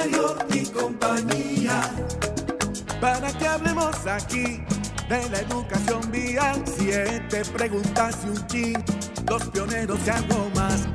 Mario 0.00 0.34
y 0.54 0.64
compañía. 0.70 1.82
Para 3.02 3.30
que 3.32 3.46
hablemos 3.46 4.06
aquí 4.06 4.62
de 5.10 5.28
la 5.28 5.40
educación 5.40 6.10
vial, 6.10 6.62
siete 6.64 7.42
preguntas 7.52 8.16
y 8.24 8.28
un 8.28 8.46
chin, 8.46 8.84
los 9.28 9.44
pioneros 9.50 10.02
de 10.06 10.10
algo 10.10 10.50
más 10.54 10.88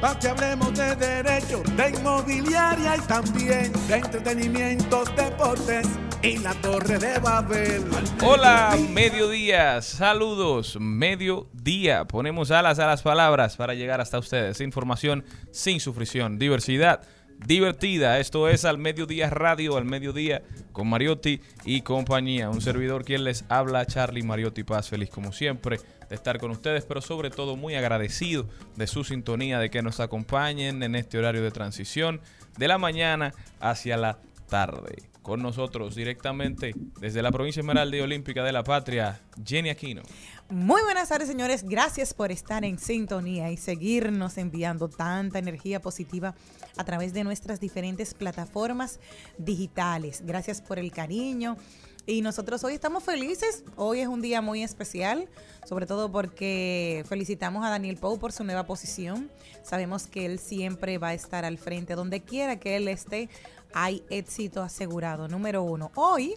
para 0.00 0.18
que 0.18 0.28
hablemos 0.28 0.74
de 0.74 0.96
derecho, 0.96 1.62
de 1.76 1.90
inmobiliaria 1.90 2.96
y 2.96 3.00
también 3.00 3.72
de 3.86 3.96
entretenimiento, 3.96 5.04
deportes 5.16 5.86
y 6.22 6.38
la 6.38 6.54
Torre 6.54 6.98
de 6.98 7.18
Babel. 7.18 7.84
Hola, 8.22 8.76
mediodía, 8.90 9.82
saludos, 9.82 10.78
mediodía. 10.80 12.06
Ponemos 12.06 12.50
alas 12.50 12.78
a 12.78 12.86
las 12.86 13.02
palabras 13.02 13.56
para 13.56 13.74
llegar 13.74 14.00
hasta 14.00 14.18
ustedes. 14.18 14.60
Información 14.60 15.24
sin 15.50 15.80
sufrición, 15.80 16.38
diversidad 16.38 17.02
divertida. 17.46 18.18
Esto 18.18 18.48
es 18.48 18.64
al 18.64 18.78
mediodía 18.78 19.30
radio, 19.30 19.76
al 19.76 19.84
mediodía 19.84 20.42
con 20.72 20.88
Mariotti 20.88 21.40
y 21.64 21.82
compañía. 21.82 22.50
Un 22.50 22.60
servidor 22.60 23.04
quien 23.04 23.24
les 23.24 23.44
habla, 23.48 23.86
Charlie 23.86 24.22
Mariotti 24.22 24.64
Paz, 24.64 24.88
feliz 24.88 25.10
como 25.10 25.32
siempre 25.32 25.78
de 26.08 26.14
estar 26.14 26.38
con 26.38 26.50
ustedes, 26.50 26.84
pero 26.84 27.00
sobre 27.00 27.30
todo 27.30 27.56
muy 27.56 27.74
agradecido 27.74 28.48
de 28.76 28.86
su 28.86 29.04
sintonía, 29.04 29.58
de 29.58 29.70
que 29.70 29.82
nos 29.82 30.00
acompañen 30.00 30.82
en 30.82 30.94
este 30.94 31.18
horario 31.18 31.42
de 31.42 31.50
transición 31.50 32.20
de 32.58 32.68
la 32.68 32.78
mañana 32.78 33.32
hacia 33.60 33.96
la 33.96 34.18
tarde. 34.48 35.02
Con 35.22 35.42
nosotros 35.42 35.94
directamente 35.94 36.74
desde 36.98 37.22
la 37.22 37.30
provincia 37.30 37.60
Esmeralda 37.60 37.96
y 37.96 38.00
Olímpica 38.00 38.42
de 38.42 38.52
la 38.52 38.64
Patria, 38.64 39.20
Jenny 39.44 39.68
Aquino. 39.68 40.02
Muy 40.50 40.82
buenas 40.82 41.10
tardes, 41.10 41.28
señores. 41.28 41.62
Gracias 41.62 42.12
por 42.12 42.32
estar 42.32 42.64
en 42.64 42.76
sintonía 42.76 43.52
y 43.52 43.56
seguirnos 43.56 44.36
enviando 44.36 44.88
tanta 44.88 45.38
energía 45.38 45.80
positiva 45.80 46.34
a 46.76 46.82
través 46.82 47.12
de 47.12 47.22
nuestras 47.22 47.60
diferentes 47.60 48.14
plataformas 48.14 48.98
digitales. 49.38 50.22
Gracias 50.26 50.60
por 50.60 50.80
el 50.80 50.90
cariño 50.90 51.56
y 52.04 52.22
nosotros 52.22 52.64
hoy 52.64 52.74
estamos 52.74 53.04
felices. 53.04 53.62
Hoy 53.76 54.00
es 54.00 54.08
un 54.08 54.22
día 54.22 54.42
muy 54.42 54.64
especial, 54.64 55.28
sobre 55.68 55.86
todo 55.86 56.10
porque 56.10 57.04
felicitamos 57.08 57.64
a 57.64 57.70
Daniel 57.70 57.96
Pou 57.96 58.18
por 58.18 58.32
su 58.32 58.42
nueva 58.42 58.66
posición. 58.66 59.30
Sabemos 59.62 60.08
que 60.08 60.26
él 60.26 60.40
siempre 60.40 60.98
va 60.98 61.08
a 61.08 61.14
estar 61.14 61.44
al 61.44 61.58
frente. 61.58 61.94
Donde 61.94 62.22
quiera 62.22 62.58
que 62.58 62.74
él 62.74 62.88
esté, 62.88 63.28
hay 63.72 64.02
éxito 64.10 64.64
asegurado. 64.64 65.28
Número 65.28 65.62
uno. 65.62 65.92
Hoy 65.94 66.34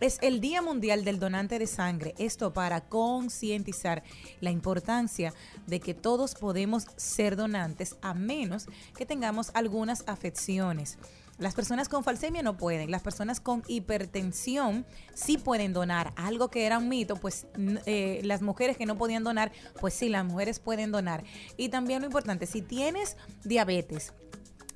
es 0.00 0.18
el 0.22 0.40
Día 0.40 0.62
Mundial 0.62 1.04
del 1.04 1.18
Donante 1.18 1.58
de 1.58 1.66
Sangre. 1.66 2.14
Esto 2.18 2.52
para 2.52 2.80
concientizar 2.80 4.02
la 4.40 4.50
importancia 4.50 5.34
de 5.66 5.78
que 5.78 5.94
todos 5.94 6.34
podemos 6.34 6.86
ser 6.96 7.36
donantes 7.36 7.96
a 8.00 8.14
menos 8.14 8.66
que 8.96 9.06
tengamos 9.06 9.50
algunas 9.54 10.02
afecciones. 10.06 10.98
Las 11.38 11.54
personas 11.54 11.88
con 11.88 12.04
falsemia 12.04 12.42
no 12.42 12.58
pueden, 12.58 12.90
las 12.90 13.02
personas 13.02 13.40
con 13.40 13.62
hipertensión 13.66 14.84
sí 15.14 15.38
pueden 15.38 15.72
donar. 15.72 16.12
Algo 16.16 16.48
que 16.50 16.66
era 16.66 16.78
un 16.78 16.88
mito, 16.88 17.16
pues 17.16 17.46
eh, 17.86 18.20
las 18.24 18.42
mujeres 18.42 18.76
que 18.76 18.84
no 18.84 18.98
podían 18.98 19.24
donar, 19.24 19.50
pues 19.80 19.94
sí, 19.94 20.10
las 20.10 20.24
mujeres 20.24 20.58
pueden 20.58 20.92
donar. 20.92 21.24
Y 21.56 21.70
también 21.70 22.00
lo 22.00 22.06
importante, 22.06 22.44
si 22.46 22.60
tienes 22.60 23.16
diabetes 23.42 24.12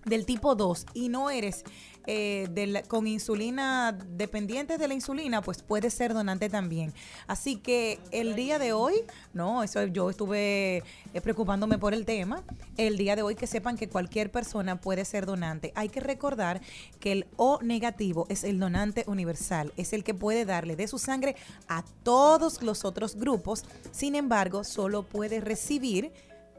del 0.04 0.26
tipo 0.26 0.54
2 0.54 0.86
y 0.94 1.08
no 1.08 1.30
eres 1.30 1.64
eh, 2.06 2.82
con 2.88 3.06
insulina, 3.06 3.92
dependientes 3.92 4.78
de 4.78 4.88
la 4.88 4.94
insulina, 4.94 5.40
pues 5.40 5.62
puede 5.62 5.88
ser 5.88 6.12
donante 6.12 6.50
también. 6.50 6.92
Así 7.26 7.56
que 7.56 7.98
el 8.10 8.34
día 8.34 8.58
de 8.58 8.72
hoy, 8.72 8.94
no, 9.32 9.62
eso 9.62 9.84
yo 9.86 10.10
estuve 10.10 10.82
eh, 11.14 11.20
preocupándome 11.22 11.78
por 11.78 11.94
el 11.94 12.04
tema, 12.04 12.42
el 12.76 12.98
día 12.98 13.16
de 13.16 13.22
hoy 13.22 13.36
que 13.36 13.46
sepan 13.46 13.76
que 13.76 13.88
cualquier 13.88 14.30
persona 14.30 14.80
puede 14.80 15.04
ser 15.06 15.24
donante. 15.24 15.72
Hay 15.74 15.88
que 15.88 16.00
recordar 16.00 16.60
que 17.00 17.12
el 17.12 17.26
O 17.36 17.60
negativo 17.62 18.26
es 18.28 18.44
el 18.44 18.58
donante 18.58 19.04
universal, 19.06 19.72
es 19.76 19.92
el 19.92 20.04
que 20.04 20.12
puede 20.12 20.44
darle 20.44 20.76
de 20.76 20.88
su 20.88 20.98
sangre 20.98 21.36
a 21.68 21.84
todos 22.02 22.62
los 22.62 22.84
otros 22.84 23.16
grupos, 23.16 23.64
sin 23.92 24.14
embargo, 24.14 24.64
solo 24.64 25.04
puede 25.04 25.40
recibir 25.40 26.12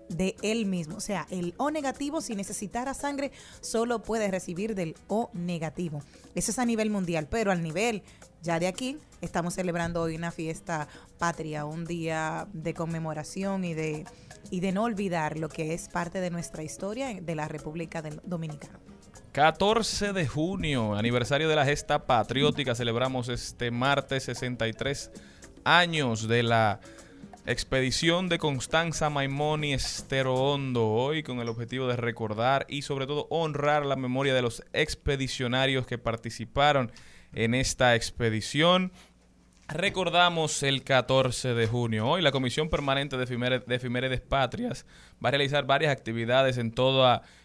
de 0.10 0.36
él 0.42 0.66
mismo. 0.66 0.98
O 0.98 1.02
sea, 1.02 1.28
el 1.30 1.54
O 1.58 1.72
negativo, 1.72 2.22
si 2.22 2.36
necesitara 2.36 2.94
sangre, 2.94 3.32
solo 3.62 4.02
puede 4.02 4.30
recibir 4.30 4.76
del 4.76 4.96
O 5.08 5.30
negativo. 5.34 6.02
Eso 6.36 6.52
es 6.52 6.60
a 6.60 6.66
nivel 6.66 6.90
mundial, 6.90 7.28
pero 7.30 7.52
al 7.52 7.64
nivel 7.64 8.04
ya 8.46 8.60
de 8.60 8.68
aquí, 8.68 9.00
estamos 9.22 9.56
celebrando 9.56 10.04
hoy 10.04 10.16
una 10.16 10.32
fiesta 10.32 10.88
patria, 11.18 11.66
un 11.66 11.84
día 11.84 12.48
de 12.54 12.76
conmemoración 12.76 13.66
y 13.66 13.74
de, 13.74 14.06
y 14.52 14.60
de 14.60 14.72
no 14.72 14.84
olvidar 14.84 15.40
lo 15.40 15.50
que 15.50 15.74
es 15.74 15.90
parte 15.90 16.22
de 16.22 16.30
nuestra 16.30 16.62
historia 16.62 17.20
de 17.20 17.36
la 17.36 17.48
República 17.48 18.04
Dominicana. 18.24 18.80
14 19.32 20.14
de 20.14 20.28
junio, 20.28 20.96
aniversario 20.96 21.50
de 21.50 21.56
la 21.56 21.66
gesta 21.66 22.06
patriótica, 22.06 22.76
celebramos 22.76 23.30
este 23.30 23.72
martes 23.72 24.24
63 24.26 25.10
años 25.64 26.28
de 26.28 26.44
la 26.44 26.80
Expedición 27.48 28.28
de 28.28 28.40
Constanza 28.40 29.12
Maimoni 29.12 29.74
Estero 29.74 30.34
Hondo, 30.34 30.88
hoy 30.88 31.22
con 31.22 31.42
el 31.42 31.48
objetivo 31.48 31.86
de 31.86 31.96
recordar 31.96 32.66
y 32.68 32.82
sobre 32.82 33.06
todo 33.06 33.28
honrar 33.30 33.86
la 33.86 33.96
memoria 33.96 34.34
de 34.34 34.42
los 34.42 34.64
expedicionarios 34.74 35.86
que 35.86 36.00
participaron 36.00 36.92
en 37.34 37.54
esta 37.54 37.94
expedición. 37.94 38.92
Recordamos 39.68 40.64
el 40.64 40.84
14 40.84 41.54
de 41.54 41.68
junio. 41.68 42.08
Hoy 42.08 42.24
la 42.24 42.32
Comisión 42.32 42.68
Permanente 42.68 43.16
de, 43.16 43.26
Efimérides 43.76 44.22
Patrias 44.22 44.88
va 45.24 45.30
a 45.30 45.32
realizar 45.32 45.68
varias 45.68 45.92
actividades 45.92 46.58
en, 46.58 46.74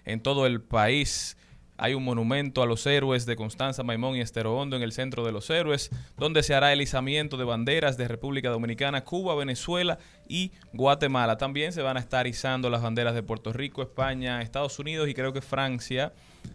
en 0.07 0.21
todo 0.23 0.47
el 0.47 0.63
país 0.63 1.37
hay 1.83 1.95
un 1.95 2.05
monumento 2.05 2.63
a 2.63 2.67
los 2.67 2.87
héroes 2.87 3.25
de 3.25 3.37
Constanza, 3.37 3.83
Maimón 3.83 4.15
y 4.15 4.21
Estero 4.21 4.55
Hondo 4.55 4.77
en 4.77 4.83
el 4.83 4.93
centro 4.93 5.25
de 5.25 5.33
los 5.33 5.49
héroes, 5.49 5.91
donde 6.19 6.43
se 6.43 6.55
hará 6.55 6.75
el 6.75 6.83
izamiento 6.83 7.39
de 7.39 7.45
banderas 7.45 7.97
de 7.97 8.07
República 8.07 8.51
Dominicana, 8.51 9.03
Cuba, 9.03 9.35
Venezuela 9.35 9.99
y 10.29 10.53
Guatemala. 10.75 11.39
También 11.39 11.73
se 11.73 11.81
van 11.81 11.97
a 11.97 12.01
estar 12.01 12.27
izando 12.27 12.69
las 12.69 12.83
banderas 12.83 13.15
de 13.15 13.23
Puerto 13.23 13.55
Rico, 13.55 13.81
España, 13.81 14.43
Estados 14.43 14.79
Unidos 14.79 15.09
y 15.09 15.15
creo 15.15 15.33
que 15.33 15.41
Francia. 15.41 16.13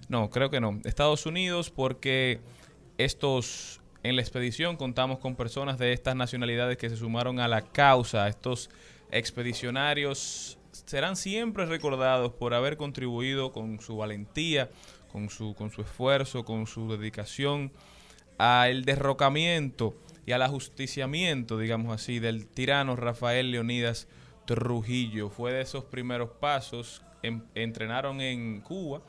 No, 0.09 0.29
creo 0.29 0.51
que 0.51 0.61
no. 0.61 0.79
Estados 0.83 1.25
Unidos 1.25 1.71
porque 1.71 2.39
estos 2.99 3.81
En 4.03 4.15
la 4.15 4.21
expedición 4.21 4.77
contamos 4.77 5.17
con 5.17 5.35
personas 5.35 5.79
de 5.79 5.91
estas 5.91 6.15
nacionalidades 6.15 6.77
que 6.77 6.91
se 6.91 6.97
sumaron 6.97 7.39
a 7.39 7.47
la 7.47 7.63
causa. 7.63 8.27
Estos 8.27 8.69
expedicionarios 9.09 10.59
serán 10.85 11.15
siempre 11.15 11.65
recordados 11.65 12.33
por 12.33 12.53
haber 12.53 12.77
contribuido 12.77 13.51
con 13.51 13.79
su 13.79 13.97
valentía, 13.97 14.69
con 15.15 15.29
su, 15.29 15.55
con 15.55 15.71
su 15.71 15.81
esfuerzo, 15.81 16.43
con 16.43 16.67
su 16.67 16.91
dedicación 16.91 17.71
al 18.37 18.83
derrocamiento 18.83 19.95
y 20.25 20.33
al 20.33 20.41
ajusticiamiento, 20.41 21.57
digamos 21.57 21.95
así, 21.95 22.19
del 22.19 22.47
tirano 22.47 22.97
Rafael 22.97 23.49
Leonidas 23.49 24.09
Trujillo. 24.43 25.29
Fue 25.29 25.53
de 25.53 25.61
esos 25.61 25.85
primeros 25.85 26.31
pasos. 26.31 27.01
entrenaron 27.53 28.19
en 28.19 28.59
Cuba. 28.59 29.03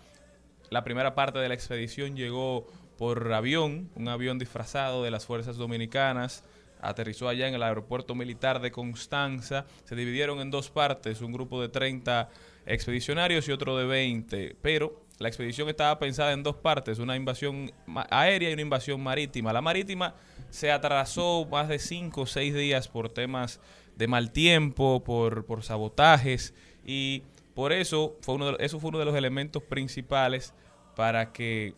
La 0.70 0.84
primera 0.84 1.16
parte 1.16 1.40
de 1.40 1.48
la 1.48 1.54
expedición 1.54 2.14
llegó 2.14 2.68
por 2.96 3.32
avión, 3.32 3.90
un 3.96 4.06
avión 4.06 4.38
disfrazado 4.38 5.02
de 5.02 5.10
las 5.10 5.26
fuerzas 5.26 5.56
dominicanas. 5.56 6.44
Aterrizó 6.80 7.28
allá 7.28 7.48
en 7.48 7.54
el 7.54 7.64
aeropuerto 7.64 8.14
militar 8.14 8.60
de 8.60 8.70
Constanza. 8.70 9.66
Se 9.82 9.96
dividieron 9.96 10.38
en 10.38 10.52
dos 10.52 10.70
partes, 10.70 11.20
un 11.20 11.32
grupo 11.32 11.60
de 11.60 11.68
30 11.68 12.28
expedicionarios 12.64 13.48
y 13.48 13.52
otro 13.52 13.76
de 13.76 13.86
20. 13.86 14.56
Pero 14.62 15.05
la 15.18 15.28
expedición 15.28 15.68
estaba 15.68 15.98
pensada 15.98 16.32
en 16.32 16.42
dos 16.42 16.56
partes, 16.56 16.98
una 16.98 17.16
invasión 17.16 17.72
aérea 18.10 18.50
y 18.50 18.52
una 18.52 18.62
invasión 18.62 19.02
marítima. 19.02 19.52
La 19.52 19.62
marítima 19.62 20.14
se 20.50 20.70
atrasó 20.70 21.46
más 21.50 21.68
de 21.68 21.78
cinco 21.78 22.22
o 22.22 22.26
seis 22.26 22.54
días 22.54 22.88
por 22.88 23.08
temas 23.08 23.60
de 23.96 24.08
mal 24.08 24.30
tiempo, 24.30 25.02
por, 25.02 25.62
sabotajes 25.62 26.54
y 26.84 27.22
por 27.54 27.72
eso 27.72 28.16
fue 28.20 28.34
uno 28.34 28.52
de, 28.52 28.64
eso 28.64 28.78
fue 28.78 28.90
uno 28.90 28.98
de 28.98 29.06
los 29.06 29.16
elementos 29.16 29.62
principales 29.62 30.52
para 30.94 31.32
que 31.32 31.74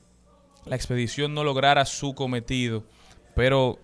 la 0.64 0.74
expedición 0.74 1.32
no 1.32 1.44
lograra 1.44 1.84
su 1.84 2.14
cometido. 2.14 2.84
Pero 3.36 3.78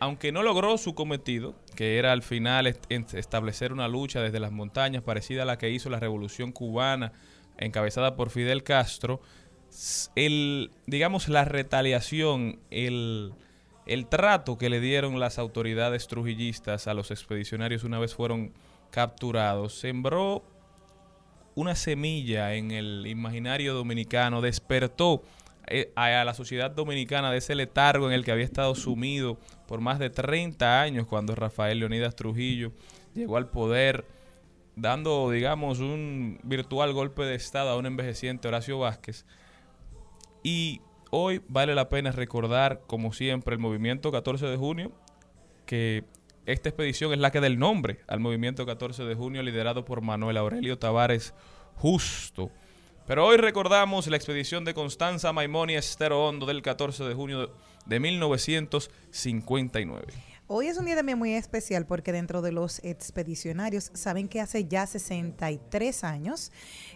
aunque 0.00 0.32
no 0.32 0.42
logró 0.42 0.78
su 0.78 0.96
cometido, 0.96 1.54
que 1.76 1.98
era 1.98 2.10
al 2.10 2.22
final 2.22 2.66
establecer 2.66 3.72
una 3.72 3.86
lucha 3.86 4.20
desde 4.20 4.40
las 4.40 4.50
montañas 4.50 5.04
parecida 5.04 5.42
a 5.42 5.46
la 5.46 5.58
que 5.58 5.70
hizo 5.70 5.90
la 5.90 6.00
Revolución 6.00 6.50
Cubana, 6.50 7.12
encabezada 7.58 8.16
por 8.16 8.30
Fidel 8.30 8.62
Castro, 8.62 9.20
el, 10.16 10.70
digamos, 10.86 11.28
la 11.28 11.44
retaliación, 11.44 12.60
el, 12.70 13.34
el 13.86 14.06
trato 14.06 14.58
que 14.58 14.70
le 14.70 14.80
dieron 14.80 15.20
las 15.20 15.38
autoridades 15.38 16.08
trujillistas 16.08 16.86
a 16.86 16.94
los 16.94 17.10
expedicionarios 17.10 17.84
una 17.84 17.98
vez 17.98 18.14
fueron 18.14 18.52
capturados 18.90 19.74
sembró 19.74 20.42
una 21.54 21.74
semilla 21.74 22.54
en 22.54 22.70
el 22.70 23.06
imaginario 23.06 23.74
dominicano, 23.74 24.40
despertó 24.40 25.24
eh, 25.66 25.90
a 25.96 26.24
la 26.24 26.32
sociedad 26.32 26.70
dominicana 26.70 27.32
de 27.32 27.38
ese 27.38 27.56
letargo 27.56 28.06
en 28.06 28.12
el 28.12 28.24
que 28.24 28.30
había 28.30 28.44
estado 28.44 28.76
sumido 28.76 29.38
por 29.66 29.80
más 29.80 29.98
de 29.98 30.08
30 30.08 30.80
años 30.80 31.06
cuando 31.08 31.34
Rafael 31.34 31.80
Leonidas 31.80 32.14
Trujillo 32.14 32.70
llegó 33.12 33.36
al 33.36 33.48
poder, 33.48 34.04
dando, 34.80 35.30
digamos, 35.30 35.80
un 35.80 36.40
virtual 36.42 36.92
golpe 36.92 37.22
de 37.22 37.34
Estado 37.34 37.70
a 37.70 37.76
un 37.76 37.86
envejeciente 37.86 38.48
Horacio 38.48 38.78
Vázquez. 38.78 39.24
Y 40.42 40.80
Hoy 41.10 41.40
vale 41.48 41.74
la 41.74 41.88
pena 41.88 42.12
recordar, 42.12 42.82
como 42.86 43.14
siempre, 43.14 43.54
el 43.54 43.60
movimiento 43.60 44.12
14 44.12 44.44
de 44.44 44.58
junio, 44.58 44.92
que 45.64 46.04
esta 46.44 46.68
expedición 46.68 47.14
es 47.14 47.18
la 47.18 47.30
que 47.30 47.40
da 47.40 47.46
el 47.46 47.58
nombre 47.58 48.00
al 48.08 48.20
movimiento 48.20 48.66
14 48.66 49.04
de 49.04 49.14
junio 49.14 49.42
liderado 49.42 49.86
por 49.86 50.02
Manuel 50.02 50.36
Aurelio 50.36 50.78
Tavares 50.78 51.32
Justo. 51.76 52.50
Pero 53.06 53.24
hoy 53.24 53.38
recordamos 53.38 54.06
la 54.06 54.16
expedición 54.16 54.66
de 54.66 54.74
Constanza 54.74 55.32
Maimoni 55.32 55.76
Estero 55.76 56.26
Hondo 56.26 56.44
del 56.44 56.60
14 56.60 57.04
de 57.04 57.14
junio 57.14 57.54
de 57.86 58.00
1959. 58.00 60.12
Hoy 60.50 60.68
es 60.68 60.78
un 60.78 60.86
día 60.86 60.96
también 60.96 61.18
muy 61.18 61.34
especial 61.34 61.84
porque 61.84 62.10
dentro 62.10 62.40
de 62.40 62.52
los 62.52 62.82
expedicionarios 62.82 63.90
saben 63.92 64.28
que 64.28 64.40
hace 64.40 64.64
ya 64.64 64.86
63 64.86 66.04
años 66.04 66.52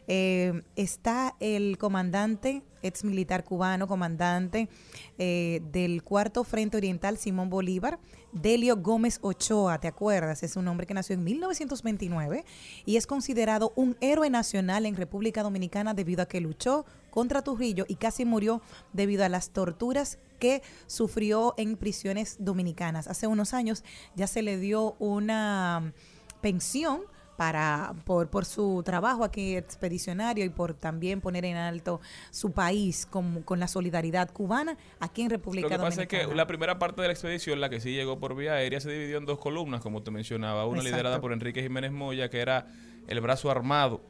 eh, 0.08 0.62
está 0.74 1.36
el 1.38 1.76
comandante, 1.76 2.62
ex 2.80 3.04
militar 3.04 3.44
cubano, 3.44 3.86
comandante 3.86 4.70
eh, 5.18 5.60
del 5.70 6.02
cuarto 6.02 6.44
Frente 6.44 6.78
Oriental 6.78 7.18
Simón 7.18 7.50
Bolívar, 7.50 7.98
Delio 8.32 8.76
Gómez 8.76 9.18
Ochoa, 9.20 9.78
¿te 9.78 9.88
acuerdas? 9.88 10.42
Es 10.42 10.56
un 10.56 10.66
hombre 10.66 10.86
que 10.86 10.94
nació 10.94 11.14
en 11.14 11.24
1929 11.24 12.44
y 12.86 12.96
es 12.96 13.06
considerado 13.06 13.74
un 13.76 13.96
héroe 14.00 14.30
nacional 14.30 14.86
en 14.86 14.96
República 14.96 15.42
Dominicana 15.42 15.92
debido 15.92 16.22
a 16.22 16.26
que 16.26 16.40
luchó 16.40 16.86
contra 17.10 17.42
Trujillo 17.42 17.84
y 17.88 17.96
casi 17.96 18.24
murió 18.24 18.62
debido 18.94 19.24
a 19.24 19.28
las 19.28 19.50
torturas 19.50 20.18
que 20.38 20.62
sufrió 20.86 21.52
en 21.58 21.76
prisiones 21.76 22.36
dominicanas. 22.38 23.06
Hace 23.06 23.26
unos 23.26 23.52
años 23.52 23.84
ya 24.16 24.26
se 24.26 24.40
le 24.40 24.58
dio 24.58 24.96
una 24.98 25.92
pensión 26.40 27.02
para 27.42 27.92
por, 28.04 28.30
por 28.30 28.44
su 28.44 28.84
trabajo 28.84 29.24
aquí 29.24 29.56
expedicionario 29.56 30.44
y 30.44 30.48
por 30.48 30.74
también 30.74 31.20
poner 31.20 31.44
en 31.44 31.56
alto 31.56 32.00
su 32.30 32.52
país 32.52 33.04
con, 33.04 33.42
con 33.42 33.58
la 33.58 33.66
solidaridad 33.66 34.30
cubana 34.30 34.76
aquí 35.00 35.22
en 35.22 35.30
República 35.30 35.76
Dominicana. 35.76 35.88
Lo 35.88 36.06
que 36.06 36.06
pasa 36.06 36.22
es 36.22 36.28
que 36.28 36.36
la 36.36 36.46
primera 36.46 36.78
parte 36.78 37.02
de 37.02 37.08
la 37.08 37.14
expedición, 37.14 37.60
la 37.60 37.68
que 37.68 37.80
sí 37.80 37.94
llegó 37.94 38.20
por 38.20 38.36
vía 38.36 38.52
aérea, 38.52 38.78
se 38.78 38.92
dividió 38.92 39.18
en 39.18 39.26
dos 39.26 39.40
columnas, 39.40 39.80
como 39.80 40.04
te 40.04 40.12
mencionaba. 40.12 40.66
Una 40.66 40.84
liderada 40.84 41.20
por 41.20 41.32
Enrique 41.32 41.64
Jiménez 41.64 41.90
Moya, 41.90 42.30
que 42.30 42.38
era 42.38 42.68
el 43.08 43.20
brazo 43.20 43.50
armado 43.50 44.02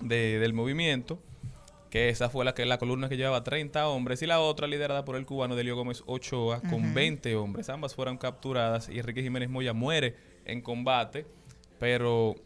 de, 0.00 0.38
del 0.38 0.54
movimiento, 0.54 1.18
que 1.90 2.08
esa 2.08 2.30
fue 2.30 2.46
la 2.46 2.54
que 2.54 2.64
la 2.64 2.78
columna 2.78 3.10
que 3.10 3.18
llevaba 3.18 3.44
30 3.44 3.86
hombres, 3.88 4.22
y 4.22 4.26
la 4.26 4.40
otra 4.40 4.68
liderada 4.68 5.04
por 5.04 5.16
el 5.16 5.26
cubano 5.26 5.54
Delio 5.54 5.76
Gómez 5.76 6.02
Ochoa, 6.06 6.62
con 6.62 6.94
20 6.94 7.36
hombres. 7.36 7.68
Ambas 7.68 7.94
fueron 7.94 8.16
capturadas 8.16 8.88
y 8.88 9.00
Enrique 9.00 9.22
Jiménez 9.22 9.50
Moya 9.50 9.74
muere 9.74 10.16
en 10.46 10.62
combate 10.62 11.26
pero 11.78 12.36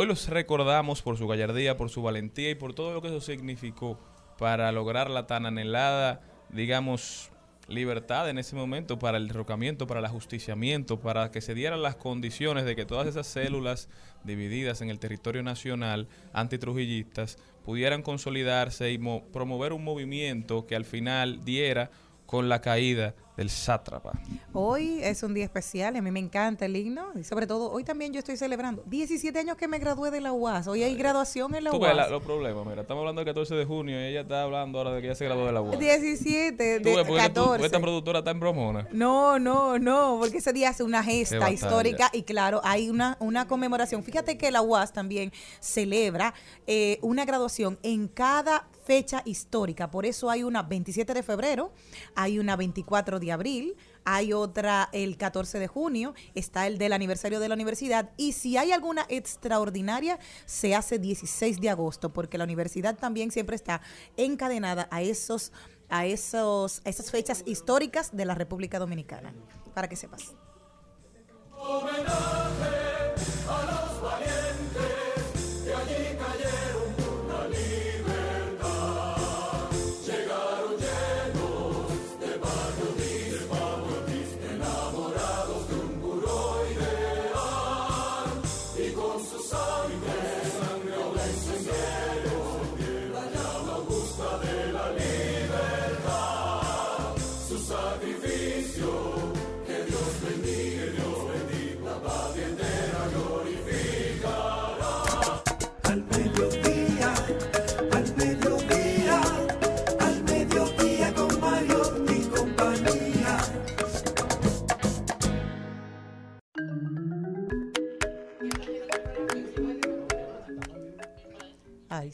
hoy 0.00 0.06
los 0.06 0.28
recordamos 0.28 1.02
por 1.02 1.18
su 1.18 1.26
gallardía, 1.26 1.76
por 1.76 1.90
su 1.90 2.02
valentía 2.02 2.50
y 2.50 2.54
por 2.54 2.72
todo 2.72 2.94
lo 2.94 3.02
que 3.02 3.08
eso 3.08 3.20
significó 3.20 3.98
para 4.38 4.70
lograr 4.70 5.10
la 5.10 5.26
tan 5.26 5.44
anhelada, 5.44 6.20
digamos, 6.50 7.32
libertad 7.66 8.30
en 8.30 8.38
ese 8.38 8.54
momento 8.54 9.00
para 9.00 9.18
el 9.18 9.26
derrocamiento, 9.26 9.88
para 9.88 9.98
el 9.98 10.06
ajusticiamiento, 10.06 11.00
para 11.00 11.32
que 11.32 11.40
se 11.40 11.52
dieran 11.52 11.82
las 11.82 11.96
condiciones 11.96 12.64
de 12.64 12.76
que 12.76 12.86
todas 12.86 13.08
esas 13.08 13.26
células 13.26 13.88
divididas 14.22 14.82
en 14.82 14.90
el 14.90 15.00
territorio 15.00 15.42
nacional 15.42 16.06
antitrujillistas 16.32 17.36
pudieran 17.64 18.02
consolidarse 18.02 18.92
y 18.92 18.98
promover 18.98 19.72
un 19.72 19.82
movimiento 19.82 20.68
que 20.68 20.76
al 20.76 20.84
final 20.84 21.44
diera 21.44 21.90
con 22.24 22.48
la 22.48 22.60
caída 22.60 23.16
del 23.38 23.50
sátrapa. 23.50 24.18
Hoy 24.52 24.98
es 25.00 25.22
un 25.22 25.32
día 25.32 25.44
especial, 25.44 25.94
a 25.94 26.02
mí 26.02 26.10
me 26.10 26.18
encanta 26.18 26.64
el 26.64 26.74
himno 26.74 27.12
y 27.14 27.22
sobre 27.22 27.46
todo 27.46 27.70
hoy 27.70 27.84
también 27.84 28.12
yo 28.12 28.18
estoy 28.18 28.36
celebrando 28.36 28.82
17 28.86 29.38
años 29.38 29.56
que 29.56 29.68
me 29.68 29.78
gradué 29.78 30.10
de 30.10 30.20
la 30.20 30.32
UAS, 30.32 30.66
hoy 30.66 30.82
hay 30.82 30.96
graduación 30.96 31.54
en 31.54 31.62
la 31.62 31.70
UAS. 31.70 31.78
Tú 31.78 31.86
ves 31.86 32.10
los 32.10 32.22
problemas, 32.24 32.66
mira, 32.66 32.82
estamos 32.82 33.02
hablando 33.02 33.20
del 33.20 33.26
14 33.26 33.54
de 33.54 33.64
junio 33.64 34.00
y 34.00 34.06
ella 34.06 34.22
está 34.22 34.42
hablando 34.42 34.78
ahora 34.78 34.92
de 34.92 35.02
que 35.02 35.06
ya 35.06 35.14
se 35.14 35.24
graduó 35.24 35.46
de 35.46 35.52
la 35.52 35.62
UAS. 35.62 35.78
17, 35.78 36.80
de 36.80 37.04
14. 37.16 37.64
esta 37.64 37.78
productora 37.78 38.18
está 38.18 38.32
en 38.32 38.40
bromona. 38.40 38.88
No, 38.90 39.38
no, 39.38 39.78
no, 39.78 40.16
porque 40.18 40.38
ese 40.38 40.52
día 40.52 40.70
hace 40.70 40.82
una 40.82 41.04
gesta 41.04 41.48
histórica 41.52 42.10
y 42.12 42.24
claro, 42.24 42.60
hay 42.64 42.90
una, 42.90 43.16
una 43.20 43.46
conmemoración. 43.46 44.02
Fíjate 44.02 44.36
que 44.36 44.50
la 44.50 44.62
UAS 44.62 44.92
también 44.92 45.32
celebra 45.60 46.34
eh, 46.66 46.98
una 47.02 47.24
graduación 47.24 47.78
en 47.84 48.08
cada 48.08 48.66
fecha 48.88 49.20
histórica. 49.26 49.90
Por 49.90 50.06
eso 50.06 50.30
hay 50.30 50.42
una 50.42 50.62
27 50.62 51.12
de 51.12 51.22
febrero, 51.22 51.72
hay 52.14 52.38
una 52.38 52.56
24 52.56 53.20
de 53.20 53.27
abril, 53.32 53.76
hay 54.04 54.32
otra 54.32 54.88
el 54.92 55.16
14 55.16 55.58
de 55.58 55.66
junio, 55.66 56.14
está 56.34 56.66
el 56.66 56.78
del 56.78 56.92
aniversario 56.92 57.40
de 57.40 57.48
la 57.48 57.54
universidad 57.54 58.10
y 58.16 58.32
si 58.32 58.56
hay 58.56 58.72
alguna 58.72 59.04
extraordinaria 59.08 60.18
se 60.46 60.74
hace 60.74 60.98
16 60.98 61.60
de 61.60 61.70
agosto 61.70 62.12
porque 62.12 62.38
la 62.38 62.44
universidad 62.44 62.96
también 62.96 63.30
siempre 63.30 63.56
está 63.56 63.80
encadenada 64.16 64.88
a 64.90 65.02
esos 65.02 65.52
a 65.90 66.06
esos 66.06 66.80
a 66.84 66.88
esas 66.88 67.10
fechas 67.10 67.42
históricas 67.46 68.16
de 68.16 68.24
la 68.24 68.34
República 68.34 68.78
Dominicana 68.78 69.34
para 69.74 69.88
que 69.88 69.96
sepas. 69.96 70.34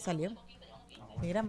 Salió. 0.05 0.33
Mira. 1.23 1.47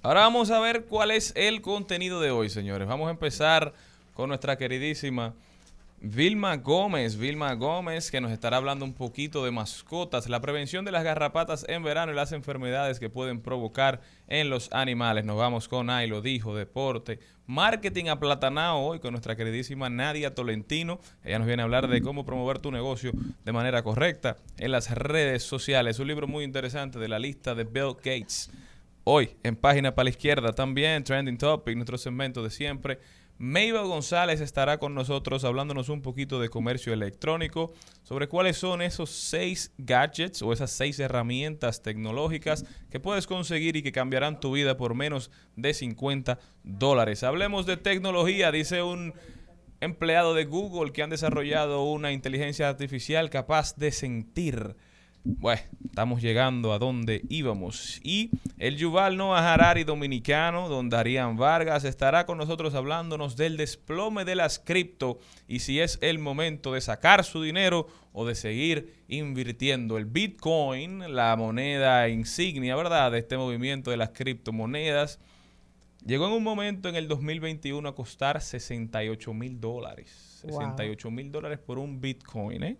Ahora 0.00 0.20
vamos 0.20 0.52
a 0.52 0.60
ver 0.60 0.84
cuál 0.84 1.10
es 1.10 1.32
el 1.34 1.60
contenido 1.60 2.20
de 2.20 2.30
hoy, 2.30 2.50
señores. 2.50 2.86
Vamos 2.86 3.08
a 3.08 3.10
empezar 3.10 3.74
con 4.14 4.28
nuestra 4.28 4.56
queridísima 4.56 5.34
Vilma 6.00 6.56
Gómez, 6.56 7.16
Vilma 7.16 7.54
Gómez, 7.54 8.12
que 8.12 8.20
nos 8.20 8.30
estará 8.30 8.58
hablando 8.58 8.84
un 8.84 8.94
poquito 8.94 9.44
de 9.44 9.50
mascotas, 9.50 10.28
la 10.28 10.40
prevención 10.40 10.84
de 10.84 10.92
las 10.92 11.02
garrapatas 11.02 11.66
en 11.68 11.82
verano 11.82 12.12
y 12.12 12.14
las 12.14 12.30
enfermedades 12.30 13.00
que 13.00 13.10
pueden 13.10 13.40
provocar 13.40 14.00
en 14.28 14.48
los 14.48 14.72
animales. 14.72 15.24
Nos 15.24 15.36
vamos 15.36 15.66
con 15.66 15.90
Ay, 15.90 16.06
lo 16.06 16.22
dijo, 16.22 16.54
deporte, 16.54 17.18
marketing 17.48 18.06
aplatanado 18.06 18.78
hoy 18.78 19.00
con 19.00 19.10
nuestra 19.10 19.34
queridísima 19.34 19.90
Nadia 19.90 20.36
Tolentino. 20.36 21.00
Ella 21.24 21.40
nos 21.40 21.48
viene 21.48 21.62
a 21.62 21.64
hablar 21.64 21.88
de 21.88 22.00
cómo 22.00 22.24
promover 22.24 22.60
tu 22.60 22.70
negocio 22.70 23.10
de 23.44 23.52
manera 23.52 23.82
correcta 23.82 24.36
en 24.56 24.70
las 24.70 24.92
redes 24.92 25.42
sociales. 25.42 25.98
Un 25.98 26.06
libro 26.06 26.28
muy 26.28 26.44
interesante 26.44 27.00
de 27.00 27.08
la 27.08 27.18
lista 27.18 27.56
de 27.56 27.64
Bill 27.64 27.94
Gates. 27.96 28.52
Hoy 29.02 29.30
en 29.42 29.56
página 29.56 29.96
para 29.96 30.04
la 30.04 30.10
izquierda 30.10 30.52
también, 30.52 31.02
Trending 31.02 31.38
Topic, 31.38 31.74
nuestro 31.74 31.98
segmento 31.98 32.44
de 32.44 32.50
siempre 32.50 33.00
Mabel 33.38 33.86
González 33.86 34.40
estará 34.40 34.78
con 34.78 34.94
nosotros 34.94 35.44
hablándonos 35.44 35.88
un 35.88 36.02
poquito 36.02 36.40
de 36.40 36.48
comercio 36.48 36.92
electrónico, 36.92 37.72
sobre 38.02 38.26
cuáles 38.26 38.56
son 38.56 38.82
esos 38.82 39.10
seis 39.10 39.72
gadgets 39.78 40.42
o 40.42 40.52
esas 40.52 40.72
seis 40.72 40.98
herramientas 40.98 41.80
tecnológicas 41.80 42.64
que 42.90 42.98
puedes 42.98 43.28
conseguir 43.28 43.76
y 43.76 43.82
que 43.82 43.92
cambiarán 43.92 44.40
tu 44.40 44.52
vida 44.52 44.76
por 44.76 44.94
menos 44.94 45.30
de 45.54 45.72
50 45.72 46.40
dólares. 46.64 47.22
Hablemos 47.22 47.64
de 47.64 47.76
tecnología, 47.76 48.50
dice 48.50 48.82
un 48.82 49.14
empleado 49.80 50.34
de 50.34 50.44
Google 50.44 50.92
que 50.92 51.04
han 51.04 51.10
desarrollado 51.10 51.84
una 51.84 52.10
inteligencia 52.10 52.68
artificial 52.68 53.30
capaz 53.30 53.76
de 53.76 53.92
sentir 53.92 54.74
bueno, 55.36 55.60
estamos 55.84 56.22
llegando 56.22 56.72
a 56.72 56.78
donde 56.78 57.22
íbamos. 57.28 58.00
Y 58.02 58.30
el 58.56 58.78
Yuval 58.78 59.18
Noah 59.18 59.52
Harari 59.52 59.84
dominicano, 59.84 60.70
don 60.70 60.88
Darían 60.88 61.36
Vargas, 61.36 61.84
estará 61.84 62.24
con 62.24 62.38
nosotros 62.38 62.74
hablándonos 62.74 63.36
del 63.36 63.58
desplome 63.58 64.24
de 64.24 64.36
las 64.36 64.58
cripto 64.58 65.18
y 65.46 65.58
si 65.58 65.80
es 65.80 65.98
el 66.00 66.18
momento 66.18 66.72
de 66.72 66.80
sacar 66.80 67.24
su 67.24 67.42
dinero 67.42 67.88
o 68.14 68.26
de 68.26 68.34
seguir 68.34 68.94
invirtiendo. 69.06 69.98
El 69.98 70.06
Bitcoin, 70.06 71.14
la 71.14 71.36
moneda 71.36 72.08
insignia, 72.08 72.74
¿verdad?, 72.74 73.12
de 73.12 73.18
este 73.18 73.36
movimiento 73.36 73.90
de 73.90 73.98
las 73.98 74.10
criptomonedas, 74.10 75.20
llegó 76.06 76.26
en 76.26 76.32
un 76.32 76.42
momento 76.42 76.88
en 76.88 76.96
el 76.96 77.06
2021 77.06 77.86
a 77.86 77.94
costar 77.94 78.40
68 78.40 79.34
mil 79.34 79.60
dólares. 79.60 80.38
68 80.40 81.10
mil 81.10 81.30
dólares 81.30 81.58
por 81.58 81.78
un 81.78 82.00
Bitcoin, 82.00 82.62
¿eh? 82.62 82.78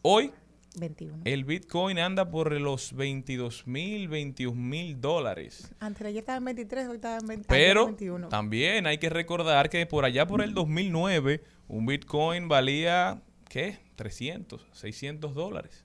Hoy 0.00 0.32
21. 0.78 1.22
El 1.24 1.44
Bitcoin 1.44 1.98
anda 1.98 2.30
por 2.30 2.52
los 2.52 2.92
22 2.92 3.66
mil, 3.66 4.08
21 4.08 4.60
mil 4.60 5.00
dólares. 5.00 5.72
Antes 5.80 6.06
ayer 6.06 6.18
estaba 6.18 6.38
en 6.38 6.44
23, 6.44 6.88
hoy 6.88 6.96
estaba 6.96 7.18
en 7.18 7.26
20, 7.26 7.48
Pero 7.48 7.96
también 8.28 8.86
hay 8.86 8.98
que 8.98 9.08
recordar 9.08 9.70
que 9.70 9.84
por 9.86 10.04
allá 10.04 10.26
por 10.26 10.42
el 10.42 10.54
2009 10.54 11.42
un 11.68 11.86
Bitcoin 11.86 12.48
valía, 12.48 13.22
¿qué? 13.48 13.78
300, 13.96 14.66
600 14.72 15.34
dólares. 15.34 15.84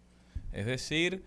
Es 0.52 0.66
decir, 0.66 1.24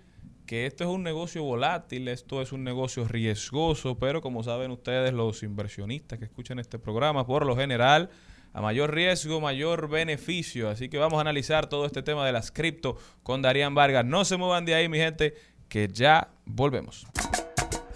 que 0.46 0.66
esto 0.66 0.84
es 0.84 0.90
un 0.90 1.02
negocio 1.02 1.42
volátil, 1.42 2.08
esto 2.08 2.42
es 2.42 2.52
un 2.52 2.64
negocio 2.64 3.06
riesgoso, 3.08 3.98
pero 3.98 4.20
como 4.20 4.42
saben 4.42 4.70
ustedes, 4.70 5.12
los 5.12 5.42
inversionistas 5.42 6.18
que 6.18 6.26
escuchan 6.26 6.58
este 6.58 6.78
programa, 6.78 7.26
por 7.26 7.46
lo 7.46 7.56
general, 7.56 8.10
a 8.54 8.62
mayor 8.62 8.94
riesgo, 8.94 9.40
mayor 9.40 9.88
beneficio. 9.88 10.70
Así 10.70 10.88
que 10.88 10.96
vamos 10.96 11.18
a 11.18 11.22
analizar 11.22 11.68
todo 11.68 11.86
este 11.86 12.02
tema 12.02 12.24
de 12.24 12.32
las 12.32 12.52
cripto 12.52 12.96
con 13.22 13.42
Darían 13.42 13.74
Vargas. 13.74 14.04
No 14.04 14.24
se 14.24 14.36
muevan 14.36 14.64
de 14.64 14.76
ahí, 14.76 14.88
mi 14.88 14.98
gente, 14.98 15.34
que 15.68 15.88
ya 15.92 16.28
volvemos. 16.46 17.04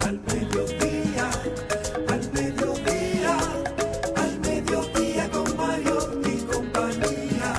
Al 0.01 0.19
mediodía, 0.19 1.29
al 2.09 2.31
mediodía, 2.33 3.37
al 4.17 4.39
mediodía 4.41 5.31
con 5.31 5.55
Mario 5.55 6.21
y 6.25 6.41
compañía. 6.43 7.55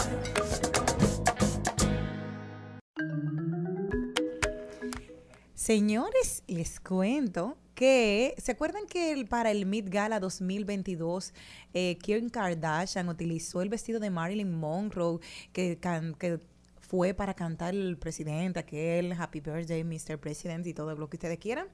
Señores, 5.54 6.42
les 6.49 6.80
cuento 6.80 7.57
que, 7.81 8.35
¿se 8.37 8.53
acuerdan 8.53 8.85
que 8.87 9.25
para 9.27 9.51
el 9.51 9.65
Met 9.65 9.89
Gala 9.89 10.21
2022, 10.21 11.33
eh, 11.73 11.97
Kim 12.03 12.29
Kardashian 12.29 13.09
utilizó 13.09 13.63
el 13.63 13.71
vestido 13.71 13.99
de 13.99 14.11
Marilyn 14.11 14.55
Monroe 14.55 15.19
que, 15.55 15.79
que 16.19 16.41
fue 16.79 17.15
para 17.15 17.33
cantar 17.33 17.75
el 17.75 17.97
presidente, 17.97 18.61
aquel 18.61 19.13
Happy 19.13 19.41
Birthday, 19.41 19.83
Mr. 19.83 20.19
President 20.19 20.67
y 20.67 20.75
todo 20.75 20.95
lo 20.95 21.09
que 21.09 21.17
ustedes 21.17 21.39
quieran? 21.39 21.69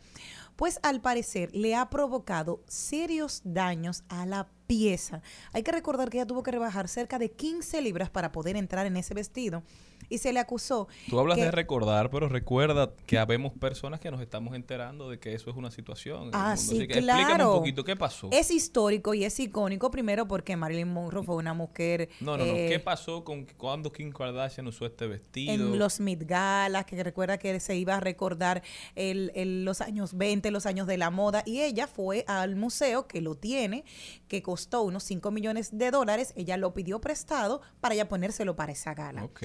Pues 0.55 0.79
al 0.85 1.01
parecer 1.01 1.51
le 1.53 1.75
ha 1.75 1.91
provocado 1.91 2.63
serios 2.69 3.41
daños 3.43 4.05
a 4.09 4.27
la 4.27 4.47
pieza. 4.69 5.23
Hay 5.53 5.65
que 5.65 5.73
recordar 5.73 6.09
que 6.09 6.19
ella 6.19 6.27
tuvo 6.27 6.45
que 6.45 6.53
rebajar 6.53 6.87
cerca 6.87 7.19
de 7.19 7.33
15 7.33 7.81
libras 7.83 8.11
para 8.11 8.31
poder 8.31 8.57
entrar 8.57 8.87
en 8.87 8.97
ese 8.97 9.13
vestido 9.13 9.65
y 10.09 10.19
se 10.19 10.33
le 10.33 10.41
acusó. 10.41 10.89
Tú 11.09 11.19
hablas 11.19 11.39
de 11.39 11.51
recordar, 11.51 12.11
pero 12.11 12.29
recuerda 12.29 12.93
que 13.07 13.19
habemos 13.19 13.53
personas 13.53 14.01
que 14.01 14.11
nos 14.11 14.21
estamos 14.21 14.55
enterando 14.55 15.11
de 15.11 15.19
que 15.19 15.35
eso 15.35 15.51
es 15.51 15.57
una 15.57 15.71
situación. 15.71 16.31
Ah, 16.33 16.57
sí, 16.57 16.87
claro. 16.87 17.21
Explícame 17.21 17.45
un 17.45 17.59
poquito 17.59 17.85
qué 17.85 17.97
pasó. 17.97 18.29
Es 18.33 18.51
histórico 18.51 19.15
y 19.15 19.25
es 19.25 19.39
icónico, 19.41 19.91
primero 19.91 20.29
porque 20.29 20.57
Marilyn 20.57 20.93
Monroe 20.93 21.25
fue 21.25 21.37
una 21.37 21.55
mujer. 21.55 22.09
No, 22.21 22.37
no, 22.37 22.45
no. 22.45 22.53
¿Qué 22.53 22.75
eh, 22.75 22.81
pasó 22.81 23.25
con 23.25 23.47
cuando 23.57 23.93
Kim 23.93 24.13
Kardashian 24.13 24.67
usó 24.67 24.87
este 24.87 25.07
vestido? 25.07 25.53
En 25.53 25.79
los 25.79 26.01
Mid 26.01 26.23
Galas, 26.27 26.85
que 26.85 27.03
recuerda 27.03 27.39
que 27.39 27.59
se 27.61 27.77
iba 27.77 27.97
a 27.97 28.01
recordar 28.01 28.63
el, 28.95 29.65
los 29.65 29.81
años 29.81 30.17
20, 30.17 30.51
los 30.51 30.67
años 30.67 30.87
de 30.87 30.99
la 30.99 31.11
moda, 31.11 31.43
y 31.47 31.63
ella 31.63 31.87
fue 31.87 32.25
al 32.29 32.57
museo 32.57 33.07
que 33.07 33.21
lo 33.21 33.35
tiene, 33.35 33.85
que 34.29 34.43
costó 34.43 34.83
unos 34.83 35.05
5 35.05 35.31
millones 35.31 35.77
de 35.77 35.91
dólares. 35.91 36.33
Ella 36.37 36.57
lo 36.57 36.75
pidió 36.75 37.01
prestado 37.01 37.61
para 37.81 37.95
ya 37.95 38.09
ponérselo 38.09 38.57
para 38.57 38.73
esa 38.73 38.95
gala. 38.95 39.25
Ok 39.25 39.43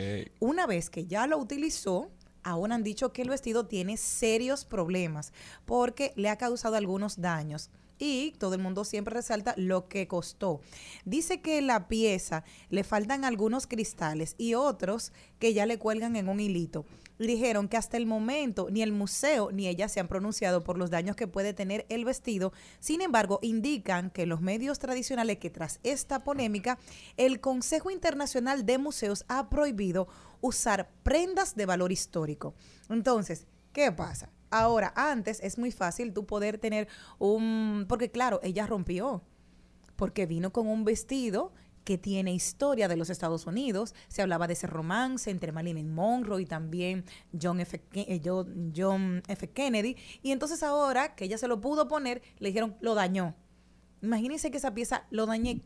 una 0.51 0.67
vez 0.67 0.89
que 0.89 1.07
ya 1.07 1.27
lo 1.27 1.37
utilizó, 1.37 2.11
aún 2.43 2.73
han 2.73 2.83
dicho 2.83 3.13
que 3.13 3.21
el 3.21 3.29
vestido 3.29 3.67
tiene 3.67 3.95
serios 3.95 4.65
problemas 4.65 5.31
porque 5.65 6.11
le 6.17 6.27
ha 6.27 6.37
causado 6.37 6.75
algunos 6.75 7.21
daños 7.21 7.69
y 8.01 8.33
todo 8.39 8.55
el 8.55 8.61
mundo 8.61 8.83
siempre 8.83 9.13
resalta 9.13 9.53
lo 9.57 9.87
que 9.87 10.07
costó. 10.07 10.59
Dice 11.05 11.39
que 11.39 11.61
la 11.61 11.87
pieza 11.87 12.43
le 12.69 12.83
faltan 12.83 13.23
algunos 13.23 13.65
cristales 13.67 14.35
y 14.37 14.55
otros 14.55 15.13
que 15.39 15.53
ya 15.53 15.65
le 15.65 15.77
cuelgan 15.77 16.15
en 16.15 16.27
un 16.27 16.39
hilito. 16.39 16.83
Dijeron 17.19 17.67
que 17.67 17.77
hasta 17.77 17.97
el 17.97 18.07
momento 18.07 18.69
ni 18.71 18.81
el 18.81 18.91
museo 18.91 19.51
ni 19.51 19.67
ella 19.67 19.87
se 19.87 19.99
han 19.99 20.07
pronunciado 20.07 20.63
por 20.63 20.79
los 20.79 20.89
daños 20.89 21.15
que 21.15 21.27
puede 21.27 21.53
tener 21.53 21.85
el 21.89 22.03
vestido. 22.03 22.51
Sin 22.79 23.01
embargo, 23.01 23.37
indican 23.43 24.09
que 24.09 24.25
los 24.25 24.41
medios 24.41 24.79
tradicionales 24.79 25.37
que 25.37 25.51
tras 25.51 25.79
esta 25.83 26.23
polémica, 26.23 26.79
el 27.17 27.39
Consejo 27.39 27.91
Internacional 27.91 28.65
de 28.65 28.79
Museos 28.79 29.23
ha 29.27 29.49
prohibido 29.49 30.07
usar 30.41 30.91
prendas 31.03 31.55
de 31.55 31.65
valor 31.65 31.91
histórico. 31.91 32.55
Entonces, 32.89 33.47
¿qué 33.71 33.91
pasa? 33.91 34.29
Ahora, 34.49 34.91
antes 34.95 35.39
es 35.41 35.57
muy 35.57 35.71
fácil 35.71 36.13
tú 36.13 36.25
poder 36.25 36.57
tener 36.57 36.87
un, 37.19 37.85
porque 37.87 38.11
claro, 38.11 38.39
ella 38.43 38.67
rompió, 38.67 39.23
porque 39.95 40.25
vino 40.25 40.51
con 40.51 40.67
un 40.67 40.83
vestido 40.83 41.53
que 41.83 41.97
tiene 41.97 42.33
historia 42.33 42.87
de 42.87 42.97
los 42.97 43.09
Estados 43.09 43.47
Unidos. 43.47 43.95
Se 44.07 44.21
hablaba 44.21 44.47
de 44.47 44.53
ese 44.53 44.67
romance 44.67 45.31
entre 45.31 45.51
Marilyn 45.51 45.93
Monroe 45.93 46.41
y 46.41 46.45
también 46.45 47.05
John 47.39 47.59
F. 47.59 47.81
Eh, 47.93 48.21
John 48.75 49.23
F. 49.27 49.49
Kennedy. 49.49 49.95
Y 50.21 50.31
entonces 50.31 50.63
ahora 50.63 51.15
que 51.15 51.25
ella 51.25 51.37
se 51.37 51.47
lo 51.47 51.61
pudo 51.61 51.87
poner, 51.87 52.21
le 52.39 52.49
dijeron, 52.49 52.75
lo 52.81 52.93
dañó. 52.93 53.35
Imagínense 54.01 54.51
que 54.51 54.57
esa 54.57 54.73
pieza 54.73 55.05
lo 55.11 55.25
dañé 55.25 55.61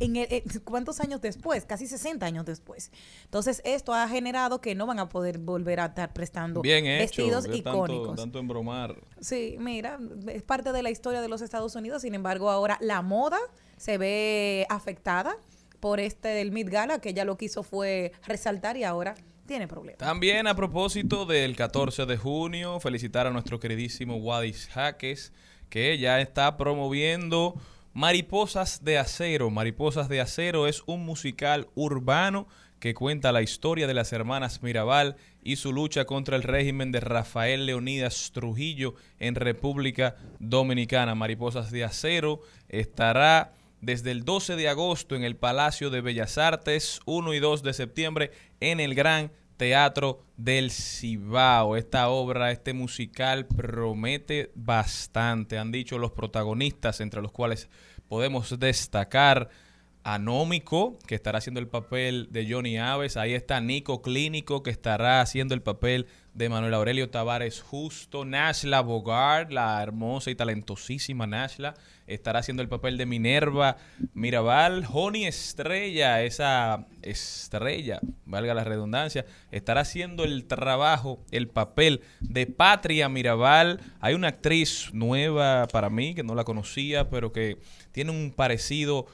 en 0.00 0.16
eh, 0.16 0.44
¿Cuántos 0.64 1.00
años 1.00 1.20
después? 1.20 1.64
Casi 1.64 1.86
60 1.86 2.24
años 2.24 2.44
después. 2.44 2.90
Entonces, 3.24 3.60
esto 3.64 3.94
ha 3.94 4.08
generado 4.08 4.60
que 4.60 4.74
no 4.74 4.86
van 4.86 4.98
a 4.98 5.08
poder 5.08 5.38
volver 5.38 5.80
a 5.80 5.86
estar 5.86 6.12
prestando 6.12 6.62
vestidos 6.62 7.46
icónicos. 7.52 8.16
Tanto, 8.16 8.38
embromar. 8.38 8.96
Sí, 9.20 9.56
mira, 9.58 9.98
es 10.28 10.42
parte 10.42 10.72
de 10.72 10.82
la 10.82 10.90
historia 10.90 11.20
de 11.20 11.28
los 11.28 11.42
Estados 11.42 11.74
Unidos. 11.74 12.02
Sin 12.02 12.14
embargo, 12.14 12.50
ahora 12.50 12.78
la 12.80 13.02
moda 13.02 13.38
se 13.76 13.98
ve 13.98 14.66
afectada 14.68 15.36
por 15.80 16.00
este 16.00 16.28
del 16.28 16.50
Mid 16.50 16.68
Gala, 16.70 17.00
que 17.00 17.14
ya 17.14 17.24
lo 17.24 17.36
que 17.36 17.46
hizo 17.46 17.62
fue 17.62 18.12
resaltar 18.26 18.76
y 18.76 18.84
ahora 18.84 19.14
tiene 19.46 19.66
problemas. 19.66 19.98
También 19.98 20.46
a 20.46 20.54
propósito 20.54 21.24
del 21.24 21.56
14 21.56 22.06
de 22.06 22.16
junio, 22.16 22.80
felicitar 22.80 23.26
a 23.26 23.30
nuestro 23.30 23.58
queridísimo 23.58 24.16
Wadis 24.16 24.68
Jaques, 24.68 25.32
que 25.70 25.98
ya 25.98 26.20
está 26.20 26.56
promoviendo 26.56 27.54
Mariposas 27.98 28.84
de 28.84 28.96
Acero. 28.96 29.50
Mariposas 29.50 30.08
de 30.08 30.20
Acero 30.20 30.68
es 30.68 30.84
un 30.86 31.04
musical 31.04 31.66
urbano 31.74 32.46
que 32.78 32.94
cuenta 32.94 33.32
la 33.32 33.42
historia 33.42 33.88
de 33.88 33.94
las 33.94 34.12
hermanas 34.12 34.62
Mirabal 34.62 35.16
y 35.42 35.56
su 35.56 35.72
lucha 35.72 36.04
contra 36.04 36.36
el 36.36 36.44
régimen 36.44 36.92
de 36.92 37.00
Rafael 37.00 37.66
Leonidas 37.66 38.30
Trujillo 38.32 38.94
en 39.18 39.34
República 39.34 40.14
Dominicana. 40.38 41.16
Mariposas 41.16 41.72
de 41.72 41.82
Acero 41.82 42.40
estará 42.68 43.52
desde 43.80 44.12
el 44.12 44.24
12 44.24 44.54
de 44.54 44.68
agosto 44.68 45.16
en 45.16 45.24
el 45.24 45.34
Palacio 45.34 45.90
de 45.90 46.00
Bellas 46.00 46.38
Artes, 46.38 47.00
1 47.04 47.34
y 47.34 47.40
2 47.40 47.64
de 47.64 47.72
septiembre 47.72 48.30
en 48.60 48.78
el 48.78 48.94
Gran 48.94 49.32
Teatro 49.58 50.24
del 50.38 50.70
Cibao. 50.70 51.76
Esta 51.76 52.08
obra, 52.08 52.50
este 52.50 52.72
musical 52.72 53.44
promete 53.44 54.50
bastante, 54.54 55.58
han 55.58 55.72
dicho 55.72 55.98
los 55.98 56.12
protagonistas, 56.12 57.02
entre 57.02 57.20
los 57.20 57.32
cuales 57.32 57.68
podemos 58.08 58.58
destacar 58.58 59.50
Anómico, 60.04 60.98
que 61.06 61.14
estará 61.14 61.38
haciendo 61.38 61.60
el 61.60 61.68
papel 61.68 62.28
de 62.30 62.50
Johnny 62.50 62.78
Aves. 62.78 63.18
Ahí 63.18 63.34
está 63.34 63.60
Nico 63.60 64.00
Clínico, 64.00 64.62
que 64.62 64.70
estará 64.70 65.20
haciendo 65.20 65.54
el 65.54 65.60
papel 65.60 66.06
de 66.38 66.48
Manuel 66.48 66.74
Aurelio 66.74 67.10
Tavares 67.10 67.60
Justo. 67.60 68.24
Nashla 68.24 68.80
Bogart, 68.80 69.50
la 69.50 69.82
hermosa 69.82 70.30
y 70.30 70.36
talentosísima 70.36 71.26
Nashla, 71.26 71.74
estará 72.06 72.38
haciendo 72.38 72.62
el 72.62 72.68
papel 72.68 72.96
de 72.96 73.06
Minerva 73.06 73.76
Mirabal. 74.14 74.86
Joni 74.86 75.26
Estrella, 75.26 76.22
esa 76.22 76.86
estrella, 77.02 77.98
valga 78.24 78.54
la 78.54 78.62
redundancia, 78.62 79.26
estará 79.50 79.80
haciendo 79.80 80.22
el 80.22 80.44
trabajo, 80.44 81.18
el 81.32 81.48
papel 81.48 82.02
de 82.20 82.46
Patria 82.46 83.08
Mirabal. 83.08 83.80
Hay 83.98 84.14
una 84.14 84.28
actriz 84.28 84.90
nueva 84.92 85.66
para 85.66 85.90
mí, 85.90 86.14
que 86.14 86.22
no 86.22 86.36
la 86.36 86.44
conocía, 86.44 87.10
pero 87.10 87.32
que 87.32 87.58
tiene 87.90 88.12
un 88.12 88.30
parecido 88.30 89.06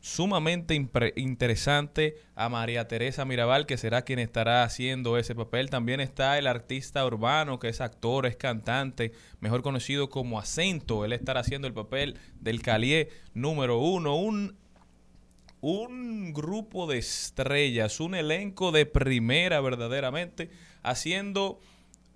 sumamente 0.00 0.74
interesante 1.16 2.16
a 2.34 2.48
María 2.48 2.88
Teresa 2.88 3.26
Mirabal, 3.26 3.66
que 3.66 3.76
será 3.76 4.02
quien 4.02 4.18
estará 4.18 4.62
haciendo 4.64 5.18
ese 5.18 5.34
papel. 5.34 5.68
También 5.68 6.00
está 6.00 6.38
el 6.38 6.46
artista 6.46 7.04
urbano, 7.04 7.58
que 7.58 7.68
es 7.68 7.80
actor, 7.80 8.26
es 8.26 8.36
cantante, 8.36 9.12
mejor 9.40 9.62
conocido 9.62 10.08
como 10.08 10.38
Acento. 10.38 11.04
Él 11.04 11.12
estará 11.12 11.40
haciendo 11.40 11.68
el 11.68 11.74
papel 11.74 12.18
del 12.40 12.62
Calié 12.62 13.10
número 13.34 13.78
uno. 13.78 14.16
Un, 14.16 14.56
un 15.60 16.32
grupo 16.32 16.86
de 16.86 16.96
estrellas, 16.96 18.00
un 18.00 18.14
elenco 18.14 18.72
de 18.72 18.86
primera 18.86 19.60
verdaderamente, 19.60 20.50
haciendo 20.82 21.60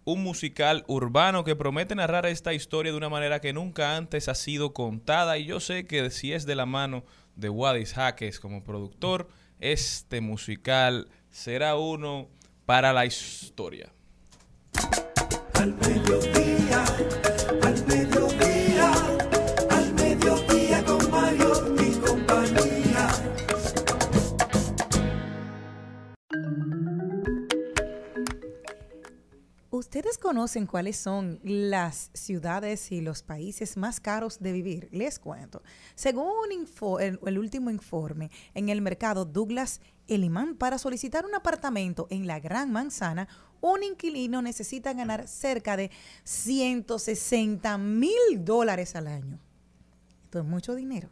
un 0.06 0.22
musical 0.22 0.84
urbano 0.86 1.44
que 1.44 1.56
promete 1.56 1.94
narrar 1.94 2.26
esta 2.26 2.52
historia 2.52 2.92
de 2.92 2.98
una 2.98 3.08
manera 3.08 3.40
que 3.40 3.52
nunca 3.52 3.96
antes 3.96 4.28
ha 4.28 4.34
sido 4.34 4.72
contada. 4.72 5.38
Y 5.38 5.46
yo 5.46 5.60
sé 5.60 5.86
que 5.86 6.10
si 6.10 6.32
es 6.32 6.46
de 6.46 6.54
la 6.54 6.66
mano 6.66 7.04
de 7.36 7.48
Wadis 7.48 7.94
Jaques 7.94 8.40
como 8.40 8.62
productor, 8.64 9.28
este 9.60 10.20
musical 10.20 11.08
será 11.30 11.76
uno 11.76 12.28
para 12.66 12.92
la 12.92 13.06
historia. 13.06 13.92
¿Ustedes 29.74 30.18
conocen 30.18 30.66
cuáles 30.66 30.96
son 30.96 31.40
las 31.42 32.12
ciudades 32.14 32.92
y 32.92 33.00
los 33.00 33.24
países 33.24 33.76
más 33.76 33.98
caros 33.98 34.38
de 34.38 34.52
vivir? 34.52 34.88
Les 34.92 35.18
cuento. 35.18 35.64
Según 35.96 36.32
el, 37.00 37.38
último 37.38 37.70
informe 37.70 38.30
en 38.54 38.68
el 38.68 38.80
mercado 38.80 39.24
Douglas 39.24 39.80
Eliman, 40.06 40.54
para 40.54 40.78
solicitar 40.78 41.26
un 41.26 41.34
apartamento 41.34 42.06
en 42.10 42.28
la 42.28 42.38
Gran 42.38 42.70
Manzana, 42.70 43.26
un 43.60 43.82
inquilino 43.82 44.42
necesita 44.42 44.92
ganar 44.92 45.26
cerca 45.26 45.76
de 45.76 45.90
160 46.22 47.76
mil 47.76 48.44
dólares 48.44 48.94
al 48.94 49.08
año. 49.08 49.40
Esto 50.22 50.38
es 50.38 50.44
mucho 50.44 50.76
dinero. 50.76 51.08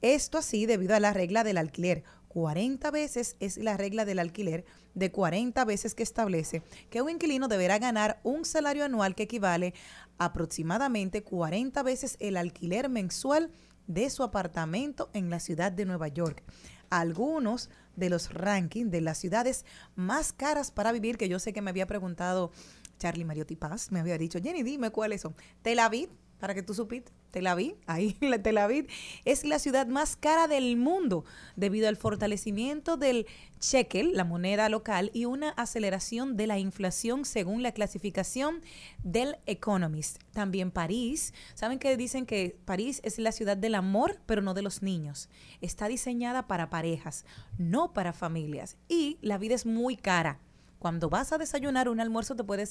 Esto 0.00 0.38
así 0.38 0.64
debido 0.64 0.96
a 0.96 1.00
la 1.00 1.12
regla 1.12 1.44
del 1.44 1.58
alquiler. 1.58 2.04
40 2.28 2.90
veces 2.90 3.36
es 3.38 3.58
la 3.58 3.76
regla 3.76 4.06
del 4.06 4.18
alquiler 4.18 4.64
de 4.94 5.10
40 5.10 5.64
veces 5.64 5.94
que 5.94 6.02
establece 6.02 6.62
que 6.90 7.02
un 7.02 7.10
inquilino 7.10 7.48
deberá 7.48 7.78
ganar 7.78 8.20
un 8.22 8.44
salario 8.44 8.84
anual 8.84 9.14
que 9.14 9.24
equivale 9.24 9.74
aproximadamente 10.18 11.22
40 11.22 11.82
veces 11.82 12.16
el 12.20 12.36
alquiler 12.36 12.88
mensual 12.88 13.50
de 13.86 14.10
su 14.10 14.22
apartamento 14.22 15.10
en 15.12 15.30
la 15.30 15.40
ciudad 15.40 15.72
de 15.72 15.86
Nueva 15.86 16.08
York. 16.08 16.42
Algunos 16.90 17.70
de 17.96 18.10
los 18.10 18.32
rankings 18.32 18.90
de 18.90 19.00
las 19.00 19.18
ciudades 19.18 19.64
más 19.94 20.32
caras 20.32 20.70
para 20.70 20.92
vivir, 20.92 21.18
que 21.18 21.28
yo 21.28 21.38
sé 21.38 21.52
que 21.52 21.62
me 21.62 21.70
había 21.70 21.86
preguntado 21.86 22.52
Charlie 22.98 23.24
Mariotti 23.24 23.56
Paz, 23.56 23.90
me 23.92 24.00
había 24.00 24.18
dicho, 24.18 24.38
Jenny, 24.42 24.62
dime 24.62 24.90
cuáles 24.90 25.22
son. 25.22 25.34
Tel 25.62 25.78
Aviv, 25.78 26.10
para 26.38 26.54
que 26.54 26.62
tú 26.62 26.74
supiste. 26.74 27.12
Tel 27.30 27.46
Aviv, 27.46 27.76
ahí 27.86 28.14
Tel 28.42 28.58
Aviv, 28.58 28.86
es 29.24 29.44
la 29.44 29.58
ciudad 29.58 29.86
más 29.86 30.16
cara 30.16 30.48
del 30.48 30.76
mundo 30.76 31.24
debido 31.56 31.88
al 31.88 31.96
fortalecimiento 31.96 32.96
del 32.96 33.26
shekel, 33.60 34.12
la 34.14 34.24
moneda 34.24 34.68
local, 34.68 35.10
y 35.12 35.24
una 35.24 35.50
aceleración 35.50 36.36
de 36.36 36.46
la 36.46 36.58
inflación 36.58 37.24
según 37.24 37.62
la 37.62 37.72
clasificación 37.72 38.62
del 39.02 39.36
Economist. 39.46 40.22
También 40.32 40.70
París, 40.70 41.34
¿saben 41.54 41.78
que 41.78 41.96
dicen 41.96 42.24
que 42.24 42.56
París 42.64 43.00
es 43.04 43.18
la 43.18 43.32
ciudad 43.32 43.56
del 43.56 43.74
amor, 43.74 44.20
pero 44.26 44.42
no 44.42 44.54
de 44.54 44.62
los 44.62 44.82
niños? 44.82 45.28
Está 45.60 45.88
diseñada 45.88 46.46
para 46.46 46.70
parejas, 46.70 47.24
no 47.58 47.92
para 47.92 48.12
familias, 48.12 48.76
y 48.88 49.18
la 49.20 49.38
vida 49.38 49.54
es 49.54 49.66
muy 49.66 49.96
cara 49.96 50.40
cuando 50.78 51.08
vas 51.08 51.32
a 51.32 51.38
desayunar 51.38 51.88
un 51.88 52.00
almuerzo 52.00 52.36
te 52.36 52.44
puede 52.44 52.64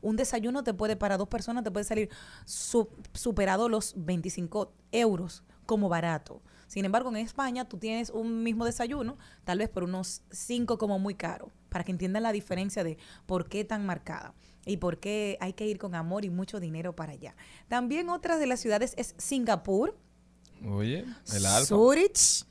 un 0.00 0.16
desayuno 0.16 0.64
te 0.64 0.74
puede 0.74 0.96
para 0.96 1.16
dos 1.16 1.28
personas 1.28 1.64
te 1.64 1.70
puede 1.70 1.84
salir 1.84 2.10
superado 2.46 3.68
los 3.68 3.94
25 3.96 4.72
euros 4.92 5.44
como 5.66 5.88
barato. 5.88 6.42
Sin 6.66 6.84
embargo, 6.84 7.10
en 7.10 7.16
España 7.16 7.64
tú 7.68 7.78
tienes 7.78 8.10
un 8.10 8.42
mismo 8.42 8.64
desayuno, 8.64 9.18
tal 9.44 9.58
vez 9.58 9.68
por 9.68 9.84
unos 9.84 10.22
5 10.30 10.78
como 10.78 10.98
muy 10.98 11.14
caro, 11.14 11.50
para 11.68 11.84
que 11.84 11.90
entiendan 11.90 12.22
la 12.22 12.32
diferencia 12.32 12.84
de 12.84 12.96
por 13.26 13.48
qué 13.48 13.64
tan 13.64 13.84
marcada 13.86 14.34
y 14.66 14.76
por 14.76 14.98
qué 14.98 15.36
hay 15.40 15.52
que 15.52 15.66
ir 15.66 15.78
con 15.78 15.94
amor 15.94 16.24
y 16.24 16.30
mucho 16.30 16.60
dinero 16.60 16.94
para 16.94 17.12
allá. 17.12 17.34
También 17.68 18.08
otra 18.08 18.36
de 18.36 18.46
las 18.46 18.60
ciudades 18.60 18.94
es 18.96 19.14
Singapur, 19.18 19.96
Oye, 20.68 21.04
el 21.32 21.46
Alfa. 21.46 21.66
Zurich, 21.66 22.44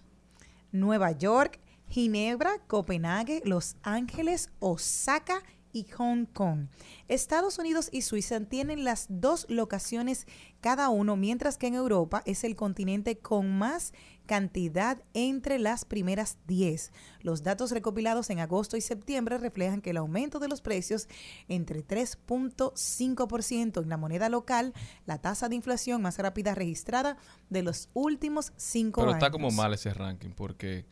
Nueva 0.71 1.11
York, 1.11 1.59
Ginebra, 1.89 2.59
Copenhague, 2.67 3.41
Los 3.45 3.75
Ángeles, 3.83 4.49
Osaka 4.59 5.41
y 5.71 5.85
Hong 5.97 6.25
Kong. 6.25 6.67
Estados 7.07 7.59
Unidos 7.59 7.89
y 7.91 8.01
Suiza 8.01 8.39
tienen 8.41 8.83
las 8.83 9.07
dos 9.09 9.45
locaciones 9.49 10.27
cada 10.61 10.89
uno, 10.89 11.15
mientras 11.15 11.57
que 11.57 11.67
en 11.67 11.75
Europa 11.75 12.21
es 12.25 12.43
el 12.43 12.55
continente 12.55 13.17
con 13.17 13.57
más 13.57 13.93
cantidad 14.25 15.01
entre 15.13 15.57
las 15.57 15.85
primeras 15.85 16.37
10. 16.47 16.91
Los 17.21 17.43
datos 17.43 17.71
recopilados 17.71 18.29
en 18.29 18.39
agosto 18.39 18.77
y 18.77 18.81
septiembre 18.81 19.37
reflejan 19.37 19.81
que 19.81 19.89
el 19.89 19.97
aumento 19.97 20.39
de 20.39 20.47
los 20.47 20.61
precios 20.61 21.07
entre 21.47 21.85
3.5% 21.85 23.81
en 23.81 23.89
la 23.89 23.97
moneda 23.97 24.29
local, 24.29 24.73
la 25.05 25.17
tasa 25.19 25.49
de 25.49 25.55
inflación 25.55 26.01
más 26.01 26.19
rápida 26.19 26.53
registrada 26.53 27.17
de 27.49 27.63
los 27.63 27.89
últimos 27.93 28.53
cinco 28.55 29.01
años. 29.01 29.15
Pero 29.15 29.25
está 29.25 29.31
como 29.31 29.49
mal 29.51 29.73
ese 29.73 29.93
ranking 29.93 30.29
porque 30.29 30.85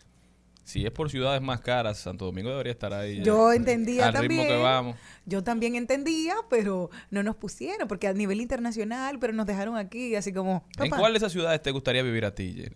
si 0.68 0.86
es 0.86 0.92
por 0.92 1.10
ciudades 1.10 1.42
más 1.42 1.62
caras, 1.62 1.98
Santo 1.98 2.26
Domingo 2.26 2.50
debería 2.50 2.74
estar 2.74 2.94
ahí. 2.94 3.24
Yo 3.24 3.54
entendía 3.54 4.08
al 4.08 4.14
también. 4.14 4.42
ritmo 4.42 4.54
que 4.54 4.62
vamos. 4.62 4.98
Yo 5.26 5.42
también 5.42 5.76
entendía, 5.76 6.36
pero 6.50 6.90
no 7.10 7.24
nos 7.24 7.38
pusieron, 7.38 7.88
porque 7.88 8.06
a 8.08 8.14
nivel 8.14 8.42
internacional, 8.42 9.18
pero 9.18 9.32
nos 9.32 9.46
dejaron 9.46 9.78
aquí, 9.78 10.14
así 10.16 10.34
como. 10.34 10.66
¿En 10.78 10.90
cuál 10.90 11.14
de 11.14 11.20
esas 11.20 11.32
ciudades 11.32 11.62
te 11.62 11.72
gustaría 11.72 12.04
vivir 12.04 12.26
a 12.26 12.36
ti, 12.36 12.54
Jenny? 12.54 12.76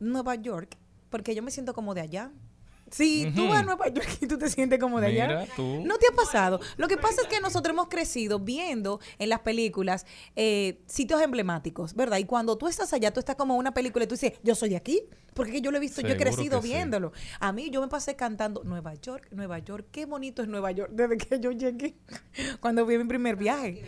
Nueva 0.00 0.34
York, 0.34 0.76
porque 1.10 1.32
yo 1.36 1.44
me 1.44 1.52
siento 1.52 1.74
como 1.74 1.94
de 1.94 2.00
allá. 2.00 2.32
Sí, 2.90 3.32
tú 3.34 3.48
vas 3.48 3.60
a 3.60 3.62
Nueva 3.62 3.88
York 3.88 4.18
y 4.20 4.26
tú 4.26 4.38
te 4.38 4.48
sientes 4.48 4.78
como 4.78 5.00
de 5.00 5.08
allá. 5.08 5.46
¿No 5.58 5.98
te 5.98 6.06
ha 6.06 6.14
pasado? 6.14 6.60
Lo 6.76 6.88
que 6.88 6.96
pasa 6.96 7.22
es 7.22 7.28
que 7.28 7.40
nosotros 7.40 7.72
hemos 7.72 7.88
crecido 7.88 8.38
viendo 8.38 9.00
en 9.18 9.28
las 9.28 9.40
películas 9.40 10.06
eh, 10.36 10.80
sitios 10.86 11.20
emblemáticos, 11.20 11.94
¿verdad? 11.94 12.18
Y 12.18 12.24
cuando 12.24 12.56
tú 12.56 12.68
estás 12.68 12.92
allá, 12.92 13.12
tú 13.12 13.20
estás 13.20 13.36
como 13.36 13.54
en 13.54 13.60
una 13.60 13.74
película 13.74 14.04
y 14.04 14.08
tú 14.08 14.14
dices, 14.14 14.32
yo 14.42 14.54
soy 14.54 14.74
aquí, 14.74 15.02
porque 15.34 15.60
yo 15.60 15.70
lo 15.70 15.76
he 15.76 15.80
visto, 15.80 16.00
yo 16.00 16.08
he 16.08 16.16
crecido 16.16 16.60
viéndolo. 16.60 17.12
A 17.40 17.52
mí 17.52 17.70
yo 17.70 17.80
me 17.80 17.88
pasé 17.88 18.16
cantando 18.16 18.64
Nueva 18.64 18.94
York, 18.94 19.28
Nueva 19.32 19.58
York, 19.58 19.86
qué 19.90 20.06
bonito 20.06 20.42
es 20.42 20.48
Nueva 20.48 20.72
York 20.72 20.90
desde 20.92 21.16
que 21.16 21.40
yo 21.40 21.52
llegué, 21.52 21.94
cuando 22.60 22.84
fui 22.84 22.98
mi 22.98 23.04
primer 23.04 23.36
viaje. 23.36 23.84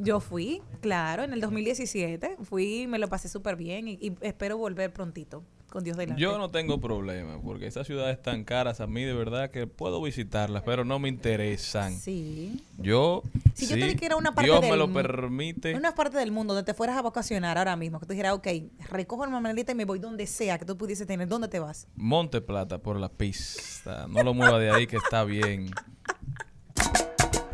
Yo 0.00 0.20
fui, 0.20 0.62
claro, 0.80 1.24
en 1.24 1.32
el 1.32 1.40
2017, 1.40 2.36
fui, 2.44 2.86
me 2.86 3.00
lo 3.00 3.08
pasé 3.08 3.28
súper 3.28 3.56
bien 3.56 3.88
y 3.88 4.16
espero 4.20 4.56
volver 4.56 4.92
prontito 4.92 5.42
con 5.68 5.84
Dios 5.84 5.96
delante. 5.96 6.20
Yo 6.20 6.38
no 6.38 6.50
tengo 6.50 6.80
problema, 6.80 7.40
porque 7.40 7.66
esas 7.66 7.86
ciudades 7.86 8.20
tan 8.22 8.44
caras 8.44 8.80
a 8.80 8.86
mí 8.86 9.04
de 9.04 9.12
verdad 9.12 9.50
que 9.50 9.66
puedo 9.66 10.02
visitarlas, 10.02 10.62
pero 10.64 10.84
no 10.84 10.98
me 10.98 11.08
interesan. 11.08 11.94
Sí. 11.94 12.64
Yo, 12.78 13.22
si 13.54 13.66
yo 13.66 13.76
te 13.76 13.84
dije 13.84 13.96
que 13.96 14.06
era 14.06 14.16
una 14.16 14.34
parte 14.34 14.50
Dios 14.50 14.60
del 14.60 14.70
me 14.70 14.76
lo 14.76 14.92
permite. 14.92 15.74
Una 15.74 15.94
parte 15.94 16.16
del 16.18 16.32
mundo 16.32 16.54
donde 16.54 16.66
te 16.66 16.74
fueras 16.74 16.96
a 16.96 17.02
vacacionar 17.02 17.58
ahora 17.58 17.76
mismo, 17.76 18.00
que 18.00 18.06
tú 18.06 18.12
dijeras, 18.12 18.34
ok, 18.34 18.48
recojo 18.90 19.24
el 19.24 19.30
maleta 19.30 19.72
y 19.72 19.74
me 19.74 19.84
voy 19.84 19.98
donde 19.98 20.26
sea 20.26 20.58
que 20.58 20.64
tú 20.64 20.76
pudiese 20.76 21.06
tener. 21.06 21.28
¿Dónde 21.28 21.48
te 21.48 21.58
vas? 21.58 21.86
Monte 21.96 22.40
Plata 22.40 22.78
por 22.78 22.98
la 22.98 23.08
pista. 23.08 24.06
No 24.08 24.22
lo 24.22 24.34
mueva 24.34 24.58
de 24.58 24.70
ahí 24.70 24.86
que 24.86 24.96
está 24.96 25.24
bien. 25.24 25.70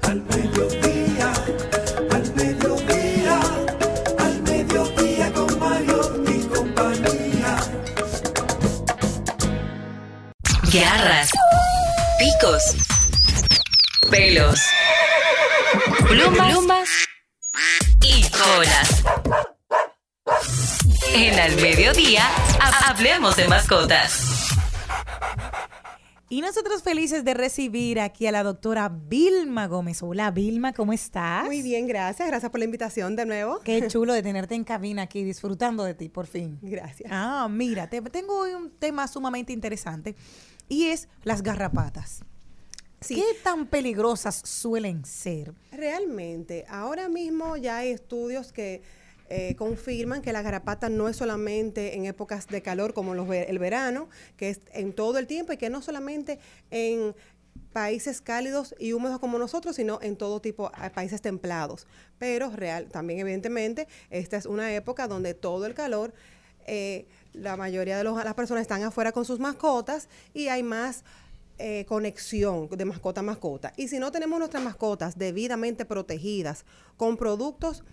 Al 0.03 0.22
mediodía, 0.22 1.33
al 2.11 2.35
mediodía, 2.35 2.43
garras, 10.74 11.30
picos, 12.18 12.62
pelos, 14.10 14.60
plumas, 16.08 16.48
plumas 16.52 16.88
y 18.02 18.22
colas. 18.30 19.04
En 21.14 21.38
Al 21.38 21.54
Mediodía, 21.56 22.24
ha- 22.60 22.90
hablemos 22.90 23.37
de 23.37 23.48
mascotas. 23.48 24.30
Y 26.30 26.40
nosotros 26.40 26.82
felices 26.82 27.24
de 27.24 27.32
recibir 27.34 28.00
aquí 28.00 28.26
a 28.26 28.32
la 28.32 28.42
doctora 28.42 28.88
Vilma 28.92 29.68
Gómez. 29.68 30.02
Hola 30.02 30.32
Vilma, 30.32 30.72
¿cómo 30.72 30.92
estás? 30.92 31.44
Muy 31.44 31.62
bien, 31.62 31.87
gracias. 31.87 32.26
Gracias 32.26 32.50
por 32.50 32.58
la 32.58 32.64
invitación 32.64 33.14
de 33.14 33.24
nuevo. 33.24 33.60
Qué 33.60 33.87
chulo 33.88 34.12
de 34.14 34.22
tenerte 34.22 34.56
en 34.56 34.64
cabina 34.64 35.02
aquí 35.02 35.22
disfrutando 35.22 35.84
de 35.84 35.94
ti, 35.94 36.08
por 36.08 36.26
fin. 36.26 36.58
Gracias. 36.62 37.08
Ah, 37.12 37.46
mira, 37.48 37.88
te- 37.88 38.02
tengo 38.02 38.37
hoy 38.40 38.54
un 38.54 38.70
tema 38.70 39.06
sumamente 39.06 39.52
interesante 39.52 40.16
y 40.68 40.87
es 40.87 41.09
las 41.22 41.42
garrapatas. 41.42 42.22
Sí. 43.00 43.16
¿Qué 43.16 43.24
tan 43.42 43.66
peligrosas 43.66 44.40
suelen 44.44 45.05
ser? 45.05 45.53
Realmente, 45.72 46.64
ahora 46.68 47.09
mismo 47.09 47.57
ya 47.57 47.79
hay 47.79 47.90
estudios 47.90 48.50
que 48.53 48.83
eh, 49.29 49.55
confirman 49.57 50.20
que 50.20 50.33
la 50.33 50.42
garrapata 50.42 50.88
no 50.88 51.09
es 51.09 51.16
solamente 51.16 51.96
en 51.96 52.05
épocas 52.05 52.46
de 52.46 52.62
calor 52.62 52.92
como 52.92 53.14
los 53.14 53.29
el 53.31 53.59
verano, 53.59 54.09
que 54.37 54.50
es 54.50 54.61
en 54.72 54.92
todo 54.92 55.18
el 55.18 55.27
tiempo 55.27 55.53
y 55.53 55.57
que 55.57 55.70
no 55.70 55.83
solamente 55.83 56.38
en 56.70 57.14
países 57.72 58.20
cálidos 58.20 58.74
y 58.79 58.92
húmedos 58.92 59.18
como 59.18 59.38
nosotros, 59.38 59.77
sino 59.77 59.98
en 60.03 60.16
todo 60.16 60.40
tipo 60.40 60.70
de 60.81 60.90
países 60.90 61.22
templados. 61.22 61.87
Pero 62.18 62.50
real, 62.50 62.88
también 62.90 63.18
evidentemente 63.18 63.88
esta 64.11 64.37
es 64.37 64.46
una 64.46 64.74
época 64.74 65.09
donde 65.09 65.35
todo 65.35 65.66
el 65.66 65.74
calor, 65.74 66.14
eh, 66.66 67.07
la 67.35 67.57
mayoría 67.57 67.99
de 67.99 68.05
los- 68.05 68.23
las 68.25 68.35
personas 68.35 68.62
están 68.62 68.83
afuera 68.83 69.12
con 69.12 69.25
sus 69.25 69.38
mascotas 69.38 70.09
y 70.33 70.49
hay 70.49 70.62
más 70.62 71.05
eh, 71.57 71.85
conexión 71.87 72.68
de 72.68 72.85
mascota 72.85 73.20
a 73.20 73.23
mascota. 73.23 73.73
Y 73.77 73.87
si 73.87 74.01
no 74.01 74.11
tenemos 74.11 74.40
nuestras 74.40 74.61
mascotas 74.64 75.16
debidamente 75.16 75.85
protegidas 75.85 76.64
con 76.97 77.16
productos 77.16 77.85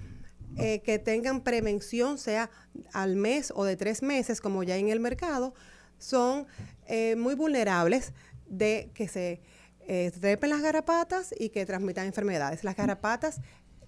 eh, 0.57 0.81
que 0.81 0.97
tengan 0.97 1.41
prevención, 1.41 2.17
sea 2.17 2.49
al 2.91 3.15
mes 3.15 3.53
o 3.55 3.63
de 3.63 3.77
tres 3.77 4.01
meses, 4.01 4.41
como 4.41 4.63
ya 4.63 4.77
en 4.77 4.89
el 4.89 4.99
mercado, 4.99 5.53
son 5.99 6.47
eh, 6.87 7.15
muy 7.15 7.35
vulnerables 7.35 8.13
de 8.47 8.89
que 8.95 9.07
se 9.07 9.41
eh, 9.87 10.11
trepen 10.19 10.49
las 10.49 10.61
garrapatas 10.61 11.33
y 11.37 11.49
que 11.49 11.65
transmitan 11.65 12.07
enfermedades. 12.07 12.63
Las 12.63 12.75
garrapatas 12.75 13.41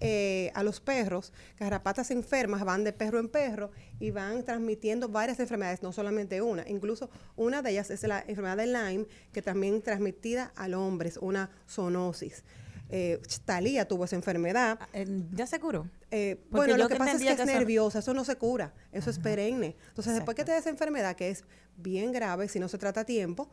eh, 0.06 0.50
a 0.54 0.62
los 0.62 0.80
perros, 0.80 1.32
garrapatas 1.58 2.10
enfermas 2.10 2.62
van 2.64 2.84
de 2.84 2.92
perro 2.92 3.18
en 3.18 3.28
perro 3.28 3.70
y 3.98 4.10
van 4.10 4.44
transmitiendo 4.44 5.08
varias 5.08 5.40
enfermedades, 5.40 5.82
no 5.82 5.92
solamente 5.92 6.42
una. 6.42 6.68
Incluso 6.68 7.08
una 7.36 7.62
de 7.62 7.70
ellas 7.70 7.90
es 7.90 8.02
la 8.02 8.20
enfermedad 8.20 8.58
de 8.58 8.66
Lyme, 8.66 9.06
que 9.32 9.40
también 9.40 9.80
transmitida 9.80 10.52
al 10.56 10.74
hombre, 10.74 11.08
es 11.08 11.16
una 11.16 11.50
zoonosis. 11.68 12.44
Eh, 12.90 13.20
Talía 13.46 13.88
tuvo 13.88 14.04
esa 14.04 14.14
enfermedad. 14.16 14.78
Eh, 14.92 15.06
¿Ya 15.32 15.46
se 15.46 15.58
curó? 15.58 15.88
Eh, 16.10 16.44
bueno, 16.50 16.76
lo 16.76 16.86
que 16.86 16.94
que 16.94 16.98
pasa 16.98 17.12
es 17.16 17.22
que 17.22 17.28
es 17.30 17.40
eso- 17.40 17.46
nerviosa, 17.46 17.98
eso 18.00 18.12
no 18.12 18.24
se 18.24 18.36
cura, 18.36 18.74
eso 18.92 19.08
es 19.10 19.18
perenne. 19.18 19.74
Entonces, 19.88 20.14
después 20.14 20.36
que 20.36 20.44
te 20.44 20.52
da 20.52 20.58
esa 20.58 20.68
enfermedad, 20.70 21.16
que 21.16 21.30
es 21.30 21.44
bien 21.78 22.12
grave, 22.12 22.46
si 22.48 22.60
no 22.60 22.68
se 22.68 22.76
trata 22.78 23.00
a 23.00 23.04
tiempo, 23.04 23.48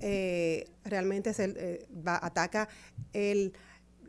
eh, 0.00 0.70
realmente 0.84 1.34
se, 1.34 1.86
va- 2.06 2.20
ataca 2.24 2.68
el 3.12 3.52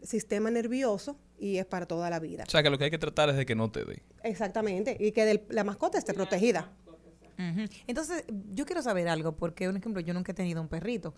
sistema 0.04 0.50
nervioso 0.52 1.18
y 1.42 1.58
es 1.58 1.66
para 1.66 1.88
toda 1.88 2.10
la 2.12 2.20
vida. 2.20 2.44
O 2.48 2.50
sea, 2.50 2.62
que 2.62 2.70
lo 2.70 2.78
que 2.78 2.84
hay 2.86 2.92
que 2.92 3.00
tratar 3.00 3.30
es 3.30 3.36
de 3.36 3.46
que 3.48 3.56
no 3.56 3.72
te 3.72 3.84
dé. 3.84 4.04
Exactamente, 4.24 4.96
y 5.00 5.12
que 5.12 5.26
del- 5.26 5.44
la 5.50 5.64
mascota 5.64 5.98
esté 5.98 6.14
protegida. 6.14 6.70
Entonces, 7.88 8.24
yo 8.54 8.66
quiero 8.68 8.84
saber 8.84 9.08
algo, 9.10 9.36
porque, 9.36 9.66
por 9.68 9.76
ejemplo, 9.76 10.00
yo 10.02 10.14
nunca 10.14 10.32
he 10.32 10.36
tenido 10.36 10.62
un 10.62 10.68
perrito 10.68 11.16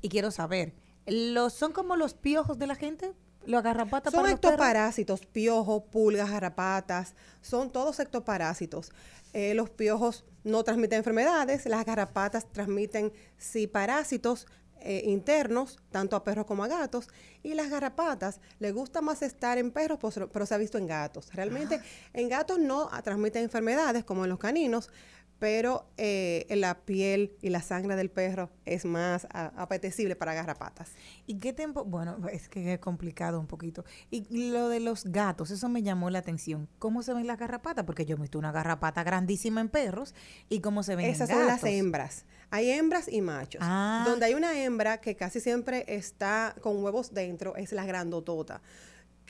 y 0.00 0.08
quiero 0.08 0.30
saber, 0.30 0.72
¿los, 1.06 1.52
¿son 1.52 1.72
como 1.72 1.96
los 1.96 2.14
piojos 2.14 2.58
de 2.58 2.68
la 2.68 2.76
gente? 2.76 3.12
¿Los 3.44 3.62
garrapatas 3.64 4.12
Son 4.12 4.20
para 4.22 4.30
los 4.30 4.40
perros? 4.40 4.54
ectoparásitos, 4.54 5.26
piojos, 5.26 5.82
pulgas, 5.90 6.30
garrapatas, 6.30 7.14
son 7.42 7.70
todos 7.72 7.98
ectoparásitos. 7.98 8.92
Eh, 9.32 9.54
los 9.54 9.68
piojos 9.68 10.24
no 10.44 10.62
transmiten 10.62 10.98
enfermedades, 10.98 11.66
las 11.66 11.84
garrapatas 11.84 12.50
transmiten 12.52 13.12
sí 13.36 13.66
parásitos 13.66 14.46
eh, 14.84 15.02
internos, 15.06 15.78
tanto 15.90 16.14
a 16.14 16.24
perros 16.24 16.44
como 16.44 16.62
a 16.62 16.68
gatos, 16.68 17.08
y 17.42 17.54
las 17.54 17.70
garrapatas 17.70 18.40
les 18.58 18.74
gusta 18.74 19.00
más 19.00 19.22
estar 19.22 19.56
en 19.56 19.70
perros, 19.70 19.98
pues, 19.98 20.20
pero 20.32 20.44
se 20.44 20.54
ha 20.54 20.58
visto 20.58 20.76
en 20.76 20.86
gatos. 20.86 21.32
Realmente 21.32 21.80
en 22.12 22.28
gatos 22.28 22.58
no 22.58 22.88
ah, 22.92 23.00
transmiten 23.02 23.44
enfermedades 23.44 24.04
como 24.04 24.24
en 24.24 24.30
los 24.30 24.38
caninos, 24.38 24.90
pero 25.38 25.90
eh, 25.96 26.46
la 26.50 26.84
piel 26.84 27.36
y 27.42 27.50
la 27.50 27.60
sangre 27.60 27.96
del 27.96 28.10
perro 28.10 28.50
es 28.64 28.84
más 28.84 29.26
ah, 29.32 29.52
apetecible 29.56 30.16
para 30.16 30.34
garrapatas. 30.34 30.92
¿Y 31.26 31.38
qué 31.38 31.52
tiempo? 31.52 31.84
Bueno, 31.84 32.16
es 32.30 32.48
que 32.48 32.74
es 32.74 32.78
complicado 32.78 33.40
un 33.40 33.46
poquito. 33.46 33.84
Y 34.10 34.50
lo 34.50 34.68
de 34.68 34.80
los 34.80 35.04
gatos, 35.04 35.50
eso 35.50 35.68
me 35.68 35.82
llamó 35.82 36.10
la 36.10 36.20
atención. 36.20 36.68
¿Cómo 36.78 37.02
se 37.02 37.12
ven 37.14 37.26
las 37.26 37.38
garrapatas? 37.38 37.84
Porque 37.84 38.06
yo 38.06 38.16
he 38.16 38.20
visto 38.20 38.38
una 38.38 38.52
garrapata 38.52 39.02
grandísima 39.02 39.60
en 39.60 39.68
perros 39.68 40.14
y 40.48 40.60
cómo 40.60 40.82
se 40.82 40.96
ven 40.96 41.06
Esas 41.06 41.28
en 41.30 41.36
son 41.36 41.46
las 41.46 41.64
hembras. 41.64 42.24
Hay 42.54 42.70
hembras 42.70 43.08
y 43.08 43.20
machos. 43.20 43.60
Ah. 43.64 44.04
Donde 44.06 44.26
hay 44.26 44.34
una 44.34 44.56
hembra 44.62 45.00
que 45.00 45.16
casi 45.16 45.40
siempre 45.40 45.84
está 45.88 46.54
con 46.60 46.84
huevos 46.84 47.12
dentro, 47.12 47.56
es 47.56 47.72
la 47.72 47.84
grandotota. 47.84 48.62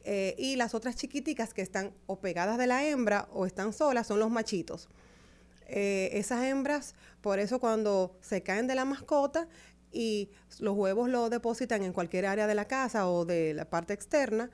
Eh, 0.04 0.34
y 0.36 0.56
las 0.56 0.74
otras 0.74 0.94
chiquiticas 0.96 1.54
que 1.54 1.62
están 1.62 1.94
o 2.04 2.20
pegadas 2.20 2.58
de 2.58 2.66
la 2.66 2.84
hembra 2.84 3.26
o 3.32 3.46
están 3.46 3.72
solas 3.72 4.08
son 4.08 4.18
los 4.18 4.30
machitos. 4.30 4.90
Eh, 5.68 6.10
esas 6.12 6.44
hembras, 6.44 6.94
por 7.22 7.38
eso 7.38 7.60
cuando 7.60 8.14
se 8.20 8.42
caen 8.42 8.66
de 8.66 8.74
la 8.74 8.84
mascota 8.84 9.48
y 9.90 10.28
los 10.58 10.76
huevos 10.76 11.08
los 11.08 11.30
depositan 11.30 11.82
en 11.82 11.94
cualquier 11.94 12.26
área 12.26 12.46
de 12.46 12.54
la 12.54 12.66
casa 12.66 13.08
o 13.08 13.24
de 13.24 13.54
la 13.54 13.64
parte 13.64 13.94
externa, 13.94 14.50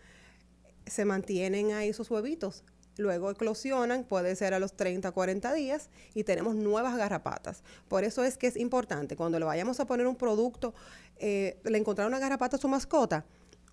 se 0.87 1.04
mantienen 1.04 1.72
ahí 1.72 1.92
sus 1.92 2.09
huevitos. 2.09 2.62
Luego 2.96 3.31
eclosionan, 3.31 4.05
puede 4.05 4.37
ser 4.37 4.55
a 4.55 4.59
los 4.59 4.74
30, 4.74 5.11
40 5.12 5.53
días, 5.55 5.90
y 6.14 6.24
tenemos 6.24 6.55
nuevas 6.55 6.96
garrapatas. 6.96 7.62
Por 7.88 8.05
eso 8.05 8.24
es 8.24 8.37
que 8.37 8.46
es 8.46 8.57
importante, 8.57 9.16
cuando 9.16 9.38
le 9.38 9.44
vayamos 9.44 9.81
a 9.81 9.87
poner 9.87 10.07
un 10.07 10.16
producto, 10.16 10.74
eh, 11.16 11.59
le 11.64 11.79
encontraron 11.79 12.12
una 12.12 12.20
garrapata 12.20 12.57
a 12.57 12.61
su 12.61 12.68
mascota, 12.68 13.24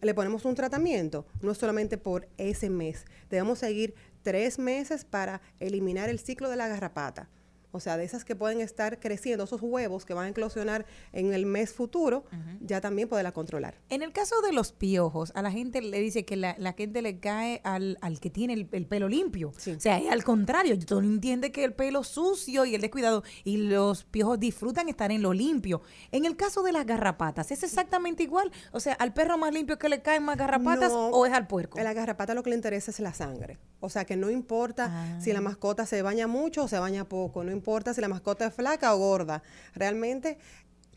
le 0.01 0.13
ponemos 0.13 0.45
un 0.45 0.55
tratamiento, 0.55 1.25
no 1.41 1.53
solamente 1.55 1.97
por 1.97 2.27
ese 2.37 2.69
mes. 2.69 3.05
Debemos 3.29 3.59
seguir 3.59 3.95
tres 4.21 4.59
meses 4.59 5.05
para 5.05 5.41
eliminar 5.59 6.09
el 6.09 6.19
ciclo 6.19 6.49
de 6.49 6.55
la 6.55 6.67
garrapata. 6.67 7.29
O 7.71 7.79
sea, 7.79 7.97
de 7.97 8.05
esas 8.05 8.23
que 8.25 8.35
pueden 8.35 8.61
estar 8.61 8.99
creciendo, 8.99 9.43
esos 9.43 9.61
huevos 9.61 10.05
que 10.05 10.13
van 10.13 10.25
a 10.25 10.29
eclosionar 10.29 10.85
en 11.11 11.33
el 11.33 11.45
mes 11.45 11.73
futuro, 11.73 12.23
ya 12.61 12.81
también 12.81 13.07
poderla 13.09 13.31
controlar. 13.33 13.75
En 13.89 14.01
el 14.01 14.13
caso 14.13 14.41
de 14.41 14.53
los 14.53 14.71
piojos, 14.71 15.31
a 15.35 15.41
la 15.41 15.51
gente 15.51 15.81
le 15.81 15.99
dice 15.99 16.23
que 16.25 16.37
la, 16.37 16.55
la 16.59 16.73
gente 16.73 17.01
le 17.01 17.19
cae 17.19 17.61
al, 17.63 17.97
al 18.01 18.19
que 18.19 18.29
tiene 18.29 18.53
el, 18.53 18.69
el 18.71 18.85
pelo 18.85 19.09
limpio. 19.09 19.51
Sí. 19.57 19.71
O 19.71 19.79
sea, 19.79 19.97
es 19.99 20.09
al 20.11 20.23
contrario. 20.23 20.77
Tú 20.79 21.01
no 21.01 21.07
entiendes 21.07 21.51
que 21.51 21.63
el 21.63 21.73
pelo 21.73 22.03
sucio 22.03 22.65
y 22.65 22.73
el 22.75 22.81
descuidado 22.81 23.23
y 23.43 23.57
los 23.57 24.03
piojos 24.05 24.39
disfrutan 24.39 24.87
estar 24.89 25.11
en 25.11 25.21
lo 25.21 25.33
limpio. 25.33 25.81
En 26.11 26.25
el 26.25 26.35
caso 26.37 26.63
de 26.63 26.71
las 26.71 26.85
garrapatas, 26.85 27.51
¿es 27.51 27.63
exactamente 27.63 28.23
igual? 28.23 28.51
O 28.71 28.79
sea, 28.79 28.93
¿al 28.93 29.13
perro 29.13 29.37
más 29.37 29.53
limpio 29.53 29.77
que 29.77 29.89
le 29.89 30.01
caen 30.01 30.23
más 30.23 30.37
garrapatas 30.37 30.91
No, 30.91 31.09
o 31.09 31.25
es 31.25 31.33
al 31.33 31.47
puerco? 31.47 31.79
A 31.79 31.83
la 31.83 31.93
garrapata 31.93 32.33
lo 32.33 32.43
que 32.43 32.49
le 32.51 32.55
interesa 32.55 32.91
es 32.91 32.99
la 32.99 33.13
sangre. 33.13 33.57
O 33.79 33.89
sea, 33.89 34.05
que 34.05 34.15
no 34.15 34.29
importa 34.31 34.87
Ah. 34.89 35.19
si 35.21 35.33
la 35.33 35.41
mascota 35.41 35.85
se 35.85 36.01
baña 36.01 36.27
mucho 36.27 36.63
o 36.63 36.67
se 36.67 36.79
baña 36.79 37.03
poco, 37.05 37.43
no 37.43 37.51
importa 37.57 37.93
si 37.93 38.01
la 38.01 38.07
mascota 38.07 38.47
es 38.47 38.53
flaca 38.53 38.93
o 38.93 38.97
gorda. 38.97 39.41
Realmente 39.75 40.37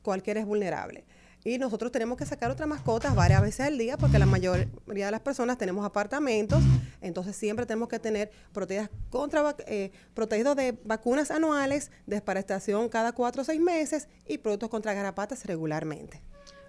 cualquiera 0.03 0.40
es 0.40 0.46
vulnerable. 0.46 1.05
Y 1.42 1.57
nosotros 1.57 1.90
tenemos 1.90 2.18
que 2.18 2.27
sacar 2.27 2.51
otras 2.51 2.68
mascotas 2.68 3.14
varias 3.14 3.40
veces 3.40 3.61
al 3.66 3.79
día 3.79 3.96
porque 3.96 4.18
la 4.18 4.27
mayoría 4.27 4.66
de 5.07 5.11
las 5.11 5.20
personas 5.20 5.57
tenemos 5.57 5.87
apartamentos, 5.87 6.62
entonces 7.01 7.35
siempre 7.35 7.64
tenemos 7.64 7.88
que 7.88 7.99
tener 7.99 8.31
protegidas 8.53 8.90
contra, 9.09 9.57
eh, 9.66 9.90
protegidos 10.12 10.55
de 10.57 10.77
vacunas 10.85 11.31
anuales, 11.31 11.90
desparasitación 12.07 12.90
cada 12.90 13.12
cuatro 13.12 13.40
o 13.40 13.44
seis 13.46 13.59
meses 13.61 14.07
y 14.29 14.37
productos 14.37 14.68
contra 14.68 14.92
garrapatas 14.92 15.46
regularmente. 15.46 16.20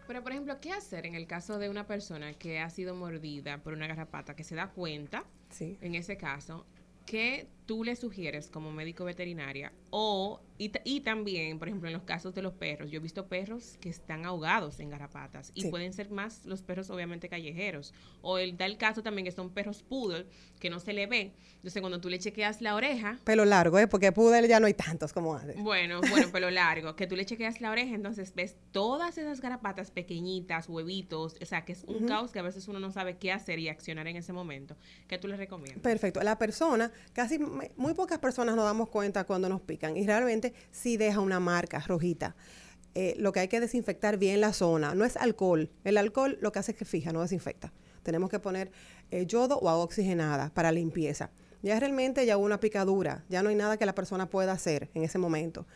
Pero, 0.08 0.24
por 0.24 0.32
ejemplo, 0.32 0.60
¿qué 0.62 0.72
hacer 0.72 1.06
en 1.06 1.16
el 1.16 1.28
caso 1.28 1.58
de 1.60 1.70
una 1.70 1.86
persona 1.86 2.34
que 2.34 2.60
ha 2.60 2.70
sido 2.70 2.96
mordida 2.96 3.58
por 3.58 3.74
una 3.74 3.88
garrapata, 3.88 4.36
que 4.38 4.44
se 4.46 4.56
da 4.56 4.70
cuenta, 4.70 5.26
Sí. 5.50 5.78
en 5.82 5.96
ese 5.96 6.16
caso, 6.16 6.66
¿qué 7.06 7.48
tú 7.66 7.84
le 7.84 7.96
sugieres 7.96 8.50
como 8.50 8.72
médico 8.72 9.06
veterinaria? 9.06 9.72
O, 9.92 10.42
y, 10.58 10.72
y 10.84 11.02
también, 11.02 11.58
por 11.60 11.68
ejemplo, 11.68 11.88
en 11.90 11.94
los 11.94 12.04
casos 12.04 12.34
de 12.36 12.42
los 12.42 12.54
perros, 12.54 12.92
yo 12.92 12.98
he 12.98 13.02
visto 13.02 13.28
perros 13.28 13.78
que 13.82 13.90
están 13.90 14.26
ahogados 14.26 14.80
en 14.80 14.90
garrapatas 14.90 15.52
y 15.54 15.62
Sí. 15.64 15.70
pueden 15.70 15.92
ser 15.94 16.10
más 16.12 16.46
los 16.46 16.62
perros, 16.62 16.90
obviamente, 16.90 17.30
callejeros. 17.30 17.94
O 18.22 18.38
el, 18.38 18.58
da 18.58 18.66
el 18.66 18.78
caso 18.78 19.04
también 19.04 19.26
que 19.26 19.32
son 19.32 19.50
perros 19.52 19.84
poodle, 19.84 20.26
que 20.60 20.70
no 20.70 20.80
se 20.80 20.94
le 20.94 21.08
ve. 21.08 21.34
Entonces, 21.56 21.82
cuando 21.82 22.00
tú 22.00 22.10
le 22.10 22.20
chequeas 22.20 22.62
la 22.62 22.76
oreja, 22.76 23.20
Pelo 23.24 23.44
largo, 23.46 23.80
¿eh? 23.80 23.88
porque 23.88 24.12
poodle 24.12 24.48
ya 24.48 24.60
no 24.60 24.68
hay 24.68 24.74
tantos 24.74 25.12
como 25.14 25.36
antes. 25.36 25.56
bueno, 25.62 26.00
bueno, 26.10 26.30
pelo 26.32 26.50
largo, 26.52 26.96
que 26.96 27.08
tú 27.08 27.16
le 27.16 27.26
chequeas 27.26 27.60
la 27.62 27.72
oreja, 27.72 27.96
entonces 27.96 28.34
ves 28.36 28.56
todas 28.72 29.18
esas 29.18 29.42
garrapatas 29.42 29.92
pequeñitas, 29.92 30.70
huevitos, 30.70 31.36
o 31.42 31.46
sea, 31.46 31.64
que 31.66 31.74
es 31.74 31.84
un 31.86 32.06
caos 32.08 32.32
que 32.32 32.40
a 32.40 32.44
veces 32.44 32.68
uno 32.68 32.80
no 32.80 32.92
sabe 32.92 33.18
qué 33.18 33.32
hacer 33.32 33.60
y 33.60 33.68
accionar 33.70 34.08
en 34.08 34.18
ese 34.18 34.32
momento. 34.34 34.76
¿Qué 35.08 35.18
tú 35.18 35.28
le 35.28 35.38
recomiendas? 35.38 35.82
Perfecto. 35.82 36.22
La 36.22 36.38
persona, 36.38 36.91
casi 37.14 37.40
muy 37.40 37.94
pocas 37.94 38.20
personas 38.20 38.56
nos 38.56 38.66
damos 38.66 38.90
cuenta 38.90 39.24
cuando 39.24 39.50
nos 39.50 39.62
pican 39.62 39.98
y 39.98 40.06
realmente 40.06 40.54
sí 40.72 40.98
deja 40.98 41.20
una 41.20 41.40
marca 41.40 41.80
rojita. 41.80 42.36
eh, 42.96 43.16
lo 43.18 43.32
que 43.32 43.40
hay 43.40 43.48
que 43.48 43.60
desinfectar 43.60 44.18
bien 44.18 44.42
la 44.42 44.54
zona. 44.54 44.96
No 44.96 45.06
es 45.06 45.18
alcohol. 45.18 45.70
El 45.84 45.98
alcohol 45.98 46.38
lo 46.42 46.52
que 46.52 46.60
hace 46.60 46.72
es 46.74 46.78
que 46.78 46.86
fija, 46.86 47.14
no 47.14 47.22
desinfecta. 47.22 47.72
Tenemos 48.04 48.30
que 48.30 48.40
poner 48.40 48.72
eh, 49.12 49.26
yodo 49.26 49.58
o 49.60 49.70
agua 49.70 49.84
oxigenada 49.84 50.52
para 50.54 50.72
limpieza. 50.72 51.30
Ya 51.62 51.80
realmente 51.80 52.26
ya 52.26 52.38
hubo 52.38 52.46
una 52.46 52.60
picadura, 52.60 53.24
ya 53.30 53.44
no 53.44 53.50
hay 53.50 53.56
nada 53.56 53.78
que 53.78 53.86
la 53.86 53.94
persona 53.94 54.28
pueda 54.30 54.52
hacer 54.52 54.90
en 54.96 55.04
ese 55.04 55.20
momento. 55.20 55.68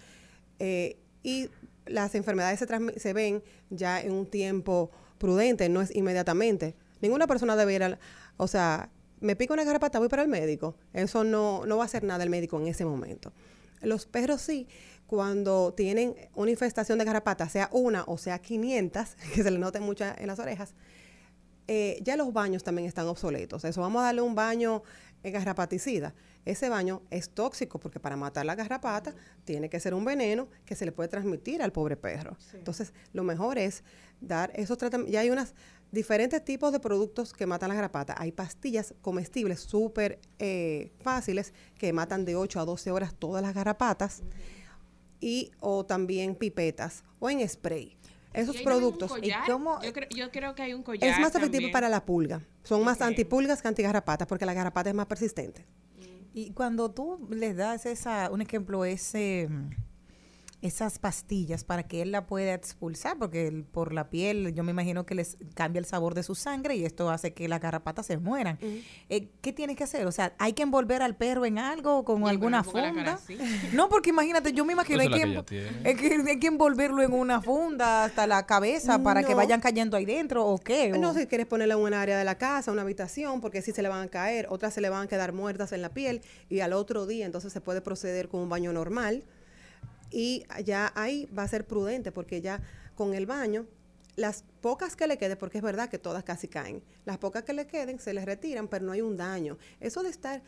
Eh, 0.58 0.98
y 1.22 1.50
las 1.86 2.16
enfermedades 2.16 2.60
se, 2.60 3.00
se 3.00 3.14
ven 3.14 3.44
ya 3.70 4.02
en 4.02 4.12
un 4.12 4.26
tiempo 4.26 4.90
prudente, 5.20 5.70
no 5.70 5.82
es 5.82 5.96
inmediatamente. 5.96 6.76
Ninguna 7.02 7.28
persona 7.28 7.56
debe 7.56 7.76
ir 7.76 7.84
al, 7.84 8.00
o 8.38 8.48
sea, 8.48 8.90
me 9.26 9.36
pico 9.36 9.54
una 9.54 9.64
garrapata, 9.64 10.00
voy 10.00 10.08
para 10.08 10.22
el 10.22 10.30
médico. 10.30 10.76
Eso 10.94 11.24
no, 11.24 11.66
no 11.66 11.78
va 11.78 11.84
a 11.84 11.86
hacer 11.86 12.04
nada 12.04 12.24
el 12.24 12.30
médico 12.30 12.60
en 12.60 12.68
ese 12.68 12.86
momento. 12.86 13.34
Los 13.82 14.06
perros 14.06 14.42
sí, 14.42 14.68
cuando 15.08 15.74
tienen 15.74 16.16
una 16.36 16.52
infestación 16.52 16.98
de 17.00 17.06
garrapata, 17.06 17.50
sea 17.50 17.70
una 17.72 18.04
o 18.08 18.18
sea 18.18 18.40
500, 18.40 19.16
que 19.34 19.44
se 19.44 19.52
le 19.52 19.60
note 19.60 19.80
mucho 19.80 20.06
en 20.18 20.28
las 20.28 20.40
orejas, 20.40 20.74
eh, 21.68 22.00
ya 22.04 22.16
los 22.16 22.32
baños 22.32 22.64
también 22.64 22.88
están 22.88 23.08
obsoletos. 23.08 23.66
Eso 23.66 23.82
vamos 23.82 24.02
a 24.02 24.06
darle 24.06 24.22
un 24.22 24.36
baño 24.36 24.84
eh, 25.24 25.32
garrapaticida. 25.32 26.14
Ese 26.46 26.70
baño 26.70 27.02
es 27.10 27.32
tóxico 27.32 27.80
porque 27.80 28.00
para 28.00 28.16
matar 28.16 28.46
la 28.46 28.54
garrapata 28.54 29.16
tiene 29.46 29.68
que 29.68 29.80
ser 29.80 29.96
un 29.96 30.06
veneno 30.06 30.48
que 30.64 30.76
se 30.76 30.86
le 30.86 30.92
puede 30.92 31.10
transmitir 31.10 31.64
al 31.64 31.72
pobre 31.72 31.98
perro. 31.98 32.38
Entonces, 32.54 32.94
lo 33.14 33.24
mejor 33.24 33.58
es 33.58 33.84
dar 34.22 34.52
esos 34.54 34.78
tratamientos. 34.78 35.12
Ya 35.12 35.22
hay 35.22 35.32
unos 35.32 35.56
diferentes 35.92 36.44
tipos 36.44 36.72
de 36.72 36.80
productos 36.80 37.32
que 37.34 37.46
matan 37.46 37.70
la 37.70 37.76
garrapata. 37.76 38.16
Hay 38.18 38.32
pastillas 38.32 38.94
comestibles 39.02 39.62
súper 39.62 40.20
eh, 40.40 40.92
fáciles 41.02 41.54
que 41.78 41.94
matan 41.94 42.26
de 42.26 42.36
8 42.36 42.60
a 42.60 42.66
12 42.66 42.92
horas 42.92 43.16
todas 43.18 43.42
las 43.42 43.54
garrapatas 43.54 44.24
y 45.20 45.52
o 45.60 45.86
también 45.86 46.36
pipetas 46.36 47.04
o 47.20 47.30
en 47.30 47.48
spray. 47.48 47.98
Esos 48.34 48.60
Y 48.60 48.64
productos. 48.66 49.14
cómo- 49.48 49.82
Yo, 49.82 49.94
creo, 49.94 50.10
yo 50.14 50.30
creo 50.32 50.56
que 50.56 50.62
hay 50.64 50.74
un 50.74 50.84
collar. 50.84 51.10
Es 51.10 51.18
más 51.20 51.30
efectivo 51.30 51.52
también. 51.54 51.72
para 51.72 51.88
la 51.88 52.06
pulga. 52.06 52.42
Son 52.64 52.84
más 52.84 52.98
Ok. 52.98 53.04
antipulgas 53.04 53.62
que 53.62 53.68
antigarrapatas 53.70 54.28
porque 54.28 54.46
la 54.46 54.54
garrapata 54.54 54.90
es 54.90 54.96
más 54.96 55.06
persistente. 55.06 55.66
Y 56.34 56.52
cuando 56.52 56.92
tú 56.92 57.26
les 57.30 57.56
das 57.56 57.86
esa, 57.86 58.30
un 58.30 58.42
ejemplo, 58.42 58.84
ese 58.84 59.48
esas 60.62 60.98
pastillas 61.00 61.64
para 61.64 61.84
que 61.84 62.02
él 62.02 62.12
la 62.12 62.26
pueda 62.26 62.54
expulsar, 62.54 63.18
porque 63.20 63.64
por 63.72 63.94
la 63.94 64.10
piel 64.10 64.54
yo 64.56 64.64
me 64.64 64.72
imagino 64.72 65.06
que 65.06 65.14
les 65.14 65.38
cambia 65.54 65.80
el 65.80 65.86
sabor 65.86 66.16
de 66.16 66.24
su 66.24 66.34
sangre 66.34 66.76
y 66.76 66.86
esto 66.86 67.10
hace 67.12 67.34
que 67.34 67.48
las 67.48 67.62
garrapatas 67.62 68.06
se 68.08 68.18
mueran. 68.18 68.58
Eh, 69.10 69.30
¿Qué 69.42 69.54
tienes 69.54 69.76
que 69.76 69.84
hacer? 69.84 70.08
O 70.08 70.12
sea, 70.12 70.34
¿hay 70.40 70.54
que 70.54 70.64
envolver 70.64 71.02
al 71.04 71.16
perro 71.16 71.46
en 71.46 71.60
algo 71.60 72.04
con 72.04 72.24
Y 72.24 72.30
alguna 72.30 72.64
funda? 72.64 73.20
No, 73.74 73.90
porque 73.90 74.10
imagínate, 74.10 74.54
yo 74.54 74.66
me 74.66 74.74
imagino 74.74 75.02
hay 75.02 75.08
Esa 75.08 75.44
es 75.84 75.96
que, 75.98 76.24
hay 76.28 76.40
que 76.40 76.48
envolverlo 76.48 77.02
en 77.04 77.14
una 77.14 77.42
funda 77.42 78.06
hasta 78.06 78.26
la 78.26 78.46
cabeza 78.46 79.04
para 79.04 79.22
que 79.24 79.32
No. 79.32 79.38
vayan 79.38 79.62
cayendo 79.62 79.98
ahí 79.98 80.06
dentro 80.06 80.46
o 80.46 80.58
qué. 80.58 80.90
No 80.90 81.12
O- 81.12 81.14
si 81.14 81.28
quieres 81.28 81.46
ponerla 81.46 81.76
en 81.76 81.82
un 81.82 81.94
área 81.94 82.18
de 82.18 82.24
la 82.24 82.36
casa, 82.38 82.72
una 82.72 82.82
habitación, 82.82 83.40
porque 83.42 83.62
si 83.62 83.72
se 83.72 83.82
le 83.84 83.90
van 83.90 84.02
a 84.04 84.08
caer, 84.08 84.48
otras 84.50 84.74
se 84.74 84.82
le 84.82 84.90
van 84.90 85.04
a 85.04 85.08
quedar 85.08 85.32
muertas 85.34 85.72
en 85.74 85.82
la 85.84 85.90
piel 85.90 86.22
y 86.50 86.62
al 86.62 86.74
otro 86.74 87.06
día 87.06 87.26
entonces 87.26 87.54
se 87.54 87.62
puede 87.62 87.82
proceder 87.82 88.30
con 88.30 88.42
un 88.42 88.50
baño 88.50 88.74
normal 88.74 89.24
y 90.18 90.46
ya 90.64 90.94
ahí 90.96 91.28
va 91.38 91.44
a 91.44 91.48
ser 91.48 91.68
prudente 91.68 92.12
porque 92.14 92.40
ya 92.42 92.62
con 92.96 93.14
el 93.14 93.26
baño 93.26 93.66
las 94.16 94.46
pocas 94.62 94.96
que 94.96 95.08
le 95.08 95.18
queden, 95.18 95.38
porque 95.38 95.58
es 95.58 95.64
verdad 95.64 95.90
que 95.90 96.00
todas 96.00 96.24
casi 96.24 96.48
caen, 96.48 96.82
las 97.04 97.18
pocas 97.18 97.44
que 97.44 97.52
le 97.52 97.68
queden 97.68 98.00
se 98.00 98.14
les 98.14 98.24
retiran, 98.24 98.70
pero 98.70 98.86
no 98.86 98.94
hay 98.94 99.02
un 99.02 99.18
daño. 99.18 99.58
Eso 99.82 100.04
de 100.04 100.10
estar 100.10 100.42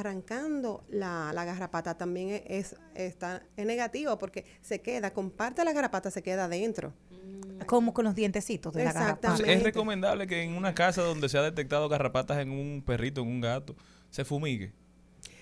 arrancando 0.00 0.84
la, 0.88 1.32
la 1.34 1.44
garrapata 1.44 1.98
también 1.98 2.30
es, 2.30 2.42
es- 2.46 2.76
está, 2.94 3.42
es 3.56 3.66
negativo 3.66 4.16
porque 4.18 4.46
se 4.62 4.80
queda, 4.80 5.12
con 5.12 5.30
parte 5.30 5.60
de 5.60 5.66
la 5.66 5.72
garrapata 5.74 6.10
se 6.10 6.22
queda 6.22 6.44
adentro. 6.46 6.94
como 7.66 7.92
con 7.92 8.06
los 8.06 8.14
dientecitos 8.14 8.72
de 8.72 8.84
la 8.84 8.92
garrapata. 8.94 9.28
Entonces, 9.32 9.56
es 9.58 9.62
recomendable 9.62 10.26
que 10.26 10.42
en 10.42 10.54
una 10.54 10.74
casa 10.74 11.02
donde 11.02 11.28
se 11.28 11.36
ha 11.36 11.42
detectado 11.42 11.88
garrapatas 11.90 12.38
en 12.38 12.50
un 12.52 12.82
perrito, 12.82 13.20
en 13.20 13.28
un 13.28 13.40
gato, 13.42 13.76
se 14.10 14.24
fumigue. 14.24 14.72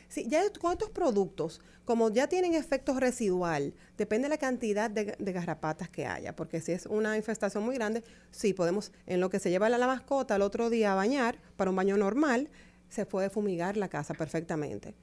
Sí, 0.08 0.26
ya 0.26 0.42
con 0.58 0.72
estos 0.72 0.90
productos, 0.90 1.60
como 1.84 2.10
ya 2.10 2.28
tienen 2.28 2.54
efecto 2.54 2.98
residual, 2.98 3.74
depende 3.96 4.26
de 4.26 4.30
la 4.30 4.38
cantidad 4.38 4.90
de, 4.90 5.16
de 5.18 5.32
garrapatas 5.32 5.90
que 5.90 6.06
haya, 6.06 6.34
porque 6.34 6.60
si 6.60 6.72
es 6.72 6.86
una 6.86 7.16
infestación 7.16 7.62
muy 7.62 7.74
grande, 7.74 8.02
sí 8.30 8.54
podemos, 8.54 8.92
en 9.06 9.20
lo 9.20 9.28
que 9.28 9.38
se 9.38 9.50
lleva 9.50 9.68
la, 9.68 9.76
la 9.78 9.86
mascota 9.86 10.36
el 10.36 10.42
otro 10.42 10.70
día 10.70 10.92
a 10.92 10.94
bañar, 10.94 11.38
para 11.56 11.70
un 11.70 11.76
baño 11.76 11.96
normal, 11.96 12.48
se 12.88 13.06
puede 13.06 13.30
fumigar 13.30 13.76
la 13.76 13.88
casa 13.88 14.14
perfectamente. 14.14 14.94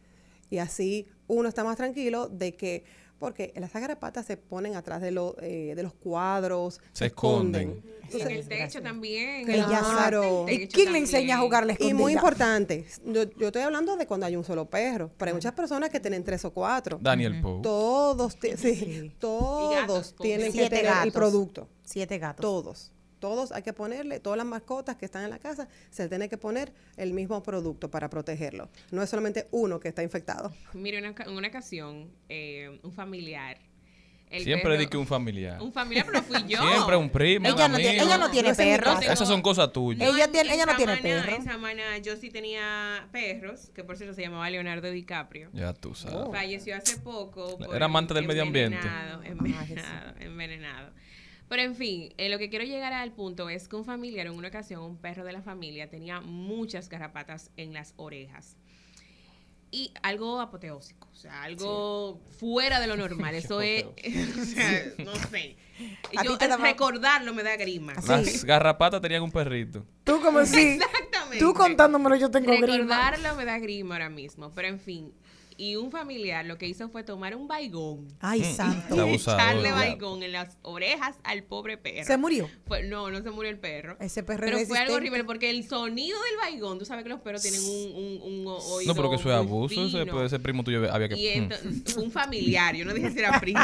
Y 0.50 0.58
así 0.58 1.08
uno 1.28 1.50
está 1.50 1.64
más 1.64 1.78
tranquilo 1.78 2.28
de 2.28 2.56
que, 2.56 2.84
porque 3.20 3.54
las 3.56 3.72
garrapatas 3.74 4.26
se 4.26 4.38
ponen 4.38 4.76
atrás 4.76 5.02
de, 5.02 5.12
lo- 5.12 5.36
eh, 5.42 5.74
de 5.76 5.84
los 5.84 5.94
cuadros, 5.94 6.80
Se 6.94 7.08
esconden. 7.08 7.82
Y 8.14 8.22
en 8.22 8.30
el 8.32 8.48
techo 8.48 8.82
también. 8.84 9.46
Claro. 9.46 10.46
El 10.48 10.62
¿Y 10.64 10.68
quién 10.68 10.92
le 10.94 11.00
enseña 11.00 11.38
a 11.38 11.40
jugar 11.40 11.66
la 11.66 11.72
Y 11.74 11.76
escondida? 11.76 11.98
muy 12.00 12.14
importante, 12.14 12.86
yo, 13.06 13.24
yo 13.32 13.48
estoy 13.48 13.64
hablando 13.64 13.98
de 13.98 14.06
cuando 14.06 14.26
hay 14.28 14.36
un 14.36 14.44
solo 14.44 14.70
perro, 14.70 15.10
pero 15.18 15.30
hay 15.30 15.34
muchas 15.34 15.54
personas 15.54 15.90
que 15.90 16.00
tienen 16.00 16.24
tres 16.24 16.46
o 16.46 16.54
cuatro. 16.54 17.00
Daniel 17.02 17.42
Poe. 17.42 17.62
Todos, 17.64 18.38
sí, 18.42 18.52
Sí. 18.58 19.12
todos 19.20 19.72
Y 19.74 19.76
gatos, 19.76 20.16
tienen 20.22 20.48
que 20.48 20.52
Siete 20.60 20.70
tener 20.78 20.86
el 20.86 20.94
gatos. 20.98 21.14
producto. 21.14 21.68
Siete 21.84 22.18
gatos. 22.20 22.42
Todos. 22.42 22.92
Todos 23.26 23.52
hay 23.52 23.64
que 23.64 23.74
ponerle, 23.74 24.20
todas 24.20 24.38
las 24.38 24.46
mascotas 24.46 24.98
que 24.98 25.06
están 25.06 25.24
en 25.24 25.32
la 25.32 25.40
casa, 25.40 25.68
se 25.90 26.08
tiene 26.08 26.30
que 26.30 26.38
poner 26.38 26.72
el 26.96 27.12
mismo 27.12 27.42
producto 27.42 27.90
para 27.90 28.08
protegerlo. 28.08 28.70
No 28.92 29.02
es 29.02 29.10
solamente 29.10 29.48
uno 29.50 29.80
que 29.80 29.88
está 29.88 30.04
infectado. 30.04 30.54
Mire, 30.74 31.00
una, 31.00 31.16
en 31.26 31.32
una 31.36 31.48
ocasión, 31.48 32.12
eh, 32.30 32.80
un 32.84 32.92
familiar. 32.92 33.58
el 34.30 34.44
Siempre 34.44 34.72
perro- 34.74 34.80
di 34.80 34.88
que 34.88 34.98
un 34.98 35.08
familiar. 35.08 35.60
Un 35.62 35.72
familiar, 35.74 36.06
pero 36.06 36.22
fui 36.22 36.38
yo. 36.48 36.60
Siempre 36.62 36.96
un 36.98 37.10
primo, 37.10 37.48
Ella 37.48 37.66
un 37.66 37.72
no 37.72 37.78
tiene- 37.78 37.90
amigo. 38.00 38.06
ella 38.06 38.18
no 38.20 38.30
tiene 38.32 38.48
No 38.50 38.52
es 38.54 38.60
en 38.60 38.66
mi 38.68 38.72
perros. 38.78 39.02
Esas 39.02 39.28
son 39.28 39.42
cosas 39.42 39.72
tuyas. 39.74 40.08
Ella 40.08 40.32
tiene- 40.32 40.50
no 40.66 40.76
tiene 40.76 40.96
Samaná- 40.98 41.02
perro. 41.02 41.36
En 41.36 41.44
Samaná 41.46 41.98
yo 42.00 42.16
sí 42.18 42.30
tenía 42.30 43.08
perros, 43.12 43.72
que 43.74 43.84
por 43.84 43.98
cierto 43.98 44.14
se 44.16 44.22
llamaba 44.22 44.48
Leonardo 44.52 44.92
DiCaprio. 44.92 45.50
Ya 45.54 45.74
tú 45.74 45.96
sabes. 45.96 46.30
Falleció 46.32 46.76
hace 46.76 46.98
poco. 46.98 47.58
Era 47.74 47.86
amante 47.86 48.14
del 48.14 48.28
medio 48.28 48.44
ambiente. 48.44 48.78
Envenenado, 48.78 49.24
envenenado, 49.24 50.14
envenenado. 50.20 50.92
Pero 51.48 51.62
en 51.62 51.76
fin, 51.76 52.14
eh, 52.18 52.30
lo 52.30 52.40
que 52.40 52.50
quiero 52.50 52.66
llegar 52.66 52.94
al 52.94 53.12
punto 53.12 53.50
es 53.50 53.68
que 53.68 53.76
un 53.76 53.86
familiar, 53.86 54.28
en 54.28 54.34
una 54.34 54.48
ocasión, 54.48 54.82
un 54.82 54.98
perro 54.98 55.24
de 55.24 55.34
la 55.34 55.42
familia, 55.42 55.90
tenía 55.90 56.22
muchas 56.22 56.90
garrapatas 56.90 57.52
en 57.56 57.74
las 57.74 57.94
orejas. 57.98 58.58
Y 59.72 59.92
algo 60.02 60.40
apoteósico, 60.40 61.08
o 61.12 61.16
sea, 61.16 61.44
algo 61.44 62.22
fuera 62.40 62.80
de 62.80 62.88
lo 62.88 62.96
normal. 62.96 63.36
Eso 63.36 63.62
es, 63.62 63.84
o 64.40 64.46
sea, 64.46 64.86
no 65.04 65.16
sé. 65.16 65.58
A 66.18 66.24
Yo 66.24 66.38
al 66.40 66.62
recordarlo 66.62 67.34
me 67.34 67.44
da 67.44 67.58
grima. 67.58 67.94
Las 68.08 68.46
garrapatas 68.46 69.02
tenían 69.02 69.22
un 69.22 69.32
perrito. 69.32 69.86
Tú 70.04 70.22
como 70.22 70.46
si... 70.46 70.60
Exactamente. 70.60 71.40
Tú 71.40 71.54
contándomelo 71.54 72.16
yo 72.16 72.32
tengo 72.32 72.52
grima. 72.54 72.68
Recordarlo 72.68 73.36
me 73.36 73.46
da 73.46 73.60
grima 73.60 73.96
ahora 73.96 74.10
mismo. 74.10 74.52
Pero 74.56 74.70
en 74.70 74.80
fin. 74.80 75.14
Y 75.58 75.78
un 75.78 75.90
familiar 75.90 76.46
lo 76.46 76.58
que 76.58 76.68
hizo 76.68 76.90
fue 76.90 77.04
tomar 77.04 77.36
un 77.36 77.48
baigón. 77.48 78.08
Ay, 78.20 78.42
Mm. 78.42 78.56
santo. 78.56 79.08
Y 79.08 79.14
echarle 79.16 79.72
baigón 79.72 80.22
en 80.24 80.34
las 80.34 80.58
orejas 80.64 81.16
al 81.24 81.44
pobre 81.44 81.78
perro. 81.78 82.06
¿Se 82.06 82.18
murió? 82.18 82.50
Fue- 82.68 82.84
no, 82.84 83.10
no 83.10 83.22
se 83.22 83.32
murió 83.32 83.50
el 83.50 83.58
perro. 83.58 83.96
Ese 84.02 84.22
perro 84.24 84.42
Pero 84.46 84.60
fue 84.66 84.78
algo 84.80 84.96
horrible 84.96 85.24
porque 85.24 85.50
el 85.50 85.66
sonido 85.68 86.18
del 86.22 86.38
baigón, 86.42 86.78
tú 86.78 86.84
sabes 86.86 87.04
que 87.04 87.10
los 87.10 87.22
perros 87.22 87.42
tienen 87.42 87.62
un, 87.64 87.96
un, 87.96 88.22
un 88.22 88.48
oído 88.48 88.94
No, 88.94 88.96
pero 88.96 89.10
que 89.10 89.16
eso 89.16 89.30
es 89.30 89.36
abuso. 89.36 89.86
Ese, 89.86 90.00
fino. 90.00 90.12
puede 90.14 90.28
ser 90.30 90.42
primo 90.42 90.64
tuyo. 90.64 90.92
Había 90.92 91.08
que. 91.10 91.16
Y 91.16 91.40
Mm. 91.40 91.44
entonces, 91.44 91.96
un 91.98 92.12
familiar, 92.12 92.76
yo 92.76 92.84
no 92.86 92.94
dije 92.94 93.12
si 93.12 93.20
era 93.20 93.40
primo. 93.40 93.60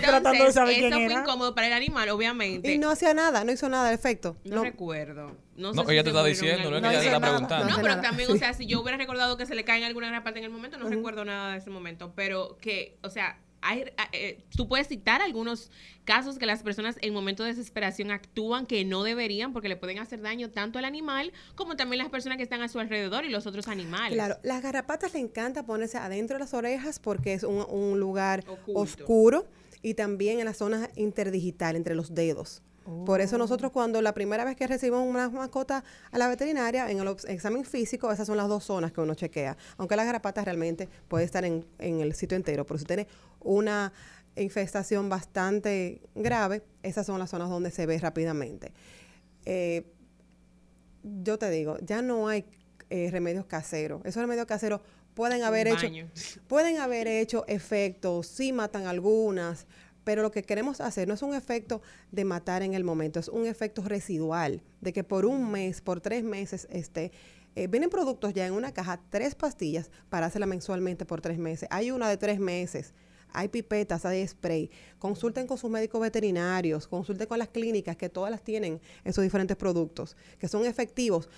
Tratando 0.00 0.44
de 0.44 0.52
saber 0.52 0.72
eso 0.78 0.80
quién 0.80 0.92
fue 0.92 1.04
era. 1.04 1.20
incómodo 1.22 1.54
para 1.54 1.66
el 1.68 1.72
animal, 1.72 2.08
obviamente. 2.10 2.72
Y 2.72 2.78
no 2.78 2.90
hacía 2.90 3.14
nada, 3.14 3.44
no 3.44 3.52
hizo 3.52 3.68
nada 3.68 3.88
de 3.88 3.94
efecto. 3.94 4.36
No, 4.44 4.56
No, 4.56 4.62
recuerdo. 4.64 5.36
No, 5.56 5.72
No, 5.72 5.82
sé 5.82 5.86
si 5.88 5.92
ella 5.92 6.00
se 6.00 6.04
te 6.04 6.10
está 6.10 6.24
diciendo, 6.24 6.70
no 6.70 6.76
es 6.76 6.82
en 6.82 6.90
que 6.90 6.96
ella 6.96 7.00
te 7.00 7.06
está 7.06 7.18
nada. 7.20 7.32
preguntando. 7.32 7.76
No 7.76 7.82
pero 7.82 8.00
también, 8.00 8.30
o 8.30 8.36
sea, 8.36 8.52
si 8.54 8.66
yo 8.66 8.80
hubiera 8.80 8.96
recordado 8.98 9.36
que 9.36 9.46
se 9.46 9.54
le 9.54 9.64
caen 9.64 9.84
alguna 9.84 10.08
gran 10.08 10.22
parte 10.24 10.38
en 10.40 10.44
el 10.46 10.50
momento, 10.50 10.78
no 10.78 10.88
recuerdo 10.88 11.24
nada 11.24 11.52
de 11.52 11.58
ese 11.58 11.70
momento. 11.70 12.12
Pero 12.16 12.58
que, 12.60 12.98
o 13.02 13.10
sea, 13.10 13.38
hay, 13.66 13.84
eh, 14.12 14.44
tú 14.54 14.68
puedes 14.68 14.88
citar 14.88 15.22
algunos 15.22 15.70
casos 16.04 16.38
que 16.38 16.44
las 16.44 16.62
personas 16.62 16.98
en 17.00 17.14
momento 17.14 17.44
de 17.44 17.50
desesperación 17.50 18.10
actúan 18.10 18.66
que 18.66 18.84
no 18.84 19.02
deberían 19.04 19.54
porque 19.54 19.70
le 19.70 19.76
pueden 19.76 19.98
hacer 20.00 20.20
daño 20.20 20.50
tanto 20.50 20.78
al 20.78 20.84
animal 20.84 21.32
como 21.54 21.74
también 21.74 21.98
las 21.98 22.10
personas 22.10 22.36
que 22.36 22.42
están 22.42 22.60
a 22.60 22.68
su 22.68 22.78
alrededor 22.78 23.24
y 23.24 23.30
los 23.30 23.46
otros 23.46 23.68
animales. 23.68 24.12
Claro, 24.12 24.36
las 24.42 24.62
garrapatas 24.62 25.14
le 25.14 25.20
encanta 25.20 25.64
ponerse 25.64 25.96
adentro 25.96 26.34
de 26.36 26.40
las 26.40 26.52
orejas 26.52 26.98
porque 26.98 27.32
es 27.32 27.42
un, 27.42 27.64
un 27.70 27.98
lugar 27.98 28.44
Oculto. 28.46 28.80
oscuro 28.80 29.46
y 29.80 29.94
también 29.94 30.40
en 30.40 30.44
la 30.44 30.54
zona 30.54 30.90
interdigital, 30.96 31.74
entre 31.76 31.94
los 31.94 32.14
dedos. 32.14 32.62
Por 33.06 33.20
eso 33.20 33.38
nosotros 33.38 33.72
cuando 33.72 34.02
la 34.02 34.12
primera 34.12 34.44
vez 34.44 34.56
que 34.56 34.66
recibimos 34.66 35.06
una 35.06 35.30
mascota 35.30 35.82
a 36.10 36.18
la 36.18 36.28
veterinaria, 36.28 36.90
en 36.90 37.00
el 37.00 37.16
examen 37.28 37.64
físico, 37.64 38.12
esas 38.12 38.26
son 38.26 38.36
las 38.36 38.48
dos 38.48 38.64
zonas 38.64 38.92
que 38.92 39.00
uno 39.00 39.14
chequea. 39.14 39.56
Aunque 39.78 39.96
las 39.96 40.04
garrapatas 40.04 40.44
realmente 40.44 40.88
puede 41.08 41.24
estar 41.24 41.44
en, 41.44 41.64
en 41.78 42.00
el 42.00 42.14
sitio 42.14 42.36
entero, 42.36 42.66
pero 42.66 42.78
si 42.78 42.84
tiene 42.84 43.06
una 43.40 43.92
infestación 44.36 45.08
bastante 45.08 46.02
grave, 46.14 46.62
esas 46.82 47.06
son 47.06 47.18
las 47.18 47.30
zonas 47.30 47.48
donde 47.48 47.70
se 47.70 47.86
ve 47.86 47.98
rápidamente. 47.98 48.72
Eh, 49.46 49.84
yo 51.02 51.38
te 51.38 51.50
digo, 51.50 51.78
ya 51.82 52.02
no 52.02 52.28
hay 52.28 52.44
eh, 52.90 53.08
remedios 53.10 53.46
caseros. 53.46 54.02
Esos 54.04 54.20
remedios 54.20 54.46
caseros 54.46 54.80
pueden 55.14 55.42
haber 55.42 55.68
hecho, 55.68 55.86
pueden 56.48 56.78
haber 56.78 57.06
hecho 57.06 57.44
efectos, 57.46 58.26
sí 58.26 58.52
matan 58.52 58.86
algunas, 58.86 59.66
Pero 60.04 60.22
lo 60.22 60.30
que 60.30 60.42
queremos 60.42 60.80
hacer 60.80 61.08
no 61.08 61.14
es 61.14 61.22
un 61.22 61.34
efecto 61.34 61.82
de 62.12 62.24
matar 62.24 62.62
en 62.62 62.74
el 62.74 62.84
momento, 62.84 63.18
es 63.18 63.28
un 63.28 63.46
efecto 63.46 63.82
residual, 63.82 64.62
de 64.80 64.92
que 64.92 65.02
por 65.02 65.26
un 65.26 65.50
mes, 65.50 65.80
por 65.80 66.00
tres 66.00 66.22
meses, 66.22 66.68
este, 66.70 67.10
eh, 67.56 67.68
vienen 67.68 67.88
productos 67.88 68.34
ya 68.34 68.46
en 68.46 68.52
una 68.52 68.72
caja, 68.72 69.00
tres 69.10 69.34
pastillas 69.34 69.90
para 70.10 70.26
hacerla 70.26 70.46
mensualmente 70.46 71.04
por 71.04 71.20
tres 71.20 71.38
meses. 71.38 71.68
Hay 71.70 71.90
una 71.90 72.08
de 72.08 72.16
tres 72.16 72.38
meses. 72.38 72.92
Hay 73.32 73.48
pipetas, 73.48 74.04
hay 74.04 74.26
spray. 74.26 74.70
Consulten 74.98 75.46
con 75.46 75.58
sus 75.58 75.68
médicos 75.68 76.00
veterinarios, 76.00 76.86
consulten 76.86 77.26
con 77.26 77.38
las 77.38 77.48
clínicas 77.48 77.96
que 77.96 78.08
todas 78.08 78.30
las 78.30 78.42
tienen 78.42 78.80
esos 79.02 79.24
diferentes 79.24 79.56
productos, 79.56 80.16
que 80.38 80.46
son 80.46 80.64
efectivos. 80.64 81.28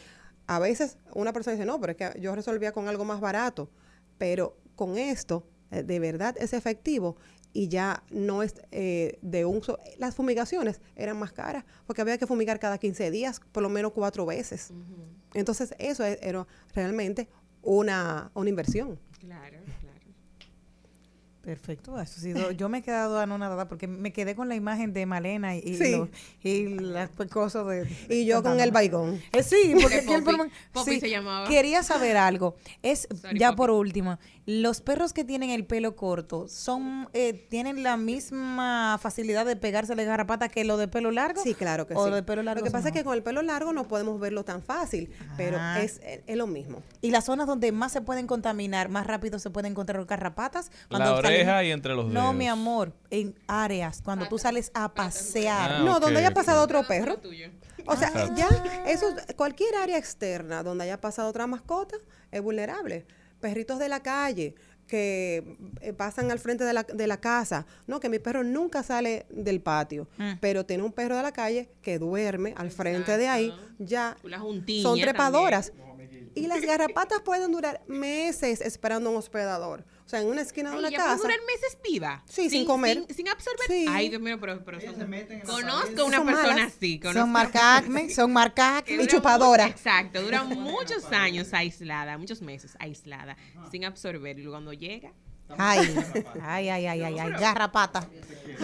A 0.47 0.59
veces 0.59 0.99
una 1.15 1.33
persona 1.33 1.57
dice, 1.57 1.67
no, 1.67 1.81
pero 1.81 1.93
es 1.93 1.97
que 1.97 2.21
yo 2.21 2.35
resolvía 2.35 2.73
con 2.73 2.89
algo 2.89 3.05
más 3.07 3.21
barato, 3.21 3.71
pero 4.19 4.59
con 4.75 4.99
esto 4.99 5.47
eh, 5.71 5.83
de 5.83 5.99
verdad 5.99 6.37
es 6.39 6.53
efectivo 6.53 7.17
y 7.53 7.69
ya 7.69 8.03
no 8.11 8.43
es 8.43 8.55
eh, 8.71 9.19
de 9.23 9.45
uso. 9.45 9.79
Las 9.99 10.15
fumigaciones 10.15 10.81
eran 10.95 11.19
más 11.19 11.33
caras 11.33 11.65
porque 11.87 12.03
había 12.03 12.19
que 12.19 12.27
fumigar 12.27 12.59
cada 12.59 12.79
15 12.79 13.11
días, 13.11 13.41
por 13.53 13.63
lo 13.63 13.69
menos 13.69 13.93
cuatro 13.93 14.27
veces. 14.27 14.73
Entonces 15.35 15.75
eso 15.79 16.05
es- 16.05 16.19
era 16.23 16.47
realmente 16.75 17.29
una, 17.63 18.31
una 18.35 18.49
inversión. 18.51 18.99
Claro. 19.19 19.59
Perfecto, 21.47 21.93
eso 22.01 22.15
ha 22.17 22.21
sido, 22.21 22.51
yo 22.59 22.69
me 22.69 22.79
he 22.79 22.83
quedado 22.83 23.21
anonadada 23.21 23.69
porque 23.69 23.87
me 23.87 24.13
quedé 24.13 24.35
con 24.35 24.49
la 24.49 24.57
imagen 24.57 24.93
de 24.93 25.07
Malena 25.07 25.55
y, 25.55 25.61
y 25.61 25.77
Sí. 26.43 26.75
las 26.81 27.09
pues, 27.11 27.31
cosas 27.31 27.65
de... 27.69 27.89
Y 28.11 28.27
yo 28.27 28.43
con 28.43 28.59
el 28.59 28.73
baigón. 28.73 29.23
Eh, 29.33 29.45
sí, 29.45 29.73
porque 29.81 29.99
aquí 29.99 30.13
el 30.13 30.25
Poppy. 30.25 30.37
problema- 30.37 30.53
Poppy 30.73 30.91
sí, 30.95 31.01
se 31.01 31.09
llamaba. 31.09 31.47
Quería 31.49 31.85
saber 31.85 32.17
algo. 32.17 32.57
Es 32.83 33.07
Sorry, 33.23 33.39
ya 33.39 33.51
Poppy. 33.51 33.57
por 33.59 33.71
último, 33.71 34.19
los 34.45 34.81
perros 34.81 35.13
que 35.13 35.23
tienen 35.23 35.51
el 35.51 35.65
pelo 35.65 35.95
corto 35.95 36.49
son 36.49 37.09
eh, 37.13 37.47
tienen 37.49 37.85
la 37.85 37.97
misma 37.97 38.99
facilidad 39.01 39.47
de 39.47 39.55
pegarse 39.55 39.95
la 39.95 40.03
garrapata 40.03 40.49
que 40.49 40.65
lo 40.65 40.77
de 40.79 40.89
pelo 40.89 41.13
largo. 41.13 41.43
Sí, 41.45 41.55
claro 41.55 41.87
que 41.87 41.95
o 41.95 42.07
sí. 42.07 42.13
de 42.13 42.23
pelo 42.25 42.43
largo 42.43 42.59
lo 42.61 42.65
que 42.65 42.73
pasa 42.73 42.89
es 42.89 42.95
que 42.95 43.05
con 43.05 43.15
el 43.15 43.23
pelo 43.23 43.43
largo 43.43 43.73
no 43.73 43.87
podemos 43.87 44.19
verlo 44.19 44.45
tan 44.45 44.63
fácil, 44.63 45.11
pero 45.37 45.59
Ah. 45.61 45.81
es, 45.81 46.01
es 46.03 46.37
lo 46.37 46.47
mismo. 46.49 46.83
y 47.03 47.11
las 47.13 47.25
zonas 47.25 47.47
donde 47.47 47.71
más 47.71 47.93
se 47.93 48.01
pueden 48.01 48.27
contaminar, 48.27 48.89
más 48.89 49.07
rápido 49.07 49.39
se 49.39 49.51
pueden 49.51 49.73
encontrar 49.73 50.05
garrapatas. 50.05 50.71
La 50.89 50.99
salen- 51.37 51.49
oreja 51.49 51.65
y 51.65 51.71
entre 51.73 51.95
los 51.95 52.07
No, 52.07 52.21
dedos. 52.21 52.35
mi 52.35 52.49
amor, 52.49 52.93
en 53.11 53.35
áreas 53.47 54.03
cuando 54.03 54.27
tú 54.29 54.39
sales 54.39 54.71
a 54.75 54.93
pasear. 54.95 55.73
Ah, 55.73 55.79
no, 55.85 56.01
donde 56.01 56.19
haya 56.21 56.33
pasado 56.35 56.63
otro 56.63 56.87
perro. 56.87 57.17
tuyo. 57.19 57.49
O 57.87 57.97
sea, 57.97 58.11
ya, 58.35 58.49
eso, 58.87 59.07
cualquier 59.37 59.75
área 59.77 59.97
externa 59.99 60.63
donde 60.63 60.85
haya 60.85 61.01
pasado 61.01 61.29
otra 61.29 61.47
mascota 61.47 61.97
es 62.33 62.43
vulnerable. 62.43 63.07
Perritos 63.41 63.79
de 63.79 63.89
la 63.89 64.01
calle 64.03 64.55
que 64.89 65.57
eh, 65.81 65.93
pasan 65.93 66.31
al 66.31 66.39
frente 66.39 66.63
de 66.65 66.73
la, 66.73 66.85
de 66.85 67.07
la 67.09 67.17
casa. 67.21 67.67
No, 67.89 67.99
que 68.01 68.09
mi 68.09 68.19
perro 68.21 68.45
nunca 68.45 68.83
sale 68.85 69.27
del 69.31 69.61
patio, 69.61 70.09
Mm. 70.17 70.33
pero 70.41 70.65
tiene 70.65 70.85
un 70.85 70.93
perro 70.93 71.17
de 71.17 71.23
la 71.25 71.33
calle 71.33 71.69
que 71.83 71.99
duerme 71.99 72.55
al 72.57 72.71
frente 72.71 73.19
de 73.19 73.27
ahí. 73.29 73.53
Ya 73.79 74.17
son 74.83 75.01
trepadoras. 75.01 75.73
Y 76.35 76.47
las 76.47 76.61
garrapatas 76.63 77.21
pueden 77.23 77.51
durar 77.53 77.83
meses 77.87 78.61
esperando 78.61 79.11
un 79.11 79.17
hospedador. 79.17 79.85
O 80.05 80.09
sea, 80.09 80.21
en 80.21 80.29
una 80.29 80.43
esquina 80.43 80.71
de 80.71 80.77
Ay, 80.77 80.81
una 80.81 80.89
puede 80.91 81.03
casa. 81.03 81.17
durar 81.23 81.39
meses 81.47 81.79
viva. 81.83 82.23
Sí, 82.29 82.49
sin 82.49 82.65
comer. 82.65 83.05
Sin, 83.09 83.17
sin 83.17 83.29
absorber. 83.29 83.67
Sí. 83.67 83.87
Ay, 83.89 84.09
Dios 84.09 84.21
mío, 84.23 84.39
pero, 84.39 84.65
pero 84.65 84.81
son- 84.81 85.11
meten 85.11 85.41
conozco 85.41 86.05
una 86.07 86.19
Son 86.19 86.27
persona 86.27 86.53
malas. 86.55 86.73
así. 86.77 87.01
Conozco 87.01 87.21
Son 87.21 87.33
marca 87.33 87.77
Acme, 87.77 88.11
son 88.11 88.33
marca 88.33 88.83
que 88.83 88.93
Acme. 88.95 89.05
Y 89.05 89.07
chupadora. 89.09 89.65
mucho- 89.65 89.77
exacto, 89.77 90.23
dura 90.23 90.45
muchos 90.45 91.05
años 91.13 91.53
aislada, 91.53 92.19
muchos 92.19 92.41
meses 92.41 92.77
aislada, 92.79 93.37
sin 93.73 93.85
absorber. 93.85 94.39
Y 94.39 94.47
cuando 94.47 94.73
llega, 94.73 95.13
Ay, 95.59 95.97
ay, 96.43 96.69
ay, 96.69 96.87
ay, 96.87 97.03
ay, 97.03 97.19
ay, 97.19 97.33
garrapata. 97.33 98.09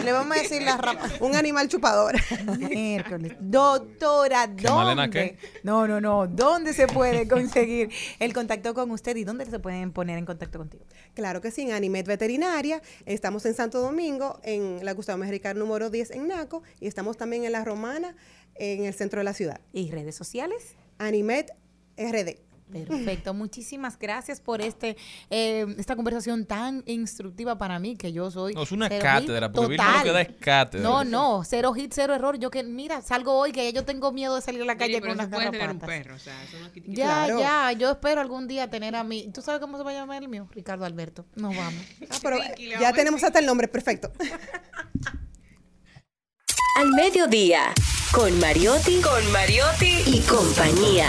Le 0.05 0.13
vamos 0.13 0.37
a 0.37 0.41
decir 0.41 0.63
la 0.63 0.77
rapa. 0.79 1.07
Un 1.21 1.37
animal 1.37 1.69
chupador. 1.69 2.15
Miércoles. 2.59 3.35
Doctora, 3.41 4.55
¿Que 4.57 4.69
Malena 4.69 5.03
¿dónde? 5.03 5.11
qué? 5.11 5.39
No, 5.63 5.87
no, 5.87 6.01
no. 6.01 6.27
¿Dónde 6.27 6.73
se 6.73 6.87
puede 6.87 7.29
conseguir 7.29 7.91
el 8.19 8.33
contacto 8.33 8.73
con 8.75 8.91
usted 8.91 9.17
y 9.17 9.25
dónde 9.25 9.45
se 9.47 9.59
pueden 9.59 9.93
poner 9.93 10.19
en 10.19 10.25
contacto 10.25 10.59
contigo? 10.59 10.85
Claro 11.15 11.41
que 11.41 11.51
sí, 11.51 11.63
en 11.63 11.73
Animet 11.73 12.07
Veterinaria. 12.07 12.81
Estamos 13.05 13.45
en 13.45 13.55
Santo 13.55 13.81
Domingo, 13.81 14.41
en 14.45 14.85
la 14.85 14.93
Gustavo 14.93 15.19
Mejericar 15.19 15.57
número 15.57 15.91
10 15.91 16.11
en 16.13 16.29
Naco. 16.29 16.63
Y 16.81 16.87
estamos 16.87 17.17
también 17.19 17.45
en 17.45 17.53
La 17.53 17.65
Romana, 17.65 18.17
en 18.55 18.85
el 18.87 18.95
centro 18.95 19.21
de 19.21 19.25
la 19.25 19.35
ciudad. 19.35 19.61
¿Y 19.73 19.91
redes 19.91 20.15
sociales? 20.15 20.75
Animet 20.99 21.53
RD. 21.99 22.39
Perfecto, 22.73 23.35
muchísimas 23.35 23.99
gracias 23.99 24.41
por 24.41 24.61
este 24.61 24.97
eh, 25.31 25.67
esta 25.79 25.95
conversación 25.97 26.47
tan 26.47 26.83
instructiva 26.87 27.59
para 27.59 27.79
mí, 27.79 27.97
que 27.97 28.13
yo 28.13 28.31
soy. 28.31 28.55
No, 28.55 28.63
es 28.63 28.73
una 28.73 28.89
cátedra, 28.89 29.47
hit 29.49 29.55
porque 29.55 29.69
Vilma 29.71 29.85
lo 29.85 29.91
total. 29.93 30.05
que 30.05 30.13
da 30.13 30.21
es 30.23 30.29
cátedra. 30.41 30.83
No, 30.89 31.05
no, 31.05 31.43
cero 31.45 31.73
hit, 31.75 31.93
cero 31.95 32.15
error. 32.15 32.39
Yo 32.39 32.51
que, 32.51 32.63
mira, 32.63 33.03
salgo 33.03 33.35
hoy 33.39 33.53
que 33.53 33.73
yo 33.73 33.85
tengo 33.85 34.13
miedo 34.13 34.35
de 34.37 34.43
salir 34.43 34.63
a 34.63 34.65
la 34.65 34.77
calle 34.77 35.01
con 35.01 35.17
las 35.17 35.27
un 35.27 35.33
garrapatas. 35.33 35.89
perro, 35.89 36.15
o 36.17 36.19
sea, 36.19 36.43
eso 36.45 36.59
no 36.61 36.71
quita- 36.73 36.87
Ya, 36.93 37.25
Claro. 37.27 37.41
ya, 37.41 37.73
yo 37.73 37.91
espero 37.91 38.21
algún 38.21 38.49
día 38.49 38.69
tener 38.71 38.95
a 38.97 39.05
mí. 39.05 39.31
¿Tú 39.33 39.43
sabes 39.43 39.61
cómo 39.61 39.77
se 39.79 39.85
va 39.85 39.91
a 39.91 39.95
llamar 39.95 40.23
el 40.23 40.29
mío? 40.29 40.49
Ricardo 40.53 40.85
Alberto. 40.85 41.25
Nos 41.37 41.57
vamos. 41.57 41.83
Ah, 42.11 42.19
pero 42.23 42.37
ya 42.59 42.93
tenemos 42.93 43.21
decir. 43.21 43.27
hasta 43.27 43.39
el 43.39 43.47
nombre, 43.47 43.69
perfecto. 43.69 44.13
Al 46.77 46.89
mediodía, 46.93 47.73
con 48.13 48.39
Mariotti, 48.41 49.01
con 49.03 49.31
Mariotti 49.33 49.95
y 50.07 50.21
compañía. 50.21 51.09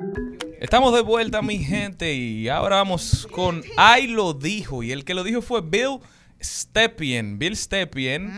Estamos 0.61 0.93
de 0.93 1.01
vuelta, 1.01 1.41
mi 1.41 1.57
gente, 1.57 2.13
y 2.13 2.47
ahora 2.47 2.75
vamos 2.77 3.27
con 3.31 3.63
Ay 3.77 4.05
lo 4.05 4.33
dijo. 4.33 4.83
Y 4.83 4.91
el 4.91 5.03
que 5.05 5.15
lo 5.15 5.23
dijo 5.23 5.41
fue 5.41 5.61
Bill 5.61 5.97
Stepien. 6.39 7.39
Bill 7.39 7.57
Stepien 7.57 8.31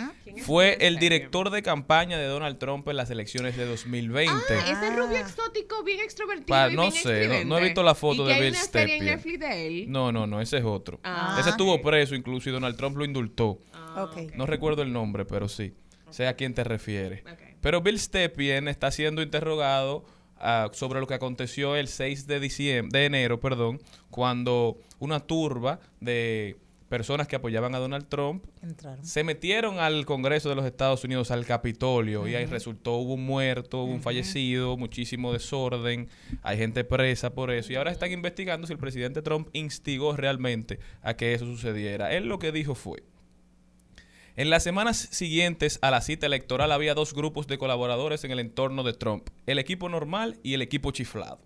fue 0.45 0.77
el 0.79 0.99
director 0.99 1.49
de 1.49 1.61
campaña 1.61 2.17
de 2.17 2.25
Donald 2.27 2.57
Trump 2.59 2.87
en 2.87 2.95
las 2.95 3.09
elecciones 3.09 3.57
de 3.57 3.65
2020. 3.65 4.31
Ah, 4.49 4.71
ese 4.71 4.95
rubio 4.95 5.17
exótico, 5.17 5.83
bien 5.83 5.99
extrovertido. 5.99 6.47
Pa- 6.47 6.69
y 6.71 6.75
no 6.77 6.83
bien 6.83 6.93
sé, 7.03 7.27
no- 7.27 7.43
no 7.43 7.57
he 7.57 7.63
visto 7.65 7.83
la 7.83 7.93
foto 7.93 8.23
¿Y 8.23 8.27
de 8.27 8.29
que 8.29 8.33
hay 8.35 8.41
Bill 8.41 8.51
una 8.53 8.63
serie 8.63 8.97
en. 8.97 9.05
Netflix 9.05 9.39
de 9.41 9.67
él? 9.67 9.85
No, 9.91 10.11
no, 10.13 10.25
no, 10.25 10.39
ese 10.39 10.59
es 10.59 10.63
otro. 10.63 11.01
Ah. 11.03 11.35
Ese 11.41 11.49
estuvo 11.49 11.81
preso 11.81 12.15
incluso 12.15 12.49
y 12.49 12.53
Donald 12.53 12.77
Trump 12.77 12.95
lo 12.95 13.03
indultó. 13.03 13.59
ok. 13.97 14.33
No 14.35 14.45
recuerdo 14.45 14.81
el 14.81 14.93
nombre, 14.93 15.25
pero 15.25 15.49
sí. 15.49 15.73
Sé 16.09 16.27
a 16.27 16.35
quién 16.35 16.53
te 16.53 16.63
refieres. 16.63 17.21
Ok. 17.25 17.39
Pero 17.59 17.81
Bill 17.81 17.99
Stepien 17.99 18.69
está 18.69 18.91
siendo 18.91 19.21
interrogado 19.21 20.05
ah, 20.43 20.69
sobre 20.73 20.99
lo 20.99 21.07
que 21.07 21.15
aconteció 21.15 21.75
el 21.75 21.87
6 21.87 22.27
de 22.27 22.39
diciembre, 22.39 22.99
de 22.99 23.05
enero, 23.05 23.39
perdón, 23.39 23.81
cuando 24.11 24.77
una 24.99 25.19
turba 25.21 25.79
de 25.99 26.57
personas 26.93 27.27
que 27.27 27.35
apoyaban 27.35 27.73
a 27.73 27.79
Donald 27.79 28.07
Trump 28.07 28.45
Entraron. 28.61 29.03
se 29.03 29.23
metieron 29.23 29.79
al 29.79 30.05
Congreso 30.05 30.49
de 30.49 30.55
los 30.55 30.63
Estados 30.63 31.03
Unidos, 31.03 31.31
al 31.31 31.43
Capitolio, 31.43 32.27
y 32.27 32.35
ahí 32.35 32.45
resultó, 32.45 32.97
hubo 32.97 33.15
un 33.15 33.25
muerto, 33.25 33.81
hubo 33.81 33.91
un 33.91 34.01
fallecido, 34.01 34.77
muchísimo 34.77 35.33
desorden, 35.33 36.07
hay 36.43 36.57
gente 36.59 36.83
presa 36.83 37.33
por 37.33 37.49
eso, 37.49 37.73
y 37.73 37.77
ahora 37.77 37.91
están 37.91 38.11
investigando 38.11 38.67
si 38.67 38.73
el 38.73 38.79
presidente 38.79 39.23
Trump 39.23 39.47
instigó 39.53 40.15
realmente 40.15 40.77
a 41.01 41.15
que 41.15 41.33
eso 41.33 41.47
sucediera. 41.47 42.13
Él 42.13 42.27
lo 42.27 42.37
que 42.37 42.51
dijo 42.51 42.75
fue, 42.75 43.01
en 44.35 44.49
las 44.49 44.63
semanas 44.63 45.07
siguientes 45.11 45.79
a 45.81 45.91
la 45.91 46.01
cita 46.01 46.25
electoral 46.25 46.71
había 46.71 46.95
dos 46.95 47.13
grupos 47.13 47.47
de 47.47 47.57
colaboradores 47.57 48.23
en 48.23 48.31
el 48.31 48.39
entorno 48.39 48.83
de 48.83 48.93
Trump, 48.93 49.29
el 49.45 49.59
equipo 49.59 49.89
normal 49.89 50.39
y 50.43 50.53
el 50.53 50.61
equipo 50.61 50.91
chiflado. 50.91 51.39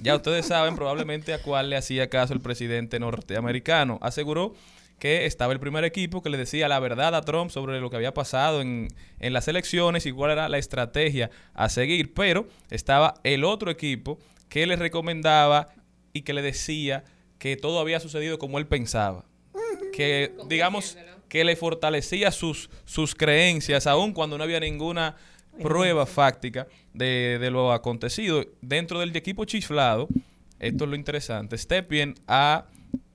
Ya 0.00 0.14
ustedes 0.14 0.46
saben 0.46 0.76
probablemente 0.76 1.32
a 1.32 1.40
cuál 1.40 1.70
le 1.70 1.76
hacía 1.76 2.10
caso 2.10 2.34
el 2.34 2.40
presidente 2.40 2.98
norteamericano. 2.98 3.98
Aseguró 4.02 4.54
que 4.98 5.24
estaba 5.24 5.52
el 5.52 5.60
primer 5.60 5.84
equipo 5.84 6.22
que 6.22 6.28
le 6.30 6.36
decía 6.36 6.68
la 6.68 6.78
verdad 6.80 7.14
a 7.14 7.22
Trump 7.22 7.50
sobre 7.50 7.80
lo 7.80 7.88
que 7.88 7.96
había 7.96 8.12
pasado 8.12 8.60
en, 8.60 8.88
en 9.18 9.32
las 9.32 9.48
elecciones 9.48 10.04
y 10.04 10.12
cuál 10.12 10.32
era 10.32 10.48
la 10.48 10.58
estrategia 10.58 11.30
a 11.54 11.68
seguir. 11.68 12.12
Pero 12.12 12.46
estaba 12.70 13.14
el 13.24 13.44
otro 13.44 13.70
equipo 13.70 14.18
que 14.48 14.66
le 14.66 14.76
recomendaba 14.76 15.68
y 16.12 16.22
que 16.22 16.34
le 16.34 16.42
decía 16.42 17.04
que 17.38 17.56
todo 17.56 17.80
había 17.80 18.00
sucedido 18.00 18.38
como 18.38 18.58
él 18.58 18.66
pensaba. 18.66 19.24
Que, 19.92 20.34
digamos, 20.48 20.96
que 21.28 21.44
le 21.44 21.56
fortalecía 21.56 22.30
sus, 22.30 22.70
sus 22.84 23.14
creencias, 23.14 23.86
aun 23.86 24.12
cuando 24.12 24.38
no 24.38 24.44
había 24.44 24.60
ninguna 24.60 25.16
prueba 25.62 26.06
fáctica 26.06 26.66
de, 26.92 27.38
de 27.40 27.50
lo 27.50 27.72
acontecido. 27.72 28.44
Dentro 28.60 29.00
del 29.00 29.14
equipo 29.16 29.44
chiflado, 29.44 30.08
esto 30.58 30.84
es 30.84 30.90
lo 30.90 30.96
interesante, 30.96 31.56
Stepien 31.58 32.14
ha 32.26 32.66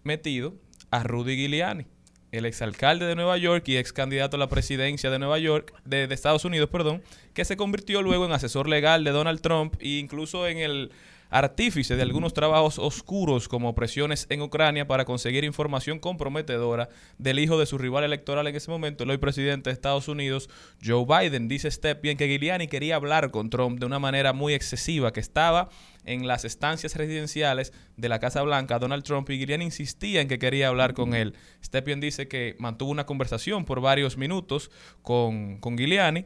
metido 0.03 0.55
a 0.91 1.03
Rudy 1.03 1.36
Giuliani. 1.36 1.86
el 2.32 2.45
exalcalde 2.45 3.05
de 3.05 3.16
Nueva 3.16 3.38
York 3.38 3.68
y 3.68 3.78
ex 3.78 3.91
candidato 3.91 4.36
a 4.38 4.39
la 4.39 4.49
presidencia 4.49 5.10
de 5.10 5.20
Nueva 5.20 5.39
York, 5.39 5.74
de, 5.86 6.07
de 6.07 6.14
Estados 6.14 6.45
Unidos, 6.45 6.70
perdón, 6.70 7.01
que 7.34 7.45
se 7.45 7.57
convirtió 7.57 8.01
luego 8.01 8.26
en 8.26 8.32
asesor 8.32 8.68
legal 8.68 9.03
de 9.03 9.12
Donald 9.12 9.41
Trump 9.41 9.76
e 9.80 9.97
incluso 9.99 10.47
en 10.47 10.60
el 10.60 10.91
artífice 11.30 11.95
de 11.95 12.01
algunos 12.01 12.34
trabajos 12.34 12.80
oscuros 12.80 13.47
como 13.47 13.75
presiones 13.75 14.25
en 14.30 14.41
Ucrania 14.41 14.88
para 14.88 15.05
conseguir 15.05 15.43
información 15.43 15.99
comprometedora 15.99 16.89
del 17.17 17.39
hijo 17.39 17.59
de 17.59 17.65
su 17.65 17.77
rival 17.77 18.03
electoral 18.03 18.47
en 18.47 18.55
ese 18.55 18.71
momento, 18.71 19.03
el 19.03 19.11
hoy 19.11 19.17
presidente 19.17 19.69
de 19.69 19.73
Estados 19.73 20.07
Unidos, 20.07 20.49
Joe 20.84 21.05
Biden. 21.05 21.47
Dice 21.47 21.69
Stepien 21.69 22.17
que 22.17 22.27
Giuliani 22.27 22.67
quería 22.67 22.95
hablar 22.95 23.32
con 23.32 23.49
Trump 23.49 23.80
de 23.80 23.86
una 23.86 23.99
manera 23.99 24.34
muy 24.34 24.53
excesiva, 24.53 25.13
que 25.13 25.19
estaba 25.19 25.69
en 26.05 26.27
las 26.27 26.45
estancias 26.45 26.95
residenciales 26.95 27.73
de 27.95 28.09
la 28.09 28.19
Casa 28.19 28.41
Blanca, 28.41 28.80
Donald 28.80 29.03
Trump, 29.03 29.30
y 29.30 29.38
Giuliani 29.38 29.65
insistía 29.65 30.21
en 30.21 30.27
que 30.27 30.39
quería 30.39 30.69
hablar 30.69 30.93
con 30.93 31.13
él. 31.13 31.36
Stepien 31.63 31.99
dice 31.99 32.27
que 32.27 32.55
mantuvo 32.57 32.89
una 32.91 33.05
conversación 33.05 33.65
por 33.65 33.82
varios 33.82 34.17
minutos 34.17 34.71
con, 35.03 35.59
con 35.59 35.77
Giuliani, 35.77 36.25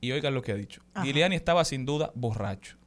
y 0.00 0.12
oigan 0.12 0.34
lo 0.34 0.42
que 0.42 0.52
ha 0.52 0.56
dicho. 0.56 0.82
Ajá. 0.94 1.04
Giuliani 1.04 1.36
estaba 1.36 1.64
sin 1.64 1.84
duda 1.84 2.10
borracho. 2.14 2.79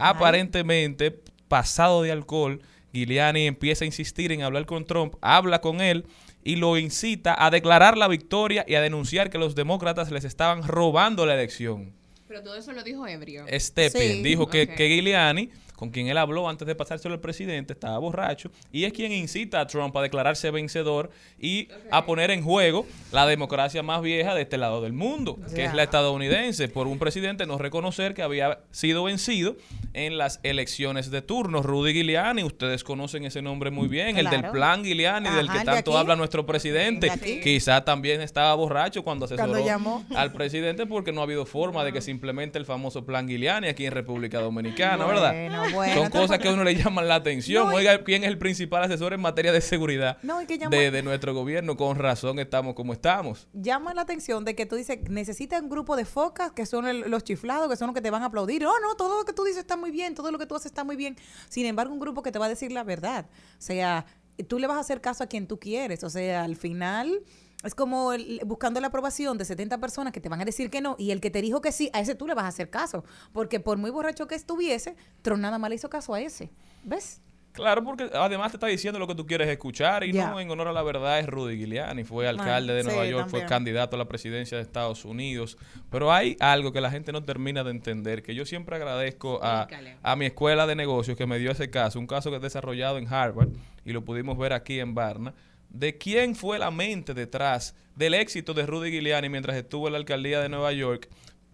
Aparentemente, 0.00 1.18
pasado 1.48 2.02
de 2.02 2.12
alcohol, 2.12 2.60
Giuliani 2.92 3.46
empieza 3.46 3.84
a 3.84 3.86
insistir 3.86 4.32
en 4.32 4.42
hablar 4.42 4.66
con 4.66 4.84
Trump, 4.84 5.14
habla 5.20 5.60
con 5.60 5.80
él 5.80 6.06
y 6.42 6.56
lo 6.56 6.78
incita 6.78 7.36
a 7.44 7.50
declarar 7.50 7.96
la 7.98 8.08
victoria 8.08 8.64
y 8.66 8.74
a 8.74 8.80
denunciar 8.80 9.30
que 9.30 9.38
los 9.38 9.54
demócratas 9.54 10.10
les 10.10 10.24
estaban 10.24 10.66
robando 10.66 11.26
la 11.26 11.34
elección. 11.34 11.92
Pero 12.26 12.42
todo 12.42 12.56
eso 12.56 12.72
lo 12.72 12.82
dijo 12.82 13.06
ebrio. 13.06 13.44
Stepien 13.52 14.16
Sí. 14.18 14.22
dijo 14.22 14.46
que, 14.48 14.68
que 14.68 14.88
Giuliani, 14.88 15.50
con 15.80 15.88
quien 15.88 16.08
él 16.08 16.18
habló 16.18 16.46
antes 16.46 16.68
de 16.68 16.74
pasárselo 16.74 17.14
al 17.14 17.20
presidente, 17.22 17.72
estaba 17.72 17.96
borracho 17.96 18.50
y 18.70 18.84
es 18.84 18.92
quien 18.92 19.12
incita 19.12 19.62
a 19.62 19.66
Trump 19.66 19.96
a 19.96 20.02
declararse 20.02 20.50
vencedor 20.50 21.10
y 21.40 21.68
a 21.90 22.04
poner 22.04 22.30
en 22.30 22.42
juego 22.42 22.86
la 23.12 23.26
democracia 23.26 23.82
más 23.82 24.02
vieja 24.02 24.34
de 24.34 24.42
este 24.42 24.58
lado 24.58 24.82
del 24.82 24.92
mundo, 24.92 25.38
que 25.54 25.64
es 25.64 25.72
la 25.72 25.82
estadounidense, 25.82 26.68
por 26.68 26.86
un 26.86 26.98
presidente 26.98 27.46
no 27.46 27.56
reconocer 27.56 28.12
que 28.12 28.20
había 28.20 28.58
sido 28.70 29.04
vencido 29.04 29.56
en 29.94 30.18
las 30.18 30.38
elecciones 30.42 31.10
de 31.10 31.22
turno. 31.22 31.62
Rudy 31.62 31.94
Giuliani, 31.94 32.42
ustedes 32.44 32.84
conocen 32.84 33.24
ese 33.24 33.40
nombre 33.40 33.70
muy 33.70 33.88
bien, 33.88 34.18
el 34.18 34.28
del 34.28 34.50
plan 34.50 34.84
Giuliani, 34.84 35.30
del 35.30 35.50
que 35.50 35.60
de 35.60 35.64
tanto 35.64 35.96
habla 35.96 36.14
nuestro 36.14 36.44
presidente. 36.44 37.10
Quizá 37.42 37.86
también 37.86 38.20
estaba 38.20 38.54
borracho 38.54 39.02
cuando 39.02 39.24
asesoró 39.24 39.48
Cuando 39.48 39.66
llamó. 39.66 40.04
al 40.14 40.30
presidente 40.30 40.84
porque 40.84 41.10
no 41.10 41.22
ha 41.22 41.24
habido 41.24 41.46
forma 41.46 41.84
de 41.84 41.92
que 41.94 42.02
se 42.02 42.10
implemente 42.10 42.58
el 42.58 42.66
famoso 42.66 43.06
plan 43.06 43.26
Giuliani 43.26 43.68
aquí 43.68 43.86
en 43.86 43.92
República 43.92 44.40
Dominicana, 44.40 45.06
¿verdad? 45.06 45.69
Bueno, 45.72 46.02
Son 46.02 46.10
cosas 46.10 46.38
que 46.38 46.48
a 46.48 46.52
uno 46.52 46.64
le 46.64 46.74
llaman 46.74 47.06
la 47.08 47.16
atención. 47.16 47.68
No, 47.68 47.74
Oiga, 47.74 48.02
¿quién 48.04 48.22
es 48.24 48.28
el 48.30 48.38
principal 48.38 48.82
asesor 48.82 49.12
en 49.12 49.20
materia 49.20 49.52
de 49.52 49.60
seguridad 49.60 50.18
No, 50.22 50.40
y 50.42 50.46
que 50.46 50.58
llama- 50.58 50.76
de, 50.76 50.90
de 50.90 51.02
nuestro 51.02 51.34
gobierno? 51.34 51.76
Con 51.76 51.96
razón 51.98 52.38
estamos 52.38 52.74
como 52.74 52.92
estamos. 52.92 53.48
llama 53.52 53.94
la 53.94 54.02
atención 54.02 54.44
de 54.44 54.54
que 54.54 54.66
tú 54.66 54.76
dices, 54.76 54.98
necesitas 55.08 55.62
un 55.62 55.68
grupo 55.68 55.96
de 55.96 56.04
focas 56.04 56.52
que 56.52 56.66
son 56.66 56.86
el- 56.86 57.10
los 57.10 57.24
chiflados, 57.24 57.68
que 57.68 57.76
son 57.76 57.88
los 57.88 57.94
que 57.94 58.00
te 58.02 58.10
van 58.10 58.22
a 58.22 58.26
aplaudir. 58.26 58.64
Oh, 58.66 58.72
no, 58.82 58.94
todo 58.96 59.18
lo 59.18 59.24
que 59.24 59.32
tú 59.32 59.44
dices 59.44 59.60
está 59.60 59.76
muy 59.76 59.90
bien, 59.90 60.14
todo 60.14 60.30
lo 60.30 60.38
que 60.38 60.46
tú 60.46 60.54
haces 60.54 60.66
está 60.66 60.84
muy 60.84 60.96
bien. 60.96 61.16
Sin 61.48 61.66
embargo, 61.66 61.92
un 61.92 62.00
grupo 62.00 62.22
que 62.22 62.32
te 62.32 62.38
va 62.38 62.46
a 62.46 62.48
decir 62.48 62.72
la 62.72 62.84
verdad. 62.84 63.26
O 63.58 63.62
sea, 63.62 64.06
tú 64.48 64.58
le 64.58 64.66
vas 64.66 64.76
a 64.78 64.80
hacer 64.80 65.00
caso 65.00 65.22
a 65.24 65.26
quien 65.26 65.46
tú 65.46 65.58
quieres. 65.58 66.02
O 66.04 66.10
sea, 66.10 66.44
al 66.44 66.56
final 66.56 67.22
es 67.62 67.74
como 67.74 68.12
el- 68.12 68.40
buscando 68.46 68.80
la 68.80 68.86
aprobación 68.88 69.36
de 69.38 69.44
70 69.44 69.78
personas 69.78 70.12
que 70.12 70.20
te 70.20 70.28
van 70.28 70.40
a 70.40 70.44
decir 70.44 70.70
que 70.70 70.80
no 70.80 70.96
y 70.98 71.10
el 71.10 71.20
que 71.20 71.30
te 71.30 71.42
dijo 71.42 71.60
que 71.60 71.72
sí, 71.72 71.90
a 71.92 72.00
ese 72.00 72.14
tú 72.14 72.26
le 72.26 72.34
vas 72.34 72.44
a 72.44 72.48
hacer 72.48 72.70
caso. 72.70 73.04
Porque 73.32 73.60
por 73.60 73.76
muy 73.78 73.90
borracho 73.90 74.26
que 74.26 74.34
estuviese, 74.34 74.96
Tron 75.22 75.40
nada 75.40 75.58
más 75.58 75.68
le 75.70 75.76
hizo 75.76 75.90
caso 75.90 76.14
a 76.14 76.20
ese. 76.20 76.50
¿Ves? 76.84 77.20
Claro, 77.52 77.82
porque 77.82 78.08
además 78.14 78.52
te 78.52 78.58
está 78.58 78.68
diciendo 78.68 79.00
lo 79.00 79.08
que 79.08 79.14
tú 79.16 79.26
quieres 79.26 79.48
escuchar 79.48 80.04
y 80.04 80.12
no 80.12 80.38
en 80.38 80.48
honor 80.52 80.68
a 80.68 80.72
la 80.72 80.84
verdad 80.84 81.18
es 81.18 81.26
Rudy 81.26 81.56
Giuliani, 81.58 82.04
fue 82.04 82.28
alcalde 82.28 82.72
de 82.74 82.82
sí, 82.84 82.88
Nueva 82.88 83.06
York, 83.06 83.28
fue 83.28 83.44
candidato 83.44 83.96
a 83.96 83.98
la 83.98 84.04
presidencia 84.06 84.56
de 84.56 84.62
Estados 84.62 85.04
Unidos, 85.04 85.58
pero 85.90 86.12
hay 86.12 86.36
algo 86.38 86.72
que 86.72 86.80
la 86.80 86.92
gente 86.92 87.10
no 87.10 87.24
termina 87.24 87.64
de 87.64 87.72
entender, 87.72 88.22
que 88.22 88.36
yo 88.36 88.46
siempre 88.46 88.76
agradezco 88.76 89.40
a, 89.42 89.66
a 90.04 90.14
mi 90.14 90.26
escuela 90.26 90.68
de 90.68 90.76
negocios 90.76 91.16
que 91.18 91.26
me 91.26 91.40
dio 91.40 91.50
ese 91.50 91.70
caso, 91.70 91.98
un 91.98 92.06
caso 92.06 92.30
que 92.30 92.36
es 92.36 92.42
desarrollado 92.42 92.98
en 92.98 93.12
Harvard 93.12 93.48
y 93.84 93.92
lo 93.92 94.04
pudimos 94.04 94.38
ver 94.38 94.52
aquí 94.52 94.78
en 94.78 94.94
Barna, 94.94 95.34
de 95.70 95.96
quién 95.98 96.34
fue 96.34 96.58
la 96.58 96.70
mente 96.70 97.14
detrás 97.14 97.74
del 97.96 98.14
éxito 98.14 98.54
de 98.54 98.66
Rudy 98.66 98.90
Giuliani 98.90 99.28
mientras 99.28 99.56
estuvo 99.56 99.86
en 99.86 99.92
la 99.92 99.98
alcaldía 99.98 100.40
de 100.40 100.48
Nueva 100.48 100.72
York 100.72 101.08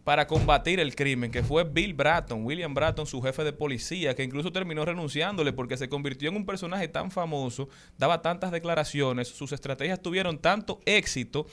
para 0.05 0.29
combatir 0.29 0.79
el 0.79 0.95
crimen, 0.95 1.33
que 1.33 1.43
fue 1.43 1.65
Bill 1.65 1.93
Bratton, 1.93 2.45
William 2.45 2.73
Bratton, 2.73 3.07
su 3.07 3.21
jefe 3.21 3.43
de 3.43 3.53
policía, 3.53 4.15
que 4.15 4.23
incluso 4.23 4.53
terminó 4.53 4.85
renunciándole 4.85 5.53
porque 5.53 5.77
se 5.77 5.89
convirtió 5.89 6.29
en 6.29 6.37
un 6.37 6.47
personaje 6.47 6.87
tan 6.87 7.11
famoso, 7.11 7.69
daba 7.99 8.23
tantas 8.23 8.53
declaraciones, 8.53 9.27
sus 9.27 9.51
estrategias 9.51 10.01
tuvieron 10.01 10.39
tanto 10.39 10.79
éxito 10.85 11.47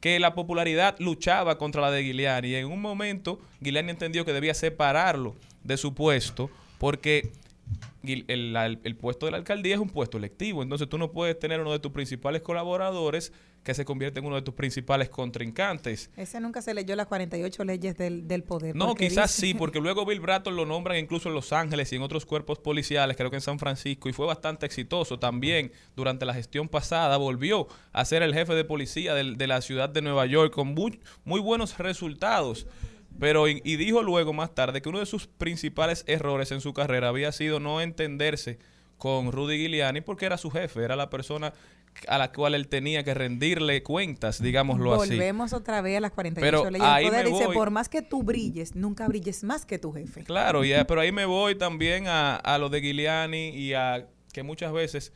que 0.00 0.20
la 0.20 0.34
popularidad 0.34 0.96
luchaba 0.98 1.56
contra 1.56 1.80
la 1.80 1.90
de 1.90 2.04
Giuliani. 2.04 2.48
Y 2.48 2.54
en 2.56 2.66
un 2.66 2.82
momento, 2.82 3.40
Giuliani 3.62 3.92
entendió 3.92 4.26
que 4.26 4.34
debía 4.34 4.52
separarlo 4.52 5.34
de 5.64 5.78
su 5.78 5.94
puesto 5.94 6.50
porque 6.76 7.32
El, 8.28 8.52
la- 8.52 8.66
el- 8.66 8.78
el 8.84 8.96
puesto 8.96 9.26
de 9.26 9.32
la 9.32 9.38
alcaldía 9.38 9.74
es 9.74 9.80
un 9.80 9.90
puesto 9.90 10.18
electivo. 10.18 10.62
Entonces 10.62 10.88
tú 10.88 10.98
no 10.98 11.10
puedes 11.12 11.38
tener 11.38 11.60
uno 11.60 11.72
de 11.72 11.78
tus 11.78 11.92
principales 11.92 12.42
colaboradores 12.42 13.32
que 13.64 13.74
se 13.74 13.84
convierte 13.84 14.20
en 14.20 14.26
uno 14.26 14.36
de 14.36 14.42
tus 14.42 14.54
principales 14.54 15.08
contrincantes. 15.08 16.10
Ese 16.16 16.40
nunca 16.40 16.62
se 16.62 16.72
leyó 16.72 16.94
las 16.94 17.06
48 17.08 17.64
leyes 17.64 17.96
del, 17.96 18.28
del 18.28 18.44
poder. 18.44 18.76
No, 18.76 18.94
quizás 18.94 19.34
dice- 19.36 19.46
sí, 19.48 19.54
porque 19.58 19.80
luego 19.80 20.06
Bill 20.06 20.20
Bratton 20.20 20.54
lo 20.54 20.64
nombran 20.66 20.98
incluso 20.98 21.28
en 21.28 21.34
Los 21.34 21.52
Ángeles 21.52 21.92
y 21.92 21.96
en 21.96 22.02
otros 22.02 22.24
cuerpos 22.26 22.58
policiales, 22.60 23.16
creo 23.16 23.28
que 23.30 23.36
en 23.36 23.42
San 23.42 23.58
Francisco, 23.58 24.08
y 24.08 24.12
fue 24.12 24.24
bastante 24.26 24.66
exitoso 24.66 25.18
también 25.18 25.72
durante 25.96 26.24
la 26.24 26.32
gestión 26.34 26.68
pasada. 26.68 27.16
Volvió 27.16 27.66
a 27.92 28.04
ser 28.04 28.22
el 28.22 28.34
jefe 28.34 28.54
de 28.54 28.64
policía 28.64 29.14
del- 29.14 29.36
de, 29.36 29.46
la 29.48 29.60
ciudad 29.60 29.88
de 29.88 30.00
Nueva 30.00 30.26
York 30.26 30.52
con 30.54 30.68
muy, 30.68 31.00
muy 31.24 31.40
buenos 31.40 31.76
resultados. 31.78 32.66
Pero, 33.18 33.48
y, 33.48 33.62
y 33.64 33.76
dijo 33.76 34.02
luego 34.02 34.32
más 34.32 34.54
tarde 34.54 34.82
que 34.82 34.88
uno 34.88 34.98
de 35.00 35.06
sus 35.06 35.26
principales 35.26 36.04
errores 36.06 36.52
en 36.52 36.60
su 36.60 36.72
carrera 36.74 37.08
había 37.08 37.32
sido 37.32 37.60
no 37.60 37.80
entenderse 37.80 38.58
con 38.98 39.32
Rudy 39.32 39.58
Giuliani 39.58 40.00
porque 40.00 40.26
era 40.26 40.36
su 40.38 40.50
jefe, 40.50 40.82
era 40.82 40.96
la 40.96 41.10
persona 41.10 41.52
a 42.08 42.18
la 42.18 42.30
cual 42.30 42.54
él 42.54 42.68
tenía 42.68 43.04
que 43.04 43.14
rendirle 43.14 43.82
cuentas, 43.82 44.42
digámoslo 44.42 44.94
así. 45.00 45.10
Volvemos 45.10 45.52
otra 45.54 45.80
vez 45.80 45.96
a 45.96 46.00
las 46.00 46.12
48 46.12 46.44
Pero 46.62 46.70
leyes 46.70 46.86
ahí 46.86 47.06
poder. 47.06 47.24
me 47.24 47.30
Dice, 47.30 47.46
voy. 47.46 47.54
por 47.54 47.70
más 47.70 47.88
que 47.88 48.02
tú 48.02 48.22
brilles, 48.22 48.74
nunca 48.74 49.08
brilles 49.08 49.42
más 49.44 49.64
que 49.64 49.78
tu 49.78 49.92
jefe. 49.92 50.22
Claro, 50.24 50.62
ya, 50.64 50.84
pero 50.86 51.00
ahí 51.00 51.10
me 51.12 51.24
voy 51.24 51.54
también 51.54 52.06
a, 52.06 52.36
a 52.36 52.58
lo 52.58 52.68
de 52.68 52.80
Giuliani 52.82 53.48
y 53.48 53.72
a 53.72 54.06
que 54.32 54.42
muchas 54.42 54.72
veces 54.74 55.12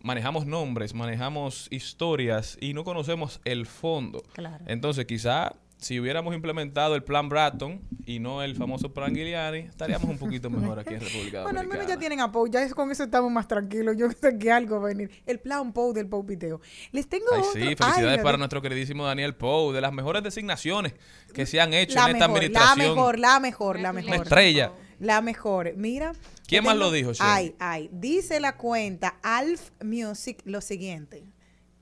manejamos 0.00 0.46
nombres, 0.46 0.92
manejamos 0.94 1.68
historias 1.70 2.58
y 2.60 2.74
no 2.74 2.84
conocemos 2.84 3.40
el 3.44 3.64
fondo. 3.66 4.22
Claro. 4.34 4.64
Entonces, 4.68 5.06
quizá 5.06 5.54
si 5.78 5.98
hubiéramos 6.00 6.34
implementado 6.34 6.94
el 6.96 7.02
plan 7.04 7.28
Bratton 7.28 7.80
y 8.04 8.18
no 8.18 8.42
el 8.42 8.56
famoso 8.56 8.92
plan 8.92 9.14
Giuliani, 9.14 9.58
estaríamos 9.60 10.08
un 10.10 10.18
poquito 10.18 10.50
mejor 10.50 10.78
aquí 10.80 10.94
en 10.94 11.00
República 11.00 11.42
Bueno, 11.44 11.60
al 11.60 11.66
Dominicana. 11.66 11.78
menos 11.84 11.86
ya 11.94 11.98
tienen 11.98 12.20
apoyo, 12.20 12.52
ya 12.52 12.62
es- 12.62 12.74
con 12.74 12.90
eso 12.90 13.04
estamos 13.04 13.30
más 13.30 13.46
tranquilos. 13.46 13.96
Yo 13.96 14.10
sé 14.10 14.36
que 14.38 14.50
algo 14.50 14.80
va 14.80 14.86
a 14.86 14.88
venir. 14.88 15.10
El 15.24 15.38
plan 15.40 15.72
Pou 15.72 15.92
del 15.92 16.08
Pou 16.08 16.26
Piteo. 16.26 16.60
Les 16.92 17.08
tengo 17.08 17.26
Ay, 17.32 17.38
otro. 17.40 17.52
sí, 17.52 17.60
felicidades 17.76 18.18
para 18.22 18.32
de- 18.32 18.38
nuestro 18.38 18.60
queridísimo 18.60 19.06
Daniel 19.06 19.34
Pou, 19.36 19.72
de 19.72 19.80
las 19.80 19.92
mejores 19.92 20.22
designaciones 20.22 20.94
que 21.32 21.46
se 21.46 21.60
han 21.60 21.72
hecho 21.74 21.94
la 21.94 22.10
en 22.10 22.16
esta 22.16 22.26
mejor, 22.28 22.42
la 22.42 22.46
administración. 22.46 22.94
mejor, 22.96 23.18
la 23.18 23.40
mejor, 23.40 23.76
la 23.80 23.90
Una 23.90 24.00
mejor. 24.02 24.14
estrella. 24.16 24.72
La 25.00 25.20
mejor. 25.20 25.74
Mira. 25.76 26.12
¿Quién 26.48 26.64
más 26.64 26.76
lo 26.76 26.90
dijo, 26.90 27.12
Shirley? 27.12 27.30
Ay, 27.32 27.54
ay. 27.60 27.88
Dice 27.92 28.40
la 28.40 28.56
cuenta 28.56 29.16
Alf 29.22 29.70
Music 29.84 30.40
lo 30.44 30.60
siguiente. 30.60 31.22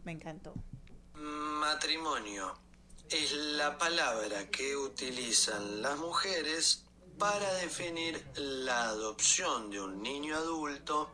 Me 0.05 0.13
encantó. 0.13 0.53
Matrimonio 1.15 2.53
es 3.11 3.33
la 3.33 3.79
palabra 3.79 4.49
que 4.51 4.77
utilizan 4.77 5.83
las 5.83 5.97
mujeres 5.99 6.85
para 7.19 7.53
definir 7.55 8.23
la 8.37 8.89
adopción 8.89 9.71
de 9.71 9.81
un 9.81 10.03
niño 10.03 10.37
adulto 10.37 11.11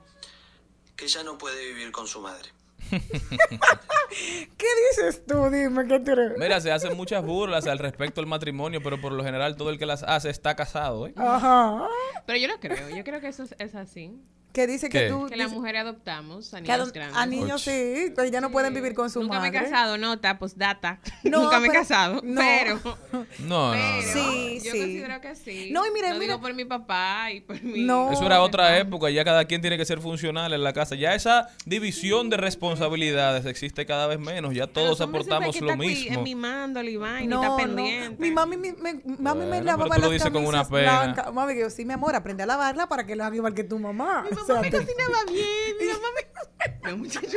que 0.97 1.07
ya 1.07 1.23
no 1.23 1.39
puede 1.39 1.67
vivir 1.67 1.93
con 1.93 2.07
su 2.07 2.21
madre. 2.21 2.51
¿Qué 2.91 4.67
dices 4.91 5.25
tú? 5.27 5.49
Dime 5.51 5.87
qué 5.87 6.01
tú 6.01 6.11
eres? 6.13 6.33
Mira, 6.39 6.61
se 6.61 6.73
hacen 6.73 6.97
muchas 6.97 7.25
burlas 7.25 7.67
al 7.67 7.79
respecto 7.79 8.21
del 8.21 8.29
matrimonio, 8.29 8.83
pero 8.83 9.01
por 9.01 9.13
lo 9.13 9.25
general 9.25 9.57
todo 9.57 9.71
el 9.71 9.79
que 9.79 9.87
las 9.87 10.03
hace 10.03 10.31
está 10.31 10.57
casado, 10.57 11.07
¿eh? 11.07 11.15
Ajá. 11.17 11.89
Pero 12.27 12.39
yo 12.39 12.49
no 12.49 12.61
creo, 12.61 12.89
yo 12.91 13.05
creo 13.05 13.21
que 13.21 13.29
eso 13.29 13.45
es, 13.45 13.55
es 13.59 13.75
así. 13.75 14.13
¿Qué 14.53 14.67
dice 14.67 14.89
¿Qué? 14.89 15.05
que 15.05 15.09
tú? 15.09 15.27
Que 15.27 15.37
las 15.37 15.51
mujeres 15.51 15.81
adoptamos 15.81 16.53
a 16.55 16.61
que 16.61 16.71
niños 16.71 16.93
grandes. 16.93 17.17
a 17.17 17.27
niños 17.27 17.63
sí, 17.63 18.13
que 18.17 18.31
ya 18.31 18.41
no 18.41 18.51
pueden 18.51 18.75
vivir 18.75 18.95
con 18.95 19.09
su 19.11 19.21
Nunca 19.23 19.37
madre. 19.39 19.51
me 19.51 19.59
he 19.59 19.61
casado, 19.63 19.97
nota, 19.99 20.39
pues 20.39 20.57
data. 20.59 21.01
No, 21.25 21.43
Nunca 21.45 21.61
me 21.61 21.69
he 21.69 21.71
casado, 21.71 22.21
no. 22.23 22.41
pero, 22.41 22.81
No, 22.85 22.97
no, 23.41 23.69
no. 23.69 23.73
pero 23.73 24.13
Sí, 24.13 24.61
yo 24.63 24.73
sí. 24.73 24.79
considero 24.81 25.21
que 25.21 25.35
sí. 25.37 25.71
No, 25.73 25.87
y 25.87 25.91
mira, 25.93 26.09
Lo 26.13 26.19
mira- 26.19 26.35
digo 26.35 26.41
por 26.43 26.53
mi 26.55 26.65
papá 26.65 27.31
y 27.33 27.41
por 27.41 27.63
mi... 27.63 27.85
No. 27.85 28.13
Eso 28.13 28.25
era 28.27 28.43
otra 28.43 28.77
época, 28.79 29.09
ya 29.11 29.25
cada 29.25 29.45
quien 29.47 29.61
tiene 29.61 29.79
que 29.79 29.85
ser 29.85 30.01
funcional 30.01 30.53
en 30.53 30.63
la 30.63 30.73
casa. 30.73 30.95
Ya 30.97 31.15
esa 31.15 31.49
división 31.65 32.29
de 32.31 32.37
responsabilidades 32.37 33.47
existe 33.47 33.87
cada 33.87 34.07
vez 34.07 34.19
menos, 34.19 34.55
ya 34.55 34.67
todos 34.67 35.01
aportamos 35.01 35.57
que 35.57 35.65
lo 35.65 35.77
mismo. 35.77 36.25
Y 36.27 36.97
vaina, 36.97 37.23
y 37.23 37.27
No, 37.27 37.37
está 37.43 37.49
no. 37.49 37.57
pendiente. 37.57 38.17
Mi 38.23 38.31
mami, 38.31 38.57
me, 38.57 38.73
me- 38.73 39.01
mami 39.19 39.41
me 39.41 39.47
Bueno, 39.47 39.65
lavaba 39.65 39.85
pero 39.85 39.95
tú 39.95 40.01
lo 40.01 40.07
las 40.07 40.11
dices 40.13 40.31
con 40.31 40.45
una 40.45 40.65
camisas 40.65 40.69
pena. 40.71 41.03
blancas. 41.03 41.33
Mami, 41.33 41.55
que 41.55 41.61
yo 41.61 41.71
sí, 41.71 41.85
mi 41.85 41.93
amor, 41.95 42.15
aprende 42.15 42.43
a 42.43 42.47
lavarla 42.47 42.89
para 42.89 43.07
que 43.07 43.17
lo 43.17 43.25
haga 43.25 43.37
igual 43.37 43.55
que 43.55 43.65
tu 43.65 43.79
mamá. 43.79 44.25
Mi 44.29 44.37
mamá 44.49 44.71
cocinaba 44.71 45.25
bien, 45.31 45.77
mi 45.79 45.87
mamá 45.87 46.09
me... 46.15 46.91
No, 46.91 46.97
muchacho. 46.97 47.37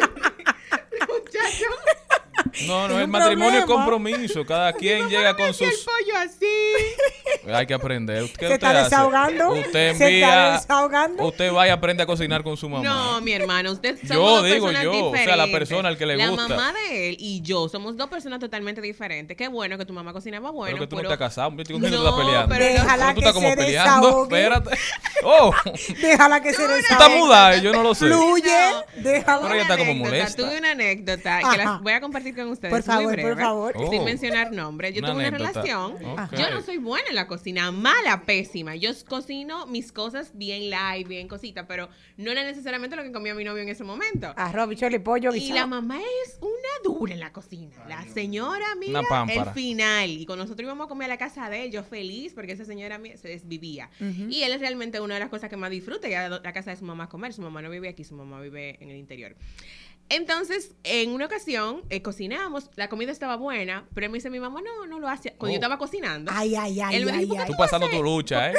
No, 2.67 2.87
no, 2.87 2.95
Es 2.95 3.01
el 3.01 3.07
matrimonio 3.07 3.59
es 3.59 3.65
compromiso. 3.65 4.45
Cada 4.45 4.71
quien 4.79 5.09
llega 5.09 5.35
con 5.35 5.53
sus. 5.53 5.67
pollo 5.85 6.17
así. 6.19 6.45
Hay 7.53 7.65
que 7.67 7.73
aprender. 7.73 8.23
¿Qué 8.23 8.47
Se 8.47 8.53
usted 8.53 8.53
está 8.53 8.69
hace? 8.71 8.83
desahogando. 8.83 9.49
Usted 9.51 9.71
Se 9.71 9.91
está 9.91 10.05
envía. 10.07 10.51
desahogando. 10.53 11.27
Usted 11.27 11.51
vaya 11.51 11.69
y 11.71 11.73
aprende 11.73 12.03
a 12.03 12.05
cocinar 12.05 12.43
con 12.43 12.57
su 12.57 12.69
mamá. 12.69 12.83
No, 12.83 13.21
mi 13.21 13.33
hermano, 13.33 13.71
usted 13.71 13.97
Yo 14.03 14.15
dos 14.19 14.45
digo 14.45 14.67
personas 14.67 14.83
yo, 14.83 15.05
o 15.09 15.15
sea, 15.15 15.35
la 15.35 15.47
persona 15.47 15.89
al 15.89 15.97
que 15.97 16.05
le 16.05 16.17
La 16.17 16.27
gusta. 16.29 16.47
mamá 16.47 16.73
de 16.73 17.09
él 17.09 17.17
y 17.19 17.41
yo 17.41 17.67
somos 17.69 17.97
dos 17.97 18.07
personas 18.09 18.39
totalmente 18.39 18.81
diferentes. 18.81 19.35
Qué 19.37 19.47
bueno 19.47 19.77
que 19.77 19.85
tu 19.85 19.93
mamá 19.93 20.13
cocinaba 20.13 20.49
bueno. 20.51 20.73
Pero 20.75 20.83
que 20.85 20.87
tú 20.87 20.95
no 20.95 21.01
pero- 21.03 21.13
has 21.13 21.19
casado. 21.19 21.49
¿Con 21.49 21.57
quién 21.63 21.81
tú 21.81 21.87
No, 21.89 21.97
estás 21.97 22.13
peleando? 22.13 22.49
pero 22.49 22.65
no- 22.65 22.71
Déjala 22.71 23.13
tú 23.13 23.19
estás 23.19 23.33
que 23.33 23.33
como 23.33 23.49
se 23.49 23.55
peleando. 23.57 24.07
desahogue. 24.07 24.23
Espérate. 24.43 24.69
Oh, 25.23 25.53
Déjala 26.01 26.41
que 26.41 26.53
se 26.53 26.65
tú 26.65 26.71
estás 26.71 26.97
desahogue. 26.99 27.17
mudada, 27.19 27.57
yo 27.57 27.73
no 27.73 27.83
lo 27.83 27.95
sé. 27.95 28.07
Fluye. 28.07 28.51
Déjala. 28.97 29.41
Pero 29.41 29.53
ella 29.53 29.61
está 29.63 29.77
como 29.77 29.93
molesta. 29.95 30.43
Tuve 30.43 30.57
una 30.57 30.71
anécdota 30.71 31.39
que 31.51 31.57
las 31.57 31.81
voy 31.81 31.93
a 31.93 32.01
compartir 32.01 32.35
con 32.35 32.44
ustedes. 32.49 32.73
Por 32.73 32.83
favor, 32.83 33.19
por 33.21 33.37
favor. 33.37 33.73
Sin 33.89 34.01
Oh. 34.01 34.05
mencionar 34.05 34.51
nombres. 34.51 34.93
Yo 34.93 34.99
Una 34.99 35.07
tuve 35.09 35.17
una 35.19 35.27
anécdota. 35.29 35.61
relación. 35.61 35.97
Yo 36.37 36.49
no 36.51 36.61
soy 36.61 36.77
buena 36.77 37.07
en 37.09 37.15
la 37.15 37.27
cocina, 37.27 37.71
mala, 37.71 38.23
pésima. 38.25 38.75
Yo 38.75 38.91
cocino 39.07 39.65
mis 39.67 39.91
cosas 39.91 40.31
bien 40.33 40.69
light, 40.69 41.07
bien 41.07 41.27
cositas, 41.27 41.65
pero 41.67 41.89
no 42.17 42.31
era 42.31 42.43
necesariamente 42.43 42.95
lo 42.95 43.03
que 43.03 43.11
comía 43.11 43.33
mi 43.35 43.43
novio 43.43 43.63
en 43.63 43.69
ese 43.69 43.83
momento. 43.83 44.33
Arroz, 44.37 44.69
bichuelo 44.69 44.95
y 44.95 44.99
pollo 44.99 45.33
Y 45.33 45.39
guisado. 45.39 45.59
la 45.61 45.67
mamá 45.67 45.99
es 46.25 46.37
una 46.41 46.51
dura 46.83 47.13
en 47.13 47.19
la 47.19 47.31
cocina. 47.33 47.75
La 47.87 48.03
señora, 48.07 48.65
mira, 48.79 49.01
el 49.29 49.45
final. 49.53 50.09
Y 50.09 50.25
cuando 50.25 50.43
nosotros 50.45 50.65
íbamos 50.65 50.85
a 50.85 50.87
comer 50.89 51.05
a 51.05 51.13
la 51.13 51.17
casa 51.17 51.49
de 51.49 51.65
él, 51.65 51.71
yo 51.71 51.83
feliz 51.83 52.33
porque 52.33 52.51
esa 52.53 52.65
señora 52.65 52.97
mía 52.97 53.17
se 53.17 53.27
desvivía. 53.27 53.89
Y 53.99 54.43
él 54.43 54.51
es 54.53 54.59
realmente 54.59 54.99
una 54.99 55.15
de 55.15 55.19
las 55.19 55.29
cosas 55.29 55.49
que 55.49 55.57
más 55.57 55.69
disfruta, 55.71 56.07
ir 56.07 56.15
a 56.15 56.29
la 56.29 56.53
casa 56.53 56.71
de 56.71 56.77
su 56.77 56.85
mamá 56.85 57.05
a 57.05 57.09
comer. 57.09 57.33
Su 57.33 57.41
mamá 57.41 57.61
no 57.61 57.69
vive 57.69 57.89
aquí, 57.89 58.03
su 58.03 58.15
mamá 58.15 58.39
vive 58.41 58.77
en 58.81 58.89
el 58.89 58.97
interior. 58.97 59.35
Entonces, 60.07 60.75
en 60.83 61.09
una 61.11 61.25
ocasión, 61.25 61.81
eh, 61.89 62.01
cocinamos, 62.03 62.69
la 62.75 62.89
comida 62.89 63.11
estaba 63.11 63.37
buena, 63.37 63.87
pero 63.95 64.07
me 64.09 64.17
dice, 64.19 64.29
mi 64.29 64.39
mamá 64.39 64.61
no, 64.61 64.85
no 64.85 64.99
lo 64.99 65.07
hacía. 65.09 65.33
Cuando 65.37 65.53
yo 65.53 65.55
Oh. 65.55 65.61
estaba 65.63 65.77
cocinando, 65.79 66.31
Ay, 66.33 66.55
ay, 66.55 66.79
ay, 66.79 66.95
Él 66.95 67.05
me 67.05 67.11
ay, 67.11 67.19
dijo, 67.21 67.29
¿por 67.29 67.37
qué 67.37 67.43
ay. 67.43 67.51
Tú 67.51 67.57
pasando 67.57 67.89
tu 67.89 68.03
lucha, 68.03 68.51
¿eh? 68.51 68.55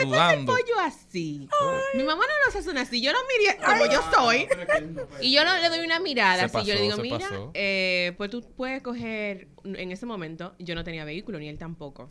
Sudando. 0.00 0.52
pollo 0.52 0.78
así. 0.80 1.48
Mi 1.94 2.02
mamá 2.04 2.22
no 2.22 2.46
lo 2.46 2.52
sazona 2.52 2.82
así. 2.82 3.02
Yo 3.02 3.12
lo 3.12 3.18
miré 3.38 3.56
como 3.64 3.86
yo 3.86 4.00
soy. 4.12 4.46
Y 5.20 5.32
yo 5.32 5.44
no 5.44 5.56
le 5.58 5.68
doy 5.68 5.80
una 5.84 5.98
mirada 6.00 6.48
Se 6.48 6.58
así. 6.58 6.66
yo 6.68 6.74
le 6.74 6.80
digo, 6.82 6.92
pasó, 6.96 7.02
mira, 7.02 7.18
pasó. 7.28 7.50
eh, 7.54 8.12
pues 8.16 8.30
tú 8.30 8.42
puedes 8.56 8.82
coger. 8.82 9.48
En 9.64 9.92
ese 9.92 10.06
momento 10.06 10.54
yo 10.58 10.74
no 10.74 10.84
tenía 10.84 11.04
vehículo, 11.04 11.38
ni 11.38 11.48
él 11.48 11.58
tampoco. 11.58 12.10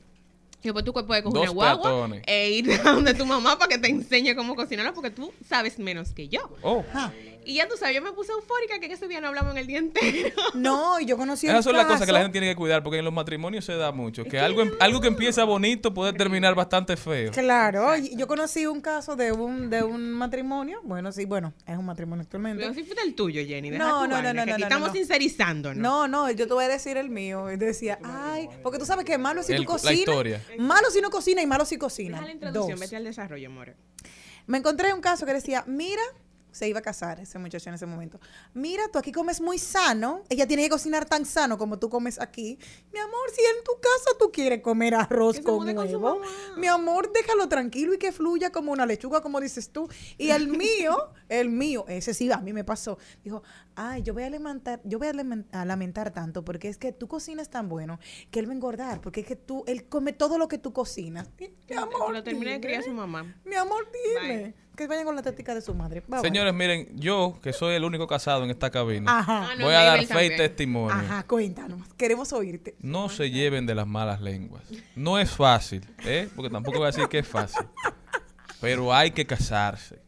Y 0.63 0.71
pues 0.71 0.85
tú 0.85 0.93
puedes 0.93 1.23
coger 1.23 1.23
Dos 1.23 1.41
una 1.41 1.49
guagua 1.51 2.09
e 2.27 2.51
ir 2.51 2.71
a 2.85 2.91
donde 2.91 3.15
tu 3.15 3.25
mamá 3.25 3.57
para 3.57 3.67
que 3.69 3.77
te 3.79 3.89
enseñe 3.89 4.35
cómo 4.35 4.55
cocinarlo, 4.55 4.93
porque 4.93 5.09
tú 5.09 5.33
sabes 5.49 5.79
menos 5.79 6.11
que 6.11 6.27
yo. 6.27 6.55
Oh. 6.61 6.85
Y 7.43 7.55
ya 7.55 7.67
tú 7.67 7.75
sabes, 7.75 7.95
yo 7.95 8.01
me 8.03 8.11
puse 8.13 8.31
eufórica 8.31 8.79
que 8.79 8.85
en 8.85 8.91
ese 8.91 9.07
día 9.07 9.19
no 9.19 9.27
hablamos 9.29 9.51
en 9.53 9.57
el 9.57 9.67
día 9.67 9.79
entero. 9.79 10.29
No, 10.53 10.99
yo 10.99 11.17
conocí 11.17 11.47
un 11.47 11.53
Esas 11.53 11.63
son 11.65 11.75
las 11.75 11.85
cosas 11.85 12.05
que 12.05 12.11
la 12.11 12.19
gente 12.19 12.33
tiene 12.39 12.49
que 12.53 12.55
cuidar, 12.55 12.83
porque 12.83 12.99
en 12.99 13.05
los 13.05 13.13
matrimonios 13.13 13.65
se 13.65 13.73
da 13.75 13.91
mucho. 13.91 14.23
Que 14.25 14.39
algo, 14.39 14.61
em- 14.61 14.71
algo 14.79 15.01
que 15.01 15.07
empieza 15.07 15.43
bonito 15.43 15.93
puede 15.93 16.13
terminar 16.13 16.53
bastante 16.55 16.95
feo. 16.97 17.31
Claro, 17.31 17.95
yo 17.97 18.27
conocí 18.27 18.65
un 18.67 18.79
caso 18.81 19.15
de 19.15 19.31
un, 19.31 19.69
de 19.69 19.81
un 19.83 20.11
matrimonio. 20.11 20.81
Bueno, 20.83 21.11
sí, 21.11 21.25
bueno, 21.25 21.53
es 21.65 21.77
un 21.77 21.85
matrimonio 21.85 22.21
actualmente. 22.23 22.61
Pero 22.63 22.73
si 22.75 22.83
fue 22.83 23.01
el 23.03 23.15
tuyo, 23.15 23.41
Jenny. 23.45 23.71
deja 23.71 23.83
No, 23.83 24.01
tu 24.03 24.07
no, 24.09 24.13
vaina, 24.15 24.33
no, 24.33 24.45
no, 24.45 24.57
no, 24.57 24.63
estamos 24.63 24.87
no. 24.89 24.93
sincerizándonos. 24.93 25.77
No, 25.81 26.07
no, 26.07 26.29
yo 26.31 26.47
te 26.47 26.53
voy 26.53 26.65
a 26.65 26.67
decir 26.67 26.97
el 26.97 27.09
mío. 27.09 27.51
Y 27.51 27.57
decía, 27.57 27.97
ay, 28.03 28.49
porque 28.61 28.77
tú 28.77 28.85
sabes 28.85 29.03
que 29.05 29.17
malo 29.17 29.41
si 29.41 29.53
El- 29.53 29.57
tú 29.59 29.63
la 29.63 29.67
cocinas. 29.69 29.93
historia. 29.95 30.41
Malo 30.59 30.91
si 30.91 31.01
no 31.01 31.09
cocina 31.09 31.41
y 31.41 31.47
malo 31.47 31.65
si 31.65 31.77
cocina. 31.77 32.17
Deja 32.17 32.25
la 32.27 32.33
introducción, 32.33 32.71
Dos. 32.71 32.79
vete 32.81 32.95
al 32.97 33.03
desarrollo, 33.03 33.49
more. 33.49 33.75
Me 34.47 34.57
encontré 34.59 34.93
un 34.93 35.01
caso 35.01 35.25
que 35.25 35.33
decía, 35.33 35.63
mira, 35.67 36.01
se 36.51 36.67
iba 36.67 36.79
a 36.79 36.81
casar 36.81 37.19
ese 37.19 37.39
muchacho 37.39 37.69
en 37.69 37.75
ese 37.75 37.85
momento. 37.85 38.19
Mira, 38.53 38.83
tú 38.91 38.99
aquí 38.99 39.11
comes 39.11 39.39
muy 39.41 39.57
sano. 39.57 40.23
Ella 40.29 40.47
tiene 40.47 40.63
que 40.63 40.69
cocinar 40.69 41.05
tan 41.05 41.25
sano 41.25 41.57
como 41.57 41.79
tú 41.79 41.89
comes 41.89 42.19
aquí. 42.19 42.57
Mi 42.91 42.99
amor, 42.99 43.29
si 43.33 43.41
en 43.41 43.63
tu 43.63 43.71
casa 43.79 44.17
tú 44.19 44.31
quieres 44.31 44.61
comer 44.61 44.95
arroz 44.95 45.37
con 45.39 45.65
huevo, 45.77 46.21
mi 46.57 46.67
amor, 46.67 47.11
déjalo 47.13 47.47
tranquilo 47.49 47.93
y 47.93 47.97
que 47.97 48.11
fluya 48.11 48.51
como 48.51 48.71
una 48.71 48.85
lechuga, 48.85 49.21
como 49.21 49.39
dices 49.39 49.69
tú. 49.69 49.87
Y 50.17 50.29
el 50.31 50.47
mío, 50.49 50.95
el 51.29 51.49
mío, 51.49 51.85
ese 51.87 52.13
sí, 52.13 52.31
a 52.31 52.37
mí 52.37 52.53
me 52.53 52.63
pasó. 52.63 52.97
Dijo, 53.23 53.43
ay, 53.75 54.03
yo 54.03 54.13
voy 54.13 54.23
a 54.23 54.29
lamentar, 54.29 54.81
yo 54.83 54.99
voy 54.99 55.07
a, 55.07 55.13
lamen- 55.13 55.45
a 55.51 55.65
lamentar 55.65 56.11
tanto 56.11 56.43
porque 56.43 56.67
es 56.67 56.77
que 56.77 56.91
tú 56.91 57.07
cocinas 57.07 57.49
tan 57.49 57.69
bueno 57.69 57.99
que 58.29 58.39
él 58.39 58.47
va 58.47 58.51
a 58.51 58.55
engordar, 58.55 59.01
porque 59.01 59.21
es 59.21 59.25
que 59.27 59.35
tú, 59.35 59.63
él 59.67 59.87
come 59.87 60.13
todo 60.13 60.37
lo 60.37 60.47
que 60.47 60.57
tú 60.57 60.73
cocinas. 60.73 61.29
Y, 61.39 61.49
mi 61.69 61.75
amor, 61.77 62.11
Lo 62.13 62.23
terminé 62.23 62.51
de 62.53 62.61
criar 62.61 62.83
su 62.83 62.91
mamá. 62.91 63.35
Mi 63.45 63.55
amor, 63.55 63.87
dime. 63.91 64.53
Que 64.75 64.87
vayan 64.87 65.05
con 65.05 65.15
la 65.15 65.21
táctica 65.21 65.53
de 65.53 65.61
su 65.61 65.73
madre. 65.73 66.01
Bye, 66.07 66.19
bye. 66.19 66.21
Señores, 66.21 66.53
miren, 66.53 66.87
yo, 66.97 67.37
que 67.43 67.53
soy 67.53 67.75
el 67.75 67.83
único 67.83 68.07
casado 68.07 68.43
en 68.43 68.49
esta 68.49 68.69
cabina, 68.69 69.19
Ajá. 69.19 69.51
Ah, 69.51 69.55
no, 69.57 69.65
voy 69.65 69.73
a 69.73 69.81
dar 69.81 70.05
fe 70.05 70.25
y 70.27 70.37
testimonio. 70.37 70.95
Ajá, 70.95 71.23
cuéntanos. 71.23 71.81
Queremos 71.97 72.31
oírte. 72.33 72.75
No 72.79 73.09
se 73.09 73.29
lleven 73.29 73.65
de 73.65 73.75
las 73.75 73.87
malas 73.87 74.21
lenguas. 74.21 74.63
No 74.95 75.19
es 75.19 75.31
fácil, 75.31 75.85
¿eh? 76.05 76.29
Porque 76.35 76.49
tampoco 76.49 76.77
voy 76.77 76.87
a 76.87 76.91
decir 76.91 77.07
que 77.07 77.19
es 77.19 77.27
fácil. 77.27 77.65
Pero 78.61 78.93
hay 78.93 79.11
que 79.11 79.25
casarse. 79.25 80.01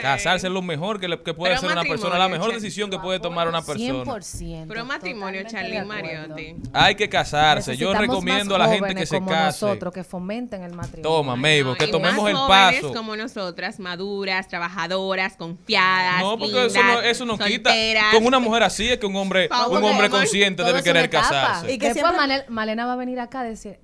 Casarse 0.00 0.46
es 0.46 0.52
lo 0.52 0.62
mejor 0.62 1.00
que, 1.00 1.08
le- 1.08 1.22
que 1.22 1.34
puede 1.34 1.54
Pero 1.54 1.58
hacer 1.66 1.72
una 1.78 1.82
persona, 1.88 2.18
la 2.18 2.28
mejor 2.28 2.52
decisión 2.52 2.90
que 2.90 2.98
puede 2.98 3.20
tomar 3.20 3.48
una 3.48 3.62
persona. 3.62 4.04
100%. 4.04 4.64
Pero 4.68 4.84
matrimonio, 4.84 5.40
acuerdo. 5.46 5.86
Mariotti. 5.86 6.56
Hay 6.72 6.94
que 6.94 7.08
casarse. 7.08 7.76
Yo 7.76 7.92
recomiendo 7.94 8.54
a 8.54 8.58
la 8.58 8.64
gente 8.66 8.78
que 8.80 8.92
jóvenes 8.92 9.08
se 9.08 9.18
como 9.18 9.30
case. 9.30 9.64
nosotros 9.66 9.94
que 9.94 10.04
fomenten 10.04 10.62
el 10.62 10.72
matrimonio. 10.74 11.02
Toma, 11.02 11.36
Mabel, 11.36 11.64
No, 11.64 11.74
que 11.74 11.84
y 11.86 11.90
tomemos 11.90 12.22
más 12.22 12.30
el 12.30 12.36
jóvenes 12.36 12.80
paso. 12.82 12.94
como 12.94 13.16
nosotras, 13.16 13.78
maduras, 13.80 14.48
trabajadoras, 14.48 15.36
confiadas, 15.36 16.20
No, 16.22 16.38
porque 16.38 16.66
eso 16.66 16.82
no, 16.82 17.00
eso 17.00 17.24
no 17.24 17.38
quita. 17.38 17.72
Con 18.12 18.24
una 18.26 18.38
mujer 18.38 18.62
así 18.62 18.88
es 18.88 18.98
que 18.98 19.06
un 19.06 19.16
hombre, 19.16 19.48
un 19.70 19.82
hombre 19.84 20.10
consciente 20.10 20.62
debe 20.62 20.82
querer 20.82 21.08
casarse. 21.10 21.72
Y 21.72 21.78
que 21.78 21.86
Después 21.88 22.04
siempre- 22.06 22.16
Male- 22.16 22.44
Malena 22.48 22.86
va 22.86 22.92
a 22.94 22.96
venir 22.96 23.18
acá 23.20 23.40
a 23.40 23.44
decir, 23.44 23.78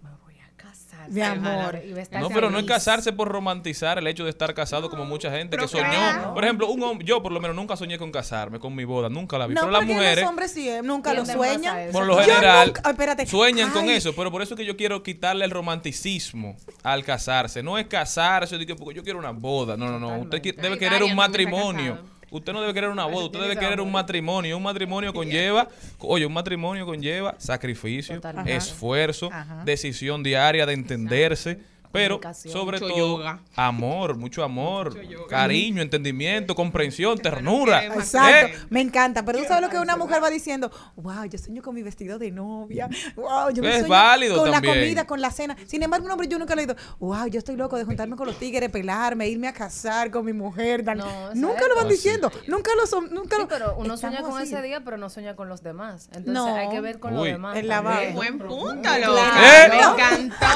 Mi 1.09 1.21
amor. 1.23 1.81
Y 1.87 1.93
va 1.93 1.99
a 1.99 2.03
estar 2.03 2.21
No, 2.21 2.29
pero 2.29 2.51
no 2.51 2.59
es 2.59 2.65
casarse 2.67 3.13
por 3.13 3.29
romantizar 3.29 3.99
el 3.99 4.07
hecho 4.07 4.25
de 4.25 4.31
estar 4.31 4.53
casado 4.55 4.89
como 4.91 5.05
mucha 5.05 5.31
gente 5.31 5.57
que 5.57 5.69
soñó. 5.69 5.85
claro. 5.85 6.35
Por 6.35 6.45
ejemplo, 6.45 6.69
un 6.69 6.83
hombre, 6.83 7.07
yo 7.07 7.23
por 7.23 7.33
lo 7.33 7.41
menos 7.41 7.57
nunca 7.57 7.77
soñé 7.77 7.99
con 7.99 8.11
casarme, 8.13 8.59
con 8.59 8.75
mi 8.75 8.85
boda, 8.85 9.09
nunca 9.09 9.39
la 9.39 9.47
vi. 9.47 9.55
No, 9.55 9.61
pero 9.63 9.73
las 9.73 9.85
mujeres, 9.87 10.21
los 10.21 10.29
hombres 10.29 10.53
sí, 10.53 10.69
eh, 10.69 10.83
nunca 10.83 11.15
lo 11.15 11.25
sueñan. 11.27 11.79
eso. 11.79 11.93
por 11.93 12.07
lo 12.07 12.19
general, 12.19 12.67
nunca- 12.69 12.91
espérate. 12.91 13.27
sueñan 13.27 13.71
con 13.71 13.89
eso. 13.91 14.15
Pero 14.15 14.31
por 14.31 14.43
eso 14.43 14.55
es 14.55 14.59
que 14.59 14.65
yo 14.67 14.77
quiero 14.77 15.03
quitarle 15.03 15.45
el 15.45 15.51
romanticismo 15.51 16.57
al 16.83 17.05
casarse. 17.05 17.63
No 17.63 17.79
es 17.79 17.87
casarse, 17.87 18.59
de 18.59 18.67
que 18.67 18.75
porque 18.75 18.95
yo 18.95 19.03
quiero 19.03 19.19
una 19.19 19.31
boda. 19.31 19.77
No, 19.77 19.89
no, 19.91 19.99
no. 19.99 20.19
Usted 20.21 20.43
qui- 20.43 20.55
debe 20.57 20.79
querer 20.79 21.03
un 21.03 21.15
matrimonio. 21.15 21.99
Usted 22.31 22.53
no 22.53 22.61
debe 22.61 22.75
querer 22.75 22.91
una 22.91 23.05
boda, 23.07 23.27
usted 23.27 23.41
debe 23.41 23.57
querer 23.57 23.81
un 23.81 23.91
matrimonio. 23.91 24.57
Un 24.57 24.63
matrimonio 24.63 25.13
conlleva, 25.13 25.69
oye, 26.01 26.27
un 26.27 26.33
matrimonio 26.33 26.85
conlleva 26.85 27.37
sacrificio, 27.39 28.21
esfuerzo, 28.47 29.31
Ajá. 29.33 29.63
decisión 29.65 30.23
diaria 30.23 30.67
de 30.67 30.73
entenderse. 30.73 31.59
Pero 31.97 32.21
sobre 32.35 32.79
Mucho 32.81 32.89
todo, 32.93 32.97
yoga. 33.19 33.41
amor, 33.57 34.17
mucho 34.17 34.45
amor, 34.45 34.97
cariño, 35.29 35.83
entendimiento, 35.83 36.55
comprensión, 36.55 37.19
ternura. 37.19 37.85
Exacto, 37.87 38.55
¿Eh? 38.55 38.59
me 38.71 38.81
encanta. 38.81 39.25
Pero 39.25 39.39
tú 39.39 39.45
sabes 39.47 39.63
lo 39.63 39.69
que 39.71 39.79
una 39.79 39.97
mujer 39.97 40.23
va 40.23 40.31
diciendo, 40.31 40.71
wow, 40.97 41.25
yo 41.25 41.39
sueño 41.39 41.63
con 41.63 41.75
mi 41.75 41.83
vestido 41.83 42.19
de 42.19 42.31
novia, 42.31 42.89
wow, 43.17 43.51
yo 43.51 43.63
me 43.63 43.69
Es 43.71 43.75
sueño 43.79 43.89
válido 43.89 44.37
con 44.37 44.51
también. 44.51 44.75
la 44.75 44.81
comida, 44.81 45.07
con 45.07 45.21
la 45.21 45.31
cena. 45.31 45.57
Sin 45.67 45.83
embargo, 45.83 46.07
un 46.07 46.13
hombre 46.13 46.29
yo 46.29 46.39
nunca 46.39 46.55
le 46.55 46.63
he 46.63 46.67
dicho, 46.67 46.79
wow, 46.99 47.27
yo 47.29 47.39
estoy 47.39 47.57
loco 47.57 47.77
de 47.77 47.85
juntarme 47.85 48.17
con 48.17 48.27
los 48.27 48.39
tigres, 48.39 48.71
pelarme, 48.71 49.29
irme 49.29 49.49
a 49.49 49.53
casar 49.53 50.11
con 50.11 50.25
mi 50.25 50.33
mujer. 50.33 50.85
dar-". 50.85 50.97
No, 50.97 51.35
nunca 51.35 51.67
lo 51.69 51.75
van 51.77 51.87
sí. 51.87 51.93
diciendo, 51.93 52.31
nunca 52.47 52.71
lo 52.77 52.87
son, 52.87 53.13
nunca 53.13 53.37
Sí, 53.37 53.43
lo. 53.43 53.49
pero 53.49 53.75
uno 53.79 53.97
sueña 53.97 54.21
con 54.23 54.37
así. 54.37 54.53
ese 54.53 54.63
día, 54.63 54.83
pero 54.85 54.97
no 54.99 55.09
sueña 55.11 55.35
con 55.37 55.49
los 55.49 55.63
demás. 55.63 56.07
Entonces 56.09 56.33
No. 56.35 56.55
hay 56.55 56.69
que 56.69 56.81
ver 56.81 56.99
con 57.01 57.13
Uy. 57.13 57.17
los 57.19 57.27
demás. 57.27 57.57
El 57.57 57.69
lavado. 57.69 58.13
Buen 58.13 58.39
punto, 58.39 58.83
Claro. 58.83 59.17
¿Eh? 59.17 59.69
Me 59.71 59.81
encantó. 59.81 60.47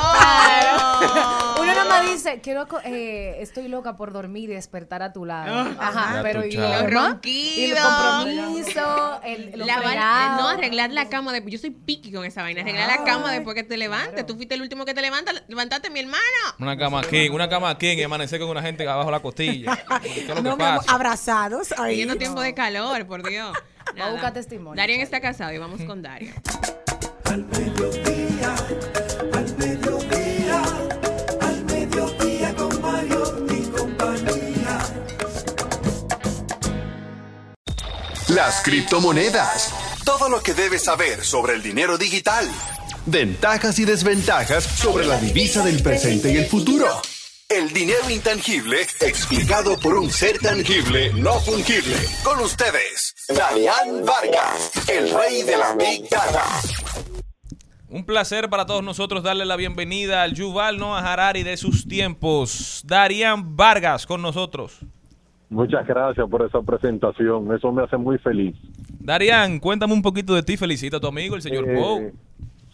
Uno 1.60 1.66
nada 1.66 1.84
más 1.84 2.06
dice, 2.10 2.40
quiero, 2.42 2.66
eh, 2.84 3.36
estoy 3.40 3.68
loca 3.68 3.96
por 3.96 4.12
dormir 4.12 4.50
y 4.50 4.54
despertar 4.54 5.02
a 5.02 5.12
tu 5.12 5.24
lado. 5.24 5.68
Ajá, 5.78 6.16
Ya 6.16 6.22
pero 6.22 6.44
y 6.44 6.52
lo 6.52 6.62
Los 6.68 6.82
demás? 6.86 6.92
ronquidos. 7.10 7.56
Y 7.58 7.64
el 7.70 7.76
compromiso, 7.78 9.20
el, 9.24 9.58
lo 9.58 9.66
Lavar- 9.66 9.82
fregado. 9.82 10.42
no, 10.42 10.48
arreglar 10.48 10.90
la 10.90 11.08
cama 11.08 11.32
después. 11.32 11.52
Yo 11.52 11.58
soy 11.58 11.70
piqui 11.70 12.12
con 12.12 12.24
esa 12.24 12.42
vaina. 12.42 12.62
Arreglar 12.62 12.88
la 12.88 13.04
cama 13.04 13.32
después 13.32 13.54
que 13.54 13.62
te 13.62 13.76
levantes. 13.76 14.26
Tú 14.26 14.36
fuiste 14.36 14.54
el 14.54 14.62
último 14.62 14.84
que 14.84 14.94
te 14.94 15.02
levanta. 15.02 15.32
Levantaste, 15.48 15.90
mi 15.90 16.00
hermano. 16.00 16.22
Una 16.58 16.76
cama 16.76 17.02
king, 17.02 17.30
una 17.30 17.48
cama 17.48 17.76
king 17.78 17.98
y 17.98 18.02
amanecer 18.02 18.40
con 18.40 18.48
una 18.48 18.62
gente 18.62 18.88
abajo 18.88 19.10
la 19.10 19.20
costilla. 19.20 19.76
¿Qué 20.02 20.20
es 20.22 20.28
lo 20.28 20.42
No, 20.42 20.56
pasa? 20.58 20.92
abrazados. 20.92 21.72
ahí. 21.78 21.90
Siguiendo 21.92 22.16
tiempo 22.16 22.40
de 22.40 22.54
calor, 22.54 23.06
por 23.06 23.26
Dios. 23.28 23.56
Va 24.00 24.06
a 24.06 24.10
buscar 24.12 24.32
testimonio. 24.32 24.76
Darian 24.80 25.00
está 25.00 25.20
casado 25.20 25.52
y 25.52 25.58
vamos 25.58 25.80
con 25.82 26.02
Darian. 26.02 26.34
Al 27.24 27.44
Las 38.34 38.62
criptomonedas. 38.62 39.74
Todo 40.04 40.28
lo 40.28 40.40
que 40.40 40.54
debes 40.54 40.84
saber 40.84 41.24
sobre 41.24 41.54
el 41.54 41.62
dinero 41.62 41.98
digital. 41.98 42.48
Ventajas 43.06 43.80
y 43.80 43.84
desventajas 43.84 44.62
sobre 44.62 45.04
la 45.04 45.18
divisa 45.18 45.64
del 45.64 45.82
presente 45.82 46.30
y 46.30 46.36
el 46.36 46.46
futuro. 46.46 46.86
El 47.48 47.72
dinero 47.72 48.08
intangible 48.08 48.82
explicado 49.00 49.76
por 49.80 49.94
un 49.94 50.12
ser 50.12 50.38
tangible 50.38 51.12
no 51.14 51.40
fungible. 51.40 51.96
Con 52.22 52.38
ustedes, 52.38 53.16
Darian 53.28 54.04
Vargas, 54.04 54.70
el 54.88 55.12
rey 55.12 55.42
de 55.42 55.56
la 55.56 55.74
Big 55.74 56.08
Data. 56.08 56.44
Un 57.88 58.04
placer 58.04 58.48
para 58.48 58.66
todos 58.66 58.84
nosotros 58.84 59.24
darle 59.24 59.44
la 59.44 59.56
bienvenida 59.56 60.22
al 60.22 60.34
Yuval 60.34 60.78
Noah 60.78 61.00
Harari 61.00 61.42
de 61.42 61.56
sus 61.56 61.88
tiempos. 61.88 62.82
Darían 62.84 63.56
Vargas 63.56 64.06
con 64.06 64.22
nosotros. 64.22 64.78
Muchas 65.50 65.84
gracias 65.86 66.28
por 66.30 66.46
esa 66.46 66.62
presentación, 66.62 67.52
eso 67.54 67.72
me 67.72 67.82
hace 67.82 67.96
muy 67.96 68.18
feliz. 68.18 68.56
Darían, 69.00 69.58
cuéntame 69.58 69.92
un 69.92 70.02
poquito 70.02 70.34
de 70.34 70.42
ti, 70.44 70.56
felicita 70.56 70.98
a 70.98 71.00
tu 71.00 71.08
amigo, 71.08 71.34
el 71.34 71.42
señor 71.42 71.68
Eh, 71.68 71.74
Poe. 71.76 72.12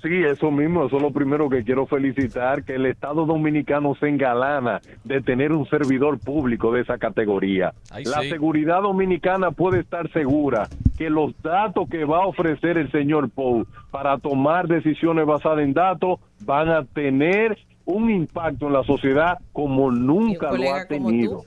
Sí, 0.02 0.12
eso 0.22 0.50
mismo, 0.50 0.84
eso 0.86 0.96
es 0.98 1.02
lo 1.02 1.10
primero 1.10 1.48
que 1.48 1.64
quiero 1.64 1.86
felicitar, 1.86 2.62
que 2.64 2.74
el 2.74 2.84
Estado 2.86 3.24
Dominicano 3.24 3.94
se 3.98 4.08
engalana 4.08 4.80
de 5.04 5.22
tener 5.22 5.52
un 5.52 5.66
servidor 5.68 6.18
público 6.20 6.70
de 6.70 6.82
esa 6.82 6.98
categoría. 6.98 7.72
Ay, 7.90 8.04
La 8.04 8.20
sí. 8.20 8.28
seguridad 8.28 8.82
dominicana 8.82 9.50
puede 9.52 9.80
estar 9.80 10.12
segura 10.12 10.68
que 10.98 11.08
los 11.08 11.32
datos 11.42 11.88
que 11.88 12.04
va 12.04 12.18
a 12.24 12.26
ofrecer 12.26 12.76
el 12.76 12.92
señor 12.92 13.30
Poe 13.30 13.64
para 13.90 14.18
tomar 14.18 14.68
decisiones 14.68 15.24
basadas 15.26 15.60
en 15.60 15.72
datos 15.72 16.20
van 16.44 16.68
a 16.68 16.84
tener 16.84 17.58
un 17.86 18.10
impacto 18.10 18.66
en 18.66 18.74
la 18.74 18.84
sociedad 18.84 19.38
como 19.52 19.90
nunca 19.90 20.52
lo 20.52 20.74
ha 20.74 20.84
tenido. 20.86 21.42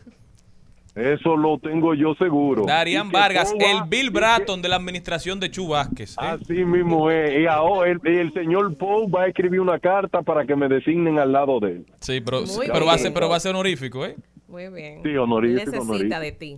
Eso 0.99 1.37
lo 1.37 1.57
tengo 1.59 1.93
yo 1.93 2.13
seguro. 2.15 2.65
Darían 2.65 3.09
Vargas, 3.11 3.53
el 3.57 3.87
Bill 3.87 4.09
Bratton 4.09 4.61
de 4.61 4.69
la 4.69 4.75
administración 4.75 5.39
de 5.39 5.49
Chu 5.49 5.67
Vázquez. 5.69 6.13
¿eh? 6.13 6.15
Así 6.17 6.65
mismo 6.65 7.09
es. 7.09 7.39
Y 7.41 7.45
ahora 7.47 7.91
el, 7.91 7.99
el 8.05 8.33
señor 8.33 8.75
Poe 8.77 9.07
va 9.09 9.23
a 9.23 9.27
escribir 9.27 9.59
una 9.61 9.79
carta 9.79 10.21
para 10.21 10.45
que 10.45 10.55
me 10.55 10.67
designen 10.67 11.17
al 11.19 11.31
lado 11.31 11.59
de 11.59 11.71
él. 11.71 11.85
Sí, 12.01 12.19
pero, 12.21 12.41
Muy 12.41 12.67
pero, 12.71 12.85
va 12.85 12.93
a 12.93 12.97
ser, 12.97 13.13
pero 13.13 13.29
va 13.29 13.37
a 13.37 13.39
ser 13.39 13.51
honorífico, 13.51 14.05
¿eh? 14.05 14.15
Muy 14.47 14.67
bien. 14.69 15.01
Sí, 15.03 15.15
honorífico, 15.15 15.59
Necesita 15.71 15.81
honorífico. 15.83 16.19
de 16.19 16.31
ti. 16.33 16.57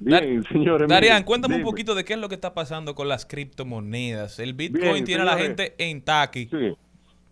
Bien, 0.00 0.42
señores. 0.50 0.88
Darían, 0.88 1.22
cuéntame 1.22 1.56
un 1.56 1.62
poquito 1.62 1.94
de 1.94 2.04
qué 2.04 2.14
es 2.14 2.18
lo 2.18 2.28
que 2.28 2.34
está 2.34 2.54
pasando 2.54 2.94
con 2.94 3.08
las 3.08 3.24
criptomonedas. 3.26 4.38
El 4.38 4.54
Bitcoin 4.54 4.92
Bien, 4.94 5.04
tiene 5.04 5.22
a 5.22 5.26
la 5.26 5.36
gente 5.38 5.74
en 5.78 6.02
taqui. 6.02 6.46
Sí. 6.46 6.72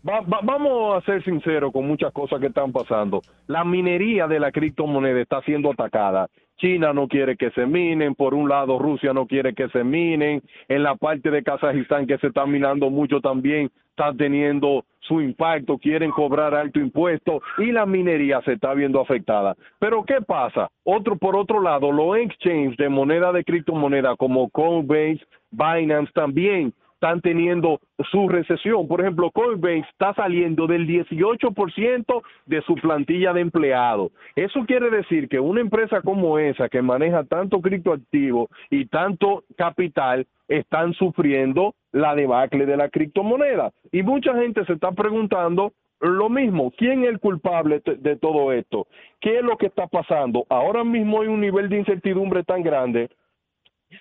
Va- 0.09 0.21
va- 0.21 0.41
vamos 0.43 0.97
a 1.03 1.05
ser 1.05 1.23
sinceros 1.25 1.73
con 1.73 1.87
muchas 1.87 2.13
cosas 2.13 2.41
que 2.41 2.47
están 2.47 2.73
pasando. 2.73 3.21
La 3.49 3.65
minería 3.65 4.27
de 4.27 4.41
la 4.41 4.51
criptomoneda 4.51 5.21
está 5.21 5.43
siendo 5.43 5.71
atacada. 5.73 6.29
China 6.61 6.93
no 6.93 7.09
quiere 7.09 7.37
que 7.37 7.51
se 7.51 7.67
minen, 7.67 8.15
por 8.15 8.35
un 8.35 8.49
lado 8.49 8.79
Rusia 8.79 9.13
no 9.13 9.27
quiere 9.27 9.55
que 9.55 9.69
se 9.71 9.83
minen, 9.83 10.43
en 10.69 10.83
la 10.83 10.95
parte 10.95 11.31
de 11.31 11.43
Kazajistán 11.43 12.07
que 12.07 12.19
se 12.19 12.29
está 12.29 12.47
minando 12.47 12.91
mucho 12.91 13.21
también 13.21 13.71
está 13.91 14.13
teniendo 14.17 14.85
su 15.01 15.21
impacto, 15.21 15.79
quieren 15.79 16.11
cobrar 16.11 16.55
alto 16.55 16.79
impuesto 16.79 17.43
y 17.59 17.73
la 17.73 17.85
minería 17.85 18.41
se 18.43 18.53
está 18.53 18.73
viendo 18.75 19.01
afectada. 19.01 19.57
Pero 19.79 20.05
¿qué 20.05 20.21
pasa? 20.27 20.71
Otro 20.85 21.17
por 21.17 21.37
otro 21.37 21.61
lado, 21.61 21.91
los 21.91 22.17
exchanges 22.17 22.77
de 22.77 22.89
moneda 22.89 23.33
de 23.33 23.45
criptomoneda 23.45 24.17
como 24.17 24.49
Coinbase, 24.51 25.21
Binance 25.51 26.13
también 26.13 26.73
están 27.01 27.23
teniendo 27.23 27.81
su 28.11 28.29
recesión. 28.29 28.87
Por 28.87 29.01
ejemplo, 29.01 29.31
Coinbase 29.31 29.87
está 29.91 30.13
saliendo 30.13 30.67
del 30.67 30.87
18% 30.87 32.23
de 32.45 32.61
su 32.63 32.75
plantilla 32.75 33.33
de 33.33 33.41
empleados. 33.41 34.13
Eso 34.37 34.67
quiere 34.67 34.91
decir 34.91 35.27
que 35.31 35.41
una 35.41 35.63
empresa 35.63 36.03
como 36.03 36.39
esa, 36.39 36.69
que 36.69 36.83
maneja 36.83 37.25
tanto 37.25 37.63
criptoactivo 37.63 38.51
y 38.69 38.85
tanto 38.85 39.45
capital, 39.57 40.27
están 40.47 40.93
sufriendo 40.95 41.75
la 41.93 42.15
debacle 42.15 42.67
de 42.67 42.77
la 42.77 42.89
criptomoneda. 42.91 43.71
Y 43.93 44.03
mucha 44.03 44.35
gente 44.35 44.65
se 44.67 44.75
está 44.75 44.93
preguntando 44.93 45.73
lo 46.01 46.29
mismo, 46.29 46.73
¿quién 46.77 47.05
es 47.05 47.11
el 47.11 47.19
culpable 47.21 47.81
de- 47.85 48.17
todo 48.17 48.53
esto? 48.53 48.87
¿Qué 49.21 49.39
es 49.39 49.43
lo 49.45 49.57
que 49.59 49.67
está 49.67 49.87
pasando? 49.87 50.45
Ahora 50.49 50.83
mismo 50.83 51.21
hay 51.21 51.29
un 51.29 51.41
nivel 51.41 51.69
de 51.69 51.79
incertidumbre 51.79 52.43
tan 52.43 52.63
grande 52.63 53.11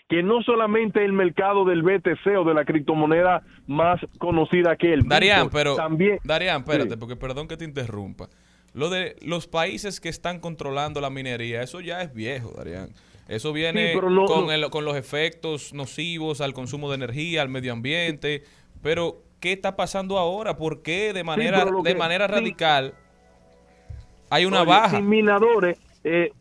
que 0.08 0.24
no 0.24 0.42
solamente 0.44 1.04
el 1.04 1.14
mercado 1.14 1.66
del 1.66 1.82
BTC 1.84 2.38
o 2.40 2.44
de 2.44 2.54
la 2.54 2.66
criptomoneda 2.66 3.44
más 3.68 4.00
conocida 4.18 4.76
que 4.76 4.94
el 4.94 5.02
Darían, 5.08 5.50
pero 5.50 5.76
también 5.76 6.20
Darían, 6.24 6.62
espérate, 6.62 6.92
Sí. 6.92 6.96
porque 6.98 7.16
perdón 7.16 7.48
que 7.48 7.58
te 7.58 7.66
interrumpa. 7.66 8.28
Lo 8.74 8.90
de 8.90 9.16
los 9.22 9.48
países 9.48 10.00
que 10.00 10.10
están 10.10 10.40
controlando 10.40 11.02
la 11.02 11.10
minería, 11.10 11.62
eso 11.64 11.82
ya 11.82 12.02
es 12.02 12.14
viejo, 12.14 12.52
Darían. 12.56 12.90
Eso 13.28 13.54
viene 13.54 13.90
Sí, 13.90 13.92
pero 13.96 14.10
no- 14.10 14.26
con, 14.26 14.52
el- 14.52 14.70
con 14.70 14.86
los 14.86 14.96
efectos 14.96 15.74
nocivos 15.74 16.42
al 16.42 16.54
consumo 16.54 16.90
de 16.90 16.96
energía, 16.96 17.42
al 17.44 17.50
medio 17.50 17.74
ambiente. 17.74 18.44
Pero, 18.82 19.22
¿qué 19.40 19.52
está 19.52 19.76
pasando 19.76 20.18
ahora? 20.18 20.58
¿Por 20.58 20.82
qué 20.82 21.14
de 21.14 21.24
manera, 21.24 21.66
de 21.66 21.94
que- 21.94 21.96
manera 21.96 22.28
radical 22.28 22.94
hay 24.30 24.46
una 24.46 24.62
Oye, 24.62 24.70
baja? 24.70 24.98
Sin 24.98 25.10
minadores, 25.10 25.78
eh, 26.04 26.32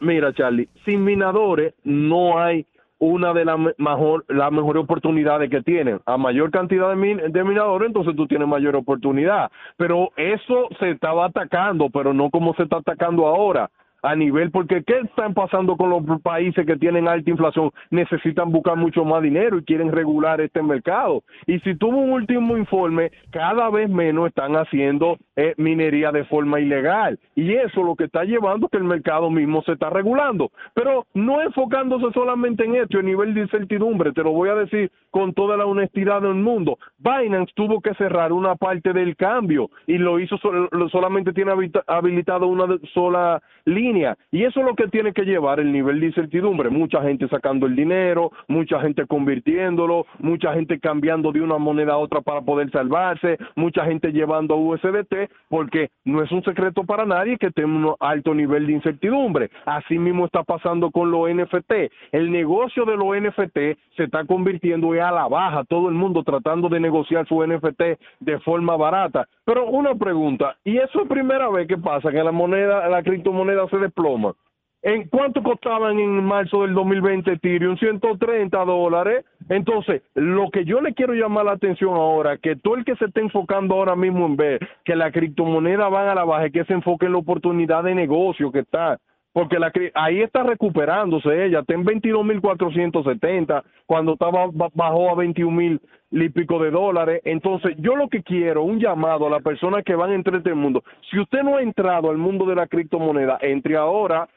Mira, 0.00 0.32
Charlie, 0.32 0.68
sin 0.84 1.04
minadores 1.04 1.74
no 1.84 2.38
hay 2.38 2.66
una 2.98 3.32
de 3.34 3.44
las 3.44 3.58
me- 3.58 3.74
mejor, 3.76 4.24
mejores 4.28 4.82
oportunidades 4.82 5.50
que 5.50 5.62
tienen. 5.62 6.00
A 6.06 6.16
mayor 6.16 6.50
cantidad 6.50 6.88
de, 6.90 6.96
min- 6.96 7.20
de 7.32 7.44
minadores, 7.44 7.88
entonces 7.88 8.14
tú 8.16 8.26
tienes 8.26 8.48
mayor 8.48 8.76
oportunidad. 8.76 9.50
Pero 9.76 10.10
eso 10.16 10.68
se 10.78 10.90
estaba 10.90 11.26
atacando, 11.26 11.90
pero 11.90 12.14
no 12.14 12.30
como 12.30 12.54
se 12.54 12.62
está 12.62 12.76
atacando 12.78 13.26
ahora. 13.26 13.70
A 14.06 14.14
nivel, 14.14 14.50
porque 14.50 14.84
¿qué 14.84 14.98
están 14.98 15.32
pasando 15.32 15.78
con 15.78 15.88
los 15.88 16.02
países 16.20 16.66
que 16.66 16.76
tienen 16.76 17.08
alta 17.08 17.30
inflación? 17.30 17.70
Necesitan 17.90 18.52
buscar 18.52 18.76
mucho 18.76 19.02
más 19.02 19.22
dinero 19.22 19.56
y 19.56 19.64
quieren 19.64 19.90
regular 19.92 20.42
este 20.42 20.62
mercado. 20.62 21.22
Y 21.46 21.58
si 21.60 21.74
tuvo 21.74 21.96
un 21.96 22.12
último 22.12 22.58
informe, 22.58 23.12
cada 23.30 23.70
vez 23.70 23.88
menos 23.88 24.26
están 24.28 24.56
haciendo 24.56 25.16
eh, 25.36 25.54
minería 25.56 26.12
de 26.12 26.24
forma 26.24 26.60
ilegal. 26.60 27.18
Y 27.34 27.54
eso 27.54 27.82
lo 27.82 27.96
que 27.96 28.04
está 28.04 28.24
llevando 28.24 28.68
que 28.68 28.76
el 28.76 28.84
mercado 28.84 29.30
mismo 29.30 29.62
se 29.62 29.72
está 29.72 29.88
regulando. 29.88 30.50
Pero 30.74 31.06
no 31.14 31.40
enfocándose 31.40 32.12
solamente 32.12 32.66
en 32.66 32.74
esto, 32.74 32.98
a 32.98 33.02
nivel 33.02 33.32
de 33.32 33.40
incertidumbre, 33.40 34.12
te 34.12 34.22
lo 34.22 34.32
voy 34.32 34.50
a 34.50 34.54
decir 34.54 34.90
con 35.10 35.32
toda 35.32 35.56
la 35.56 35.64
honestidad 35.64 36.20
del 36.20 36.34
mundo. 36.34 36.76
Binance 36.98 37.52
tuvo 37.54 37.80
que 37.80 37.94
cerrar 37.94 38.34
una 38.34 38.54
parte 38.54 38.92
del 38.92 39.16
cambio 39.16 39.70
y 39.86 39.96
lo 39.96 40.20
hizo, 40.20 40.36
sol- 40.36 40.68
solamente 40.92 41.32
tiene 41.32 41.52
habilitado 41.86 42.48
una 42.48 42.66
sola 42.92 43.40
línea. 43.64 43.93
Y 44.30 44.44
eso 44.44 44.60
es 44.60 44.66
lo 44.66 44.74
que 44.74 44.88
tiene 44.88 45.12
que 45.12 45.24
llevar 45.24 45.60
el 45.60 45.72
nivel 45.72 46.00
de 46.00 46.06
incertidumbre. 46.06 46.70
Mucha 46.70 47.02
gente 47.02 47.28
sacando 47.28 47.66
el 47.66 47.76
dinero, 47.76 48.30
mucha 48.48 48.80
gente 48.80 49.06
convirtiéndolo, 49.06 50.06
mucha 50.18 50.52
gente 50.54 50.80
cambiando 50.80 51.32
de 51.32 51.40
una 51.40 51.58
moneda 51.58 51.94
a 51.94 51.98
otra 51.98 52.20
para 52.20 52.40
poder 52.40 52.70
salvarse, 52.70 53.38
mucha 53.54 53.84
gente 53.84 54.12
llevando 54.12 54.56
USDT, 54.56 55.30
porque 55.48 55.90
no 56.04 56.22
es 56.22 56.32
un 56.32 56.42
secreto 56.42 56.84
para 56.84 57.04
nadie 57.04 57.38
que 57.38 57.50
tenemos 57.50 57.96
un 58.00 58.06
alto 58.06 58.34
nivel 58.34 58.66
de 58.66 58.72
incertidumbre. 58.72 59.50
Así 59.64 59.98
mismo 59.98 60.26
está 60.26 60.42
pasando 60.42 60.90
con 60.90 61.10
los 61.10 61.30
NFT. 61.30 61.72
El 62.12 62.30
negocio 62.30 62.84
de 62.84 62.96
los 62.96 63.16
NFT 63.16 63.78
se 63.96 64.04
está 64.04 64.24
convirtiendo 64.24 64.92
a 64.92 65.10
la 65.10 65.28
baja, 65.28 65.64
todo 65.64 65.88
el 65.88 65.94
mundo 65.94 66.22
tratando 66.22 66.68
de 66.68 66.80
negociar 66.80 67.26
su 67.26 67.44
NFT 67.44 67.82
de 68.20 68.38
forma 68.40 68.76
barata. 68.76 69.26
Pero 69.44 69.66
una 69.66 69.94
pregunta, 69.94 70.56
¿y 70.64 70.78
eso 70.78 71.02
es 71.02 71.08
primera 71.08 71.48
vez 71.50 71.66
que 71.68 71.76
pasa, 71.76 72.10
que 72.10 72.22
la 72.22 72.32
moneda, 72.32 72.88
la 72.88 73.02
criptomoneda 73.02 73.68
se 73.68 73.78
desploma? 73.84 74.34
¿En 74.82 75.08
cuánto 75.08 75.42
costaban 75.42 75.98
en 75.98 76.22
marzo 76.22 76.60
del 76.60 76.74
2020 76.74 77.32
Ethereum? 77.32 77.78
130 77.78 78.64
dólares. 78.66 79.24
Entonces, 79.48 80.02
lo 80.14 80.50
que 80.50 80.66
yo 80.66 80.82
le 80.82 80.92
quiero 80.92 81.14
llamar 81.14 81.46
la 81.46 81.52
atención 81.52 81.94
ahora, 81.94 82.36
que 82.36 82.54
todo 82.56 82.74
el 82.74 82.84
que 82.84 82.94
se 82.96 83.06
esté 83.06 83.20
enfocando 83.20 83.76
ahora 83.76 83.96
mismo 83.96 84.26
en 84.26 84.36
ver 84.36 84.68
que 84.84 84.94
la 84.94 85.10
criptomoneda 85.10 85.88
van 85.88 86.08
a 86.08 86.14
la 86.14 86.24
baja, 86.24 86.50
que 86.50 86.66
se 86.66 86.74
enfoque 86.74 87.06
en 87.06 87.12
la 87.12 87.18
oportunidad 87.18 87.82
de 87.82 87.94
negocio 87.94 88.52
que 88.52 88.58
está. 88.58 89.00
Porque 89.34 89.58
la, 89.58 89.72
ahí 89.94 90.22
está 90.22 90.44
recuperándose 90.44 91.44
ella, 91.44 91.58
está 91.60 91.74
en 91.74 91.84
22.470, 91.84 93.62
cuando 93.84 94.12
estaba 94.12 94.46
ba- 94.52 94.70
bajó 94.72 95.10
a 95.10 95.14
21.000 95.16 95.80
y 96.12 96.28
pico 96.28 96.58
de 96.62 96.70
dólares. 96.70 97.20
Entonces, 97.24 97.74
yo 97.78 97.96
lo 97.96 98.08
que 98.08 98.22
quiero, 98.22 98.62
un 98.62 98.78
llamado 98.78 99.26
a 99.26 99.30
las 99.30 99.42
personas 99.42 99.82
que 99.84 99.96
van 99.96 100.12
a 100.12 100.14
entrar 100.14 100.36
a 100.36 100.38
este 100.38 100.54
mundo. 100.54 100.84
Si 101.10 101.18
usted 101.18 101.42
no 101.42 101.56
ha 101.56 101.62
entrado 101.62 102.10
al 102.10 102.16
mundo 102.16 102.46
de 102.46 102.54
la 102.54 102.68
criptomoneda, 102.68 103.36
entre 103.42 103.76
ahora, 103.76 104.28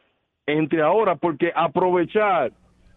entre 0.48 0.82
ahora, 0.82 1.16
porque 1.16 1.52
aprovechar 1.56 2.52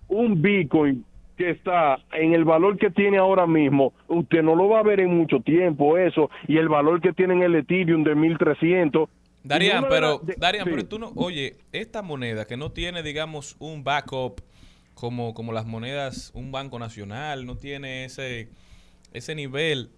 un 0.08 0.40
Bitcoin 0.40 1.04
que 1.36 1.50
está 1.50 1.98
en 2.12 2.32
el 2.32 2.44
valor 2.46 2.78
que 2.78 2.90
tiene 2.90 3.18
ahora 3.18 3.46
mismo, 3.46 3.92
usted 4.08 4.42
no 4.42 4.54
lo 4.54 4.70
va 4.70 4.78
a 4.80 4.84
ver 4.84 5.00
en 5.00 5.14
mucho 5.16 5.40
tiempo 5.40 5.98
eso, 5.98 6.30
y 6.48 6.56
el 6.56 6.70
valor 6.70 7.02
que 7.02 7.12
tiene 7.12 7.34
en 7.34 7.42
el 7.42 7.54
Ethereum 7.56 8.04
de 8.04 8.14
1300. 8.14 9.08
Darían, 9.42 9.86
pero, 9.88 10.18
de- 10.18 10.34
Darían, 10.36 10.64
sí. 10.66 10.70
pero 10.70 10.86
tú 10.86 10.98
no, 10.98 11.12
oye, 11.16 11.56
esta 11.72 12.02
moneda 12.02 12.46
que 12.46 12.56
no 12.56 12.72
tiene, 12.72 13.02
digamos, 13.02 13.56
un 13.58 13.82
backup 13.84 14.42
como, 14.94 15.32
como 15.32 15.52
las 15.52 15.64
monedas, 15.66 16.30
un 16.34 16.52
banco 16.52 16.78
nacional, 16.78 17.46
no 17.46 17.56
tiene 17.56 18.04
ese, 18.04 18.48
ese 19.14 19.34
nivel, 19.34 19.90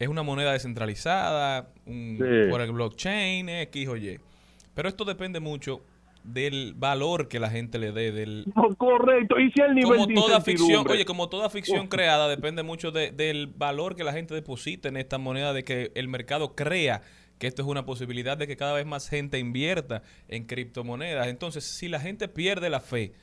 es 0.00 0.08
una 0.08 0.24
moneda 0.24 0.52
descentralizada, 0.52 1.68
un- 1.86 2.16
Sí. 2.18 2.50
por 2.50 2.60
el 2.60 2.72
blockchain, 2.72 3.48
X 3.48 3.88
o 3.88 3.96
Y. 3.96 4.18
Pero 4.74 4.88
esto 4.88 5.04
depende 5.04 5.38
mucho 5.38 5.80
del 6.24 6.74
valor 6.76 7.28
que 7.28 7.38
la 7.40 7.50
gente 7.50 7.78
le 7.78 7.92
dé, 7.92 8.10
del, 8.12 8.44
No, 8.56 8.74
correcto, 8.76 9.38
y 9.38 9.50
si 9.52 9.60
el 9.60 9.74
nivel 9.74 9.98
como 9.98 10.06
de 10.06 10.14
toda 10.14 10.40
ficción, 10.40 10.86
oye, 10.88 11.04
como 11.04 11.28
toda 11.28 11.50
ficción 11.50 11.86
Oh. 11.86 11.88
creada, 11.88 12.28
depende 12.28 12.62
mucho 12.62 12.90
de- 12.92 13.10
del 13.12 13.46
valor 13.48 13.94
que 13.96 14.04
la 14.04 14.12
gente 14.12 14.32
deposita 14.34 14.88
en 14.88 14.96
esta 14.96 15.18
moneda, 15.18 15.52
de 15.52 15.64
que 15.64 15.90
el 15.94 16.08
mercado 16.08 16.54
crea 16.54 17.02
que 17.42 17.48
esto 17.48 17.60
es 17.62 17.66
una 17.66 17.84
posibilidad 17.84 18.38
de 18.38 18.46
que 18.46 18.56
cada 18.56 18.72
vez 18.72 18.86
más 18.86 19.10
gente 19.10 19.40
invierta 19.40 20.02
en 20.28 20.46
criptomonedas. 20.46 21.26
Entonces, 21.26 21.64
si 21.64 21.88
la 21.88 21.98
gente 21.98 22.28
pierde 22.28 22.70
la 22.70 22.78
fe, 22.78 23.14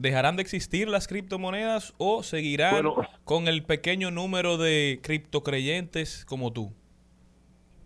¿dejarán 0.00 0.34
de 0.34 0.42
existir 0.42 0.88
las 0.88 1.06
criptomonedas 1.06 1.94
o 1.96 2.24
seguirán 2.24 2.72
Bueno. 2.72 2.94
con 3.22 3.46
el 3.46 3.62
pequeño 3.62 4.10
número 4.10 4.56
de 4.56 4.98
criptocreyentes 5.04 6.24
como 6.24 6.52
tú? 6.52 6.72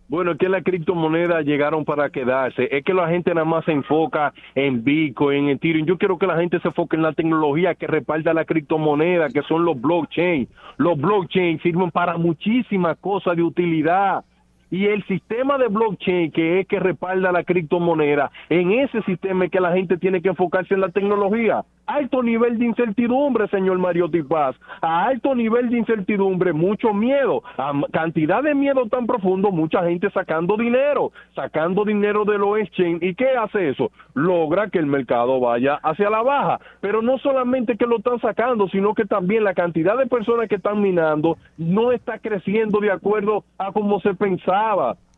Bueno, 0.07 0.31
es 0.31 0.39
que 0.39 0.49
las 0.49 0.63
criptomonedas 0.63 1.45
llegaron 1.45 1.85
para 1.85 2.09
quedarse. 2.09 2.67
Es 2.75 2.83
que 2.83 2.95
la 2.95 3.07
gente 3.09 3.31
nada 3.31 3.45
más 3.45 3.65
se 3.65 3.71
enfoca 3.71 4.33
en 4.55 4.83
Bitcoin, 4.83 5.43
en 5.43 5.49
Ethereum. 5.57 5.85
Yo 5.85 5.99
quiero 5.99 6.17
que 6.17 6.25
la 6.25 6.37
gente 6.37 6.59
se 6.59 6.69
enfoque 6.69 6.95
en 6.95 7.03
la 7.03 7.13
tecnología 7.13 7.75
que 7.75 7.85
respalda 7.85 8.33
la 8.33 8.45
criptomoneda, 8.45 9.29
que 9.29 9.43
son 9.43 9.63
los 9.63 9.79
blockchain. 9.79 10.47
Los 10.77 10.97
blockchain 10.97 11.61
sirven 11.61 11.91
para 11.91 12.17
muchísimas 12.17 12.97
cosas 12.97 13.35
de 13.35 13.43
utilidad. 13.43 14.25
Y 14.71 14.87
el 14.87 15.05
sistema 15.05 15.57
de 15.57 15.67
blockchain, 15.67 16.31
que 16.31 16.59
es 16.59 16.67
que 16.67 16.79
respalda 16.79 17.31
la 17.31 17.43
criptomoneda, 17.43 18.31
en 18.49 18.71
ese 18.71 19.01
sistema 19.03 19.45
es 19.45 19.51
que 19.51 19.59
la 19.59 19.73
gente 19.73 19.97
tiene 19.97 20.21
que 20.21 20.29
enfocarse 20.29 20.73
en 20.73 20.81
la 20.81 20.89
tecnología. 20.89 21.63
Alto 21.87 22.23
nivel 22.23 22.57
de 22.57 22.65
incertidumbre, 22.65 23.47
señor 23.49 23.77
Mario 23.77 24.09
Paz. 24.27 24.55
A 24.81 25.05
alto 25.05 25.35
nivel 25.35 25.69
de 25.69 25.77
incertidumbre, 25.77 26.51
mucho 26.51 26.93
miedo. 26.95 27.43
A 27.57 27.73
cantidad 27.91 28.41
de 28.41 28.55
miedo 28.55 28.87
tan 28.87 29.05
profundo, 29.05 29.51
mucha 29.51 29.83
gente 29.83 30.09
sacando 30.09 30.57
dinero, 30.57 31.11
sacando 31.35 31.85
dinero 31.85 32.25
de 32.25 32.39
los 32.39 32.57
exchange. 32.57 33.03
¿Y 33.03 33.13
qué 33.13 33.37
hace 33.37 33.69
eso? 33.69 33.91
Logra 34.15 34.69
que 34.71 34.79
el 34.79 34.87
mercado 34.87 35.39
vaya 35.39 35.75
hacia 35.83 36.09
la 36.09 36.23
baja. 36.23 36.59
Pero 36.81 37.03
no 37.03 37.19
solamente 37.19 37.77
que 37.77 37.85
lo 37.85 37.97
están 37.97 38.19
sacando, 38.19 38.67
sino 38.69 38.95
que 38.95 39.05
también 39.05 39.43
la 39.43 39.53
cantidad 39.53 39.95
de 39.95 40.07
personas 40.07 40.49
que 40.49 40.55
están 40.55 40.81
minando 40.81 41.37
no 41.57 41.91
está 41.91 42.17
creciendo 42.17 42.79
de 42.79 42.91
acuerdo 42.91 43.43
a 43.59 43.71
como 43.71 43.99
se 43.99 44.15
pensaba. 44.15 44.54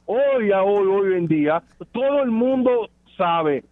Hoy, 0.06 0.52
a 0.52 0.64
hoy, 0.64 0.88
hoy 0.88 1.18
en 1.18 1.28
día, 1.28 1.62
todo 1.92 2.24
el 2.24 2.32
mundo 2.32 2.90
sabe 3.18 3.64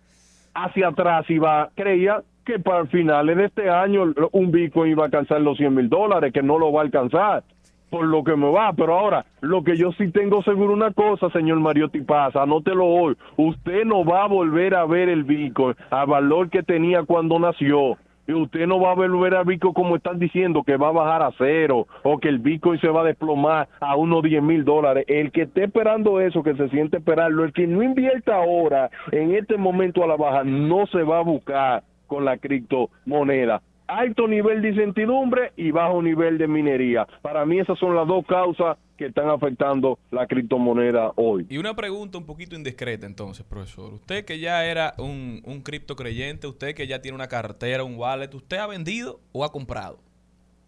hacia 0.53 0.89
atrás 0.89 1.29
iba, 1.29 1.69
creía 1.75 2.21
que 2.45 2.59
para 2.59 2.85
finales 2.85 3.35
de 3.35 3.45
este 3.45 3.69
año 3.69 4.03
un 4.31 4.51
Bitcoin 4.51 4.91
iba 4.91 5.03
a 5.03 5.05
alcanzar 5.05 5.41
los 5.41 5.57
100 5.57 5.73
mil 5.73 5.89
dólares, 5.89 6.31
que 6.31 6.43
no 6.43 6.59
lo 6.59 6.71
va 6.71 6.81
a 6.81 6.83
alcanzar 6.83 7.43
por 7.89 8.05
lo 8.05 8.23
que 8.23 8.35
me 8.35 8.51
va, 8.51 8.73
pero 8.73 8.97
ahora 8.97 9.25
lo 9.41 9.63
que 9.63 9.77
yo 9.77 9.91
sí 9.93 10.11
tengo 10.11 10.43
seguro 10.43 10.73
una 10.73 10.91
cosa, 10.91 11.29
señor 11.29 11.59
Mario 11.59 11.89
Tipaza, 11.89 12.43
anótelo 12.43 12.85
hoy, 12.85 13.15
usted 13.37 13.85
no 13.85 14.03
va 14.03 14.25
a 14.25 14.27
volver 14.27 14.75
a 14.75 14.85
ver 14.85 15.09
el 15.09 15.23
Bitcoin 15.23 15.75
al 15.89 16.07
valor 16.07 16.49
que 16.49 16.61
tenía 16.61 17.03
cuando 17.03 17.39
nació. 17.39 17.97
Y 18.27 18.33
usted 18.33 18.65
no 18.65 18.79
va 18.79 18.91
a 18.91 18.95
volver 18.95 19.35
a 19.35 19.43
Bitcoin 19.43 19.73
como 19.73 19.95
están 19.95 20.17
diciendo 20.19 20.63
que 20.63 20.77
va 20.77 20.89
a 20.89 20.91
bajar 20.91 21.21
a 21.21 21.31
cero 21.37 21.87
o 22.03 22.17
que 22.17 22.29
el 22.29 22.39
Bitcoin 22.39 22.79
se 22.79 22.89
va 22.89 23.01
a 23.01 23.05
desplomar 23.05 23.67
a 23.79 23.95
unos 23.95 24.23
10 24.23 24.41
mil 24.41 24.65
dólares. 24.65 25.05
El 25.07 25.31
que 25.31 25.43
esté 25.43 25.65
esperando 25.65 26.19
eso, 26.19 26.41
que 26.41 26.55
se 26.55 26.69
siente 26.69 26.97
esperarlo, 26.97 27.43
el 27.43 27.53
que 27.53 27.67
no 27.67 27.83
invierta 27.83 28.35
ahora 28.35 28.89
en 29.11 29.35
este 29.35 29.57
momento 29.57 30.03
a 30.03 30.07
la 30.07 30.15
baja, 30.15 30.43
no 30.43 30.87
se 30.87 31.03
va 31.03 31.19
a 31.19 31.23
buscar 31.23 31.83
con 32.07 32.25
la 32.25 32.37
criptomoneda. 32.37 33.61
Alto 33.87 34.27
nivel 34.27 34.63
de 34.63 34.69
incertidumbre 34.69 35.51
y 35.55 35.69
bajo 35.69 36.01
nivel 36.01 36.39
de 36.39 36.47
minería. 36.47 37.05
Para 37.21 37.45
mí 37.45 37.59
esas 37.59 37.77
son 37.77 37.95
las 37.95 38.07
dos 38.07 38.25
causas 38.25 38.77
que 38.97 39.07
están 39.07 39.29
afectando 39.29 39.99
la 40.11 40.27
criptomoneda 40.27 41.11
hoy. 41.15 41.45
Y 41.49 41.57
una 41.57 41.75
pregunta 41.75 42.17
un 42.17 42.25
poquito 42.25 42.55
indiscreta 42.55 43.05
entonces, 43.05 43.45
profesor. 43.45 43.93
Usted 43.93 44.25
que 44.25 44.39
ya 44.39 44.65
era 44.65 44.93
un, 44.97 45.41
un 45.45 45.61
cripto 45.61 45.95
creyente, 45.95 46.47
usted 46.47 46.73
que 46.75 46.87
ya 46.87 47.01
tiene 47.01 47.15
una 47.15 47.27
cartera, 47.27 47.83
un 47.83 47.95
wallet, 47.95 48.33
¿usted 48.33 48.57
ha 48.57 48.67
vendido 48.67 49.19
o 49.31 49.43
ha 49.43 49.51
comprado? 49.51 49.99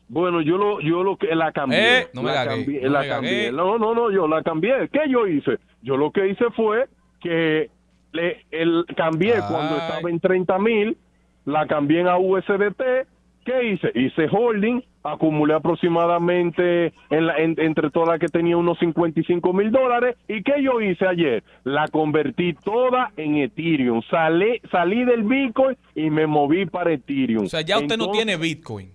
Bueno, 0.10 0.42
yo 0.42 0.58
lo, 0.58 0.80
yo 0.80 1.04
lo 1.04 1.18
que 1.18 1.34
la 1.36 1.52
cambié. 1.52 2.00
Eh, 2.00 2.08
no 2.14 2.22
me 2.24 2.32
la 2.32 2.46
gagué, 2.46 2.64
cambié, 2.64 2.82
no 2.82 2.90
la 2.90 3.00
me 3.02 3.08
cambié. 3.08 3.44
gagué. 3.46 3.52
No, 3.52 3.78
no, 3.78 3.94
no, 3.94 4.12
yo 4.12 4.28
la 4.28 4.42
cambié. 4.42 4.90
¿Qué 4.92 5.02
yo 5.10 5.28
hice? 5.28 5.58
Yo 5.82 5.98
lo 5.98 6.12
que 6.12 6.30
hice 6.30 6.46
fue 6.56 6.88
que 7.20 7.70
le, 8.14 8.46
el, 8.52 8.86
cambié 8.96 9.36
cuando 9.50 9.78
estaba 9.78 10.10
en 10.10 10.20
30 10.20 10.60
mil, 10.60 10.98
la 11.46 11.68
cambié 11.68 12.08
a 12.08 12.18
USDT. 12.18 13.08
¿Qué 13.48 13.64
hice? 13.72 13.92
Hice 13.96 14.28
holding, 14.30 14.82
acumulé 15.04 15.54
aproximadamente 15.54 16.94
en 17.10 17.28
la- 17.28 17.38
en- 17.38 17.56
entre 17.60 17.90
todas 17.92 18.10
las 18.10 18.20
que 18.20 18.28
tenía 18.28 18.58
unos 18.58 18.78
55 18.80 19.54
mil 19.54 19.72
dólares. 19.72 20.18
¿Y 20.28 20.44
qué 20.44 20.62
yo 20.62 20.82
hice 20.82 21.08
ayer? 21.08 21.44
La 21.64 21.88
convertí 21.88 22.54
toda 22.56 23.12
en 23.16 23.38
Ethereum. 23.38 24.02
Salí, 24.10 24.60
salí 24.70 25.06
del 25.06 25.24
Bitcoin 25.24 25.78
y 25.96 26.10
me 26.10 26.28
moví 26.28 26.66
para 26.66 26.92
Ethereum. 26.92 27.46
O 27.46 27.48
sea, 27.48 27.62
ya 27.62 27.80
usted 27.80 27.98
no 27.98 28.12
tiene 28.12 28.36
Bitcoin. 28.36 28.90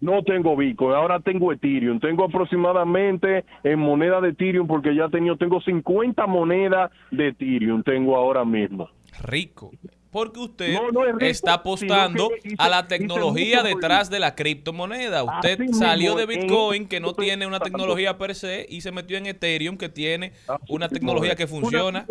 no 0.00 0.24
tengo 0.24 0.56
Bitcoin, 0.56 0.96
ahora 0.96 1.20
tengo 1.20 1.52
Ethereum. 1.52 2.00
Tengo 2.00 2.24
aproximadamente 2.24 3.44
en 3.62 3.78
moneda 3.78 4.20
de 4.20 4.30
Ethereum 4.30 4.66
porque 4.66 4.96
ya 4.96 5.08
tengo, 5.10 5.36
tengo 5.36 5.60
50 5.60 6.26
monedas 6.26 6.90
de 7.12 7.28
Ethereum, 7.28 7.84
tengo 7.84 8.16
ahora 8.16 8.44
mismo. 8.44 8.88
Rico. 9.22 9.70
Porque 10.12 10.40
usted 10.40 10.74
No, 10.74 10.90
no 10.92 11.18
está 11.20 11.54
apostando 11.54 12.28
hice- 12.44 12.54
a 12.58 12.68
la 12.68 12.86
tecnología 12.86 13.62
detrás 13.62 14.10
de 14.10 14.20
la 14.20 14.34
criptomoneda. 14.34 15.24
Usted 15.24 15.60
Así 15.60 15.72
salió 15.72 16.14
de 16.14 16.26
Bitcoin, 16.26 16.86
que 16.86 17.00
no 17.00 17.14
tiene 17.14 17.46
una 17.46 17.58
tecnología 17.58 18.18
per 18.18 18.34
se, 18.34 18.66
y 18.68 18.82
se 18.82 18.92
metió 18.92 19.16
en 19.16 19.26
Ethereum, 19.26 19.78
que 19.78 19.88
tiene 19.88 20.32
una 20.68 20.88
tecnología 20.88 21.34
que 21.34 21.46
funciona. 21.46 22.06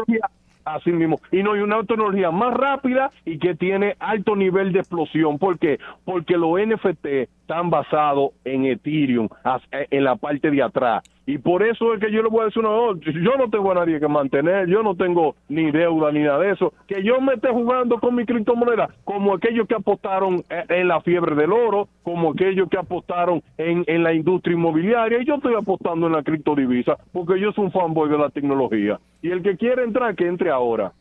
Así 0.64 0.91
mismo. 0.91 1.20
Y 1.32 1.41
no 1.41 1.54
hay 1.54 1.62
una 1.62 1.84
tecnología 1.84 2.30
más 2.30 2.54
rápida 2.54 3.12
y 3.26 3.39
que 3.39 3.56
tiene 3.56 3.95
alto 3.99 4.36
nivel 4.36 4.72
de 4.72 4.80
explosión. 4.80 5.39
¿Por 5.39 5.58
qué? 5.58 5.80
Porque 6.06 6.38
los 6.38 6.60
NFT 6.60 7.24
están 7.24 7.70
basados 7.72 8.32
en 8.45 8.66
Ethereum, 8.66 9.28
en 9.72 10.04
la 10.04 10.16
parte 10.16 10.52
de 10.52 10.62
atrás. 10.62 11.04
Y 11.32 11.38
por 11.38 11.63
eso 11.63 11.93
es 11.93 12.01
que 12.01 12.11
yo 12.11 12.21
le 12.21 12.27
voy 12.27 12.41
a 12.41 12.45
decir 12.45 12.61
cosa, 12.61 12.99
yo 13.05 13.38
no 13.38 13.49
tengo 13.49 13.71
a 13.71 13.75
nadie 13.75 14.01
que 14.01 14.07
mantener, 14.09 14.67
yo 14.67 14.84
no 14.84 14.95
tengo 14.95 15.36
ni 15.47 15.71
deuda 15.71 16.11
ni 16.11 16.23
nada 16.23 16.39
de 16.39 16.51
eso. 16.51 16.73
Que 16.88 17.01
yo 17.03 17.21
me 17.21 17.36
esté 17.36 17.47
jugando 17.47 18.01
con 18.01 18.15
mi 18.15 18.25
criptomoneda, 18.25 18.89
como 19.05 19.34
aquellos 19.34 19.65
que 19.65 19.75
apostaron 19.75 20.43
en 20.49 20.88
la 20.89 20.99
fiebre 20.99 21.34
del 21.36 21.53
oro, 21.53 21.88
como 22.03 22.32
aquellos 22.32 22.67
que 22.67 22.77
apostaron 22.77 23.41
en, 23.57 23.86
en 23.88 24.03
la 24.03 24.13
industria 24.13 24.55
inmobiliaria. 24.55 25.21
Y 25.21 25.25
yo 25.25 25.36
estoy 25.36 25.53
apostando 25.55 26.07
en 26.07 26.11
la 26.11 26.21
criptodivisa, 26.21 26.97
porque 27.13 27.39
yo 27.39 27.53
soy 27.53 27.63
un 27.63 27.71
fanboy 27.71 28.09
de 28.09 28.17
la 28.17 28.29
tecnología. 28.29 28.99
Y 29.21 29.32
el 29.32 29.41
que 29.41 29.55
quiere 29.55 29.86
entrar, 29.86 30.13
que 30.15 30.27
entre 30.27 30.49
ahora. 30.49 30.91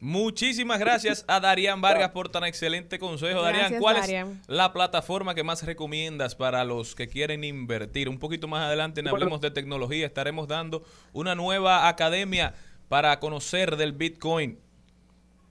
Muchísimas 0.00 0.78
gracias 0.78 1.24
a 1.28 1.40
Darían 1.40 1.80
Vargas 1.80 2.10
por 2.10 2.28
tan 2.28 2.44
excelente 2.44 2.98
consejo. 2.98 3.42
Darían, 3.42 3.80
¿cuál 3.80 3.96
es 3.96 4.46
la 4.46 4.72
plataforma 4.72 5.34
que 5.34 5.42
más 5.42 5.66
recomiendas 5.66 6.36
para 6.36 6.64
los 6.64 6.94
que 6.94 7.08
quieren 7.08 7.42
invertir? 7.42 8.08
Un 8.08 8.18
poquito 8.18 8.46
más 8.46 8.62
adelante 8.62 9.00
en 9.00 9.08
Hablemos 9.08 9.40
de 9.40 9.50
Tecnología 9.50 10.06
estaremos 10.06 10.46
dando 10.46 10.82
una 11.12 11.34
nueva 11.34 11.88
academia 11.88 12.54
para 12.88 13.18
conocer 13.18 13.76
del 13.76 13.92
Bitcoin. 13.92 14.58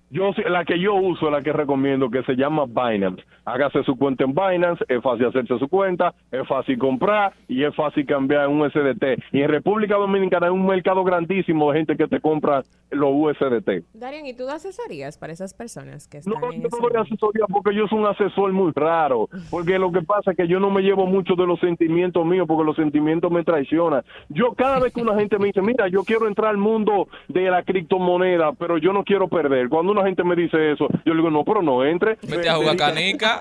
Yo 0.10 0.32
la 0.48 0.64
que 0.64 0.80
yo 0.80 0.95
uso, 0.95 1.30
la 1.30 1.41
que 1.41 1.52
recomiendo, 1.52 2.10
que 2.10 2.24
se 2.24 2.36
llama 2.36 2.66
Binance. 2.66 3.24
Hágase 3.48 3.82
su 3.84 3.95
cuenta 3.95 4.26
en 4.26 4.34
Binance, 4.34 4.84
es 4.89 5.02
fácil 5.02 5.28
hacerse 5.28 5.58
su 5.58 5.70
cuenta, 5.70 6.14
es 6.30 6.45
fácil 6.50 6.78
comprar 6.78 7.32
y 7.48 7.64
es 7.64 7.74
fácil 7.74 8.06
cambiar 8.06 8.50
un 8.50 8.60
USDT. 8.60 9.24
Y 9.32 9.41
en 9.41 9.48
República 9.48 9.95
Dominicana 9.95 10.48
hay 10.48 10.52
un 10.52 10.66
mercado 10.66 11.02
grandísimo 11.06 11.72
de 11.72 11.78
gente 11.78 11.95
que 11.95 12.10
te 12.10 12.20
compra 12.20 12.64
los 12.91 13.10
USDT. 13.10 13.86
Darian, 13.93 14.26
¿y 14.26 14.34
tú 14.34 14.45
das 14.45 14.66
asesorías 14.66 15.18
para 15.18 15.32
esas 15.32 15.54
personas 15.54 16.10
que 16.10 16.18
están 16.18 16.34
No, 16.34 16.52
en 16.52 16.62
yo 16.62 16.68
ese 16.68 16.78
no 16.82 16.89
doy 16.89 17.02
asesoría 17.02 17.45
porque 17.48 17.74
yo 17.74 17.88
soy 17.88 18.00
un 18.00 18.08
asesor 18.08 18.52
muy 18.52 18.74
raro. 18.76 19.30
Porque 19.50 19.80
lo 19.80 19.93
que 19.93 20.02
pasa 20.02 20.32
es 20.32 20.38
que 20.38 20.48
yo 20.50 20.60
no 20.60 20.70
me 20.70 20.82
llevo 20.82 21.06
mucho 21.06 21.36
de 21.36 21.48
los 21.48 21.58
sentimientos 21.62 22.26
míos 22.26 22.48
porque 22.50 22.66
los 22.66 22.76
sentimientos 22.76 23.32
me 23.32 23.45
traicionan. 23.45 24.04
Yo 24.28 24.56
cada 24.56 24.80
vez 24.80 24.93
que 24.93 25.02
una 25.02 25.16
gente 25.16 25.39
me 25.39 25.48
dice, 25.48 25.62
mira, 25.62 25.88
yo 25.88 26.04
quiero 26.04 26.28
entrar 26.28 26.50
al 26.50 26.58
mundo 26.58 27.08
de 27.30 27.50
la 27.50 27.64
criptomoneda, 27.64 28.52
pero 28.60 28.78
yo 28.78 28.91
no 28.91 29.06
quiero 29.06 29.30
perder. 29.30 29.70
Cuando 29.70 29.93
una 29.93 30.04
gente 30.04 30.26
me 30.26 30.36
dice 30.36 30.74
eso, 30.74 30.89
yo 31.06 31.14
le 31.14 31.22
digo, 31.22 31.32
no, 31.32 31.45
pero 31.45 31.62
no 31.62 31.86
entre. 31.86 32.18
Vete 32.28 32.50
a 32.50 32.56
jugar 32.56 32.76
canica. 32.76 33.37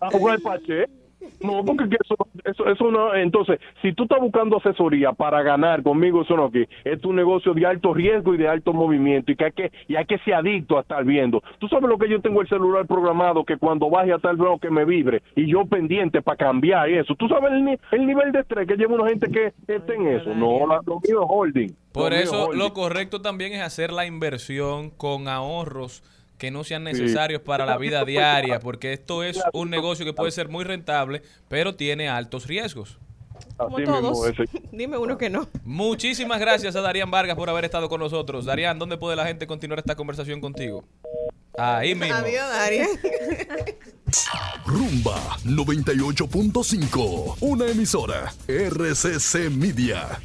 A 0.00 0.10
jugar 0.10 0.40
pache. 0.40 0.86
No, 1.40 1.64
porque 1.64 1.88
que 1.88 1.96
eso, 2.04 2.14
eso, 2.44 2.66
eso 2.70 2.90
no. 2.90 3.14
Entonces, 3.14 3.58
si 3.82 3.92
tú 3.94 4.04
estás 4.04 4.20
buscando 4.20 4.58
asesoría 4.58 5.12
para 5.12 5.42
ganar 5.42 5.82
conmigo, 5.82 6.22
eso 6.22 6.36
no 6.36 6.44
aquí. 6.44 6.64
Es 6.84 7.02
un 7.04 7.16
negocio 7.16 7.52
de 7.52 7.66
alto 7.66 7.92
riesgo 7.92 8.34
y 8.34 8.38
de 8.38 8.46
alto 8.48 8.72
movimiento 8.72 9.32
y 9.32 9.36
que 9.36 9.46
hay 9.46 9.52
que, 9.52 9.72
y 9.88 9.96
hay 9.96 10.04
que 10.04 10.18
ser 10.18 10.34
adicto 10.34 10.78
a 10.78 10.82
estar 10.82 11.04
viendo. 11.04 11.42
Tú 11.58 11.68
sabes 11.68 11.88
lo 11.88 11.98
que 11.98 12.08
yo 12.08 12.20
tengo 12.20 12.42
el 12.42 12.48
celular 12.48 12.86
programado 12.86 13.44
que 13.44 13.56
cuando 13.56 13.90
baje 13.90 14.12
a 14.12 14.18
tal 14.18 14.38
que 14.60 14.70
me 14.70 14.84
vibre 14.84 15.22
y 15.34 15.50
yo 15.50 15.64
pendiente 15.66 16.22
para 16.22 16.36
cambiar 16.36 16.88
eso. 16.88 17.14
Tú 17.16 17.26
sabes 17.28 17.50
el, 17.52 17.64
ni- 17.64 17.78
el 17.92 18.06
nivel 18.06 18.30
de 18.30 18.40
estrés 18.40 18.68
que 18.68 18.76
lleva 18.76 18.94
una 18.94 19.08
gente 19.08 19.28
que 19.30 19.46
esté 19.66 19.94
en 19.94 20.06
eso. 20.06 20.32
No, 20.34 20.66
la, 20.66 20.80
lo 20.86 21.00
mío 21.00 21.22
es 21.22 21.28
holding. 21.28 21.76
Por 21.92 22.12
eso 22.12 22.44
holding. 22.46 22.58
lo 22.58 22.72
correcto 22.72 23.20
también 23.20 23.52
es 23.52 23.62
hacer 23.62 23.90
la 23.90 24.06
inversión 24.06 24.90
con 24.90 25.26
ahorros 25.28 26.04
que 26.38 26.50
no 26.50 26.64
sean 26.64 26.84
necesarios 26.84 27.42
para 27.42 27.66
la 27.66 27.78
vida 27.78 28.04
diaria, 28.06 28.60
porque 28.60 28.92
esto 28.92 29.22
es 29.22 29.40
un 29.52 29.70
negocio 29.70 30.04
que 30.04 30.12
puede 30.12 30.30
ser 30.30 30.48
muy 30.48 30.64
rentable, 30.64 31.22
pero 31.48 31.74
tiene 31.74 32.08
altos 32.08 32.46
riesgos. 32.46 32.98
Como 33.56 33.78
todos. 33.82 34.32
Dime 34.72 34.98
uno 34.98 35.16
que 35.16 35.30
no. 35.30 35.48
Muchísimas 35.64 36.40
gracias 36.40 36.76
a 36.76 36.80
Darían 36.80 37.10
Vargas 37.10 37.36
por 37.36 37.48
haber 37.48 37.64
estado 37.64 37.88
con 37.88 38.00
nosotros. 38.00 38.44
Darían, 38.44 38.78
¿dónde 38.78 38.96
puede 38.98 39.16
la 39.16 39.26
gente 39.26 39.46
continuar 39.46 39.78
esta 39.78 39.94
conversación 39.94 40.40
contigo? 40.40 40.84
Ahí 41.58 41.94
mismo. 41.94 42.14
Adiós, 42.14 42.48
Darian. 42.50 42.88
Rumba 44.66 45.16
98.5. 45.44 47.36
Una 47.40 47.66
emisora. 47.66 48.32
RCC 48.46 49.50
Media. 49.50 50.20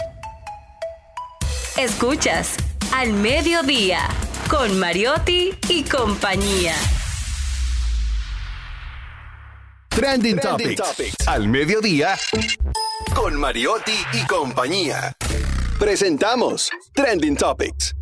Escuchas 1.77 2.57
Al 2.93 3.13
mediodía, 3.13 4.09
con 4.51 4.77
Mariotti 4.77 5.53
y 5.69 5.81
compañía. 5.85 6.75
Trending, 9.87 10.39
Topics. 10.39 11.25
Al 11.25 11.47
mediodía 11.47 12.17
con 13.15 13.39
Mariotti 13.39 13.95
y 14.11 14.27
compañía. 14.27 15.13
Presentamos 15.79 16.69
Trending 16.93 17.37
Topics. 17.37 17.95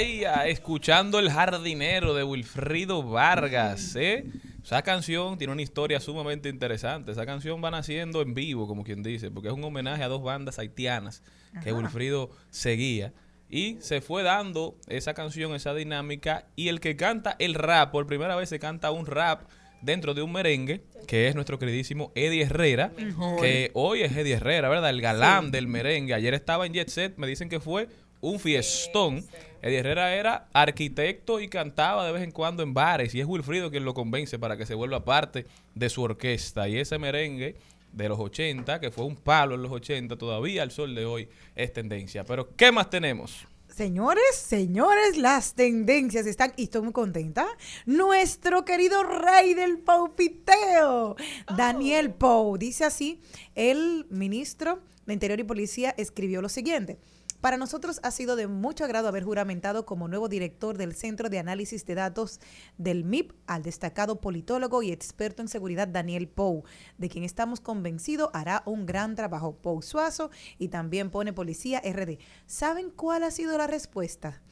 Ah, 0.00 0.46
escuchando 0.46 1.18
El 1.18 1.28
jardinero 1.30 2.14
de 2.14 2.22
Wilfrido 2.22 3.02
Vargas, 3.02 3.96
¿eh? 3.96 4.26
Esa 4.62 4.82
canción 4.82 5.38
tiene 5.38 5.52
una 5.52 5.62
historia 5.62 5.98
sumamente 5.98 6.48
interesante. 6.48 7.10
Esa 7.10 7.26
canción 7.26 7.62
va 7.64 7.70
naciendo 7.72 8.22
en 8.22 8.32
vivo, 8.34 8.68
como 8.68 8.84
quien 8.84 9.02
dice, 9.02 9.30
porque 9.32 9.48
es 9.48 9.54
un 9.54 9.64
homenaje 9.64 10.02
a 10.04 10.08
dos 10.08 10.22
bandas 10.22 10.58
haitianas 10.60 11.22
que 11.64 11.70
Ajá. 11.70 11.78
Wilfrido 11.78 12.30
seguía. 12.50 13.12
Y 13.50 13.78
se 13.80 14.00
fue 14.00 14.22
dando 14.22 14.76
esa 14.86 15.14
canción, 15.14 15.52
esa 15.56 15.74
dinámica. 15.74 16.46
Y 16.54 16.68
el 16.68 16.78
que 16.80 16.94
canta 16.96 17.34
el 17.40 17.54
rap, 17.54 17.90
por 17.90 18.06
primera 18.06 18.36
vez 18.36 18.50
se 18.50 18.58
canta 18.60 18.92
un 18.92 19.06
rap 19.06 19.48
dentro 19.82 20.12
de 20.14 20.22
un 20.22 20.30
merengue, 20.32 20.84
que 21.08 21.26
es 21.28 21.34
nuestro 21.34 21.58
queridísimo 21.58 22.12
Eddie 22.14 22.42
Herrera, 22.42 22.92
Mejor. 22.96 23.40
que 23.40 23.70
hoy 23.74 24.02
es 24.02 24.14
Eddie 24.16 24.34
Herrera, 24.34 24.68
¿verdad? 24.68 24.90
El 24.90 25.00
galán 25.00 25.46
Sí. 25.46 25.50
del 25.52 25.66
merengue. 25.66 26.14
Ayer 26.14 26.34
estaba 26.34 26.66
en 26.66 26.74
Jet 26.74 26.88
Set, 26.88 27.16
me 27.16 27.26
dicen 27.26 27.48
que 27.48 27.58
fue 27.58 27.88
un 28.20 28.38
fiestón. 28.38 29.24
Eddie 29.60 29.78
Herrera 29.78 30.14
era 30.14 30.48
arquitecto 30.52 31.40
y 31.40 31.48
cantaba 31.48 32.06
de 32.06 32.12
vez 32.12 32.22
en 32.22 32.30
cuando 32.30 32.62
en 32.62 32.74
bares 32.74 33.14
y 33.14 33.20
es 33.20 33.26
Wilfrido 33.26 33.70
quien 33.70 33.84
lo 33.84 33.94
convence 33.94 34.38
para 34.38 34.56
que 34.56 34.66
se 34.66 34.74
vuelva 34.74 35.04
parte 35.04 35.46
de 35.74 35.88
su 35.88 36.02
orquesta. 36.02 36.68
Y 36.68 36.78
ese 36.78 36.98
merengue 36.98 37.56
de 37.92 38.08
los 38.08 38.18
80, 38.18 38.80
que 38.80 38.90
fue 38.90 39.04
un 39.04 39.16
palo 39.16 39.54
en 39.54 39.62
los 39.62 39.72
80, 39.72 40.16
todavía 40.16 40.62
al 40.62 40.70
sol 40.70 40.94
de 40.94 41.04
hoy 41.04 41.28
es 41.56 41.72
tendencia. 41.72 42.24
Pero 42.24 42.54
¿qué 42.56 42.70
más 42.70 42.90
tenemos? 42.90 43.46
Señores, 43.68 44.34
señores, 44.34 45.16
las 45.18 45.54
tendencias 45.54 46.26
están, 46.26 46.52
y 46.56 46.64
estoy 46.64 46.82
muy 46.82 46.92
contenta. 46.92 47.46
Nuestro 47.86 48.64
querido 48.64 49.04
rey 49.04 49.54
del 49.54 49.78
paupiteo, 49.78 51.14
Daniel 51.56 52.10
Pou, 52.10 52.58
dice 52.58 52.84
así, 52.84 53.20
el 53.54 54.06
ministro 54.10 54.80
de 55.06 55.14
Interior 55.14 55.38
y 55.38 55.44
Policía 55.44 55.94
escribió 55.96 56.42
lo 56.42 56.48
siguiente. 56.48 56.98
Para 57.40 57.56
nosotros 57.56 58.00
ha 58.02 58.10
sido 58.10 58.34
de 58.34 58.48
mucho 58.48 58.84
agrado 58.84 59.06
haber 59.06 59.22
juramentado 59.22 59.86
como 59.86 60.08
nuevo 60.08 60.28
director 60.28 60.76
del 60.76 60.94
Centro 60.94 61.28
de 61.28 61.38
Análisis 61.38 61.86
de 61.86 61.94
Datos 61.94 62.40
del 62.78 63.04
MIP 63.04 63.32
al 63.46 63.62
destacado 63.62 64.20
politólogo 64.20 64.82
y 64.82 64.90
experto 64.90 65.40
en 65.40 65.46
seguridad 65.46 65.86
Daniel 65.86 66.28
Pou, 66.28 66.64
de 66.96 67.08
quien 67.08 67.22
estamos 67.22 67.60
convencidos 67.60 68.30
hará 68.32 68.64
un 68.66 68.86
gran 68.86 69.14
trabajo. 69.14 69.56
Pou 69.56 69.82
Suazo 69.82 70.30
y 70.58 70.68
también 70.68 71.10
pone 71.10 71.32
Policía 71.32 71.80
RD. 71.80 72.18
¿Saben 72.46 72.90
cuál 72.90 73.22
ha 73.22 73.30
sido 73.30 73.56
la 73.56 73.68
respuesta? 73.68 74.42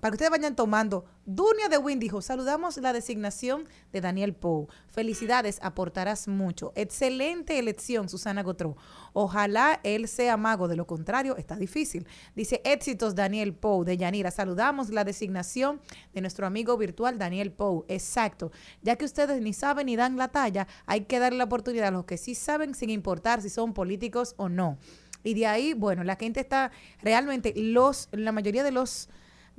Para 0.00 0.12
que 0.12 0.14
ustedes 0.14 0.30
vayan 0.30 0.56
tomando, 0.56 1.04
Dunia 1.26 1.68
de 1.68 1.76
Win 1.76 2.00
dijo, 2.00 2.22
saludamos 2.22 2.78
la 2.78 2.94
designación 2.94 3.68
de 3.92 4.00
Daniel 4.00 4.32
Pou. 4.34 4.68
Felicidades, 4.88 5.58
aportarás 5.62 6.26
mucho. 6.26 6.72
Excelente 6.74 7.58
elección, 7.58 8.08
Susana 8.08 8.42
Gotró. 8.42 8.78
Ojalá 9.12 9.78
él 9.82 10.08
sea 10.08 10.38
mago, 10.38 10.68
de 10.68 10.76
lo 10.76 10.86
contrario, 10.86 11.36
está 11.36 11.56
difícil. 11.56 12.06
Dice, 12.34 12.62
éxitos, 12.64 13.14
Daniel 13.14 13.52
Pou, 13.52 13.84
de 13.84 13.98
Yanira. 13.98 14.30
Saludamos 14.30 14.88
la 14.88 15.04
designación 15.04 15.82
de 16.14 16.22
nuestro 16.22 16.46
amigo 16.46 16.78
virtual, 16.78 17.18
Daniel 17.18 17.52
Pou. 17.52 17.84
Exacto. 17.86 18.52
Ya 18.82 18.96
que 18.96 19.04
ustedes 19.04 19.42
ni 19.42 19.52
saben 19.52 19.86
ni 19.86 19.96
dan 19.96 20.16
la 20.16 20.28
talla, 20.28 20.66
hay 20.86 21.02
que 21.02 21.18
darle 21.18 21.36
la 21.36 21.44
oportunidad 21.44 21.88
a 21.88 21.90
los 21.90 22.06
que 22.06 22.16
sí 22.16 22.34
saben, 22.34 22.74
sin 22.74 22.88
importar 22.88 23.42
si 23.42 23.50
son 23.50 23.74
políticos 23.74 24.34
o 24.38 24.48
no. 24.48 24.78
Y 25.22 25.34
de 25.34 25.46
ahí, 25.46 25.74
bueno, 25.74 26.04
la 26.04 26.16
gente 26.16 26.40
está 26.40 26.70
realmente, 27.02 27.52
los, 27.54 28.08
la 28.12 28.32
mayoría 28.32 28.64
de 28.64 28.72
los 28.72 29.10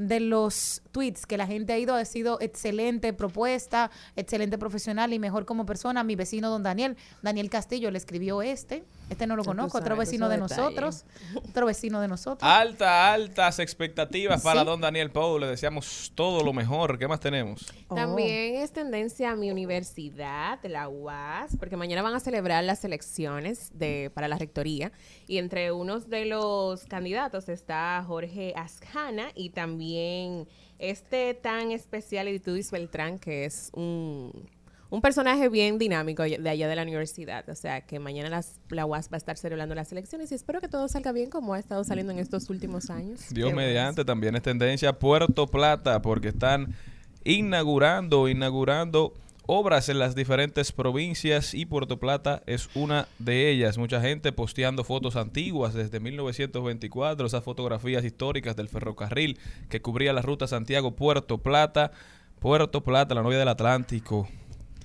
de 0.07 0.19
los 0.19 0.81
tweets 0.91 1.25
que 1.25 1.37
la 1.37 1.47
gente 1.47 1.73
ha 1.73 1.77
ido 1.77 1.95
ha 1.95 2.05
sido 2.05 2.39
excelente 2.41 3.13
propuesta, 3.13 3.91
excelente 4.15 4.57
profesional 4.57 5.13
y 5.13 5.19
mejor 5.19 5.45
como 5.45 5.65
persona. 5.65 6.03
Mi 6.03 6.15
vecino 6.15 6.49
don 6.49 6.63
Daniel, 6.63 6.97
Daniel 7.21 7.49
Castillo 7.49 7.91
le 7.91 7.97
escribió 7.97 8.41
este, 8.41 8.83
este 9.11 9.27
no 9.27 9.35
lo 9.35 9.43
conozco, 9.43 9.77
otro 9.77 9.97
vecino 9.97 10.29
de 10.29 10.37
nosotros, 10.37 11.03
otro 11.35 11.65
vecino 11.65 11.99
de 11.99 12.07
nosotros. 12.07 12.49
Alta, 12.49 13.13
altas 13.13 13.59
expectativas 13.59 14.41
para 14.41 14.63
don 14.63 14.79
Daniel 14.79 15.11
Pou. 15.11 15.37
Le 15.37 15.47
deseamos 15.47 16.13
todo 16.15 16.43
lo 16.43 16.53
mejor. 16.53 16.97
¿Qué 16.97 17.09
más 17.09 17.19
tenemos? 17.19 17.65
Oh. 17.89 17.95
También 17.95 18.55
es 18.55 18.71
tendencia 18.71 19.31
a 19.31 19.35
mi 19.35 19.51
universidad, 19.51 20.59
la 20.63 20.87
UAS, 20.87 21.57
porque 21.57 21.75
mañana 21.75 22.01
van 22.01 22.15
a 22.15 22.21
celebrar 22.21 22.63
las 22.63 22.85
elecciones 22.85 23.69
de, 23.73 24.11
para 24.13 24.29
la 24.29 24.37
rectoría 24.37 24.93
y 25.27 25.37
entre 25.39 25.73
unos 25.73 26.09
de 26.09 26.25
los 26.25 26.85
candidatos 26.85 27.49
está 27.49 28.01
Jorge 28.07 28.53
Asjana 28.55 29.27
y 29.35 29.49
también 29.49 30.47
este 30.79 31.33
tan 31.33 31.71
especial 31.71 32.29
Editudis 32.29 32.71
Beltrán, 32.71 33.19
que 33.19 33.43
es 33.43 33.71
un, 33.73 34.49
un 34.91 35.01
personaje 35.01 35.47
bien 35.47 35.79
dinámico 35.79 36.21
de 36.21 36.49
allá 36.49 36.67
de 36.67 36.75
la 36.75 36.83
universidad. 36.83 37.47
O 37.49 37.55
sea, 37.55 37.81
que 37.81 37.97
mañana 37.97 38.29
las, 38.29 38.59
la 38.69 38.85
UAS 38.85 39.07
va 39.07 39.15
a 39.15 39.17
estar 39.17 39.37
celebrando 39.37 39.73
las 39.73 39.91
elecciones 39.93 40.31
y 40.33 40.35
espero 40.35 40.59
que 40.59 40.67
todo 40.67 40.87
salga 40.89 41.13
bien 41.13 41.29
como 41.29 41.53
ha 41.53 41.59
estado 41.59 41.83
saliendo 41.85 42.11
en 42.11 42.19
estos 42.19 42.49
últimos 42.49 42.89
años. 42.89 43.21
Dios 43.29 43.53
mediante, 43.53 44.03
también 44.03 44.35
es 44.35 44.41
tendencia 44.41 44.99
Puerto 44.99 45.47
Plata, 45.47 46.01
porque 46.01 46.27
están 46.27 46.75
inaugurando, 47.23 48.27
inaugurando 48.27 49.13
obras 49.45 49.87
en 49.87 49.97
las 49.97 50.13
diferentes 50.13 50.73
provincias 50.73 51.53
y 51.53 51.65
Puerto 51.65 51.97
Plata 51.97 52.43
es 52.45 52.69
una 52.75 53.07
de 53.17 53.49
ellas. 53.49 53.77
Mucha 53.77 54.01
gente 54.01 54.33
posteando 54.33 54.83
fotos 54.83 55.15
antiguas 55.15 55.73
desde 55.73 56.01
1924, 56.01 57.27
esas 57.27 57.45
fotografías 57.45 58.03
históricas 58.03 58.57
del 58.57 58.67
ferrocarril 58.67 59.39
que 59.69 59.81
cubría 59.81 60.11
la 60.11 60.21
ruta 60.21 60.47
Santiago-Puerto 60.47 61.37
Plata. 61.37 61.93
Puerto 62.39 62.83
Plata, 62.83 63.15
la 63.15 63.23
novia 63.23 63.39
del 63.39 63.47
Atlántico. 63.47 64.27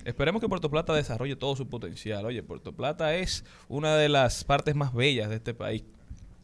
Esperemos 0.06 0.40
que 0.40 0.48
Puerto 0.48 0.70
Plata 0.70 0.94
desarrolle 0.94 1.34
todo 1.34 1.56
su 1.56 1.68
potencial. 1.68 2.24
Oye, 2.26 2.40
Puerto 2.40 2.72
Plata 2.72 3.16
es 3.16 3.44
una 3.66 3.96
de 3.96 4.08
las 4.08 4.44
partes 4.44 4.76
más 4.76 4.94
bellas 4.94 5.28
de 5.28 5.34
este 5.34 5.52
país. 5.52 5.82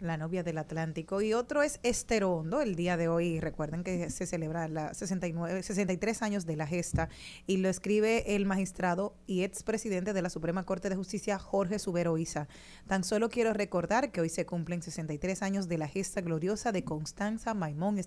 La 0.02 0.16
novia 0.16 0.42
del 0.42 0.58
Atlántico. 0.58 1.22
Y 1.22 1.32
otro 1.32 1.62
es 1.62 1.78
Esterondo, 1.84 2.60
el 2.60 2.74
día 2.74 2.96
de 2.96 3.06
hoy. 3.06 3.38
Recuerden 3.38 3.84
que 3.84 4.10
se 4.10 4.26
celebra 4.26 4.66
la 4.66 4.94
69, 4.94 5.62
63 5.62 6.22
años 6.22 6.44
de 6.44 6.56
la 6.56 6.66
gesta 6.66 7.08
y 7.46 7.58
lo 7.58 7.68
escribe 7.68 8.34
el 8.34 8.44
magistrado 8.44 9.14
y 9.28 9.44
expresidente 9.44 10.12
de 10.12 10.20
la 10.20 10.28
Suprema 10.28 10.64
Corte 10.64 10.88
de 10.88 10.96
Justicia, 10.96 11.38
Jorge 11.38 11.78
Subero 11.78 12.18
Isa. 12.18 12.48
Tan 12.88 13.04
solo 13.04 13.28
quiero 13.28 13.52
recordar 13.52 14.10
que 14.10 14.20
hoy 14.20 14.28
se 14.28 14.44
cumplen 14.44 14.82
63 14.82 15.40
años 15.40 15.68
de 15.68 15.78
la 15.78 15.86
gesta 15.86 16.20
gloriosa 16.20 16.72
de 16.72 16.82
Constanza 16.82 17.54
Maimón 17.54 17.96
y 17.96 18.00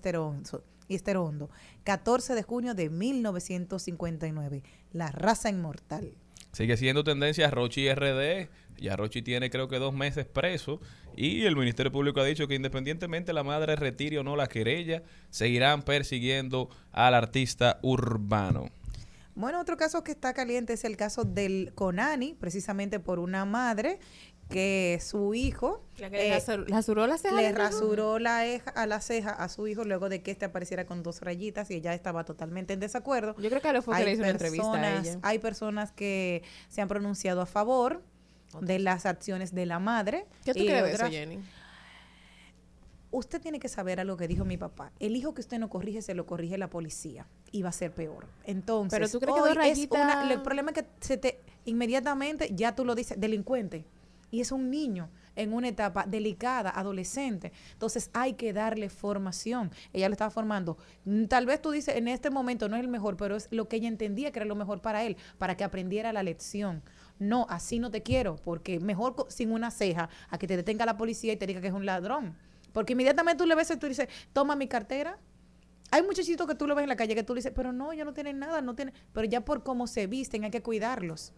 Esterondo 0.95 1.49
14 1.85 2.35
de 2.35 2.43
junio 2.43 2.73
de 2.73 2.89
1959. 2.89 4.63
La 4.91 5.11
raza 5.11 5.49
inmortal. 5.49 6.17
Sigue 6.51 6.77
siendo 6.77 7.03
tendencia 7.03 7.51
Rochi 7.51 7.93
RD. 7.93 8.49
Ya 8.77 8.95
Rochi 8.95 9.21
tiene 9.21 9.49
creo 9.49 9.67
que 9.67 9.79
dos 9.79 9.93
meses 9.93 10.25
preso 10.25 10.79
y 11.15 11.43
el 11.45 11.55
Ministerio 11.55 11.91
Público 11.91 12.19
ha 12.19 12.25
dicho 12.25 12.47
que 12.47 12.55
independientemente 12.55 13.31
la 13.33 13.43
madre 13.43 13.75
retire 13.75 14.19
o 14.19 14.23
no 14.23 14.35
la 14.35 14.47
querella, 14.47 15.03
seguirán 15.29 15.81
persiguiendo 15.83 16.69
al 16.91 17.13
artista 17.13 17.79
urbano. 17.81 18.69
Bueno, 19.35 19.59
otro 19.59 19.75
caso 19.75 20.03
que 20.03 20.11
está 20.11 20.33
caliente 20.33 20.73
es 20.73 20.85
el 20.85 20.95
caso 20.95 21.23
del 21.25 21.73
Conani, 21.75 22.33
precisamente 22.35 22.99
por 23.01 23.19
una 23.19 23.43
madre 23.45 23.99
que 24.49 24.99
su 25.01 25.33
hijo 25.33 25.83
La 25.97 26.09
que 26.09 26.17
le 26.17 26.27
eh, 26.29 26.37
rasur- 26.37 26.67
rasuró 26.69 27.07
la 27.07 27.17
ceja 27.17 27.35
le 27.35 27.51
rasuró 27.51 28.19
la, 28.19 28.45
eja- 28.45 28.69
a 28.71 28.85
la 28.85 29.01
ceja 29.01 29.31
a 29.31 29.49
su 29.49 29.67
hijo 29.67 29.83
luego 29.83 30.07
de 30.07 30.21
que 30.21 30.29
este 30.31 30.45
apareciera 30.45 30.85
con 30.85 31.01
dos 31.01 31.21
rayitas 31.21 31.71
y 31.71 31.75
ella 31.75 31.95
estaba 31.95 32.23
totalmente 32.25 32.73
en 32.73 32.79
desacuerdo. 32.79 33.35
Yo 33.39 33.49
creo 33.49 33.61
que 33.61 33.67
a 33.69 33.73
lo 33.73 33.81
fue 33.81 33.97
que 33.97 34.05
le 34.05 34.11
hizo 34.11 34.21
una 34.21 34.29
entrevista 34.29 34.71
a 34.73 34.99
ella. 34.99 35.19
Hay 35.23 35.39
personas 35.39 35.91
que 35.91 36.43
se 36.69 36.81
han 36.81 36.87
pronunciado 36.87 37.41
a 37.41 37.45
favor 37.47 38.03
de 38.61 38.79
las 38.79 39.05
acciones 39.05 39.53
de 39.53 39.65
la 39.65 39.79
madre. 39.79 40.25
¿Qué 40.43 40.53
tú 40.53 40.59
crees 40.59 40.83
de 40.83 40.87
eso, 40.89 40.95
otras- 40.95 41.11
Jenny? 41.11 41.39
Usted 43.11 43.41
tiene 43.41 43.59
que 43.59 43.69
saber 43.69 43.99
algo 44.01 44.17
que 44.17 44.27
dijo 44.27 44.43
mi 44.43 44.57
papá. 44.57 44.91
El 44.99 45.15
hijo 45.15 45.33
que 45.33 45.39
usted 45.41 45.57
no 45.57 45.69
corrige, 45.69 46.01
se 46.01 46.13
lo 46.15 46.25
corrige 46.25 46.57
la 46.57 46.69
policía. 46.69 47.25
Y 47.51 47.61
va 47.61 47.69
a 47.69 47.71
ser 47.71 47.93
peor. 47.93 48.27
Entonces, 48.43 48.99
Pero 48.99 49.09
tú 49.09 49.19
crees 49.19 49.35
que 49.35 49.41
hoy 49.41 49.55
dos 49.55 49.65
es 49.65 49.87
una- 49.89 50.33
el 50.33 50.41
problema 50.41 50.71
es 50.71 50.75
que 50.83 50.85
se 50.99 51.17
te 51.17 51.39
inmediatamente 51.63 52.49
ya 52.53 52.75
tú 52.75 52.83
lo 52.83 52.93
dices, 52.93 53.19
delincuente. 53.19 53.85
Y 54.31 54.41
es 54.41 54.51
un 54.51 54.69
niño. 54.69 55.09
en 55.37 55.51
una 55.51 55.67
etapa 55.67 56.05
delicada, 56.07 56.69
adolescente. 56.69 57.51
Entonces 57.73 58.09
hay 58.13 58.35
que 58.35 58.53
darle 58.53 58.87
formación. 58.87 59.69
Ella 59.91 60.07
le 60.07 60.13
estaba 60.13 60.31
formando. 60.31 60.77
Mm, 61.03 61.25
Tal 61.25 61.45
vez 61.45 61.61
tú 61.61 61.71
dices, 61.71 61.93
en 61.97 62.07
este 62.07 62.29
momento 62.29 62.69
no 62.69 62.77
es 62.77 62.81
el 62.81 62.87
mejor, 62.87 63.17
pero 63.17 63.35
es 63.35 63.49
lo 63.51 63.67
que 63.67 63.75
ella 63.75 63.89
entendía 63.89 64.31
que 64.31 64.39
era 64.39 64.45
lo 64.45 64.55
mejor 64.55 64.79
para 64.79 65.03
él, 65.03 65.17
para 65.37 65.57
que 65.57 65.65
aprendiera 65.65 66.13
la 66.13 66.23
lección. 66.23 66.81
No, 67.19 67.47
así 67.49 67.79
no 67.79 67.91
te 67.91 68.03
quiero, 68.03 68.35
porque 68.37 68.79
mejor 68.79 69.15
sin 69.29 69.51
una 69.51 69.71
ceja 69.71 70.09
a 70.29 70.37
que 70.37 70.47
te 70.47 70.57
detenga 70.57 70.85
la 70.85 70.97
policía 70.97 71.33
y 71.33 71.37
te 71.37 71.47
diga 71.47 71.61
que 71.61 71.67
es 71.67 71.73
un 71.73 71.85
ladrón. 71.85 72.35
Porque 72.73 72.93
inmediatamente 72.93 73.41
tú 73.41 73.47
le 73.47 73.55
ves 73.55 73.71
y 73.71 73.77
tú 73.77 73.87
dices, 73.87 74.09
toma 74.33 74.55
mi 74.55 74.67
cartera, 74.67 75.17
hay 75.91 76.03
muchachitos 76.03 76.45
que 76.45 76.55
tú 76.55 76.67
lo 76.67 76.75
ves 76.75 76.83
en 76.83 76.89
la 76.89 76.95
calle 76.97 77.15
que 77.15 77.23
tú 77.23 77.33
le 77.33 77.39
dices, 77.39 77.53
pero 77.55 77.71
no, 77.71 77.93
ellos 77.93 78.05
no 78.05 78.13
tienen 78.13 78.37
nada, 78.39 78.61
no 78.61 78.75
tienen, 78.75 78.93
pero 79.13 79.25
ya 79.25 79.41
por 79.41 79.63
cómo 79.63 79.87
se 79.87 80.07
visten 80.07 80.43
hay 80.43 80.51
que 80.51 80.61
cuidarlos. 80.61 81.31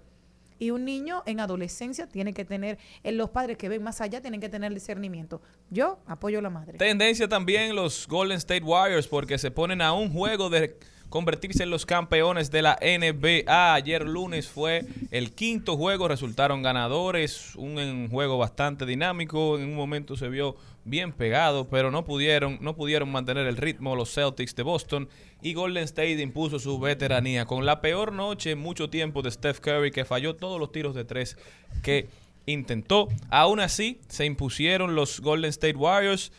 Y 0.59 0.71
un 0.71 0.85
niño 0.85 1.21
en 1.27 1.39
adolescencia 1.39 2.07
tiene 2.07 2.33
que 2.33 2.43
tener, 2.43 2.79
eh, 3.03 3.11
los 3.11 3.29
padres 3.29 3.57
que 3.57 3.69
ven 3.69 3.83
más 3.83 4.01
allá 4.01 4.21
tienen 4.21 4.41
que 4.41 4.49
tener 4.49 4.73
discernimiento. 4.73 5.41
Yo 5.69 5.99
apoyo 6.07 6.39
a 6.39 6.41
la 6.41 6.49
madre. 6.49 6.79
Tendencia 6.79 7.27
también 7.27 7.75
los 7.75 8.07
Golden 8.07 8.37
State 8.37 8.63
Warriors 8.63 9.07
porque 9.07 9.37
se 9.37 9.51
ponen 9.51 9.81
a 9.81 9.93
un 9.93 10.11
juego 10.11 10.49
de 10.49 10.79
convertirse 11.09 11.63
en 11.63 11.69
los 11.69 11.85
campeones 11.85 12.51
de 12.51 12.61
la 12.61 12.77
NBA. 12.81 13.73
Ayer 13.73 14.05
lunes 14.05 14.47
fue 14.47 14.85
el 15.11 15.33
quinto 15.33 15.77
juego, 15.77 16.07
resultaron 16.07 16.61
ganadores, 16.61 17.55
un, 17.55 18.09
juego 18.09 18.37
bastante 18.37 18.85
dinámico, 18.85 19.57
en 19.57 19.65
un 19.65 19.75
momento 19.75 20.15
se 20.15 20.29
vio 20.29 20.55
bien 20.85 21.11
pegado, 21.11 21.67
pero 21.67 21.91
no 21.91 22.05
pudieron, 22.05 22.57
no 22.61 22.75
pudieron 22.75 23.11
mantener 23.11 23.45
el 23.47 23.57
ritmo 23.57 23.95
los 23.95 24.13
Celtics 24.13 24.55
de 24.55 24.63
Boston 24.63 25.09
y 25.41 25.53
Golden 25.53 25.83
State 25.83 26.21
impuso 26.21 26.59
su 26.59 26.79
veteranía 26.79 27.45
con 27.45 27.65
la 27.65 27.81
peor 27.81 28.13
noche 28.13 28.51
en 28.51 28.59
mucho 28.59 28.89
tiempo 28.89 29.21
de 29.21 29.31
Steph 29.31 29.59
Curry 29.59 29.91
que 29.91 30.05
falló 30.05 30.35
todos 30.35 30.59
los 30.59 30.71
tiros 30.71 30.95
de 30.95 31.03
tres 31.03 31.37
que 31.83 32.07
intentó. 32.45 33.09
Aún 33.29 33.59
así, 33.59 33.99
se 34.07 34.25
impusieron 34.25 34.95
los 34.95 35.19
Golden 35.19 35.49
State 35.49 35.75
Warriors 35.75 36.31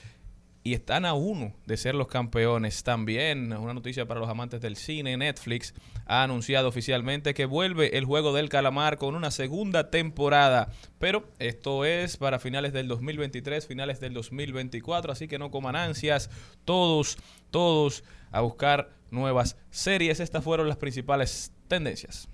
y 0.69 0.75
están 0.75 1.07
a 1.07 1.15
uno 1.15 1.55
de 1.65 1.79
ser 1.79 1.95
los 1.95 2.09
campeones. 2.09 2.83
También 2.85 3.55
una 3.55 3.73
noticia 3.73 4.07
para 4.07 4.21
los 4.21 4.29
amantes 4.29 4.61
del 4.61 4.77
cine, 4.77 5.17
Netflix 5.17 5.73
ha 6.05 6.23
anunciado 6.23 6.69
oficialmente 6.69 7.33
que 7.33 7.47
vuelve 7.47 7.97
el 7.97 8.05
juego 8.05 8.35
del 8.35 8.51
calamar 8.51 8.99
con 8.99 9.15
una 9.15 9.31
segunda 9.31 9.89
temporada, 9.91 10.71
pero 10.99 11.27
esto 11.39 11.87
es 11.87 12.19
para 12.19 12.39
finales 12.39 12.75
del 12.75 12.87
2023, 12.87 13.67
finales 13.67 13.99
del 13.99 14.13
2024, 14.13 15.11
así 15.11 15.27
que 15.27 15.39
no 15.39 15.51
coman 15.51 15.75
ansias, 15.75 16.29
todos, 16.67 17.17
todos 17.51 18.05
a 18.31 18.43
buscar 18.43 18.91
nuevas 19.11 19.57
series. 19.71 20.21
Estas 20.21 20.45
fueron 20.45 20.69
las 20.69 20.77
principales 20.77 21.51
tendencias. 21.67 22.29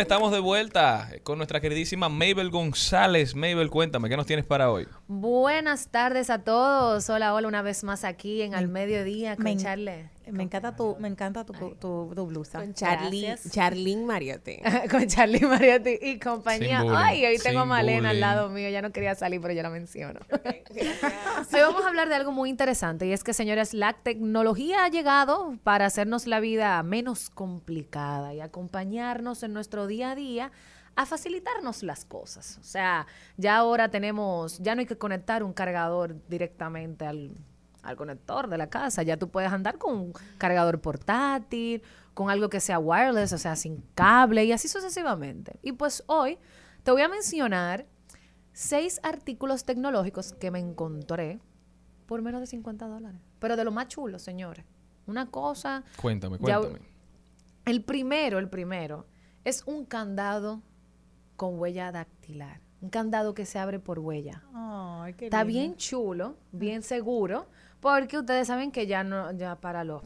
Estamos 0.00 0.30
de 0.30 0.40
vuelta 0.40 1.08
con 1.22 1.38
nuestra 1.38 1.60
queridísima 1.60 2.08
Mabel 2.08 2.50
González. 2.50 3.34
Mabel, 3.34 3.70
cuéntame, 3.70 4.08
¿qué 4.08 4.16
nos 4.16 4.26
tienes 4.26 4.44
para 4.44 4.70
hoy? 4.70 4.86
Buenas 5.08 5.88
tardes 5.88 6.28
a 6.30 6.44
todos. 6.44 7.08
Hola, 7.08 7.34
hola, 7.34 7.48
una 7.48 7.62
vez 7.62 7.82
más 7.82 8.04
aquí 8.04 8.42
en 8.42 8.54
Al 8.54 8.68
Mediodía 8.68 9.36
con 9.36 9.44
me 9.44 9.52
en- 9.52 9.58
Charle. 9.58 10.10
Me 10.26 10.42
encanta 10.42 10.74
tu, 10.74 10.96
me 10.98 11.08
encanta 11.08 11.44
tu, 11.44 11.52
tu, 11.52 12.12
tu 12.14 12.26
blusa. 12.26 12.58
Con 12.58 12.74
Charlie. 12.74 13.36
Charlene 13.48 14.04
Mariotti. 14.04 14.58
con 14.90 15.06
Charlie 15.06 15.40
Mariotti 15.40 15.98
y 16.02 16.18
compañía. 16.18 16.80
Sin 16.80 16.90
Ay, 16.94 17.24
hoy 17.26 17.38
tengo 17.38 17.60
a 17.60 17.64
Malena 17.64 18.10
al 18.10 18.20
lado 18.20 18.48
mío. 18.48 18.68
Ya 18.68 18.82
no 18.82 18.90
quería 18.90 19.14
salir, 19.14 19.40
pero 19.40 19.54
ya 19.54 19.62
la 19.62 19.70
menciono. 19.70 20.20
Hoy 21.52 21.60
vamos 21.60 21.84
a 21.84 21.88
hablar 21.88 22.08
de 22.08 22.16
algo 22.16 22.32
muy 22.32 22.50
interesante 22.50 23.06
y 23.06 23.12
es 23.12 23.22
que, 23.22 23.34
señores, 23.34 23.72
la 23.72 23.92
tecnología 23.92 24.84
ha 24.84 24.88
llegado 24.88 25.56
para 25.62 25.86
hacernos 25.86 26.26
la 26.26 26.40
vida 26.40 26.82
menos 26.82 27.30
complicada 27.30 28.34
y 28.34 28.40
acompañarnos 28.40 29.42
en 29.42 29.52
nuestro 29.52 29.86
día 29.86 30.10
a 30.10 30.14
día 30.14 30.52
a 30.96 31.06
facilitarnos 31.06 31.82
las 31.82 32.04
cosas. 32.04 32.58
O 32.60 32.64
sea, 32.64 33.06
ya 33.36 33.56
ahora 33.56 33.90
tenemos, 33.90 34.58
ya 34.58 34.74
no 34.74 34.80
hay 34.80 34.86
que 34.86 34.98
conectar 34.98 35.42
un 35.44 35.52
cargador 35.52 36.16
directamente 36.28 37.06
al, 37.06 37.36
al 37.86 37.96
conector 37.96 38.48
de 38.48 38.58
la 38.58 38.68
casa. 38.68 39.02
Ya 39.02 39.16
tú 39.16 39.28
puedes 39.30 39.50
andar 39.52 39.78
con 39.78 39.94
un 39.94 40.12
cargador 40.38 40.80
portátil, 40.80 41.82
con 42.14 42.30
algo 42.30 42.48
que 42.48 42.60
sea 42.60 42.78
wireless, 42.78 43.32
o 43.32 43.38
sea, 43.38 43.56
sin 43.56 43.82
cable 43.94 44.44
y 44.44 44.52
así 44.52 44.68
sucesivamente. 44.68 45.58
Y 45.62 45.72
pues 45.72 46.02
hoy 46.06 46.38
te 46.82 46.90
voy 46.90 47.02
a 47.02 47.08
mencionar 47.08 47.86
seis 48.52 49.00
artículos 49.02 49.64
tecnológicos 49.64 50.32
que 50.32 50.50
me 50.50 50.58
encontré 50.58 51.40
por 52.06 52.22
menos 52.22 52.40
de 52.40 52.46
50 52.46 52.86
dólares. 52.86 53.20
Pero 53.38 53.56
de 53.56 53.64
lo 53.64 53.72
más 53.72 53.88
chulo, 53.88 54.18
señores. 54.18 54.64
Una 55.06 55.30
cosa... 55.30 55.84
Cuéntame, 56.00 56.38
ya- 56.40 56.58
cuéntame. 56.58 56.86
el 57.64 57.82
primero, 57.84 58.38
el 58.38 58.48
primero, 58.48 59.06
es 59.44 59.62
un 59.66 59.84
candado 59.84 60.62
con 61.36 61.58
huella 61.58 61.92
dactilar. 61.92 62.60
Un 62.80 62.90
candado 62.90 63.34
que 63.34 63.44
se 63.46 63.58
abre 63.58 63.78
por 63.78 63.98
huella. 63.98 64.42
Ay, 64.54 65.14
qué 65.14 65.26
Está 65.26 65.44
lindo. 65.44 65.58
bien 65.58 65.76
chulo, 65.76 66.36
bien 66.52 66.82
seguro, 66.82 67.46
porque 67.80 68.18
ustedes 68.18 68.48
saben 68.48 68.72
que 68.72 68.86
ya 68.86 69.04
no, 69.04 69.32
ya 69.32 69.56
para 69.56 69.84
los 69.84 70.02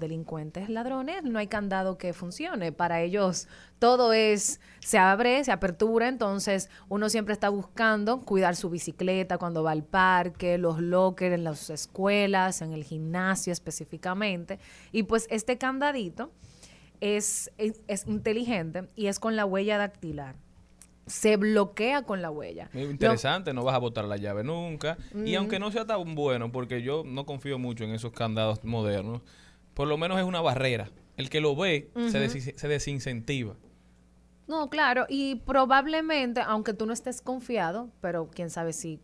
delincuentes 0.00 0.68
ladrones 0.68 1.22
no 1.22 1.38
hay 1.38 1.46
candado 1.46 1.96
que 1.98 2.12
funcione. 2.12 2.72
Para 2.72 3.02
ellos 3.02 3.46
todo 3.78 4.12
es, 4.12 4.60
se 4.80 4.98
abre, 4.98 5.44
se 5.44 5.52
apertura, 5.52 6.08
entonces 6.08 6.68
uno 6.88 7.08
siempre 7.08 7.34
está 7.34 7.50
buscando 7.50 8.22
cuidar 8.22 8.56
su 8.56 8.70
bicicleta 8.70 9.38
cuando 9.38 9.62
va 9.62 9.70
al 9.70 9.84
parque, 9.84 10.58
los 10.58 10.80
lockers 10.80 11.34
en 11.34 11.44
las 11.44 11.70
escuelas, 11.70 12.62
en 12.62 12.72
el 12.72 12.82
gimnasio 12.82 13.52
específicamente. 13.52 14.58
Y 14.90 15.04
pues 15.04 15.28
este 15.30 15.58
candadito 15.58 16.32
es, 17.00 17.52
es, 17.58 17.80
es 17.86 18.06
inteligente 18.06 18.88
y 18.96 19.06
es 19.06 19.20
con 19.20 19.36
la 19.36 19.44
huella 19.44 19.78
dactilar. 19.78 20.36
Se 21.10 21.36
bloquea 21.36 22.02
con 22.02 22.22
la 22.22 22.30
huella. 22.30 22.70
Muy 22.72 22.84
Lo- 22.84 22.90
interesante, 22.90 23.52
no 23.52 23.64
vas 23.64 23.74
a 23.74 23.78
botar 23.78 24.04
la 24.04 24.16
llave 24.16 24.44
nunca. 24.44 24.96
Y 25.24 25.34
aunque 25.34 25.58
no 25.58 25.70
sea 25.70 25.86
tan 25.86 26.14
bueno, 26.14 26.52
porque 26.52 26.82
yo 26.82 27.02
no 27.04 27.26
confío 27.26 27.58
mucho 27.58 27.84
en 27.84 27.90
esos 27.90 28.12
candados 28.12 28.64
modernos, 28.64 29.22
por 29.74 29.88
lo 29.88 29.96
menos 29.98 30.18
es 30.18 30.24
una 30.24 30.40
barrera. 30.40 30.88
El 31.16 31.28
que 31.28 31.40
lo 31.40 31.54
ve 31.54 31.90
se, 32.10 32.28
se 32.28 32.68
desincentiva. 32.68 33.54
No, 34.46 34.68
claro, 34.68 35.06
y 35.08 35.36
probablemente, 35.36 36.40
aunque 36.40 36.74
tú 36.74 36.86
no 36.86 36.92
estés 36.92 37.20
confiado, 37.22 37.90
pero 38.00 38.28
quién 38.34 38.50
sabe 38.50 38.72
si 38.72 39.00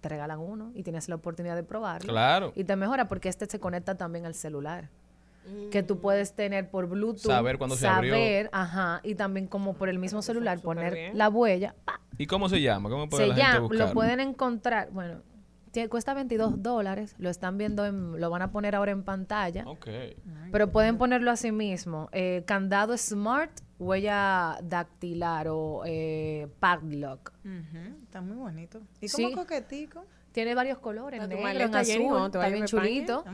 te 0.00 0.08
regalan 0.08 0.40
uno 0.40 0.72
y 0.74 0.82
tienes 0.82 1.08
la 1.08 1.14
oportunidad 1.14 1.56
de 1.56 1.62
probarlo. 1.62 2.12
Claro. 2.12 2.52
Y 2.56 2.64
te 2.64 2.76
mejora 2.76 3.08
porque 3.08 3.28
este 3.28 3.46
se 3.46 3.60
conecta 3.60 3.96
también 3.96 4.26
al 4.26 4.34
celular. 4.34 4.90
Que 5.70 5.82
tú 5.82 5.98
puedes 6.00 6.34
tener 6.34 6.70
por 6.70 6.86
Bluetooth. 6.88 7.20
Saber 7.32 7.58
cuándo 7.58 7.76
se 7.76 7.86
abrió. 7.88 8.12
saber, 8.14 8.50
ajá, 8.52 9.00
y 9.02 9.14
también 9.14 9.46
como 9.46 9.74
por 9.74 9.88
el 9.88 9.98
mismo 9.98 10.22
celular 10.22 10.60
poner 10.60 10.92
bien. 10.94 11.18
la 11.18 11.28
huella. 11.28 11.74
¡pa! 11.84 12.00
¿Y 12.18 12.26
cómo 12.26 12.48
se 12.48 12.60
llama? 12.60 12.88
¿Cómo 12.90 13.08
puede 13.08 13.24
Se 13.24 13.28
la 13.28 13.34
gente 13.36 13.58
buscarlo? 13.60 13.86
lo 13.86 13.92
pueden 13.92 14.20
encontrar, 14.20 14.90
bueno, 14.92 15.22
cuesta 15.88 16.14
22 16.14 16.62
dólares, 16.62 17.14
lo 17.18 17.30
están 17.30 17.56
viendo, 17.56 17.86
en- 17.86 18.20
lo 18.20 18.28
van 18.30 18.42
a 18.42 18.50
poner 18.52 18.74
ahora 18.74 18.90
en 18.92 19.02
pantalla. 19.04 19.64
Ok. 19.66 19.88
Pero 20.52 20.70
pueden 20.70 20.98
ponerlo 20.98 21.30
así 21.30 21.52
mismo. 21.52 22.08
eh, 22.12 22.42
candado 22.46 22.96
smart, 22.98 23.52
huella 23.78 24.58
dactilar 24.62 25.46
o 25.48 25.82
eh, 25.86 26.48
padlock. 26.60 27.32
Está 28.02 28.20
muy 28.20 28.36
bonito. 28.36 28.80
Y 29.00 29.08
Sí. 29.08 29.22
como 29.22 29.36
coquetico. 29.36 30.04
Tiene 30.32 30.54
varios 30.54 30.78
colores, 30.78 31.20
negro, 31.26 31.38
en 31.48 31.74
azul, 31.74 32.30
te 32.30 32.38
está 32.38 32.48
bien 32.48 32.64
chulito. 32.66 33.24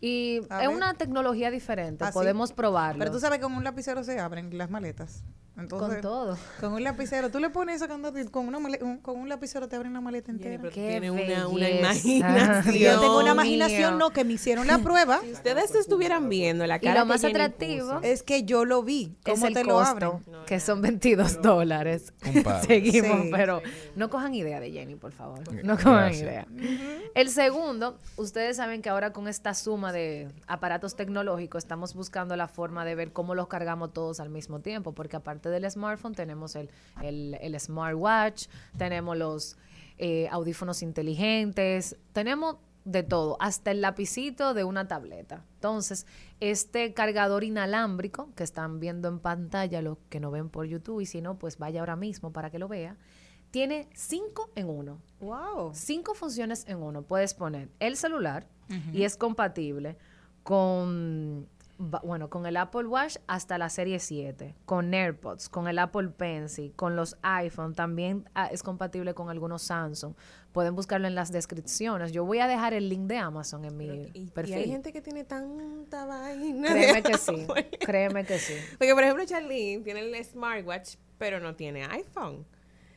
Y 0.00 0.40
A 0.50 0.62
es 0.62 0.68
ver. 0.68 0.76
una 0.76 0.94
tecnología 0.94 1.50
diferente, 1.50 2.04
Así. 2.04 2.12
podemos 2.12 2.52
probarlo. 2.52 2.98
Pero 2.98 3.10
tú 3.10 3.18
sabes 3.18 3.38
que 3.38 3.44
con 3.44 3.54
un 3.54 3.64
lapicero 3.64 4.04
se 4.04 4.20
abren 4.20 4.56
las 4.58 4.68
maletas. 4.70 5.24
Entonces, 5.56 5.92
Con 5.94 6.00
todo. 6.02 6.38
Con 6.60 6.72
un 6.72 6.82
lapicero. 6.82 7.30
Tú 7.30 7.38
le 7.38 7.48
pones 7.48 7.80
y 7.82 8.24
con, 8.28 8.48
una 8.48 8.58
un- 8.58 8.98
con 8.98 9.16
un 9.18 9.28
lapicero 9.28 9.68
te 9.68 9.76
abren 9.76 9.92
la 9.92 10.00
maleta 10.00 10.32
entera. 10.32 10.60
tú 10.60 10.68
Qué 10.70 10.98
tienes 11.00 11.10
una, 11.12 11.46
una 11.46 11.68
imaginación. 11.70 12.74
Yo 12.74 13.00
tengo 13.00 13.20
una 13.20 13.32
imaginación, 13.32 13.94
mío. 13.96 13.98
no, 13.98 14.10
que 14.10 14.24
me 14.24 14.32
hicieron 14.32 14.66
la 14.66 14.78
prueba. 14.78 15.20
Si 15.22 15.30
ustedes 15.32 15.72
estuvieran 15.76 16.28
viendo 16.28 16.66
la 16.66 16.76
Y 16.76 16.80
cara 16.80 17.00
lo 17.00 17.06
que 17.06 17.08
más 17.10 17.20
Jenny 17.20 17.34
atractivo 17.34 17.86
puso. 17.86 18.02
Es 18.02 18.22
que 18.24 18.42
yo 18.42 18.64
lo 18.64 18.82
vi. 18.82 19.14
es 19.24 19.32
¿Cómo 19.32 19.46
el 19.46 19.54
te 19.54 19.62
lo 19.64 19.74
costo, 19.74 19.90
abren? 19.90 20.44
que 20.46 20.58
son 20.60 20.82
22 20.82 21.40
dólares. 21.40 22.12
Seguimos, 22.66 23.22
Sí. 23.22 23.28
pero 23.30 23.62
no 23.94 24.10
cojan 24.10 24.34
idea 24.34 24.58
de 24.60 24.72
Jenny, 24.72 24.96
por 24.96 25.12
favor. 25.12 25.40
No 25.64 25.76
cojan 25.76 25.94
Gracias. 26.12 26.22
idea. 26.22 26.46
El 27.14 27.28
segundo, 27.30 27.96
ustedes 28.16 28.56
saben 28.56 28.82
que 28.82 28.88
ahora 28.88 29.12
con 29.12 29.28
esta 29.28 29.54
suma 29.54 29.92
de 29.92 30.28
aparatos 30.48 30.96
tecnológicos 30.96 31.62
estamos 31.62 31.94
buscando 31.94 32.34
la 32.36 32.48
forma 32.48 32.84
de 32.84 32.94
ver 32.96 33.12
cómo 33.12 33.34
los 33.36 33.46
cargamos 33.46 33.92
todos 33.92 34.18
al 34.20 34.30
mismo 34.30 34.58
tiempo, 34.60 34.92
porque 34.92 35.16
aparte 35.16 35.43
del 35.50 35.70
smartphone 35.70 36.14
tenemos 36.14 36.56
el, 36.56 36.70
el, 37.02 37.36
el 37.40 37.58
smartwatch, 37.58 38.46
tenemos 38.76 39.16
los 39.16 39.56
eh, 39.98 40.28
audífonos 40.30 40.82
inteligentes, 40.82 41.96
tenemos 42.12 42.56
de 42.84 43.02
todo, 43.02 43.36
hasta 43.40 43.70
el 43.70 43.80
lapicito 43.80 44.52
de 44.54 44.64
una 44.64 44.86
tableta. 44.86 45.44
Entonces, 45.54 46.06
este 46.40 46.92
cargador 46.92 47.44
inalámbrico 47.44 48.28
que 48.34 48.44
están 48.44 48.78
viendo 48.78 49.08
en 49.08 49.20
pantalla, 49.20 49.80
los 49.80 49.98
que 50.10 50.20
no 50.20 50.30
ven 50.30 50.50
por 50.50 50.66
YouTube, 50.66 51.00
y 51.00 51.06
si 51.06 51.22
no, 51.22 51.38
pues 51.38 51.58
vaya 51.58 51.80
ahora 51.80 51.96
mismo 51.96 52.32
para 52.32 52.50
que 52.50 52.58
lo 52.58 52.68
vea, 52.68 52.96
tiene 53.50 53.88
cinco 53.94 54.50
en 54.54 54.68
uno. 54.68 55.00
Wow. 55.20 55.70
Cinco 55.74 56.14
funciones 56.14 56.64
en 56.68 56.82
uno. 56.82 57.02
Puedes 57.02 57.34
poner 57.34 57.70
el 57.78 57.96
celular 57.96 58.48
y 58.92 59.04
es 59.04 59.16
compatible 59.16 59.96
con, 60.42 61.48
bueno, 61.78 62.30
con 62.30 62.46
el 62.46 62.56
Apple 62.56 62.86
Watch 62.86 63.16
hasta 63.26 63.58
la 63.58 63.68
serie 63.68 63.98
7, 63.98 64.54
con 64.64 64.92
AirPods, 64.94 65.48
con 65.48 65.66
el 65.68 65.78
Apple 65.78 66.08
Pencil, 66.08 66.72
con 66.76 66.96
los 66.96 67.16
iPhone, 67.22 67.74
también 67.74 68.28
ah, 68.34 68.46
es 68.46 68.62
compatible 68.62 69.14
con 69.14 69.30
algunos 69.30 69.62
Samsung. 69.62 70.14
Pueden 70.52 70.76
buscarlo 70.76 71.08
en 71.08 71.14
las 71.16 71.32
descripciones. 71.32 72.12
Yo 72.12 72.24
voy 72.24 72.38
a 72.38 72.46
dejar 72.46 72.74
el 72.74 72.88
link 72.88 73.06
de 73.08 73.18
Amazon 73.18 73.64
en 73.64 73.76
mi 73.76 74.10
Y 74.14 74.30
perfil. 74.30 74.54
hay 74.54 74.70
gente 74.70 74.92
que 74.92 75.00
tiene 75.00 75.24
tanta 75.24 76.06
vaina. 76.06 76.68
Créeme 76.68 77.02
que 77.02 77.18
sí, 77.18 77.46
créeme 77.80 78.24
que 78.24 78.38
sí. 78.38 78.54
Porque, 78.78 78.94
por 78.94 79.02
ejemplo, 79.02 79.24
Charlene 79.24 79.82
tiene 79.82 80.00
el 80.00 80.24
smartwatch, 80.24 80.96
pero 81.18 81.40
no 81.40 81.56
tiene 81.56 81.84
iPhone. 81.86 82.46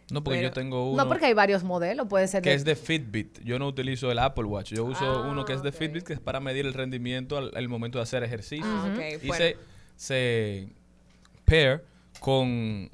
No, 0.10 0.24
porque 0.24 0.40
Pero- 0.40 0.50
yo 0.50 0.54
tengo 0.54 0.90
uno 0.92 1.04
No, 1.04 1.10
porque 1.10 1.26
hay 1.26 1.34
varios 1.34 1.64
modelos, 1.64 2.08
puede 2.08 2.28
ser 2.28 2.42
que 2.42 2.50
de- 2.52 2.56
es 2.56 2.64
de 2.64 2.76
Fitbit. 2.76 3.40
Yo 3.44 3.60
no 3.60 3.68
utilizo 3.68 4.10
el 4.12 4.20
Apple 4.20 4.46
Watch. 4.46 4.72
Yo 4.74 4.86
uso 4.86 5.04
Ah, 5.06 5.28
uno 5.30 5.44
que 5.44 5.52
es 5.54 5.62
de 5.64 5.72
Fitbit, 5.74 6.04
que 6.04 6.14
es 6.14 6.20
para 6.22 6.40
medir 6.40 6.66
el 6.66 6.74
rendimiento 6.74 7.38
al, 7.38 7.52
al 7.56 7.68
momento 7.68 7.98
de 7.98 8.04
hacer 8.04 8.24
ejercicio. 8.24 8.66
Ah, 8.66 8.90
ok, 8.94 9.24
Y 9.24 9.28
bueno. 9.28 9.44
se, 9.46 9.58
se 9.98 10.68
pair 11.46 11.82
con, 12.20 12.90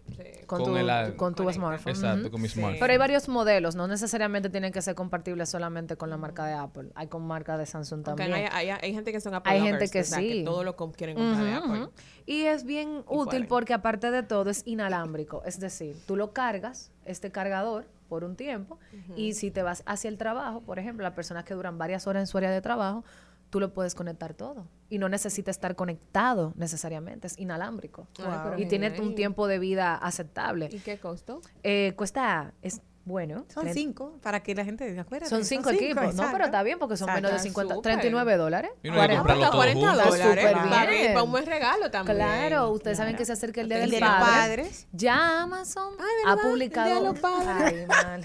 con, 0.47 0.63
tu, 0.63 0.76
el- 0.76 1.15
con 1.15 1.36
tu 1.36 1.51
smartphone. 1.51 1.93
Exacto, 1.93 2.30
con 2.32 2.41
mi 2.41 2.47
smartphone. 2.49 2.80
Pero 2.80 2.91
hay 2.91 2.97
varios 2.97 3.28
modelos, 3.30 3.76
no 3.76 3.88
necesariamente 3.88 4.49
tienen 4.49 4.71
que 4.71 4.82
ser 4.82 4.95
compatibles 4.95 5.49
solamente 5.49 5.95
con 5.95 6.09
la 6.09 6.17
marca 6.17 6.45
de 6.45 6.53
Apple. 6.53 6.89
Hay 6.95 7.07
con 7.07 7.26
marca 7.26 7.57
de 7.57 7.65
Samsung 7.65 8.03
también. 8.03 8.34
hay, 8.34 8.45
hay- 8.51 8.69
hay 8.82 8.93
gente 8.93 9.11
que 9.11 9.19
son 9.21 9.34
Apple 9.34 9.51
Hay 9.51 9.61
gente 9.61 9.88
que 9.89 10.01
o 10.01 10.03
sea, 10.03 10.19
sí. 10.19 10.28
que 10.39 10.43
todo 10.43 10.63
lo 10.63 10.76
quieren 10.76 11.15
comprar 11.15 11.43
de 11.43 11.53
Apple. 11.53 11.89
Y 12.26 12.43
es 12.43 12.63
bien 12.63 13.03
útil 13.07 13.26
pueden. 13.26 13.47
porque 13.47 13.74
aparte 13.74 14.11
de 14.11 14.24
todo 14.24 14.49
es 14.49 14.63
inalámbrico. 14.65 15.41
Es 15.45 15.59
decir, 15.59 15.95
tú 16.05 16.15
lo 16.15 16.32
cargas, 16.34 16.91
este 17.05 17.32
cargador, 17.32 17.86
por 18.07 18.24
un 18.24 18.36
tiempo, 18.36 18.78
y 19.15 19.34
si 19.34 19.49
te 19.49 19.63
vas 19.63 19.82
hacia 19.88 20.07
el 20.07 20.17
trabajo, 20.19 20.61
por 20.61 20.78
ejemplo, 20.78 21.01
las 21.03 21.13
personas 21.13 21.45
que 21.45 21.55
duran 21.55 21.78
varias 21.80 22.05
horas 22.05 22.21
en 22.21 22.28
su 22.28 22.38
área 22.38 22.51
de 22.51 22.61
trabajo, 22.61 23.03
tú 23.54 23.60
lo 23.60 23.72
puedes 23.72 23.93
conectar 23.93 24.34
todo. 24.34 24.66
Y 24.89 24.97
no 24.97 25.10
necesita 25.10 25.51
estar 25.51 25.76
conectado 25.76 26.54
necesariamente, 26.56 27.28
es 27.28 27.38
inalámbrico. 27.38 28.08
Y 28.58 28.66
tiene 28.66 28.99
un 28.99 29.14
tiempo 29.14 29.45
de 29.45 29.60
vida 29.60 29.93
aceptable. 29.93 30.70
¿Y 30.72 30.80
qué 30.80 30.97
costó? 30.97 31.39
Eh, 31.62 31.93
cuesta, 31.95 32.56
es 32.64 32.82
bueno. 33.06 33.45
Son 33.54 33.66
tre- 33.68 33.74
cinco, 33.74 34.18
para 34.22 34.41
que 34.41 34.56
la 34.56 34.64
gente 34.66 34.97
acuerde. 34.99 35.26
Son 35.28 35.43
cinco 35.45 35.70
equipos. 35.72 36.16
No, 36.16 36.30
pero 36.32 36.45
está 36.45 36.64
bien 36.64 36.80
porque 36.80 36.95
son 36.97 37.08
menos 37.08 37.32
de 37.32 37.38
Está 37.38 37.43
50, 37.43 37.76
súper. 37.76 37.93
39 37.93 38.38
dólares. 38.38 38.72
Y 38.84 38.89
no 38.89 39.01
hay 39.01 39.10
que 39.10 39.16
comprarlo 39.16 39.43
todo 39.49 39.58
40 39.58 39.88
junto. 39.88 40.06
dólares. 40.10 40.26
Súper 40.43 40.54
Para, 40.70 40.86
bien. 40.91 41.08
para 41.14 41.24
un 41.24 41.32
buen 41.32 41.45
regalo 41.45 41.91
también. 41.91 42.18
Claro, 42.18 42.70
ustedes 42.70 42.97
saben 42.97 43.16
que 43.16 43.26
se 43.26 43.34
acerca 43.34 43.62
el 43.62 43.68
Día 43.68 43.78
El 43.84 43.89
del 43.89 43.89
Día 43.91 43.99
de 43.99 44.06
los 44.06 44.16
Padre. 44.30 44.64
Padres. 44.64 44.88
Ya 44.93 45.41
Amazon 45.43 45.93
Ay, 45.99 46.06
ha 46.28 46.36
publicado. 46.38 46.88
El 46.88 46.93
Día 46.93 47.01
de 47.04 47.10
los 47.10 47.20
Padres. 47.20 47.47
Ay, 47.49 47.86
mal. 48.06 48.22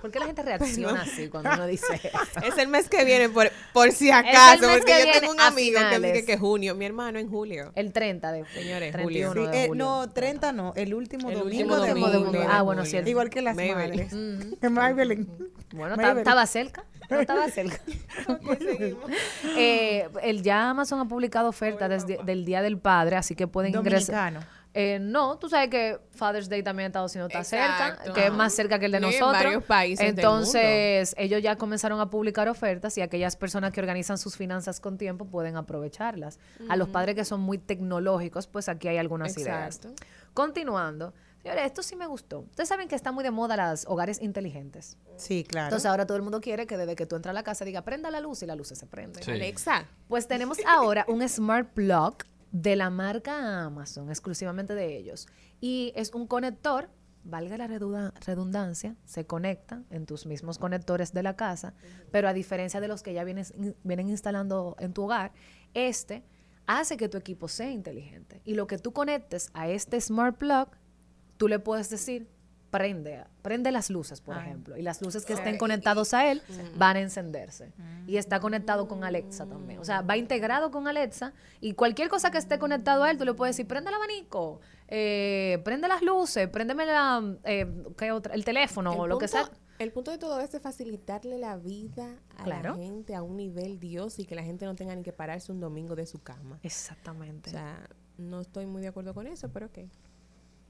¿Por 0.00 0.10
qué 0.10 0.18
la 0.18 0.26
gente 0.26 0.42
reacciona 0.42 1.02
así 1.02 1.28
cuando 1.28 1.50
uno 1.52 1.66
dice 1.66 1.86
eso? 2.02 2.18
Es 2.44 2.58
el 2.58 2.68
mes 2.68 2.88
que 2.88 3.04
viene, 3.04 3.28
por, 3.28 3.50
por 3.72 3.92
si 3.92 4.10
acaso, 4.10 4.68
porque 4.68 4.84
que 4.92 5.06
yo 5.12 5.20
tengo 5.20 5.32
un 5.32 5.40
amigo 5.40 5.78
que 5.78 5.84
finales. 5.84 6.12
dice 6.12 6.26
que 6.26 6.32
es 6.34 6.40
junio, 6.40 6.74
mi 6.74 6.84
hermano 6.84 7.18
en 7.18 7.28
julio. 7.30 7.72
El 7.74 7.92
30 7.92 8.32
de 8.32 8.44
Señores, 8.46 8.92
31 8.92 9.28
julio. 9.32 9.50
de 9.50 9.64
Eh, 9.64 9.68
julio. 9.68 9.84
no, 9.84 10.10
30 10.10 10.52
no, 10.52 10.72
el 10.76 10.94
último 10.94 11.30
El 11.30 11.38
domingo, 11.38 11.74
último 11.74 11.76
de 11.80 11.88
domingo 11.88 12.26
julio. 12.26 12.40
de 12.40 12.46
Ah, 12.46 12.62
bueno, 12.62 12.82
julio. 12.82 12.90
sí, 12.90 12.96
el- 12.98 13.08
Igual 13.08 13.30
que 13.30 13.42
las 13.56 13.76
Maybelline. 13.76 14.48
madres. 14.60 14.70
Maybelline. 14.70 15.26
Bueno, 15.72 15.96
Maybelline. 15.96 16.18
estaba 16.18 16.46
cerca. 16.46 16.84
No 17.10 17.20
estaba 17.20 17.48
cerca. 17.48 17.80
Eh, 19.58 20.08
el 20.22 20.42
ya 20.42 20.70
Amazon 20.70 21.00
ha 21.00 21.08
publicado 21.08 21.48
ofertas 21.48 21.88
desde 21.88 22.22
del 22.24 22.44
Día 22.44 22.62
del 22.62 22.78
Padre, 22.78 23.16
así 23.16 23.34
que 23.34 23.46
pueden 23.46 23.74
ingresar. 23.74 24.32
Dominicano. 24.34 24.56
Eh, 24.78 24.98
no, 25.00 25.38
tú 25.38 25.48
sabes 25.48 25.70
que 25.70 25.98
Father's 26.10 26.50
Day 26.50 26.62
también 26.62 26.84
en 26.84 26.90
Estados 26.90 27.14
Unidos 27.14 27.30
está 27.32 27.44
cerca, 27.44 27.88
Exacto. 27.88 28.12
que 28.12 28.26
es 28.26 28.32
más 28.32 28.52
cerca 28.52 28.78
que 28.78 28.84
el 28.84 28.92
de 28.92 28.98
Y 28.98 29.04
en 29.04 29.10
nosotros. 29.10 29.32
varios 29.32 29.64
países 29.64 30.04
del 30.04 30.18
Entonces, 30.18 31.14
ellos 31.16 31.40
ya 31.40 31.56
comenzaron 31.56 31.98
a 31.98 32.10
publicar 32.10 32.46
ofertas 32.50 32.98
y 32.98 33.00
aquellas 33.00 33.36
personas 33.36 33.72
que 33.72 33.80
organizan 33.80 34.18
sus 34.18 34.36
finanzas 34.36 34.78
con 34.80 34.98
tiempo 34.98 35.24
pueden 35.24 35.56
aprovecharlas. 35.56 36.38
A 36.68 36.76
los 36.76 36.88
padres 36.90 37.14
que 37.14 37.24
son 37.24 37.40
muy 37.40 37.56
tecnológicos, 37.56 38.48
pues 38.48 38.68
aquí 38.68 38.88
hay 38.88 38.98
algunas 38.98 39.38
ideas. 39.38 39.80
Continuando. 40.34 41.14
Señores, 41.46 41.66
esto 41.66 41.82
sí 41.82 41.94
me 41.96 42.06
gustó. 42.06 42.40
Ustedes 42.40 42.68
saben 42.68 42.88
que 42.88 42.94
está 42.96 43.12
muy 43.12 43.22
de 43.22 43.30
moda 43.30 43.56
las 43.56 43.86
hogares 43.86 44.20
inteligentes. 44.20 44.98
Sí, 45.16 45.44
claro. 45.44 45.66
Entonces 45.68 45.86
ahora 45.86 46.06
todo 46.06 46.16
el 46.16 46.22
mundo 46.22 46.40
quiere 46.40 46.66
que 46.66 46.76
desde 46.76 46.96
que 46.96 47.06
tú 47.06 47.14
entras 47.16 47.30
a 47.30 47.34
la 47.34 47.42
casa 47.44 47.64
diga 47.64 47.82
prenda 47.82 48.10
la 48.10 48.20
luz 48.20 48.42
y 48.42 48.46
la 48.46 48.56
luz 48.56 48.68
se 48.68 48.86
prende. 48.86 49.22
Sí. 49.22 49.30
Alexa. 49.30 49.86
Pues 50.08 50.26
tenemos 50.26 50.58
ahora 50.66 51.04
un 51.08 51.26
Smart 51.28 51.68
Plug 51.72 52.16
de 52.50 52.74
la 52.76 52.90
marca 52.90 53.64
Amazon, 53.64 54.08
exclusivamente 54.10 54.74
de 54.74 54.96
ellos. 54.96 55.28
Y 55.60 55.92
es 55.94 56.12
un 56.14 56.26
conector, 56.26 56.88
valga 57.22 57.56
la 57.58 57.66
redunda- 57.68 58.12
redundancia, 58.24 58.96
se 59.04 59.24
conecta 59.26 59.82
en 59.90 60.06
tus 60.06 60.26
mismos 60.26 60.58
conectores 60.58 61.12
de 61.12 61.22
la 61.22 61.36
casa, 61.36 61.74
pero 62.10 62.28
a 62.28 62.32
diferencia 62.32 62.80
de 62.80 62.88
los 62.88 63.02
que 63.02 63.12
ya 63.14 63.24
vienes, 63.24 63.52
vienen 63.84 64.08
instalando 64.08 64.74
en 64.80 64.92
tu 64.92 65.04
hogar, 65.04 65.32
este 65.74 66.24
hace 66.66 66.96
que 66.96 67.08
tu 67.08 67.16
equipo 67.18 67.46
sea 67.46 67.70
inteligente. 67.70 68.40
Y 68.44 68.54
lo 68.54 68.66
que 68.66 68.78
tú 68.78 68.92
conectes 68.92 69.50
a 69.54 69.68
este 69.68 70.00
Smart 70.00 70.36
Plug, 70.36 70.68
tú 71.36 71.48
le 71.48 71.58
puedes 71.58 71.88
decir, 71.90 72.28
prende, 72.70 73.24
prende 73.42 73.70
las 73.72 73.90
luces, 73.90 74.20
por 74.20 74.36
ejemplo. 74.36 74.76
Y 74.76 74.82
las 74.82 75.00
luces 75.00 75.24
que 75.24 75.32
estén 75.32 75.56
conectados 75.56 76.12
a 76.14 76.30
él 76.30 76.42
van 76.76 76.96
a 76.96 77.00
encenderse. 77.00 77.72
Y 78.06 78.16
está 78.18 78.40
conectado 78.40 78.86
con 78.88 79.04
Alexa 79.04 79.46
también. 79.46 79.78
O 79.80 79.84
sea, 79.84 80.02
va 80.02 80.16
integrado 80.16 80.70
con 80.70 80.86
Alexa 80.88 81.32
y 81.60 81.72
cualquier 81.74 82.08
cosa 82.08 82.30
que 82.30 82.38
esté 82.38 82.58
conectado 82.58 83.04
a 83.04 83.10
él, 83.10 83.18
tú 83.18 83.24
le 83.24 83.34
puedes 83.34 83.56
decir, 83.56 83.66
prende 83.66 83.88
el 83.90 83.94
abanico, 83.96 84.60
eh, 84.88 85.60
prende 85.64 85.88
las 85.88 86.02
luces, 86.02 86.48
préndeme 86.48 86.86
la, 86.86 87.36
eh, 87.44 87.66
¿qué 87.96 88.12
otra? 88.12 88.34
el 88.34 88.44
teléfono 88.44 88.92
o 88.92 89.06
lo 89.06 89.18
que 89.18 89.28
sea. 89.28 89.50
El 89.78 89.92
punto 89.92 90.10
de 90.10 90.16
todo 90.16 90.40
esto 90.40 90.56
es 90.56 90.62
facilitarle 90.62 91.36
la 91.38 91.56
vida 91.58 92.16
a 92.38 92.44
Claro. 92.44 92.70
la 92.70 92.76
gente 92.82 93.14
a 93.14 93.22
un 93.22 93.36
nivel 93.36 93.78
Dios 93.78 94.18
y 94.18 94.24
que 94.24 94.34
la 94.34 94.42
gente 94.42 94.64
no 94.64 94.74
tenga 94.74 94.94
ni 94.96 95.02
que 95.02 95.12
pararse 95.12 95.52
un 95.52 95.60
domingo 95.60 95.94
de 95.94 96.06
su 96.06 96.18
cama. 96.22 96.58
Exactamente. 96.62 97.50
O 97.50 97.52
sea, 97.52 97.86
no 98.16 98.40
estoy 98.40 98.64
muy 98.64 98.80
de 98.80 98.88
acuerdo 98.88 99.12
con 99.12 99.26
eso, 99.26 99.50
pero 99.50 99.66
ok. 99.66 99.80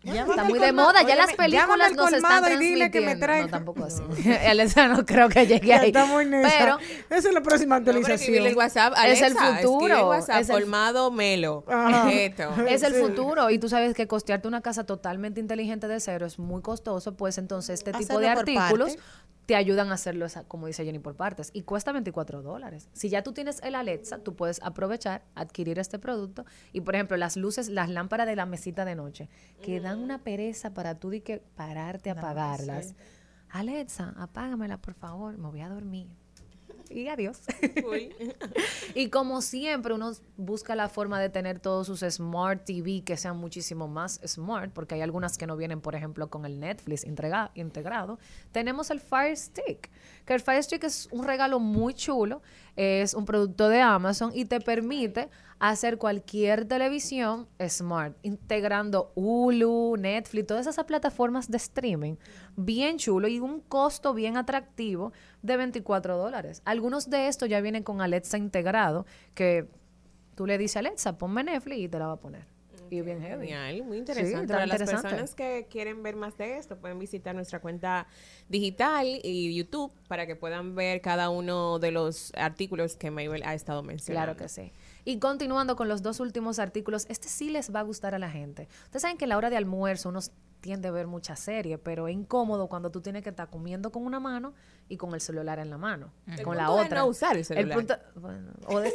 Llámame 0.03 0.30
Está 0.30 0.44
muy 0.44 0.59
de 0.61 0.66
colmado. 0.66 0.88
moda, 0.92 1.03
ya 1.03 1.16
las 1.16 1.32
películas 1.34 1.92
nos 1.97 2.12
están 2.12 2.42
colmado 2.44 2.51
y 2.53 2.57
dile 2.64 2.90
que 2.92 3.01
me 3.01 3.16
transmitiendo. 3.16 3.26
traiga. 3.26 3.44
No, 3.47 3.51
tampoco 3.51 3.84
así. 3.84 4.03
Alexa 4.49 4.86
no 4.86 5.05
creo 5.05 5.28
que 5.28 5.47
llegue 5.49 5.74
ahí. 5.74 5.86
está 5.88 6.05
muy. 6.07 6.26
Pero 6.26 6.78
Esa 7.11 7.28
es 7.28 7.34
la 7.34 7.40
próxima 7.42 7.74
No, 7.74 7.78
actualización. 7.90 8.47
el 8.47 8.57
WhatsApp, 8.57 8.94
Es 9.05 9.20
el 9.22 9.34
futuro, 9.36 10.09
WhatsApp, 10.09 10.40
es 10.42 10.49
el- 10.49 10.55
colmado 10.61 11.11
Melo. 11.11 11.64
Esto. 12.11 12.51
Es 12.68 12.82
el 12.84 12.94
Sí. 12.94 13.01
futuro 13.01 13.51
y 13.51 13.59
tú 13.59 13.68
sabes 13.68 13.94
que 13.94 14.07
costearte 14.07 14.47
una 14.47 14.61
casa 14.61 14.84
totalmente 14.84 15.40
inteligente 15.40 15.88
de 15.88 15.99
cero 15.99 16.24
es 16.26 16.38
muy 16.38 16.62
costoso, 16.62 17.16
pues 17.16 17.36
entonces 17.38 17.80
este 17.80 17.92
tipo 17.92 18.20
de 18.20 18.28
artículos 18.28 18.94
parte. 18.94 19.03
Te 19.47 19.55
ayudan 19.55 19.90
a 19.90 19.94
hacerlo, 19.94 20.26
como 20.49 20.66
dice 20.66 20.84
Jenny, 20.84 20.99
por 20.99 21.14
partes. 21.14 21.51
Y 21.53 21.62
cuesta 21.62 21.92
24 21.92 22.42
dólares. 22.42 22.88
Si 22.92 23.09
ya 23.09 23.22
tú 23.22 23.32
tienes 23.32 23.62
el 23.62 23.76
Alexa, 23.76 24.18
tú 24.18 24.34
puedes 24.34 24.61
aprovechar, 24.62 25.22
adquirir 25.36 25.78
este 25.78 26.01
producto. 26.01 26.44
Y 26.72 26.80
por 26.80 26.96
ejemplo, 26.96 27.16
las 27.16 27.37
luces, 27.37 27.68
las 27.68 27.88
lámparas 27.88 28.26
de 28.26 28.37
la 28.37 28.45
mesita 28.45 28.84
de 28.84 28.96
noche, 28.96 29.29
que 29.62 29.80
dan 29.80 30.00
una 30.00 30.18
pereza 30.18 30.75
para 30.75 30.96
tú 30.96 31.11
de 31.11 31.22
que 31.22 31.38
pararte 31.54 32.11
a 32.11 32.14
apagarlas. 32.14 32.95
Alexa, 33.49 34.14
apágamela, 34.18 34.79
por 34.79 34.95
favor, 34.95 35.38
me 35.38 35.49
voy 35.49 35.61
a 35.61 35.68
dormir. 35.68 36.08
Y 36.91 37.08
adiós. 37.08 37.41
Y 38.95 39.11
como 39.11 39.42
siempre, 39.42 39.92
uno 39.95 40.13
busca 40.37 40.75
la 40.75 40.88
forma 40.88 41.21
de 41.21 41.29
tener 41.29 41.61
todos 41.61 41.87
sus 41.87 42.00
Smart 42.00 42.64
TV 42.64 43.03
que 43.04 43.17
sean 43.17 43.37
muchísimo 43.37 43.88
más 43.88 44.21
smart, 44.26 44.72
porque 44.72 44.95
hay 44.95 45.00
algunas 45.03 45.37
que 45.38 45.46
no 45.46 45.57
vienen, 45.57 45.80
por 45.80 45.95
ejemplo, 45.95 46.29
con 46.30 46.45
el 46.46 46.58
Netflix 46.61 47.04
integra- 47.07 47.50
integrado. 47.54 48.18
Tenemos 48.53 48.91
el 48.91 49.00
Fire 49.00 49.37
Stick, 49.37 49.91
que 50.26 50.34
el 50.34 50.40
Fire 50.40 50.62
Stick 50.62 50.84
es 50.84 51.08
un 51.12 51.24
regalo 51.24 51.61
muy 51.61 51.94
chulo, 51.94 52.42
es 52.74 53.14
un 53.14 53.24
producto 53.24 53.68
de 53.68 53.80
Amazon 53.80 54.32
y 54.34 54.44
te 54.44 54.61
permite 54.61 55.30
hacer 55.58 55.96
cualquier 55.96 56.66
televisión 56.66 57.48
smart, 57.66 58.14
integrando 58.22 59.12
Hulu, 59.14 59.96
Netflix, 59.96 60.46
todas 60.48 60.66
esas 60.66 60.84
plataformas 60.84 61.50
de 61.50 61.57
streaming, 61.57 62.16
bien 62.57 62.98
chulo 62.98 63.28
y 63.28 63.38
un 63.38 63.61
costo 63.61 64.12
bien 64.12 64.36
atractivo 64.36 65.12
de 65.42 65.57
24 65.57 66.18
dólares. 66.18 66.61
Algunos 66.64 67.08
de 67.08 67.28
estos 67.28 67.48
ya 67.48 67.61
vienen 67.61 67.84
con 67.84 68.03
Alexa 68.03 68.36
integrado, 68.36 69.07
que 69.34 69.68
tú 70.34 70.46
le 70.46 70.58
dices 70.58 70.76
a 70.76 70.80
Alexa, 70.80 71.16
ponme 71.16 71.44
Netflix 71.44 71.78
y 71.78 71.88
te 71.88 71.98
la 71.98 72.08
va 72.08 72.12
a 72.14 72.20
poner. 72.20 72.55
Y 72.91 73.00
bien 73.03 73.21
heavy. 73.21 73.46
Genial, 73.49 73.83
muy 73.84 73.96
Sí, 73.96 73.99
interesante. 74.00 74.41
está 74.42 74.54
Para 74.54 74.67
las 74.67 74.75
interesante. 74.80 75.03
personas 75.08 75.34
que 75.34 75.67
quieren 75.71 76.03
ver 76.03 76.17
más 76.17 76.37
de 76.38 76.58
esto, 76.58 76.76
pueden 76.76 76.99
visitar 76.99 77.34
nuestra 77.34 77.61
cuenta 77.61 78.07
digital 78.49 79.07
y 79.22 79.54
YouTube 79.57 79.92
para 80.08 80.26
que 80.26 80.37
puedan 80.37 80.75
ver 80.75 81.00
cada 81.00 81.30
uno 81.30 81.79
de 81.79 81.91
los 81.91 82.33
artículos 82.37 82.96
que 82.96 83.11
Mabel 83.11 83.42
ha 83.45 83.54
estado 83.54 83.83
mencionando. 83.83 84.34
Claro 84.34 84.38
que 84.38 84.49
sí. 84.49 84.72
Y 85.04 85.18
continuando 85.18 85.76
con 85.76 85.88
los 85.88 86.03
dos 86.03 86.21
últimos 86.21 86.58
artículos, 86.58 87.07
este 87.08 87.29
sí 87.29 87.50
les 87.50 87.75
va 87.75 87.80
a 87.80 87.83
gustar 87.83 88.14
a 88.14 88.18
la 88.18 88.30
gente. 88.30 88.68
Ustedes 88.84 89.03
saben 89.03 89.17
que 89.18 89.25
a 89.25 89.29
la 89.29 89.37
hora 89.37 89.50
de 89.50 89.57
almuerzo 89.57 90.08
uno 90.08 90.21
tiende 90.61 90.88
a 90.88 90.91
ver 90.91 91.07
mucha 91.07 91.37
serie, 91.37 91.79
pero 91.79 92.08
es 92.08 92.14
incómodo 92.14 92.67
cuando 92.68 92.91
tú 92.91 93.00
tienes 93.00 93.22
que 93.22 93.29
estar 93.30 93.49
comiendo 93.50 93.92
con 93.92 94.04
una 94.04 94.18
mano 94.18 94.53
y 94.88 94.96
con 94.96 95.14
el 95.14 95.21
celular 95.21 95.58
en 95.61 95.71
la 95.71 95.79
mano, 95.79 96.13
El 96.26 96.42
con 96.42 96.57
la 96.57 96.67
punto 96.67 96.83
otra. 96.83 96.99
no 97.00 97.07
usar 97.07 97.37
el 97.37 97.45
celular. 97.45 97.76
punto- 97.76 97.96
bueno, 98.17 98.50
o 98.67 98.80
de- 98.80 98.92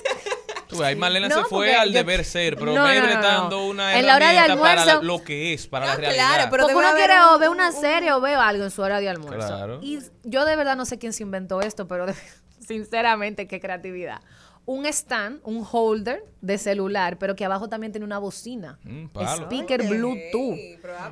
Tú 0.71 0.83
ahí 0.83 0.95
Marlena 0.95 1.27
No, 1.27 1.35
se 1.35 1.43
fue 1.45 1.75
al 1.75 1.89
yo- 1.89 1.93
deber 1.99 2.23
ser, 2.25 2.55
pero 2.55 2.73
No, 2.73 2.83
Maybell 2.83 3.03
no, 3.03 3.07
no, 3.09 3.13
está 3.13 3.31
no. 3.33 3.39
dando 3.41 3.65
una 3.67 3.99
En 3.99 4.05
la 4.07 4.15
hora 4.15 4.29
de 4.29 4.35
para 4.37 4.53
almuerzo- 4.53 4.85
la- 4.85 5.01
lo 5.01 5.23
que 5.23 5.53
es, 5.53 5.67
para 5.67 5.85
la 5.85 5.95
realidad. 5.97 6.27
claro, 6.33 6.47
pero 6.51 6.63
Porque 6.63 6.75
uno 6.77 6.95
quiere 6.95 7.13
un- 7.13 7.29
o 7.35 7.39
ver 7.39 7.49
una 7.49 7.71
serie 7.71 8.11
o 8.13 8.21
ver 8.21 8.35
algo 8.37 8.63
en 8.63 8.71
su 8.71 8.81
hora 8.81 8.99
de 8.99 9.09
almuerzo. 9.09 9.47
Claro. 9.47 9.79
Y 9.81 9.99
yo 10.23 10.45
de 10.45 10.55
verdad 10.55 10.75
no 10.75 10.85
sé 10.85 10.97
quién 10.97 11.13
se 11.13 11.23
inventó 11.23 11.61
esto, 11.61 11.87
pero 11.87 12.05
de- 12.05 12.15
sinceramente, 12.59 13.47
qué 13.47 13.59
creatividad. 13.59 14.21
Un 14.63 14.85
stand, 14.85 15.41
un 15.43 15.65
holder 15.69 16.23
de 16.41 16.59
celular, 16.59 17.17
pero 17.17 17.35
que 17.35 17.43
abajo 17.43 17.67
también 17.67 17.91
tiene 17.91 18.05
una 18.05 18.19
bocina. 18.19 18.77
Mm. 18.83 19.07
Speaker. 19.43 19.87
Bluetooth. 19.87 20.55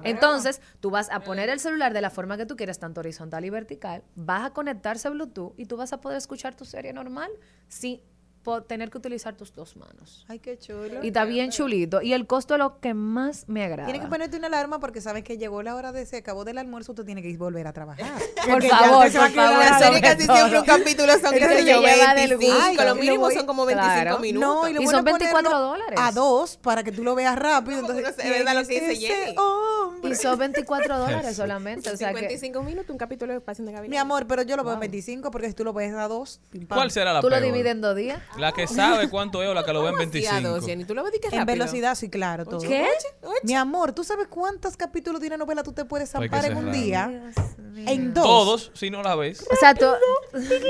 Entonces, 0.03 0.61
tú 0.79 0.91
vas 0.91 1.09
a 1.09 1.21
poner 1.21 1.49
el 1.49 1.59
celular 1.59 1.91
de 1.91 2.01
la 2.01 2.11
forma 2.11 2.37
que 2.37 2.45
tú 2.45 2.55
quieres, 2.55 2.77
tanto 2.77 2.99
horizontal 3.01 3.43
y 3.45 3.49
vertical, 3.49 4.03
vas 4.15 4.45
a 4.45 4.49
conectarse 4.53 5.07
a 5.07 5.11
Bluetooth 5.11 5.53
y 5.57 5.65
tú 5.65 5.77
vas 5.77 5.91
a 5.93 5.99
poder 5.99 6.19
escuchar 6.19 6.55
tu 6.55 6.63
serie 6.63 6.93
normal 6.93 7.31
sin 7.67 7.99
tener 8.63 8.89
que 8.89 8.97
utilizar 8.97 9.35
tus 9.35 9.53
dos 9.53 9.75
manos. 9.75 10.25
Ay, 10.27 10.39
qué 10.39 10.57
chulo. 10.57 11.03
Y 11.03 11.07
está 11.07 11.25
bien 11.25 11.51
chulito. 11.51 12.01
Y 12.01 12.13
el 12.13 12.27
costo 12.27 12.55
es 12.55 12.59
lo 12.59 12.79
que 12.79 12.93
más 12.93 13.45
me 13.47 13.63
agrada. 13.63 13.85
Tienes 13.85 14.01
que 14.03 14.07
ponerte 14.09 14.37
una 14.37 14.47
alarma 14.47 14.79
porque 14.79 15.01
sabes 15.01 15.23
que 15.23 15.37
llegó 15.37 15.63
la 15.63 15.75
hora 15.75 15.91
de 15.91 16.05
se 16.05 16.17
acabó 16.17 16.45
del 16.45 16.57
almuerzo, 16.57 16.93
tú 16.93 17.03
tienes 17.05 17.23
que 17.23 17.35
volver 17.37 17.67
a 17.67 17.73
trabajar. 17.73 18.05
Por 18.49 18.63
favor, 18.63 19.11
por 19.11 19.31
favor, 19.31 19.59
La 19.59 19.79
serie 19.79 20.01
casi 20.01 20.23
siempre 20.23 20.59
un 20.59 20.65
capítulo 20.65 21.13
son, 21.19 21.31
sé 21.33 21.39
se 21.39 21.65
yo, 21.65 21.81
lleva 21.81 22.15
del 22.15 22.37
25, 22.37 22.67
gusto. 22.67 22.85
lo 22.85 22.95
mínimo 22.95 23.19
voy- 23.21 23.35
son 23.35 23.45
como 23.45 23.65
25 23.65 24.01
claro. 24.01 24.19
minutos. 24.19 24.49
No, 24.49 24.69
y, 24.69 24.73
lo 24.73 24.81
Y 24.81 24.87
son 24.87 24.99
es 24.99 25.03
24 25.05 25.35
ponerlo 25.43 25.59
dólares. 25.59 25.99
A 26.01 26.11
dos 26.11 26.57
para 26.57 26.83
que 26.83 26.91
tú 26.91 27.03
lo 27.03 27.15
veas 27.15 27.37
rápido. 27.37 27.79
Entonces, 27.79 28.15
es 28.17 28.29
verdad 28.29 28.55
lo 28.55 28.61
que 28.61 28.67
¿quién 28.67 28.89
dice 28.89 29.07
Jenny. 29.07 29.35
Y 30.03 30.15
son 30.15 30.39
24 30.39 30.97
dólares 30.97 31.35
solamente. 31.35 31.89
O 31.91 31.97
sea 31.97 32.13
que 32.13 32.19
55 32.19 32.63
minutos, 32.63 32.89
un 32.89 32.97
capítulo 32.97 33.33
de 33.33 33.41
Pasión 33.41 33.67
de 33.67 33.73
Gabinete. 33.73 33.89
Mi 33.91 33.97
amor, 33.97 34.25
pero 34.27 34.41
yo 34.43 34.55
lo 34.55 34.63
veo 34.63 34.73
en 34.73 34.79
25 34.79 35.31
porque 35.31 35.47
si 35.47 35.53
tú 35.53 35.63
lo 35.63 35.73
ves 35.73 35.93
a 35.93 36.07
dos, 36.07 36.39
pam. 36.51 36.65
¿Cuál 36.67 36.91
será 36.91 37.13
la 37.13 37.21
tú 37.21 37.29
lo 37.29 37.39
divides 37.41 37.71
en 37.71 37.81
dos 37.81 37.95
días. 37.95 38.21
La 38.39 38.51
que 38.53 38.67
sabe 38.67 39.09
cuánto 39.09 39.43
es 39.43 39.49
o 39.49 39.53
la 39.53 39.63
que 39.63 39.73
lo 39.73 39.81
ve 39.83 39.89
en 39.89 39.95
¿Cómo 39.95 40.09
así 40.09 40.25
a 40.25 40.31
25. 40.33 40.49
dos, 40.55 40.65
Jenny? 40.65 40.85
¿Tú 40.85 40.95
lo 40.95 41.03
ves 41.03 41.11
de 41.13 41.19
que 41.19 41.35
En 41.35 41.45
velocidad, 41.45 41.95
sí, 41.95 42.09
claro. 42.09 42.45
Todo. 42.45 42.59
¿Qué? 42.61 42.87
Mi 43.43 43.53
amor, 43.55 43.93
¿tú 43.93 44.03
sabes 44.03 44.27
cuántos 44.27 44.77
capítulos 44.77 45.21
de 45.21 45.27
una 45.27 45.37
novela 45.37 45.61
tú 45.63 45.71
te 45.73 45.85
puedes 45.85 46.09
que 46.09 46.13
zampar 46.17 46.45
en 46.45 46.57
un 46.57 46.71
día? 46.71 47.31
En 47.75 48.13
dos. 48.13 48.23
Todos, 48.23 48.71
si 48.73 48.89
no 48.89 49.03
la 49.03 49.15
ves. 49.15 49.45
O 49.51 49.55
sea, 49.55 49.73
tú, 49.73 49.85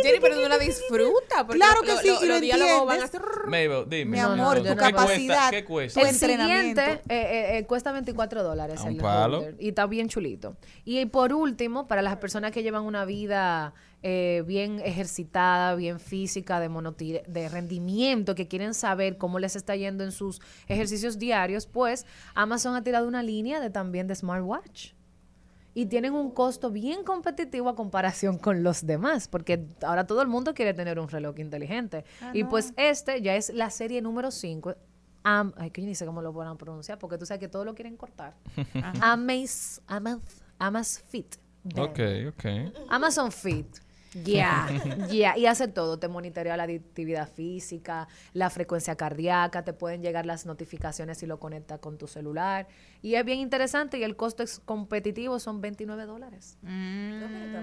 Jenny, 0.04 0.20
pero 0.22 0.42
tú 0.42 0.48
la 0.50 0.58
disfrutas. 0.58 1.46
Claro 1.50 1.82
que 1.82 1.94
lo- 1.94 1.98
sí, 2.00 2.08
lo- 2.08 2.24
y 2.24 2.28
lo 2.28 2.34
los 2.34 2.42
diálogos 2.42 2.86
van 2.88 3.02
a 3.02 3.04
entiendes. 3.06 3.12
ser... 3.32 3.46
Mabel, 3.46 3.86
dime. 3.88 4.12
Mi 4.12 4.20
amor, 4.20 4.58
tu 4.58 4.64
¿qué 4.64 4.70
cuesta- 4.76 4.92
capacidad, 4.92 5.50
¿Qué 5.50 5.66
cuesta? 5.66 6.02
el 6.02 6.08
entrenamiento. 6.08 6.82
siguiente 6.82 7.04
eh, 7.14 7.22
eh, 7.54 7.58
eh, 7.60 7.66
cuesta 7.66 7.92
24 7.92 8.44
dólares. 8.44 8.82
Un 8.82 8.90
el 8.90 8.98
palo. 8.98 9.46
y 9.60 9.70
está 9.70 9.86
bien 9.88 10.08
chulito. 10.10 10.56
Y 10.86 11.06
por 11.08 11.34
último, 11.34 11.88
para 11.88 12.02
las 12.02 12.18
personas 12.18 12.52
que 12.52 12.64
llevan 12.64 12.84
una 12.84 13.06
vida 13.06 13.74
eh, 14.02 14.44
bien 14.48 14.80
ejercitada, 14.80 15.76
bien 15.76 16.00
física, 16.00 16.60
de, 16.60 16.70
monotire- 16.70 17.26
de 17.26 17.50
rendimiento, 17.50 18.34
que 18.36 18.48
quieren 18.48 18.74
saber 18.74 19.18
cómo 19.18 19.40
les 19.40 19.56
está 19.56 19.76
yendo 19.76 20.04
en 20.04 20.12
sus 20.12 20.42
ejercicios 20.68 21.20
diarios, 21.20 21.66
pues 21.68 22.06
Amazon 22.36 22.76
ha 22.76 22.84
tirado 22.84 23.08
una 23.08 23.24
línea 23.24 23.60
de 23.60 23.70
también 23.70 24.08
de 24.08 24.16
smartwatch. 24.16 24.94
Y 25.76 25.86
tienen 25.86 26.14
un 26.14 26.32
costo 26.32 26.72
bien 26.72 27.04
competitivo 27.04 27.70
a 27.70 27.76
comparación 27.76 28.38
con 28.38 28.64
los 28.64 28.86
demás, 28.86 29.28
porque 29.28 29.68
ahora 29.84 30.06
todo 30.08 30.22
el 30.22 30.28
mundo 30.28 30.54
quiere 30.54 30.74
tener 30.74 31.00
un 31.00 31.08
reloj 31.10 31.38
inteligente. 31.40 32.04
y 32.34 32.44
pues 32.44 32.74
este 32.76 33.22
ya 33.22 33.36
es 33.36 33.54
la 33.54 33.70
serie 33.70 34.02
número 34.02 34.32
5. 34.32 34.76
Am, 35.24 35.54
ay, 35.58 35.70
que 35.72 35.82
yo 35.82 35.88
ni 35.88 35.96
sé 35.96 36.06
cómo 36.06 36.22
lo 36.22 36.34
van 36.34 36.48
a 36.48 36.56
pronunciar, 36.56 36.98
porque 36.98 37.18
tú 37.18 37.26
sabes 37.26 37.40
que 37.40 37.50
todo 37.50 37.66
lo 37.66 37.76
quieren 37.76 37.98
cortar. 37.98 38.34
Amaz, 39.02 39.82
Amaz, 39.88 40.20
Amazfit. 40.58 41.36
Band. 41.64 41.90
Ok, 41.92 42.00
ok. 42.30 42.46
Amazon 42.90 43.32
Fit. 43.32 43.68
Ya, 44.14 44.68
ya, 45.12 45.38
y 45.38 45.46
hace 45.46 45.68
todo, 45.68 46.00
te 46.00 46.08
monitorea 46.08 46.58
la 46.58 46.64
actividad 46.64 47.30
física, 47.30 48.08
la 48.34 48.50
frecuencia 48.50 48.96
cardíaca, 48.96 49.64
te 49.64 49.74
pueden 49.74 50.02
llegar 50.02 50.26
las 50.26 50.46
notificaciones 50.46 51.20
si 51.20 51.26
lo 51.26 51.40
conectas 51.40 51.80
con 51.80 51.98
tu 51.98 52.08
celular. 52.08 52.68
Y 53.02 53.16
es 53.16 53.24
bien 53.24 53.40
interesante 53.40 53.98
y 53.98 54.04
el 54.04 54.18
costo 54.18 54.44
es 54.44 54.60
competitivo, 54.66 55.40
son 55.40 55.62
29 55.62 56.04
dólares. 56.06 56.58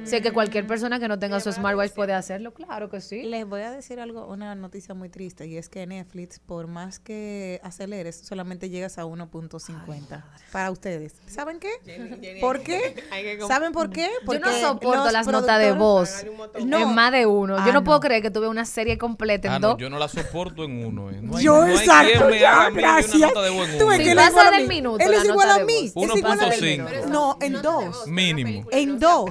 Sé 0.05 0.23
que 0.23 0.33
cualquier 0.33 0.67
persona 0.67 0.99
que 0.99 1.09
no 1.09 1.19
tenga 1.19 1.41
su 1.41 1.53
smartwatch 1.53 1.93
puede 1.93 2.15
hacerlo, 2.15 2.55
claro 2.55 2.89
que 2.89 3.01
sí. 3.03 3.23
Les 3.25 3.47
voy 3.47 3.61
a 3.61 3.71
decir 3.71 4.01
algo, 4.01 4.27
una 4.27 4.55
noticia 4.55 4.95
muy 4.95 5.09
triste, 5.11 5.47
y 5.47 5.59
es 5.59 5.69
que 5.69 5.87
Netflix, 5.87 6.39
por 6.39 6.69
más 6.69 6.99
que 6.99 7.61
aceleres, 7.63 8.17
solamente 8.25 8.71
llegas 8.71 8.97
a 8.99 9.05
1.50 9.05 10.25
para 10.53 10.71
ustedes. 10.71 11.15
¿Saben 11.27 11.59
qué? 11.61 12.39
¿Por 12.41 12.63
qué? 12.63 12.95
¿Saben 13.47 13.73
por 13.73 13.91
qué? 13.91 14.09
Yo 14.27 14.39
no 14.39 14.53
soporto 14.53 15.11
las 15.11 15.27
notas 15.27 15.59
de 15.61 15.73
voz 15.73 16.25
No. 16.65 16.79
en 16.79 16.95
más 16.95 17.13
de 17.13 17.27
uno. 17.27 17.57
Ah, 17.59 17.65
Yo 17.67 17.73
no, 17.73 17.81
no. 17.81 17.85
puedo 17.85 18.01
creer 18.01 18.23
que 18.23 18.31
tuve 18.31 18.49
una 18.49 18.65
serie 18.65 18.97
completa 18.97 19.49
en 19.49 19.55
Ah, 19.55 19.59
dos. 19.59 19.73
no, 19.75 19.79
yo 19.79 19.91
no 19.91 19.99
la 19.99 20.09
soporto 20.09 20.65
en 20.65 20.85
uno. 20.85 21.11
eh. 21.11 21.19
No 21.21 21.37
hay, 21.37 21.45
Yo, 21.45 21.67
exacto, 21.67 22.11
quien 22.19 22.31
me 22.31 22.41
ya, 22.41 22.53
haga 22.55 22.67
a 22.67 22.71
mí 22.71 22.77
gracias. 22.81 23.15
una 23.17 23.27
nota 23.29 23.43
de 23.43 23.51
voz 23.51 23.69
en 23.69 23.79
Tú 23.79 23.87
ves 23.87 23.89
uno. 23.89 23.97
Sí, 23.99 24.03
que 24.05 24.11
él 24.13 24.19
va 24.19 24.23
a 24.23 24.27
es 24.27 24.31
igual 24.31 24.45
ser 24.47 24.55
a 24.55 24.57
el 24.59 24.63
mí. 24.69 24.75
minuto, 24.77 25.05
Él 25.05 25.11
la 25.11 25.17
es 25.27 25.33
igual 25.33 25.51
a 25.51 25.59
mí. 25.65 25.93
voz. 25.95 26.11
Es 26.11 26.17
igual 26.17 26.41
a 26.41 26.47
mí. 26.49 26.57
1.5. 26.57 27.07
No, 27.07 27.39
en 27.41 27.63
dos. 27.63 28.07
Mínimo. 28.07 28.67
En 28.71 28.99
dos. 28.99 29.31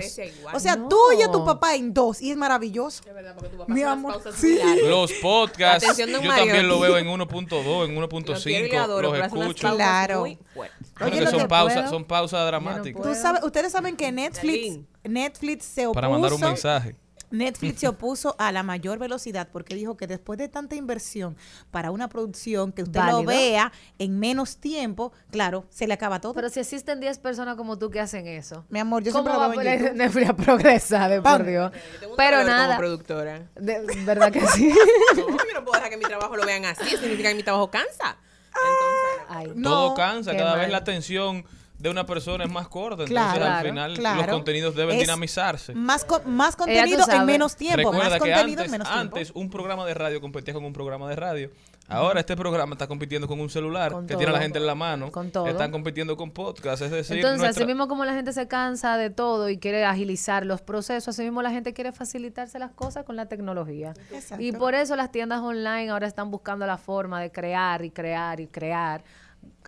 O 0.54 0.60
sea, 0.60 0.76
No. 0.76 0.88
tú 0.88 0.98
y 1.18 1.22
a 1.22 1.32
tu 1.32 1.44
papá 1.46 1.76
en 1.76 1.94
dos. 1.94 2.22
Y 2.22 2.32
es 2.32 2.38
maravilloso. 2.38 3.04
De 3.04 3.14
verdad, 3.14 3.34
porque 3.36 3.50
tu 3.50 3.58
papá 3.58 3.74
Mi 3.74 3.84
amor, 3.84 4.22
sí. 4.36 4.60
Los 4.86 5.12
podcasts, 5.14 5.98
yo 5.98 6.06
también 6.12 6.68
lo 6.68 6.80
veo 6.80 6.98
en 6.98 7.08
1.2, 7.08 7.86
en 7.86 7.96
Lo 7.96 8.08
quiero 8.10 8.28
y 8.46 8.70
le 8.70 8.70
1.5, 8.70 8.78
adoro, 8.78 9.14
los 9.14 9.26
escucho. 9.26 9.76
Claro. 9.76 10.22
Oye, 10.24 11.28
son 11.28 11.48
pausas, 11.48 11.90
son 11.90 12.06
pausas 12.06 12.46
dramáticas. 12.48 13.02
Tú 13.02 13.14
sabes, 13.16 13.44
ustedes 13.44 13.72
saben 13.72 13.96
que 13.96 14.12
Netflix. 14.12 14.80
Netflix 15.04 15.66
se 15.66 15.86
opuso. 15.86 15.94
Para 15.94 16.10
mandar 16.10 16.34
un 16.34 16.42
mensaje. 16.42 16.96
Netflix 17.32 17.80
se 17.80 17.88
opuso 17.88 18.36
a 18.40 18.52
la 18.52 18.64
mayor 18.64 19.00
velocidad 19.00 19.50
porque 19.52 19.76
dijo 19.76 19.98
que 19.98 20.08
después 20.08 20.38
de 20.38 20.48
tanta 20.48 20.76
inversión 20.76 21.36
para 21.72 21.92
una 21.92 22.10
producción 22.10 22.72
que 22.72 22.84
usted 22.84 23.02
lo 23.10 23.24
vea 23.24 23.72
en 24.00 24.20
menos 24.20 24.58
tiempo, 24.58 25.12
claro, 25.32 25.66
se 25.70 25.88
le 25.88 25.94
acaba 25.94 26.20
todo. 26.20 26.34
Pero 26.34 26.50
si 26.50 26.60
existen 26.60 27.00
10 27.00 27.20
personas 27.20 27.56
como 27.56 27.78
tú 27.78 27.90
que 27.90 28.00
hacen 28.00 28.28
eso. 28.28 28.66
Mi 28.70 28.80
amor, 28.80 29.04
yo 29.04 29.12
¿Cómo 29.12 29.30
siempre 29.30 29.40
va 29.40 29.48
lo 29.48 29.52
veo 29.52 29.62
en 29.62 29.66
poder 29.66 29.80
YouTube. 29.80 29.98
Netflix 29.98 30.30
a 30.30 30.36
progresar, 30.36 31.10
de 31.12 31.22
por. 31.22 31.46
Dios? 31.46 31.72
Un 32.10 32.16
Pero 32.16 32.44
nada. 32.44 32.76
Como 32.76 32.80
productora. 32.80 33.50
De, 33.56 33.82
¿Verdad 34.06 34.32
que 34.32 34.46
sí? 34.48 34.74
No, 35.16 35.28
yo 35.30 35.54
no 35.54 35.64
puedo 35.64 35.74
dejar 35.74 35.90
que 35.90 35.98
mi 35.98 36.06
trabajo 36.06 36.36
lo 36.36 36.46
vean 36.46 36.66
así. 36.66 36.88
Eso 36.88 36.98
significa 36.98 37.30
que 37.30 37.36
mi 37.36 37.44
trabajo 37.44 37.70
cansa. 37.70 38.18
Entonces, 38.48 39.26
Ay, 39.30 39.62
Todo 39.62 39.90
No, 39.90 39.94
cansa, 39.96 40.36
cada 40.36 40.56
vez 40.56 40.70
la 40.70 40.78
atención 40.78 41.46
de 41.86 41.92
una 41.92 42.06
persona 42.06 42.44
es 42.44 42.52
más 42.52 42.68
corta. 42.68 43.04
Entonces, 43.04 43.12
Claro, 43.16 43.46
al 43.46 43.62
claro, 43.64 43.70
final, 43.70 44.18
los 44.18 44.28
contenidos 44.28 44.76
deben 44.76 44.96
Es 44.96 45.02
dinamizarse. 45.02 45.74
Más, 45.76 46.04
co- 46.04 46.22
más 46.26 46.56
contenido 46.56 47.06
en 47.12 47.26
menos 47.26 47.56
tiempo. 47.56 47.92
Recuerda 47.92 48.10
más 48.10 48.14
que 48.14 48.32
contenido 48.32 48.62
antes, 48.62 48.66
en 48.66 48.72
menos 48.72 48.88
antes 48.90 49.32
un 49.36 49.50
programa 49.50 49.86
de 49.86 49.94
radio 49.94 50.20
competía 50.20 50.54
con 50.54 50.66
un 50.66 50.74
programa 50.74 51.08
de 51.10 51.16
radio. 51.16 51.52
Ahora 51.88 52.20
este 52.20 52.36
programa 52.36 52.74
está 52.74 52.88
compitiendo 52.88 53.28
con 53.28 53.40
un 53.40 53.48
celular 53.48 53.92
Con 53.92 54.08
que 54.08 54.16
tiene 54.16 54.32
a 54.32 54.34
la 54.34 54.42
gente 54.42 54.58
en 54.58 54.66
la 54.66 54.74
mano. 54.74 55.12
Con 55.12 55.30
todo. 55.30 55.46
Están 55.48 55.72
compitiendo 55.72 56.18
con 56.18 56.32
podcast. 56.32 56.82
Es 56.82 56.90
decir, 56.90 57.18
Entonces, 57.18 57.40
nuestra- 57.42 57.62
así 57.64 57.68
mismo 57.68 57.88
como 57.88 58.04
la 58.06 58.14
gente 58.14 58.34
se 58.34 58.48
cansa 58.48 58.98
de 58.98 59.12
todo 59.12 59.50
y 59.52 59.60
quiere 59.60 59.86
agilizar 59.86 60.48
los 60.48 60.62
procesos, 60.64 61.10
así 61.10 61.22
mismo 61.22 61.44
la 61.44 61.52
gente 61.52 61.74
quiere 61.76 61.92
facilitarse 61.92 62.58
las 62.58 62.72
cosas 62.72 63.04
con 63.06 63.16
la 63.16 63.28
tecnología. 63.28 63.94
Exacto. 64.12 64.44
Y 64.44 64.52
por 64.52 64.74
eso 64.74 64.96
las 64.96 65.12
tiendas 65.12 65.42
online 65.42 65.92
ahora 65.92 66.08
están 66.08 66.32
buscando 66.32 66.66
la 66.66 66.78
forma 66.80 67.22
de 67.22 67.32
crear 67.32 67.86
y 67.86 67.92
crear 67.92 68.40
y 68.40 68.48
crear 68.48 69.04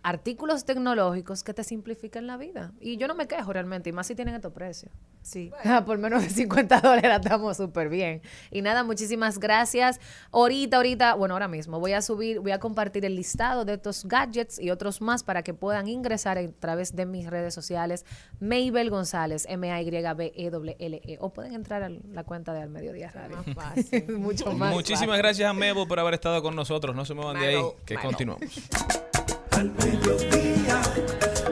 artículos 0.08 0.64
tecnológicos 0.64 1.44
que 1.44 1.54
te 1.54 1.66
simplifiquen 1.66 2.28
la 2.28 2.38
vida. 2.38 2.72
Y 2.80 2.96
yo 2.96 3.10
no 3.10 3.16
me 3.16 3.28
quejo 3.28 3.52
realmente, 3.52 3.90
y 3.90 3.94
más 3.94 4.08
si 4.08 4.16
tienen 4.16 4.36
estos 4.36 4.54
precios. 4.54 4.90
Sí. 5.22 5.52
Por 5.86 5.98
menos 5.98 6.24
de 6.24 6.30
50 6.30 6.80
dólares 6.80 7.12
estamos 7.14 7.58
súper 7.58 7.90
bien. 7.90 8.22
Y 8.50 8.62
nada, 8.62 8.86
muchísimas 8.86 9.38
gracias. 9.38 10.00
Ahorita, 10.32 10.78
ahorita, 10.78 11.16
bueno, 11.16 11.36
ahora 11.36 11.50
mismo 11.50 11.82
voy 11.82 11.92
a 11.92 12.02
subir, 12.02 12.40
voy 12.40 12.54
a 12.54 12.60
compartir 12.60 13.04
el 13.04 13.18
listado 13.18 13.66
de 13.66 13.74
estos 13.74 14.06
gadgets 14.06 14.60
y 14.60 14.72
otros 14.72 15.02
más 15.02 15.24
para 15.24 15.44
que 15.44 15.54
puedan 15.54 15.90
ingresar 15.90 16.38
a 16.38 16.52
través 16.52 16.96
de 16.96 17.06
mis 17.06 17.30
redes 17.30 17.54
sociales. 17.54 18.06
Mabel 18.40 18.90
González, 18.90 19.46
M-A-Y-B-E-L-L-E. 19.50 21.02
E. 21.04 21.18
O 21.20 21.34
pueden 21.34 21.54
entrar 21.54 21.84
a 21.84 21.90
la 21.90 22.24
cuenta 22.24 22.54
de 22.54 22.62
Al 22.62 22.70
Mediodía 22.70 23.12
Radio. 23.12 23.44
más 23.46 23.54
fácil. 23.54 24.08
Mucho 24.18 24.54
más. 24.54 24.74
Muchísimas 24.74 25.18
fácil. 25.18 25.22
gracias 25.22 25.50
a 25.50 25.54
Mebo 25.54 25.86
por 25.86 26.00
haber 26.00 26.14
estado 26.14 26.42
con 26.42 26.56
nosotros. 26.56 26.96
No 26.96 27.04
se 27.04 27.14
muevan 27.14 27.42
de 27.42 27.48
ahí, 27.48 27.62
que 27.86 27.96
malo. 27.96 28.08
continuamos. 28.08 29.17
Al 29.58 29.72
mediodía, 29.74 30.82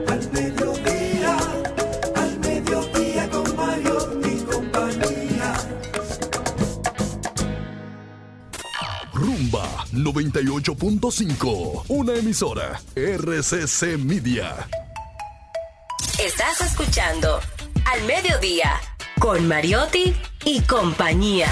al 0.07 0.31
mediodía, 0.31 1.37
al 2.15 2.39
mediodía 2.39 3.29
con 3.31 3.55
Mario 3.55 4.21
y 4.23 4.43
compañía. 4.43 5.53
Rumba 9.11 9.85
98.5. 9.91 11.85
Una 11.87 12.13
emisora. 12.13 12.79
RCC 12.95 13.97
Media. 13.97 14.67
Estás 16.19 16.61
escuchando 16.61 17.39
Al 17.91 18.03
Mediodía 18.03 18.79
con 19.19 19.47
Mariotti 19.47 20.15
y 20.45 20.61
compañía. 20.61 21.47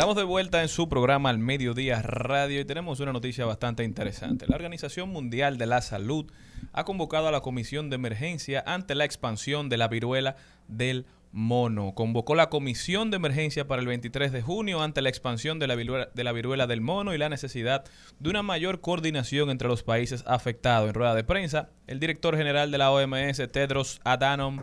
Estamos 0.00 0.16
de 0.16 0.24
vuelta 0.24 0.62
en 0.62 0.68
su 0.68 0.88
programa 0.88 1.28
Al 1.28 1.38
Mediodía 1.38 2.00
Radio 2.00 2.58
y 2.58 2.64
tenemos 2.64 3.00
una 3.00 3.12
noticia 3.12 3.44
bastante 3.44 3.84
interesante. 3.84 4.46
La 4.48 4.56
Organización 4.56 5.10
Mundial 5.10 5.58
de 5.58 5.66
la 5.66 5.82
Salud 5.82 6.24
ha 6.72 6.84
convocado 6.84 7.28
a 7.28 7.30
la 7.30 7.42
Comisión 7.42 7.90
de 7.90 7.96
Emergencia 7.96 8.64
ante 8.66 8.94
la 8.94 9.04
expansión 9.04 9.68
de 9.68 9.76
la 9.76 9.88
viruela 9.88 10.36
del 10.68 11.04
mono. 11.32 11.94
Convocó 11.94 12.34
la 12.34 12.48
comisión 12.48 13.10
de 13.10 13.16
emergencia 13.16 13.68
para 13.68 13.80
el 13.80 13.88
23 13.88 14.32
de 14.32 14.40
junio 14.40 14.82
ante 14.82 15.02
la 15.02 15.10
expansión 15.10 15.58
de 15.58 15.66
la, 15.66 15.74
viruela, 15.74 16.08
de 16.14 16.24
la 16.24 16.32
viruela 16.32 16.66
del 16.66 16.80
mono 16.80 17.14
y 17.14 17.18
la 17.18 17.28
necesidad 17.28 17.84
de 18.18 18.30
una 18.30 18.42
mayor 18.42 18.80
coordinación 18.80 19.50
entre 19.50 19.68
los 19.68 19.82
países 19.82 20.24
afectados. 20.26 20.88
En 20.88 20.94
rueda 20.94 21.14
de 21.14 21.24
prensa, 21.24 21.68
el 21.90 22.00
director 22.00 22.36
general 22.36 22.70
de 22.70 22.78
la 22.78 22.90
OMS, 22.90 23.42
Tedros 23.52 24.00
Adhanom 24.04 24.62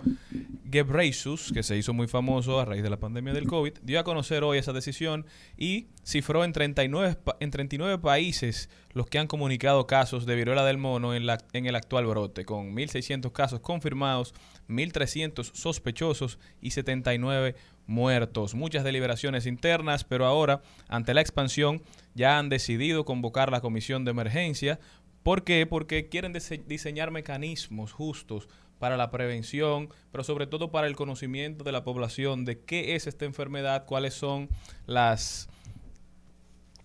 Ghebreyesus, 0.66 1.52
que 1.54 1.64
se 1.64 1.78
hizo 1.78 1.94
muy 1.94 2.08
famoso 2.08 2.60
a 2.60 2.66
raíz 2.66 2.84
de 2.84 2.90
la 2.90 2.98
pandemia 3.00 3.34
del 3.34 3.48
COVID, 3.48 3.74
dio 3.84 4.00
a 4.00 4.04
conocer 4.04 4.44
hoy 4.44 4.58
esa 4.58 4.74
decisión 4.74 5.26
y 5.58 5.88
cifró 6.06 6.44
en 6.44 6.52
39, 6.54 7.16
pa- 7.16 7.38
en 7.40 7.52
39 7.52 8.00
países 8.00 8.70
los 8.92 9.08
que 9.08 9.20
han 9.20 9.28
comunicado 9.28 9.88
casos 9.88 10.26
de 10.26 10.36
viruela 10.36 10.66
del 10.66 10.78
mono 10.78 11.14
en, 11.14 11.26
la, 11.26 11.38
en 11.54 11.68
el 11.68 11.76
actual 11.76 12.06
brote, 12.08 12.46
con 12.46 12.76
1.600 12.76 13.32
casos 13.32 13.60
confirmados, 13.60 14.34
1.300 14.70 15.52
sospechosos 15.54 16.40
y 16.62 16.72
79 16.72 17.56
muertos. 17.86 18.54
Muchas 18.56 18.84
deliberaciones 18.84 19.46
internas, 19.46 20.04
pero 20.04 20.26
ahora, 20.26 20.62
ante 20.90 21.14
la 21.14 21.22
expansión, 21.22 21.82
ya 22.16 22.38
han 22.40 22.50
decidido 22.50 23.06
convocar 23.06 23.52
la 23.52 23.62
comisión 23.62 24.04
de 24.04 24.12
emergencia. 24.12 24.80
¿Por 25.28 25.44
qué? 25.44 25.66
Porque 25.66 26.08
quieren 26.08 26.34
dise- 26.34 26.64
diseñar 26.66 27.12
mecanismos 27.12 27.92
justos 27.92 28.48
para 28.80 28.96
la 28.96 29.12
prevención, 29.12 29.90
pero 30.10 30.24
sobre 30.24 30.48
todo 30.48 30.72
para 30.72 30.88
el 30.88 30.96
conocimiento 30.96 31.66
de 31.66 31.74
la 31.74 31.84
población 31.84 32.46
de 32.46 32.62
qué 32.62 32.96
es 32.96 33.08
esta 33.08 33.26
enfermedad, 33.26 33.84
cuáles 33.86 34.14
son 34.14 34.48
las, 34.86 35.50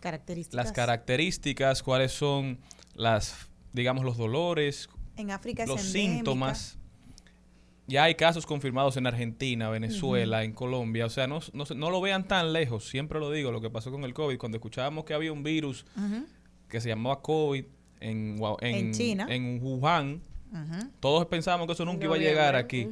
Características. 0.01 0.57
las 0.57 0.73
características, 0.73 1.85
cuáles 1.85 2.11
son 2.11 2.59
las, 2.95 3.49
digamos, 3.73 4.05
los 4.05 4.17
dolores, 4.17 4.89
En 5.17 5.31
África 5.31 5.65
los 5.65 5.81
síntomas. 5.81 6.81
Ya 7.87 8.03
hay 8.03 8.17
casos 8.17 8.45
confirmados 8.45 8.97
en 8.97 9.07
Argentina, 9.07 9.71
Venezuela, 9.71 10.43
en 10.43 10.53
Colombia. 10.53 11.07
O 11.07 11.11
sea, 11.11 11.29
no, 11.29 11.39
no, 11.53 11.65
no 11.77 11.91
lo 11.91 12.01
vean 12.01 12.27
tan 12.27 12.53
lejos. 12.53 12.89
Siempre 12.89 13.21
lo 13.21 13.31
digo, 13.31 13.53
lo 13.53 13.61
que 13.61 13.71
pasó 13.71 13.93
con 13.93 14.03
el 14.03 14.15
COVID. 14.15 14.37
Cuando 14.37 14.57
escuchábamos 14.57 15.05
que 15.05 15.15
había 15.15 15.33
un 15.33 15.45
virus 15.45 15.87
que 16.69 16.81
se 16.81 16.89
llamaba 16.89 17.23
COVID 17.23 17.67
en, 18.03 18.39
Hua- 18.39 18.57
En 18.61 18.93
China. 18.93 19.27
en 19.31 19.61
Wuhan, 19.63 20.21
todos 21.01 21.27
pensábamos 21.27 21.67
que 21.67 21.73
eso 21.73 21.85
nunca 21.87 22.05
iba 22.05 22.15
a 22.15 22.19
llegar 22.19 22.57
aquí. 22.57 22.87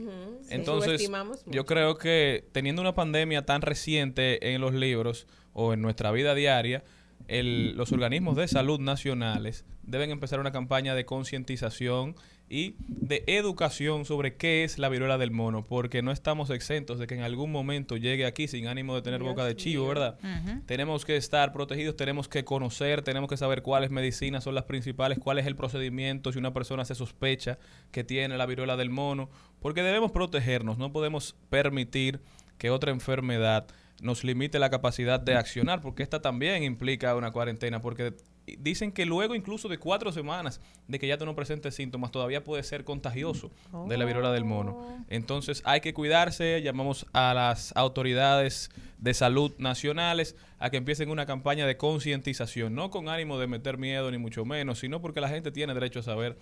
Entonces, 0.49 1.03
yo 1.47 1.67
creo 1.67 1.99
que 1.99 2.45
teniendo 2.53 2.81
una 2.81 2.95
pandemia 2.95 3.45
tan 3.45 3.61
reciente 3.63 4.55
en 4.55 4.61
los 4.63 4.73
libros 4.75 5.27
o 5.53 5.73
en 5.75 5.83
nuestra 5.83 6.11
vida 6.11 6.35
diaria, 6.35 6.83
el- 7.29 7.77
los 7.77 7.93
organismos 7.93 8.35
de 8.37 8.49
salud 8.49 8.81
nacionales 8.81 9.65
deben 9.83 10.11
empezar 10.11 10.41
una 10.41 10.53
campaña 10.53 10.95
de 10.95 11.05
concientización 11.05 12.15
y 12.51 12.75
de 12.89 13.23
educación 13.29 14.05
sobre 14.05 14.35
qué 14.35 14.65
es 14.65 14.77
la 14.77 14.89
viruela 14.89 15.19
del 15.19 15.31
mono, 15.31 15.65
porque 15.65 16.03
no 16.03 16.11
estamos 16.11 16.51
exentos 16.51 16.99
de 16.99 17.07
que 17.07 17.15
en 17.15 17.23
algún 17.23 17.53
momento 17.53 17.97
llegue 17.97 18.27
aquí 18.27 18.49
sin 18.49 18.67
ánimo 18.67 18.97
de 18.97 19.03
tener 19.03 19.21
Dios 19.21 19.31
boca 19.31 19.45
de 19.45 19.55
chivo. 19.55 19.87
¿verdad? 19.87 20.19
Tenemos 20.67 21.05
que 21.05 21.17
estar 21.17 21.53
protegidos, 21.53 21.97
tenemos 21.97 22.27
que 22.27 22.45
conocer, 22.45 23.03
tenemos 23.03 23.31
que 23.31 23.37
saber 23.37 23.63
cuáles 23.63 23.91
medicinas 23.91 24.43
son 24.43 24.57
las 24.57 24.65
principales, 24.65 25.21
cuál 25.21 25.39
es 25.39 25.47
el 25.47 25.55
procedimiento 25.55 26.33
si 26.33 26.39
una 26.39 26.53
persona 26.53 26.85
se 26.85 26.97
sospecha 26.97 27.59
que 27.93 28.03
tiene 28.03 28.37
la 28.37 28.47
viruela 28.47 28.77
del 28.77 28.91
mono, 28.91 29.31
porque 29.61 29.85
debemos 29.85 30.11
protegernos, 30.11 30.77
no 30.77 30.91
podemos 30.93 31.37
permitir 31.51 32.21
que 32.59 32.71
otra 32.71 32.91
enfermedad 32.91 33.69
nos 34.01 34.25
limite 34.25 34.59
la 34.59 34.71
capacidad 34.71 35.21
de 35.21 35.37
accionar, 35.37 35.81
porque 35.81 36.03
esta 36.03 36.21
también 36.23 36.63
implica 36.63 37.15
una 37.17 37.31
cuarentena, 37.33 37.81
porque 37.81 38.15
dicen 38.59 38.93
que 38.93 39.07
luego 39.07 39.35
incluso 39.35 39.69
de 39.69 39.79
cuatro 39.79 40.13
semanas 40.13 40.61
de 40.89 40.99
que 40.99 41.07
ya 41.07 41.19
tú 41.19 41.27
no 41.27 41.35
presentes 41.35 41.75
síntomas, 41.75 42.11
todavía 42.11 42.43
puede 42.43 42.63
ser 42.63 42.85
contagioso 42.85 43.51
de 43.87 43.97
la 43.97 44.05
viruela 44.05 44.33
del 44.33 44.45
mono. 44.45 45.05
Entonces 45.09 45.63
hay 45.65 45.81
que 45.81 45.95
cuidarse, 45.95 46.63
llamamos 46.63 47.07
a 47.13 47.35
las 47.35 47.77
autoridades 47.77 48.71
de 48.99 49.15
salud 49.15 49.53
nacionales 49.59 50.37
a 50.59 50.71
que 50.71 50.77
empiecen 50.77 51.11
una 51.11 51.27
campaña 51.27 51.67
de 51.67 51.77
concientización, 51.77 52.75
no 52.75 52.91
con 52.91 53.09
ánimo 53.09 53.39
de 53.39 53.47
meter 53.47 53.79
miedo 53.79 54.11
ni 54.11 54.19
mucho 54.19 54.45
menos, 54.45 54.79
sino 54.79 55.01
porque 55.01 55.21
la 55.21 55.29
gente 55.29 55.53
tiene 55.53 55.75
derecho 55.75 56.01
a 56.01 56.03
saber 56.03 56.39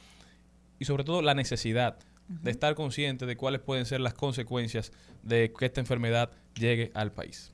y 0.79 0.85
sobre 0.85 1.05
todo 1.05 1.23
la 1.23 1.35
necesidad 1.35 1.99
de 2.29 2.51
estar 2.51 2.75
consciente 2.75 3.27
de 3.27 3.37
cuáles 3.37 3.61
pueden 3.61 3.87
ser 3.87 4.01
las 4.01 4.15
consecuencias 4.15 4.93
de 5.23 5.53
que 5.53 5.67
esta 5.67 5.81
enfermedad 5.81 6.31
llegue 6.55 6.91
al 6.95 7.13
país. 7.13 7.53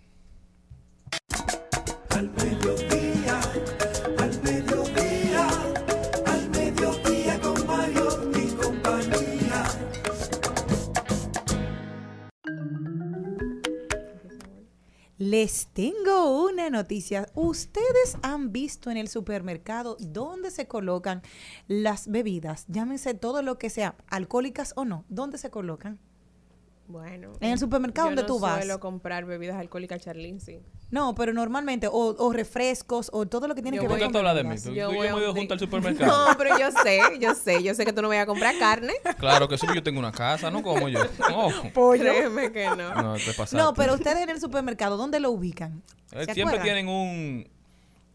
Les 15.18 15.68
tengo 15.68 16.44
una 16.44 16.70
noticia. 16.70 17.28
¿Ustedes 17.34 18.18
han 18.22 18.50
visto 18.50 18.90
en 18.90 18.96
el 18.96 19.06
supermercado 19.06 19.96
dónde 20.00 20.50
se 20.50 20.66
colocan 20.66 21.22
las 21.68 22.08
bebidas? 22.08 22.64
Llámense 22.66 23.14
todo 23.14 23.40
lo 23.40 23.56
que 23.56 23.70
sea, 23.70 23.94
alcohólicas 24.08 24.72
o 24.74 24.84
no. 24.84 25.04
¿Dónde 25.08 25.38
se 25.38 25.50
colocan? 25.50 26.00
Bueno. 26.86 27.32
En 27.40 27.52
el 27.52 27.58
supermercado 27.58 28.08
yo 28.08 28.10
donde 28.10 28.22
no 28.22 28.26
tú 28.28 28.38
vas. 28.38 28.58
suelo 28.58 28.78
comprar 28.78 29.24
bebidas 29.24 29.56
alcohólicas, 29.56 30.00
Charlene, 30.02 30.38
sí. 30.38 30.60
No, 30.90 31.14
pero 31.14 31.32
normalmente, 31.32 31.88
o, 31.88 31.92
o 32.18 32.32
refrescos, 32.32 33.08
o 33.12 33.26
todo 33.26 33.48
lo 33.48 33.54
que 33.54 33.62
tiene 33.62 33.78
Yo 33.78 33.82
que 33.84 33.88
ver 33.88 33.96
a- 33.96 34.04
con 34.04 34.12
¿Tú 34.12 34.18
hablas 34.18 34.36
de 34.36 34.44
mí? 34.44 34.54
¿Tú- 34.62 34.72
Yo 34.72 34.90
tú 34.90 35.02
y 35.02 35.08
yo 35.08 35.32
juntos 35.34 35.52
al 35.56 35.58
supermercado? 35.60 36.28
No, 36.30 36.36
pero 36.38 36.58
yo 36.58 36.70
sé, 36.70 37.00
yo 37.18 37.34
sé, 37.34 37.62
yo 37.62 37.74
sé 37.74 37.84
que 37.86 37.92
tú 37.92 38.02
no 38.02 38.08
me 38.10 38.16
vas 38.16 38.24
a 38.24 38.26
comprar 38.26 38.56
carne. 38.58 38.92
Claro 39.18 39.48
que 39.48 39.56
sí, 39.56 39.66
yo 39.74 39.82
tengo 39.82 39.98
una 39.98 40.12
casa, 40.12 40.50
no 40.50 40.62
como 40.62 40.88
yo. 40.88 41.00
No, 41.30 41.48
Créeme 41.92 42.52
que 42.52 42.66
no. 42.76 42.94
no 42.94 43.14
te 43.14 43.32
pasaste. 43.32 43.56
No, 43.56 43.72
pero 43.74 43.94
ustedes 43.94 44.18
en 44.18 44.28
el 44.30 44.40
supermercado, 44.40 44.96
¿dónde 44.98 45.20
lo 45.20 45.30
ubican? 45.30 45.82
Eh, 46.12 46.26
¿Se 46.26 46.34
Siempre 46.34 46.58
acuerdan? 46.58 46.62
tienen 46.64 46.88
un, 46.88 47.48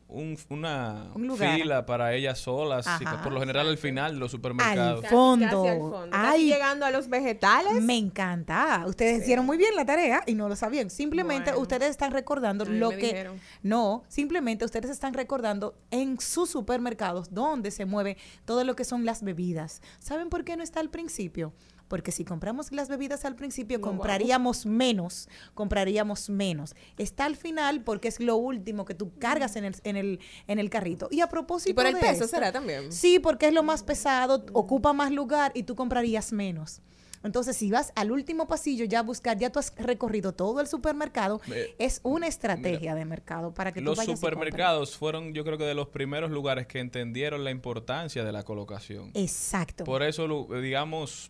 un- 0.10 0.38
una 0.50 1.12
Un 1.14 1.28
lugar. 1.28 1.56
fila 1.56 1.86
para 1.86 2.14
ellas 2.16 2.40
solas, 2.40 2.86
y 3.00 3.06
Ajá. 3.06 3.22
por 3.22 3.32
lo 3.32 3.40
general 3.40 3.68
al 3.68 3.78
final 3.78 4.14
de 4.14 4.20
los 4.20 4.32
supermercados. 4.32 5.04
Al 5.06 5.10
fondo. 5.10 5.46
Casi 5.64 5.68
al 5.70 5.80
fondo. 5.80 6.10
Ay, 6.12 6.50
llegando 6.50 6.86
a 6.86 6.92
los 6.92 7.08
vegetales. 7.10 7.82
Me 7.84 7.96
encanta. 7.98 8.84
Ustedes 8.88 9.22
hicieron 9.22 9.46
muy 9.46 9.58
bien 9.58 9.76
la 9.76 9.86
tarea 9.86 10.24
y 10.26 10.34
no 10.34 10.50
lo 10.50 10.56
sabían. 10.56 10.90
Simplemente 10.90 11.52
Bueno. 11.52 11.62
ustedes 11.62 11.90
están 11.92 12.12
recordando 12.12 12.66
lo 12.66 12.90
que 12.90 12.96
dijeron. 12.98 13.40
no, 13.62 14.04
simplemente 14.08 14.66
ustedes 14.66 14.90
están 14.90 15.14
recordando 15.14 15.76
en 15.92 16.20
sus 16.20 16.50
supermercados 16.50 17.34
donde 17.34 17.70
se 17.72 17.86
mueve 17.86 18.18
todo 18.46 18.64
lo 18.64 18.76
que 18.76 18.84
son 18.86 19.06
las 19.06 19.22
bebidas. 19.24 19.82
¿Saben 20.00 20.30
por 20.30 20.44
qué 20.44 20.58
no 20.58 20.64
está 20.64 20.80
al 20.80 20.90
principio? 20.90 21.54
Porque 21.90 22.12
si 22.14 22.24
compramos 22.24 22.72
las 22.72 22.88
bebidas 22.88 23.26
al 23.26 23.36
principio, 23.36 23.80
No 23.80 23.88
compraríamos 23.88 24.66
menos, 24.66 25.28
compraríamos 25.56 26.30
menos. 26.30 26.76
Está 26.98 27.26
al 27.26 27.36
final 27.36 27.84
porque 27.84 28.08
es 28.08 28.20
lo 28.22 28.38
último 28.38 28.86
que 28.86 28.94
tú 28.94 29.12
cargas 29.20 29.56
en 29.58 29.66
el, 29.66 29.76
en 29.84 29.98
el, 29.98 30.20
en 30.48 30.60
el 30.60 30.70
carrito. 30.70 31.10
Y 31.12 31.20
a 31.20 31.28
propósito 31.28 31.72
Y 31.72 31.74
por 31.74 31.86
el 31.88 31.96
de 31.96 32.00
peso 32.00 32.24
esto- 32.26 32.38
será 32.38 32.52
también. 32.54 32.92
Sí, 32.92 33.20
porque 33.20 33.48
es 33.48 33.54
lo 33.54 33.64
más 33.64 33.84
pesado, 33.84 34.46
ocupa 34.54 34.94
más 34.94 35.12
lugar 35.12 35.52
y 35.56 35.64
tú 35.64 35.76
comprarías 35.76 36.32
menos. 36.32 36.82
Entonces, 37.22 37.58
si 37.58 37.70
vas 37.70 37.92
al 37.98 38.14
último 38.14 38.48
pasillo 38.48 38.86
ya 38.86 39.00
a 39.00 39.04
buscar, 39.04 39.38
ya 39.38 39.50
tú 39.50 39.60
has 39.60 39.74
recorrido 39.76 40.32
todo 40.32 40.62
el 40.62 40.68
supermercado, 40.68 41.42
Eh, 41.52 41.76
es 41.78 42.00
una 42.04 42.28
estrategia 42.28 42.96
de 42.96 43.04
mercado 43.04 43.54
para 43.54 43.74
que 43.74 43.82
tú 43.82 43.88
Los 43.88 43.98
vayas 43.98 44.08
y 44.08 44.14
compres. 44.14 44.30
supermercados 44.32 44.96
fueron, 44.96 45.34
yo 45.34 45.44
creo 45.44 45.58
que 45.58 45.66
de 45.66 45.74
los 45.74 45.90
primeros 45.90 46.32
lugares 46.32 46.66
que 46.66 46.80
entendieron 46.80 47.44
la 47.44 47.52
importancia 47.52 48.24
de 48.24 48.32
la 48.32 48.44
colocación. 48.44 49.12
Exacto. 49.16 49.84
Por 49.84 50.02
eso, 50.04 50.28
digamos, 50.62 51.30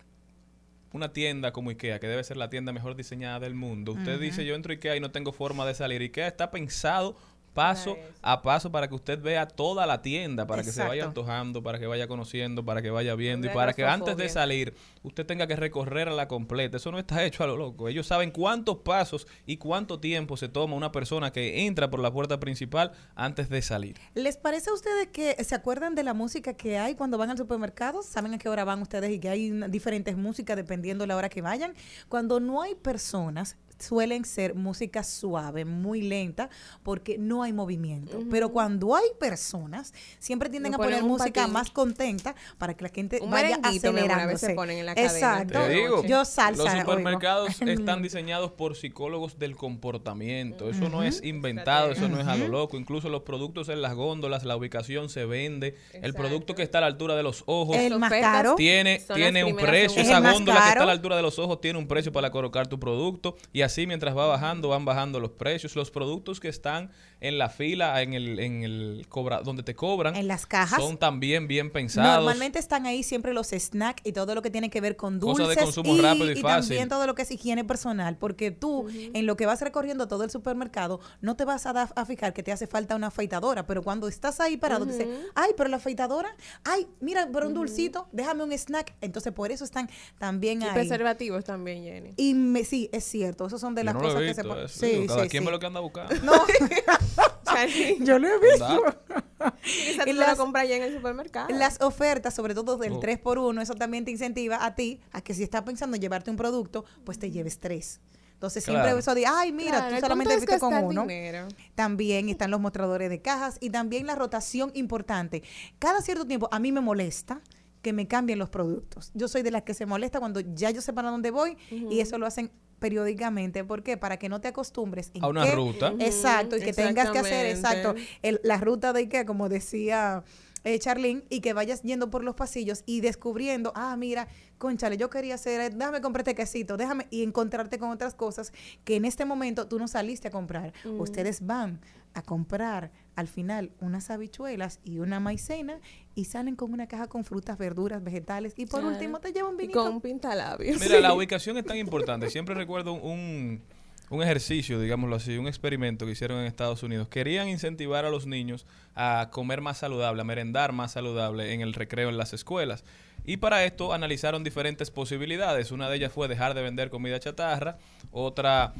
una 0.92 1.14
tienda 1.14 1.52
como 1.52 1.70
IKEA, 1.72 2.00
que 2.00 2.08
debe 2.08 2.24
ser 2.24 2.38
la 2.38 2.50
tienda 2.50 2.72
mejor 2.72 2.96
diseñada 2.96 3.40
del 3.40 3.54
mundo. 3.54 3.94
Usted 3.94 4.20
dice, 4.20 4.46
yo 4.46 4.56
entro 4.56 4.72
a 4.72 4.76
IKEA 4.76 4.96
y 4.96 5.00
no 5.00 5.12
tengo 5.12 5.32
forma 5.32 5.66
de 5.66 5.74
salir. 5.74 6.02
IKEA 6.02 6.28
está 6.28 6.52
pensado 6.52 7.16
paso 7.54 7.98
a 8.22 8.42
paso 8.42 8.72
para 8.72 8.88
que 8.88 8.96
usted 8.96 9.22
vea 9.22 9.48
toda 9.48 9.86
la 9.86 10.02
tienda, 10.02 10.46
para 10.46 10.64
que 10.64 10.72
se 10.72 10.84
vaya 10.84 11.06
antojando, 11.06 11.64
para 11.64 11.80
que 11.80 11.88
vaya 11.88 12.08
conociendo, 12.08 12.66
para 12.66 12.82
que 12.82 12.90
vaya 12.90 13.16
viendo 13.16 13.48
y 13.48 13.50
para 13.50 13.74
que 13.74 13.86
antes 13.86 14.18
de 14.18 14.30
salir 14.30 14.74
usted 15.04 15.26
tenga 15.26 15.48
que 15.48 15.56
recorrer 15.56 16.10
a 16.10 16.14
la 16.14 16.28
completa. 16.28 16.78
Eso 16.78 16.92
no 16.92 17.00
está 17.00 17.24
hecho 17.24 17.44
a 17.44 17.48
lo 17.48 17.58
loco. 17.58 17.88
Ellos 17.88 18.08
saben 18.08 18.32
cuántos 18.32 18.78
pasos 18.78 19.28
y 19.46 19.58
cuánto 19.58 20.00
tiempo 20.00 20.38
se 20.38 20.50
toma 20.50 20.76
una 20.76 20.92
persona 20.92 21.32
que 21.32 21.66
entra 21.66 21.90
por 21.90 22.00
la 22.00 22.12
puerta 22.12 22.40
principal 22.40 22.92
antes 23.16 23.50
de 23.50 23.62
salir. 23.62 23.98
¿Les 24.14 24.38
parece 24.38 24.70
a 24.70 24.74
ustedes 24.74 25.08
que 25.08 25.42
se 25.44 25.56
acuerdan 25.56 25.96
de 25.96 26.04
la 26.04 26.14
música 26.14 26.54
que 26.54 26.78
hay 26.78 26.96
cuando 26.96 27.18
van 27.18 27.30
al 27.30 27.38
supermercado? 27.38 28.04
¿Saben 28.04 28.34
a 28.34 28.38
qué 28.38 28.50
hora 28.50 28.64
van 28.64 28.82
ustedes 28.82 29.12
y 29.12 29.20
que 29.20 29.30
hay 29.30 29.52
diferentes 29.70 30.18
músicas 30.18 30.56
dependiendo 30.56 31.06
la 31.06 31.16
hora 31.16 31.30
que 31.30 31.42
vayan? 31.42 31.74
Cuando 32.08 32.40
no 32.40 32.62
hay 32.62 32.76
personas, 32.76 33.58
suelen 33.80 34.26
ser 34.26 34.56
música 34.56 35.04
suave, 35.04 35.66
muy 35.66 36.02
lenta, 36.02 36.50
porque 36.84 37.18
no 37.18 37.44
hay 37.44 37.54
movimiento. 37.54 38.20
Pero 38.30 38.50
cuando 38.50 38.96
hay 38.96 39.06
personas, 39.20 39.94
siempre 40.20 40.50
tienden 40.50 40.74
a 40.76 40.78
poner 40.78 41.04
música 41.04 41.42
patín. 41.42 41.54
más 41.54 41.72
contenta 41.72 42.36
para 42.58 42.76
que 42.76 42.84
la 42.84 42.90
gente 42.90 43.20
Un 43.22 43.32
vaya 43.32 43.56
a 43.56 43.70
veces 43.70 43.84
acelerándose. 43.86 44.54
ponen 44.56 44.78
en 44.80 44.86
la 44.86 44.96
cadena. 44.96 45.14
Exacto. 45.14 45.60
Te 45.62 45.70
digo, 45.70 46.04
Yo 46.04 46.26
salsa. 46.26 46.64
los 46.64 46.74
oigo. 46.74 46.82
supermercados 46.82 47.62
están 47.62 48.02
diseñados 48.04 48.52
por 48.52 48.76
psicólogos 48.76 49.40
del 49.40 49.56
comportamiento. 49.56 50.70
Eso 50.70 50.90
no 50.90 51.04
es 51.04 51.24
inventado, 51.24 51.92
eso 51.92 52.08
no 52.10 52.20
es 52.20 52.28
a 52.28 52.36
lo 52.36 52.48
loco. 52.48 52.78
Incluso 52.78 53.10
los 53.10 53.22
productos 53.24 53.70
en 53.70 53.82
las 53.82 53.96
góndolas, 53.96 54.44
la 54.44 54.56
ubicación 54.58 55.10
se 55.10 55.26
vende. 55.26 55.76
El 55.94 56.14
producto 56.14 56.56
que 56.56 56.64
está 56.64 56.80
a 56.80 56.82
la 56.82 56.88
altura 56.88 57.16
de 57.16 57.24
los 57.24 57.44
ojos 57.46 57.78
El 57.78 57.98
más 58.00 58.12
caro. 58.12 58.56
tiene, 58.56 59.02
tiene 59.14 59.44
un 59.44 59.56
precio. 59.56 60.02
Esa 60.02 60.20
góndola 60.20 60.62
que 60.62 60.68
está 60.70 60.84
a 60.84 60.86
la 60.86 60.92
altura 60.92 61.16
de 61.16 61.22
los 61.22 61.40
ojos 61.40 61.62
tiene 61.62 61.80
un 61.80 61.88
precio 61.88 62.12
para 62.12 62.32
colocar 62.32 62.68
tu 62.68 62.80
producto. 62.80 63.36
Y 63.54 63.62
así 63.62 63.69
mientras 63.88 64.16
va 64.18 64.28
bajando, 64.28 64.70
van 64.70 64.86
bajando 64.86 65.20
los 65.20 65.32
precios. 65.32 65.76
Los 65.76 65.92
productos 65.92 66.40
que 66.40 66.48
están 66.50 66.92
en 67.22 67.38
la 67.38 67.50
fila, 67.50 68.02
en 68.02 68.14
el, 68.14 68.40
en 68.40 68.64
el 68.64 69.06
cobra, 69.10 69.42
donde 69.42 69.62
te 69.64 69.76
cobran, 69.76 70.16
En 70.16 70.28
las 70.28 70.46
cajas. 70.46 70.82
son 70.82 70.98
también 70.98 71.48
bien 71.48 71.70
pensados. 71.72 72.10
Normalmente 72.16 72.60
están 72.60 72.86
ahí 72.86 73.04
siempre 73.04 73.34
los 73.34 73.48
snacks 73.50 74.02
y 74.06 74.14
todo 74.14 74.36
lo 74.36 74.42
que 74.42 74.50
tiene 74.50 74.70
que 74.70 74.80
ver 74.80 74.96
con 74.96 75.20
Cosas 75.20 75.38
de 75.50 75.56
dulces 75.56 75.64
consumo 75.64 76.02
rápido 76.02 76.32
y 76.32 76.36
fácil. 76.42 76.70
también 76.70 76.88
todo 76.90 77.06
lo 77.08 77.16
que 77.16 77.24
es 77.24 77.32
higiene 77.32 77.64
personal, 77.66 78.16
porque 78.18 78.52
tú 78.52 78.88
en 78.90 79.26
lo 79.26 79.36
que 79.36 79.46
vas 79.46 79.62
recorriendo 79.62 80.08
todo 80.08 80.24
el 80.24 80.30
supermercado 80.32 81.00
no 81.22 81.36
te 81.36 81.44
vas 81.46 81.66
a, 81.66 81.74
dar- 81.74 81.92
a 81.96 82.06
fijar 82.06 82.34
que 82.34 82.42
te 82.44 82.52
hace 82.54 82.68
falta 82.68 82.96
una 82.96 83.08
afeitadora, 83.08 83.68
pero 83.68 83.84
cuando 83.84 84.08
estás 84.08 84.40
ahí 84.40 84.56
parado 84.58 84.86
dices, 84.86 85.08
ay, 85.36 85.52
pero 85.58 85.70
la 85.70 85.78
afeitadora, 85.78 86.30
ay, 86.64 86.88
mira, 87.02 87.28
pero 87.34 87.48
un 87.48 87.54
dulcito, 87.54 88.08
déjame 88.14 88.44
un 88.44 88.54
snack, 88.54 88.96
entonces 89.02 89.34
por 89.34 89.52
eso 89.52 89.66
están 89.66 89.90
también 90.18 90.62
Y 90.62 90.66
ahí. 90.66 90.72
preservativos 90.74 91.44
también, 91.44 91.84
Jenny. 91.84 92.12
Y 92.16 92.34
me- 92.34 92.64
sí, 92.64 92.90
es 92.94 93.04
cierto, 93.04 93.44
esos 93.60 93.68
son 93.68 93.76
de 93.76 93.82
Yo 93.82 93.86
las 93.86 93.94
no 93.96 94.02
lo 94.02 94.08
he 94.08 94.12
cosas 94.14 94.22
que 94.28 94.34
se 94.34 94.42
eso, 94.66 94.68
Sí, 94.68 94.92
digo, 95.02 95.08
cada 95.08 95.24
sí, 95.24 95.30
quien 95.30 95.44
sí. 95.44 95.46
ve 95.46 95.52
lo 95.52 95.60
que 95.60 95.66
anda 95.68 95.80
buscando. 95.80 96.16
Yo 98.02 98.20
lo 98.20 98.28
he 98.28 98.40
visto. 98.40 98.96
Y 100.06 100.12
tú 100.12 100.14
las- 100.14 100.38
lo 100.38 100.44
compras 100.44 100.68
ya 100.68 100.76
en 100.76 100.84
el 100.84 100.94
supermercado. 100.96 101.48
Las 101.56 101.80
ofertas, 101.82 102.34
sobre 102.34 102.54
todo 102.54 102.78
del 102.78 102.94
Oh. 102.94 103.00
3x1, 103.00 103.62
eso 103.62 103.74
también 103.76 104.04
te 104.06 104.12
incentiva 104.12 104.66
a 104.66 104.76
ti 104.76 105.00
a 105.12 105.22
que 105.22 105.34
si 105.34 105.44
estás 105.44 105.62
pensando 105.64 105.96
en 105.96 106.02
llevarte 106.02 106.30
un 106.30 106.36
producto, 106.38 106.84
pues 107.06 107.20
te 107.20 107.32
lleves 107.32 107.60
tres. 107.60 108.02
Entonces 108.34 108.64
siempre 108.64 108.98
eso 108.98 109.16
de, 109.16 109.26
ay, 109.26 109.52
mira, 109.52 109.80
Claro, 109.80 109.96
tú 109.96 110.02
solamente 110.02 110.34
fuiste 110.38 110.60
con 110.60 110.74
uno. 110.74 111.02
dinero. 111.04 111.48
También 111.76 112.30
están 112.30 112.52
los 112.52 112.60
mostradores 112.60 113.10
de 113.10 113.22
cajas 113.22 113.58
y 113.62 113.70
también 113.70 114.06
la 114.08 114.16
rotación 114.16 114.72
importante. 114.76 115.44
Cada 115.78 116.02
cierto 116.02 116.26
tiempo 116.26 116.48
a 116.52 116.60
mí 116.60 116.72
me 116.72 116.82
molesta 116.82 117.42
que 117.82 117.94
me 117.94 118.08
cambien 118.08 118.40
los 118.40 118.50
productos. 118.50 119.12
Yo 119.14 119.28
soy 119.30 119.42
de 119.42 119.52
las 119.52 119.64
que 119.64 119.74
se 119.74 119.86
molesta 119.86 120.20
cuando 120.20 120.42
ya 120.42 120.70
yo 120.72 120.82
sé 120.82 120.92
para 120.94 121.10
dónde 121.12 121.32
voy 121.32 121.58
y 121.70 122.00
eso 122.02 122.18
lo 122.18 122.26
hacen 122.26 122.52
periódicamente. 122.80 123.64
¿Por 123.64 123.84
qué? 123.84 123.98
Para 123.98 124.18
que 124.18 124.30
no 124.30 124.42
te 124.42 124.48
acostumbres 124.48 125.12
en 125.14 125.24
A 125.24 125.28
una 125.28 125.44
qué- 125.46 125.52
ruta. 125.52 125.94
Exacto, 126.00 126.58
y 126.58 126.62
que 126.62 126.74
tengas 126.74 127.12
que 127.12 127.20
hacer, 127.20 127.46
exacto, 127.46 127.96
el- 128.22 128.40
la 128.44 128.58
ruta 128.58 128.94
de 128.94 129.02
Ikea, 129.02 129.26
como 129.26 129.50
decía 129.50 130.24
eh, 130.66 130.78
Charlene, 130.78 131.24
y 131.30 131.40
que 131.40 131.54
vayas 131.54 131.84
yendo 131.84 132.10
por 132.10 132.22
los 132.26 132.36
pasillos 132.36 132.84
y 132.86 133.00
descubriendo, 133.00 133.72
ah, 133.76 133.96
mira, 133.96 134.28
conchale, 134.58 134.98
yo 134.98 135.10
quería 135.10 135.36
hacer, 135.36 135.74
déjame 135.74 136.02
comprar 136.02 136.28
este 136.28 136.36
quesito, 136.36 136.76
déjame, 136.76 137.08
y 137.12 137.24
encontrarte 137.24 137.80
con 137.80 137.92
otras 137.92 138.14
cosas 138.14 138.52
que 138.84 138.98
en 138.98 139.06
este 139.06 139.24
momento 139.24 139.68
tú 139.70 139.80
no 139.80 139.88
saliste 139.88 140.28
a 140.28 140.32
comprar. 140.32 140.74
Mm. 140.84 141.00
Ustedes 141.00 141.46
van 141.46 141.80
a 142.14 142.22
comprar 142.22 142.92
al 143.16 143.28
final 143.28 143.72
unas 143.82 144.10
habichuelas 144.10 144.80
y 144.84 145.00
una 145.00 145.20
maicena 145.20 145.80
y 146.16 146.26
salen 146.26 146.56
con 146.56 146.74
una 146.74 146.88
caja 146.88 147.08
con 147.08 147.24
frutas, 147.24 147.58
verduras, 147.58 148.04
vegetales 148.04 148.54
y 148.58 148.66
por 148.66 148.80
Claro. 148.82 148.96
último 148.96 149.20
te 149.20 149.32
llevan 149.32 149.56
Y 149.56 149.58
vinito. 149.58 149.84
con 149.84 149.94
un 149.96 150.02
pintalabios. 150.02 150.80
Mira, 150.82 151.00
la 151.00 151.14
ubicación 151.14 151.58
es 151.58 151.66
tan 151.66 151.78
importante. 151.78 152.30
Siempre 152.30 152.56
recuerdo 152.56 152.94
un, 152.94 153.62
un 154.10 154.24
ejercicio, 154.24 154.80
digámoslo 154.80 155.16
así, 155.18 155.38
un 155.38 155.48
experimento 155.48 156.06
que 156.06 156.14
hicieron 156.14 156.40
en 156.40 156.46
Estados 156.46 156.82
Unidos. 156.84 157.08
Querían 157.10 157.48
incentivar 157.50 158.06
a 158.06 158.10
los 158.10 158.26
niños 158.26 158.66
a 158.96 159.30
comer 159.32 159.62
más 159.62 159.78
saludable, 159.78 160.22
a 160.22 160.26
merendar 160.26 160.72
más 160.74 160.94
saludable 160.94 161.54
en 161.54 161.62
el 161.62 161.74
recreo 161.74 162.10
en 162.10 162.18
las 162.18 162.34
escuelas. 162.34 162.84
Y 163.26 163.38
para 163.38 163.64
esto 163.66 163.94
analizaron 163.94 164.44
diferentes 164.44 164.90
posibilidades. 164.90 165.72
Una 165.72 165.90
de 165.90 165.98
ellas 165.98 166.12
fue 166.12 166.28
dejar 166.28 166.54
de 166.56 166.64
vender 166.64 166.90
comida 166.90 167.20
chatarra, 167.20 167.78
otra 168.12 168.74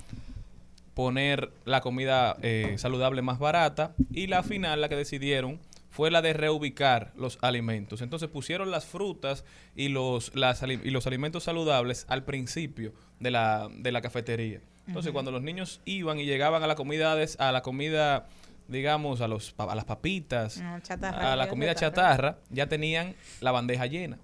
poner 1.00 1.50
la 1.64 1.80
comida 1.80 2.36
eh, 2.42 2.74
saludable 2.78 3.22
más 3.22 3.40
barata 3.40 3.94
y 4.12 4.28
la 4.28 4.44
final, 4.44 4.82
la 4.82 4.90
que 4.90 4.98
decidieron, 4.98 5.58
fue 5.90 6.12
la 6.12 6.22
de 6.22 6.34
reubicar 6.34 7.14
los 7.16 7.38
alimentos. 7.42 8.02
Entonces 8.02 8.28
pusieron 8.28 8.70
las 8.70 8.86
frutas 8.86 9.46
y 9.78 9.88
los, 9.88 10.36
las 10.36 10.62
y 10.64 10.90
los 10.90 11.08
alimentos 11.08 11.46
saludables 11.46 12.06
al 12.10 12.26
principio 12.26 12.92
de 13.22 13.32
la, 13.32 13.70
de 13.74 13.94
la 13.94 14.02
cafetería. 14.02 14.60
Entonces 14.88 15.14
cuando 15.14 15.32
los 15.32 15.42
niños 15.42 15.80
iban 15.86 16.20
y 16.20 16.26
llegaban 16.26 16.64
a 16.64 16.68
la 16.68 16.76
comida, 16.76 17.16
a 17.38 17.52
la 17.54 17.62
comida 17.62 18.28
digamos, 18.68 19.22
a, 19.22 19.30
los, 19.30 19.56
a 19.58 19.76
las 19.76 19.86
papitas, 19.86 20.58
No, 20.58 20.82
chatarra. 20.82 21.32
a 21.32 21.36
la 21.38 21.48
comida 21.48 21.76
chatarra, 21.76 22.40
ya 22.50 22.68
tenían 22.68 23.16
la 23.40 23.52
bandeja 23.52 23.86
llena. 23.86 24.20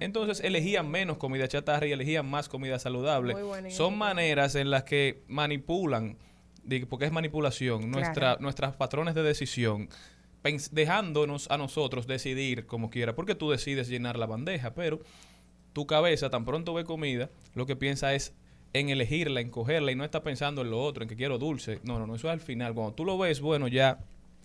Entonces 0.00 0.40
elegían 0.40 0.90
menos 0.90 1.16
comida 1.16 1.48
chatarra 1.48 1.86
y 1.86 1.92
elegían 1.92 2.28
más 2.28 2.48
comida 2.48 2.78
saludable. 2.78 3.34
Muy 3.34 3.70
Son 3.70 3.96
maneras 3.96 4.54
en 4.54 4.70
las 4.70 4.84
que 4.84 5.22
manipulan, 5.28 6.16
porque 6.88 7.06
es 7.06 7.12
manipulación, 7.12 7.90
nuestra, 7.90 8.12
Claro. 8.14 8.40
nuestras 8.40 8.76
patrones 8.76 9.14
de 9.14 9.22
decisión, 9.22 9.88
dejándonos 10.72 11.50
a 11.50 11.58
nosotros 11.58 12.06
decidir 12.06 12.66
como 12.66 12.90
quiera, 12.90 13.14
porque 13.14 13.34
tú 13.34 13.50
decides 13.50 13.88
llenar 13.88 14.18
la 14.18 14.26
bandeja, 14.26 14.74
pero 14.74 15.00
tu 15.72 15.86
cabeza 15.86 16.30
tan 16.30 16.44
pronto 16.44 16.74
ve 16.74 16.84
comida, 16.84 17.30
lo 17.54 17.66
que 17.66 17.76
piensa 17.76 18.14
es 18.14 18.34
en 18.72 18.88
elegirla, 18.88 19.40
en 19.40 19.50
cogerla 19.50 19.92
y 19.92 19.96
no 19.96 20.04
está 20.04 20.22
pensando 20.22 20.62
en 20.62 20.70
lo 20.70 20.80
otro, 20.82 21.02
en 21.02 21.08
que 21.08 21.16
quiero 21.16 21.38
dulce. 21.38 21.80
No, 21.82 21.98
no, 21.98 22.06
no, 22.06 22.14
eso 22.14 22.28
es 22.28 22.32
al 22.32 22.40
final. 22.40 22.72
Cuando 22.74 22.92
tú 22.94 23.04
lo 23.04 23.18
ves, 23.18 23.40
bueno, 23.40 23.66
ya, 23.68 23.98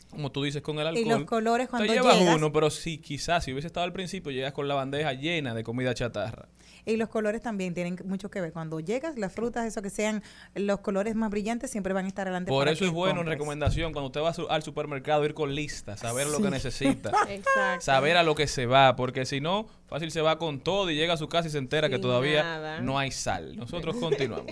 como 0.10 0.32
tú 0.32 0.44
dices 0.44 0.61
con 0.61 0.80
el 0.80 0.88
alcohol. 0.88 1.06
Y 1.06 1.10
los 1.10 1.23
colores 1.26 1.68
cuando 1.69 1.88
te 1.88 1.94
llevas 1.94 2.18
llegas. 2.19 2.36
uno, 2.36 2.52
pero 2.52 2.69
sí, 2.69 2.98
quizás 2.98 3.44
si 3.44 3.52
hubiese 3.52 3.68
estado 3.68 3.84
al 3.84 3.94
principio, 3.94 4.32
llegas 4.32 4.53
con 4.53 4.68
la 4.68 4.76
bandeja 4.76 5.14
llena 5.14 5.53
de 5.53 5.64
comida 5.64 5.94
chatarra. 5.94 6.48
Y 6.86 6.98
los 6.98 7.10
colores 7.10 7.41
también 7.41 7.73
tienen 7.73 7.98
mucho 8.06 8.30
que 8.30 8.40
ver. 8.41 8.53
Cuando 8.53 8.80
llegas, 8.80 9.18
las 9.18 9.34
frutas, 9.34 9.65
eso 9.65 9.82
que 9.82 9.90
sean 9.90 10.22
los 10.53 10.82
colores 10.82 11.15
más 11.15 11.32
brillantes, 11.32 11.72
siempre 11.72 11.94
van 11.94 12.06
a 12.06 12.07
estar 12.07 12.27
adelante. 12.27 12.49
Por 12.49 12.68
eso 12.68 12.86
es 12.86 12.91
bueno 12.91 13.22
en 13.22 13.27
recomendación 13.27 13.91
cuando 13.91 14.07
usted 14.07 14.22
va 14.22 14.53
al 14.53 14.64
supermercado 14.64 15.26
ir 15.26 15.34
con 15.34 15.56
lista, 15.56 15.98
saber 15.98 16.27
lo 16.27 16.40
que 16.41 16.52
necesita, 16.52 17.11
Exacto. 17.30 17.82
saber 17.82 18.18
a 18.18 18.23
lo 18.23 18.36
que 18.36 18.45
se 18.48 18.68
va, 18.68 18.95
porque 18.95 19.26
si 19.26 19.41
no, 19.41 19.68
fácil 19.88 20.11
se 20.11 20.22
va 20.22 20.38
con 20.38 20.60
todo 20.60 20.91
y 20.91 20.95
llega 20.95 21.15
a 21.15 21.18
su 21.18 21.27
casa 21.27 21.48
y 21.48 21.52
se 21.52 21.57
entera 21.57 21.90
que 21.90 21.98
todavía 21.98 22.44
nada. 22.44 22.82
no 22.82 22.99
hay 22.99 23.11
sal. 23.11 23.56
Nosotros 23.56 23.95
continuamos. 23.95 24.45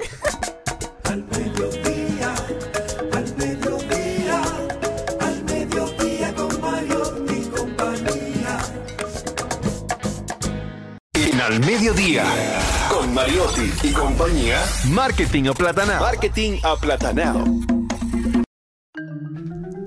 Al 1.04 1.24
Al 11.45 11.60
Mediodía, 11.60 12.24
con 12.90 13.14
Mariotti 13.14 13.70
y 13.84 13.91
compañía, 13.91 14.64
Marketing 14.88 15.49
Aplatanado. 15.49 15.99
Marketing 15.99 16.57
Aplatanado. 16.64 17.44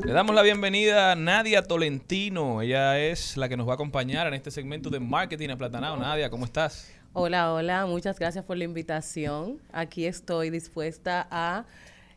Le 0.05 0.12
damos 0.12 0.35
la 0.35 0.43
bienvenida 0.43 1.12
a 1.12 1.15
Nadia 1.15 1.62
Tolentino. 1.62 2.61
Ella 2.61 2.99
es 2.99 3.39
la 3.39 3.49
que 3.49 3.57
nos 3.57 3.66
va 3.66 3.73
a 3.73 3.74
acompañar 3.77 4.27
en 4.27 4.35
este 4.35 4.51
segmento 4.51 4.91
de 4.91 5.01
Marketing 5.01 5.49
Aplatanado. 5.49 5.97
Nadia, 5.97 6.28
¿cómo 6.28 6.45
estás? 6.45 6.93
Hola, 7.15 7.51
hola, 7.55 7.87
muchas 7.87 8.19
gracias 8.19 8.45
por 8.45 8.59
la 8.59 8.65
invitación. 8.65 9.59
Aquí 9.73 10.05
estoy 10.05 10.51
dispuesta 10.51 11.27
a 11.31 11.65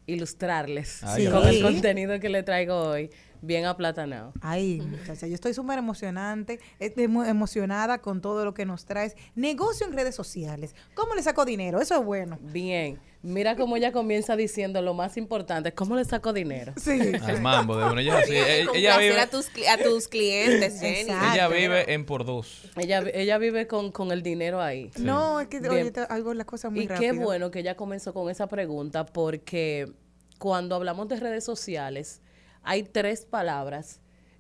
ilustrarles 0.06 1.02
Ay, 1.04 1.28
con 1.28 1.48
el 1.48 1.62
contenido 1.62 2.20
que 2.20 2.28
le 2.28 2.44
traigo 2.44 2.76
hoy, 2.76 3.10
bien 3.42 3.66
aplatanado. 3.66 4.34
Ay, 4.42 4.82
muchacha, 4.82 5.28
yo 5.28 5.36
estoy 5.36 5.54
súper 5.54 5.80
emocionante, 5.80 6.60
estoy 6.80 7.08
muy 7.08 7.28
emocionada 7.28 8.00
con 8.00 8.22
todo 8.22 8.46
lo 8.46 8.54
que 8.54 8.66
nos 8.66 8.86
traes. 8.86 9.16
Negocio 9.36 9.86
en 9.88 9.94
redes 9.94 10.16
sociales. 10.16 10.76
¿Cómo 10.94 11.16
le 11.16 11.24
saco 11.24 11.46
dinero? 11.46 11.80
Eso 11.82 11.98
es 12.00 12.06
bueno. 12.06 12.38
Bien, 12.42 13.00
mira 13.22 13.56
cómo 13.56 13.78
ella 13.78 13.92
comienza 13.92 14.36
diciendo 14.36 14.82
lo 14.82 14.94
más 14.94 15.18
importante, 15.18 15.74
¿cómo 15.74 15.96
le 15.96 16.06
saco 16.06 16.34
dinero? 16.34 16.74
Sí. 16.78 17.00
Al 17.24 17.42
mambo 17.42 17.78
de 17.78 17.86
una. 17.92 18.02
Ella, 18.02 18.20
es 18.20 18.24
así. 18.26 18.36
Ella- 18.36 18.72
ella 18.74 18.92
Complacer 18.92 19.00
vive, 19.10 19.20
a 19.22 19.30
tus, 19.30 19.52
cli- 19.54 19.68
a 19.68 19.78
tus 19.84 20.08
clientes, 20.08 20.80
Jenny. 20.80 21.00
Exacto. 21.12 21.34
ella 21.34 21.48
vive 21.48 21.94
en 21.94 22.06
por 22.06 22.26
dos. 22.26 22.70
Ella, 22.76 23.04
ella 23.14 23.38
vive 23.38 23.68
con, 23.68 23.92
con 23.92 24.12
el 24.12 24.24
dinero 24.24 24.62
ahí. 24.62 24.92
No, 24.98 25.40
es 25.40 25.48
que 25.48 25.58
oye, 25.68 25.92
te- 25.92 26.02
hago 26.02 26.34
las 26.34 26.46
cosas 26.46 26.72
muy 26.72 26.82
y 26.84 26.88
rápido. 26.88 27.14
qué 27.14 27.20
bueno 27.20 27.52
que 27.52 27.60
ella 27.60 27.76
comenzó 27.76 28.14
con 28.14 28.30
esa 28.30 28.48
pregunta 28.48 29.06
porque 29.06 29.92
cuando 30.38 30.76
hablamos 30.76 31.08
de 31.10 31.18
redes 31.18 31.44
sociales 31.44 32.22
hay 32.70 32.84
tres 32.84 33.26
palabras 33.26 34.00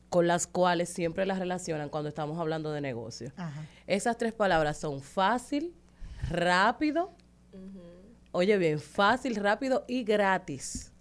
con 0.09 0.27
las 0.27 0.45
cuales 0.45 0.89
siempre 0.89 1.25
las 1.25 1.39
relacionan 1.39 1.89
cuando 1.89 2.09
estamos 2.09 2.37
hablando 2.37 2.71
de 2.71 2.79
negocio. 2.79 3.33
Ajá. 3.35 3.65
Esas 3.87 4.19
tres 4.19 4.33
palabras 4.33 4.77
son 4.77 5.01
fácil, 5.01 5.73
rápido, 6.29 7.11
oye 8.31 8.55
bien, 8.59 8.79
fácil, 8.79 9.35
rápido 9.35 9.83
y 9.87 10.03
gratis. 10.03 10.93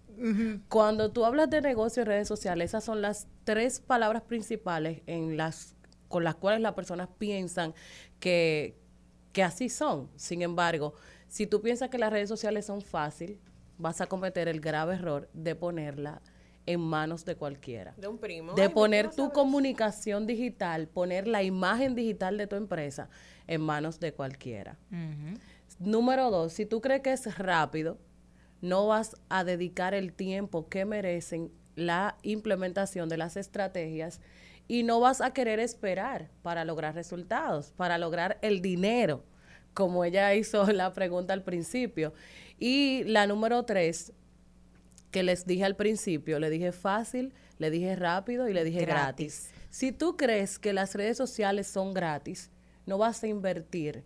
Cuando 0.69 1.11
tú 1.11 1.23
hablas 1.23 1.51
de 1.51 1.61
negocio 1.61 2.01
en 2.01 2.07
redes 2.07 2.27
sociales, 2.27 2.71
esas 2.71 2.83
son 2.83 3.03
las 3.03 3.27
tres 3.43 3.79
palabras 3.79 4.23
principales 4.23 5.03
en 5.05 5.37
las 5.37 5.75
con 6.07 6.23
las 6.23 6.33
cuales 6.33 6.61
las 6.61 6.73
personas 6.73 7.09
piensan 7.19 7.75
que, 8.19 8.75
que 9.33 9.43
así 9.43 9.69
son. 9.69 10.09
Sin 10.15 10.41
embargo, 10.41 10.95
si 11.27 11.45
tú 11.45 11.61
piensas 11.61 11.89
que 11.89 11.99
las 11.99 12.11
redes 12.11 12.27
sociales 12.27 12.65
son 12.65 12.81
fácil, 12.81 13.39
vas 13.77 14.01
a 14.01 14.07
cometer 14.07 14.47
el 14.47 14.59
grave 14.59 14.95
error 14.95 15.29
de 15.33 15.53
ponerla 15.53 16.23
en 16.69 16.81
manos 16.81 17.25
de 17.25 17.35
cualquiera. 17.35 17.95
De 17.97 18.07
un 18.07 18.19
primo. 18.19 18.53
De 18.53 18.61
Ay, 18.61 18.67
mi 18.67 18.73
poner 18.75 19.09
tu 19.09 19.31
comunicación 19.31 20.27
digital, 20.27 20.87
poner 20.87 21.27
la 21.27 21.41
imagen 21.41 21.95
digital 21.95 22.37
de 22.37 22.45
tu 22.45 22.55
empresa 22.55 23.09
en 23.47 23.61
manos 23.61 23.99
de 23.99 24.13
cualquiera. 24.13 24.77
Número 25.79 26.29
dos, 26.29 26.53
si 26.53 26.67
tú 26.67 26.79
crees 26.79 27.01
que 27.01 27.11
es 27.11 27.37
rápido, 27.39 27.97
no 28.61 28.85
vas 28.85 29.15
a 29.29 29.43
dedicar 29.43 29.95
el 29.95 30.13
tiempo 30.13 30.69
que 30.69 30.85
merecen 30.85 31.51
la 31.75 32.17
implementación 32.21 33.09
de 33.09 33.17
las 33.17 33.35
estrategias 33.35 34.21
y 34.67 34.83
no 34.83 34.99
vas 34.99 35.21
a 35.21 35.33
querer 35.33 35.59
esperar 35.59 36.29
para 36.43 36.65
lograr 36.65 36.93
resultados, 36.93 37.71
para 37.71 37.97
lograr 37.97 38.37
el 38.43 38.61
dinero, 38.61 39.23
como 39.73 40.05
ella 40.05 40.35
hizo 40.35 40.67
la 40.71 40.93
pregunta 40.93 41.33
al 41.33 41.41
principio. 41.41 42.13
Y 42.59 43.05
la 43.05 43.25
número 43.25 43.63
tres, 43.63 44.13
que 45.11 45.23
les 45.23 45.45
dije 45.45 45.65
al 45.65 45.75
principio, 45.75 46.39
le 46.39 46.49
dije 46.49 46.71
fácil, 46.71 47.33
le 47.57 47.71
dije 47.71 47.95
rápido 47.95 48.47
y 48.47 48.53
le 48.53 48.63
dije 48.63 48.85
gratis. 48.85 49.49
Si 49.69 49.91
tú 49.91 50.15
crees 50.17 50.59
que 50.59 50.73
las 50.73 50.95
redes 50.95 51.17
sociales 51.17 51.67
son 51.67 51.93
gratis, 51.93 52.49
no 52.85 52.97
vas 52.97 53.23
a 53.23 53.27
invertir 53.27 54.03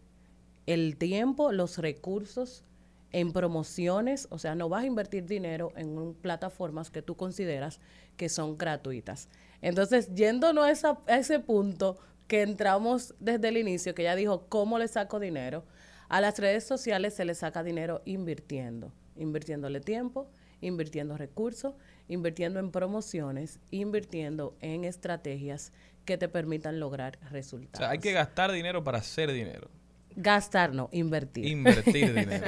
el 0.65 0.95
tiempo, 0.97 1.51
los 1.51 1.77
recursos 1.77 2.63
en 3.11 3.31
promociones, 3.31 4.27
o 4.31 4.39
sea, 4.39 4.55
no 4.55 4.69
vas 4.69 4.83
a 4.83 4.87
invertir 4.87 5.25
dinero 5.25 5.71
en 5.75 5.97
un- 5.97 6.13
plataformas 6.15 6.89
que 6.89 7.01
tú 7.01 7.15
consideras 7.15 7.79
que 8.17 8.27
son 8.29 8.57
gratuitas. 8.57 9.27
Entonces, 9.61 10.09
yéndonos 10.15 10.65
a, 10.65 10.71
esa- 10.71 10.99
a 11.07 11.17
ese 11.17 11.39
punto 11.39 11.97
que 12.27 12.41
entramos 12.41 13.13
desde 13.19 13.49
el 13.49 13.57
inicio, 13.57 13.93
que 13.93 14.01
ella 14.03 14.15
dijo, 14.15 14.45
¿cómo 14.49 14.79
le 14.79 14.87
saco 14.87 15.19
dinero? 15.19 15.63
A 16.09 16.21
las 16.21 16.39
redes 16.39 16.63
sociales 16.63 17.13
se 17.13 17.25
le 17.25 17.35
saca 17.35 17.61
dinero 17.61 18.01
invirtiendo, 18.05 18.91
invirtiéndole 19.15 19.79
tiempo, 19.79 20.27
invirtiendo 20.63 21.17
recursos, 21.17 21.75
invirtiendo 22.07 22.59
en 22.59 22.71
promociones, 22.71 23.59
invirtiendo 23.71 24.55
en 24.61 24.83
estrategias 24.83 25.71
que 26.05 26.17
te 26.17 26.27
permitan 26.27 26.79
lograr 26.79 27.17
O 27.25 27.29
resultados. 27.29 27.77
sea, 27.79 27.89
hay 27.91 27.99
que 27.99 28.11
gastar 28.11 28.51
dinero 28.51 28.83
para 28.83 28.97
hacer 28.99 29.31
dinero. 29.31 29.69
Gastar, 30.15 30.73
no, 30.73 30.89
invertir. 30.91 31.45
Invertir 31.45 32.13
dinero. 32.15 32.45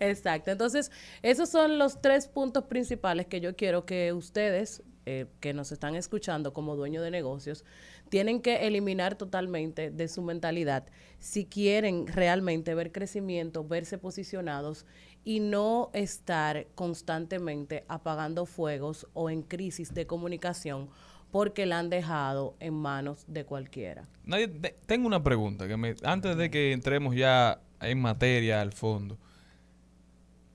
Exacto. 0.00 0.50
Entonces, 0.50 0.92
esos 1.22 1.48
son 1.48 1.78
los 1.78 2.00
tres 2.00 2.28
puntos 2.28 2.64
principales 2.64 3.26
que 3.26 3.40
yo 3.40 3.56
quiero 3.56 3.84
que 3.84 4.12
ustedes, 4.12 4.82
eh, 5.06 5.26
que 5.40 5.52
nos 5.52 5.72
están 5.72 5.96
escuchando 5.96 6.52
como 6.52 6.76
dueños 6.76 7.02
de 7.02 7.10
negocios, 7.10 7.64
tienen 8.10 8.40
que 8.40 8.66
eliminar 8.66 9.16
totalmente 9.16 9.90
de 9.90 10.08
su 10.08 10.22
mentalidad 10.22 10.86
si 11.18 11.46
quieren 11.46 12.06
realmente 12.06 12.74
ver 12.74 12.92
crecimiento, 12.92 13.64
verse 13.64 13.98
posicionados 13.98 14.86
y 15.24 15.40
no 15.40 15.90
estar 15.92 16.66
constantemente 16.74 17.84
apagando 17.88 18.46
fuegos 18.46 19.06
o 19.12 19.30
en 19.30 19.42
crisis 19.42 19.92
de 19.94 20.06
comunicación 20.06 20.88
porque 21.30 21.66
la 21.66 21.78
han 21.78 21.90
dejado 21.90 22.56
en 22.60 22.74
manos 22.74 23.24
de 23.28 23.44
cualquiera. 23.44 24.08
Nadie, 24.24 24.48
tengo 24.86 25.06
una 25.06 25.22
pregunta 25.22 25.68
que 25.68 25.76
me, 25.76 25.94
antes 26.02 26.36
de 26.36 26.50
que 26.50 26.72
entremos 26.72 27.14
ya 27.14 27.60
en 27.80 28.00
materia 28.00 28.60
al 28.60 28.72
fondo. 28.72 29.18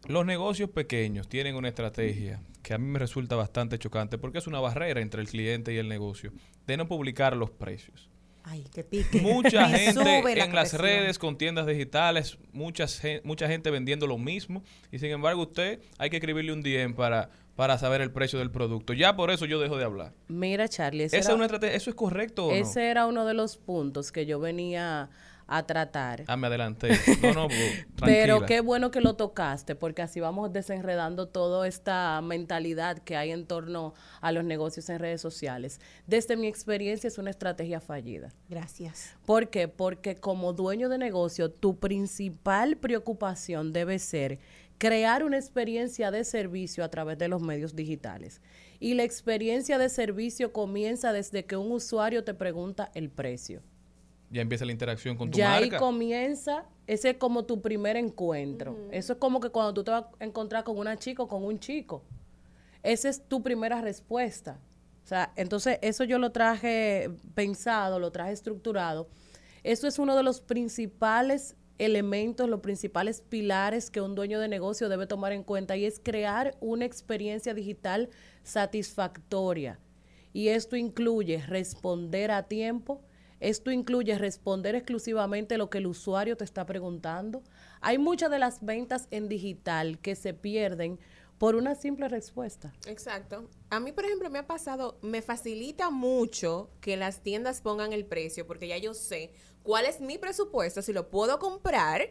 Los 0.07 0.25
negocios 0.25 0.69
pequeños 0.69 1.27
tienen 1.27 1.55
una 1.55 1.69
estrategia 1.69 2.41
que 2.61 2.73
a 2.73 2.77
mí 2.77 2.85
me 2.85 2.99
resulta 2.99 3.35
bastante 3.35 3.79
chocante 3.79 4.17
porque 4.17 4.37
es 4.37 4.47
una 4.47 4.59
barrera 4.59 5.01
entre 5.01 5.21
el 5.21 5.27
cliente 5.27 5.73
y 5.73 5.77
el 5.77 5.87
negocio 5.87 6.31
de 6.67 6.77
no 6.77 6.87
publicar 6.87 7.35
los 7.35 7.51
precios. 7.51 8.09
Ay, 8.47 8.63
que 8.73 8.83
pique. 8.83 9.21
Mucha 9.21 9.67
gente 9.69 10.03
la 10.35 10.45
en 10.45 10.53
las 10.53 10.73
redes 10.73 11.17
con 11.17 11.35
tiendas 11.37 11.65
digitales, 11.65 12.37
muchas, 12.53 12.99
gen- 12.99 13.21
mucha 13.23 13.47
gente 13.47 13.71
vendiendo 13.71 14.05
lo 14.05 14.17
mismo 14.19 14.63
y 14.91 14.99
sin 14.99 15.09
embargo 15.11 15.41
usted 15.43 15.79
hay 15.97 16.09
que 16.11 16.17
escribirle 16.17 16.53
un 16.53 16.61
DM 16.61 16.93
para, 16.93 17.29
para 17.55 17.77
saber 17.79 18.01
el 18.01 18.11
precio 18.11 18.37
del 18.37 18.51
producto. 18.51 18.93
Ya 18.93 19.15
por 19.15 19.31
eso 19.31 19.45
yo 19.45 19.59
dejo 19.59 19.77
de 19.77 19.85
hablar. 19.85 20.13
Mira, 20.27 20.67
Charlie, 20.69 21.05
ese 21.05 21.17
¿Esa 21.17 21.29
era- 21.29 21.33
es 21.33 21.35
una 21.37 21.45
estrategia? 21.45 21.75
¿Eso 21.75 21.89
es 21.89 21.95
correcto 21.95 22.45
o 22.45 22.49
no? 22.51 22.55
Ese 22.55 22.89
era 22.89 23.07
uno 23.07 23.25
de 23.25 23.33
los 23.33 23.57
puntos 23.57 24.11
que 24.11 24.25
yo 24.27 24.39
venía 24.39 25.09
a 25.47 25.63
tratar. 25.65 26.23
Ah, 26.27 26.37
me 26.37 26.47
adelanté. 26.47 26.89
No, 27.21 27.33
no, 27.33 27.47
pues, 27.47 27.85
Pero 28.03 28.45
qué 28.45 28.61
bueno 28.61 28.91
que 28.91 29.01
lo 29.01 29.15
tocaste, 29.15 29.75
porque 29.75 30.01
así 30.01 30.19
vamos 30.19 30.51
desenredando 30.53 31.27
toda 31.27 31.67
esta 31.67 32.21
mentalidad 32.21 32.99
que 32.99 33.15
hay 33.15 33.31
en 33.31 33.45
torno 33.45 33.93
a 34.21 34.31
los 34.31 34.43
negocios 34.43 34.89
en 34.89 34.99
redes 34.99 35.21
sociales. 35.21 35.79
Desde 36.07 36.35
mi 36.35 36.47
experiencia 36.47 37.07
es 37.07 37.17
una 37.17 37.29
estrategia 37.29 37.79
fallida. 37.79 38.33
Gracias. 38.49 39.15
¿Por 39.25 39.49
qué? 39.49 39.67
Porque 39.67 40.15
como 40.15 40.53
dueño 40.53 40.89
de 40.89 40.97
negocio, 40.97 41.49
tu 41.49 41.79
principal 41.79 42.77
preocupación 42.77 43.73
debe 43.73 43.99
ser 43.99 44.39
crear 44.77 45.23
una 45.23 45.37
experiencia 45.37 46.11
de 46.11 46.23
servicio 46.23 46.83
a 46.83 46.89
través 46.89 47.17
de 47.17 47.27
los 47.27 47.41
medios 47.41 47.75
digitales. 47.75 48.41
Y 48.79 48.93
la 48.93 49.03
experiencia 49.03 49.77
de 49.77 49.89
servicio 49.89 50.51
comienza 50.51 51.13
desde 51.13 51.45
que 51.45 51.55
un 51.55 51.71
usuario 51.71 52.23
te 52.23 52.33
pregunta 52.33 52.91
el 52.93 53.09
precio. 53.09 53.61
Ya 54.35 54.41
empieza 54.41 54.65
la 54.65 54.73
interacción 54.73 55.15
con 55.15 55.31
tu 55.31 55.37
Ya 55.37 55.53
ahí 55.53 55.69
marca. 55.69 55.77
comienza, 55.77 56.65
ese 56.87 57.11
es 57.11 57.17
como 57.17 57.45
tu 57.45 57.61
primer 57.61 57.95
encuentro. 57.95 58.77
Eso 58.91 59.13
es 59.13 59.19
como 59.19 59.39
que 59.39 59.47
cuando 59.49 59.73
tú 59.73 59.85
te 59.85 59.91
vas 59.91 60.03
a 60.19 60.25
encontrar 60.25 60.65
con 60.65 60.77
una 60.77 60.97
chica 60.97 61.23
o 61.23 61.27
con 61.29 61.45
un 61.45 61.57
chico. 61.57 62.03
Esa 62.83 63.07
es 63.07 63.25
tu 63.29 63.41
primera 63.41 63.79
respuesta. 63.79 64.59
O 65.05 65.07
sea, 65.07 65.31
entonces 65.37 65.79
eso 65.81 66.03
yo 66.03 66.19
lo 66.19 66.33
traje 66.33 67.09
pensado, 67.33 67.97
lo 67.97 68.11
traje 68.11 68.33
estructurado. 68.33 69.07
Eso 69.63 69.87
es 69.87 69.99
uno 69.99 70.17
de 70.17 70.23
los 70.23 70.41
principales 70.41 71.55
elementos, 71.77 72.49
los 72.49 72.59
principales 72.59 73.21
pilares 73.21 73.89
que 73.89 74.01
un 74.01 74.15
dueño 74.15 74.41
de 74.41 74.49
negocio 74.49 74.89
debe 74.89 75.07
tomar 75.07 75.31
en 75.31 75.43
cuenta 75.43 75.77
y 75.77 75.85
es 75.85 76.01
crear 76.03 76.57
una 76.59 76.83
experiencia 76.83 77.53
digital 77.53 78.09
satisfactoria. 78.43 79.79
Y 80.33 80.49
esto 80.49 80.75
incluye 80.75 81.41
responder 81.47 82.31
a 82.31 82.43
tiempo, 82.43 83.01
esto 83.49 83.69
incluye 83.69 84.17
responder 84.17 84.73
exclusivamente 84.73 85.59
lo 85.59 85.69
que 85.69 85.77
el 85.77 85.85
usuario 85.85 86.35
te 86.35 86.43
está 86.43 86.65
preguntando. 86.65 87.43
Hay 87.79 87.99
muchas 87.99 88.31
de 88.31 88.39
las 88.39 88.65
ventas 88.65 89.07
en 89.11 89.29
digital 89.29 89.99
que 89.99 90.15
se 90.15 90.33
pierden 90.33 90.99
por 91.37 91.55
una 91.55 91.75
simple 91.75 92.07
respuesta. 92.07 92.73
Exacto. 92.87 93.47
A 93.69 93.79
mí, 93.79 93.91
por 93.91 94.05
ejemplo, 94.05 94.31
me 94.31 94.39
ha 94.39 94.47
pasado, 94.47 94.97
me 95.03 95.21
facilita 95.21 95.91
mucho 95.91 96.71
que 96.81 96.97
las 96.97 97.21
tiendas 97.21 97.61
pongan 97.61 97.93
el 97.93 98.05
precio 98.05 98.47
porque 98.47 98.67
ya 98.67 98.79
yo 98.79 98.95
sé 98.95 99.31
cuál 99.65 99.85
es 99.85 99.99
mi 99.99 100.17
presupuesto, 100.17 100.81
si 100.81 100.93
lo 100.93 101.09
puedo 101.09 101.39
comprar, 101.39 102.07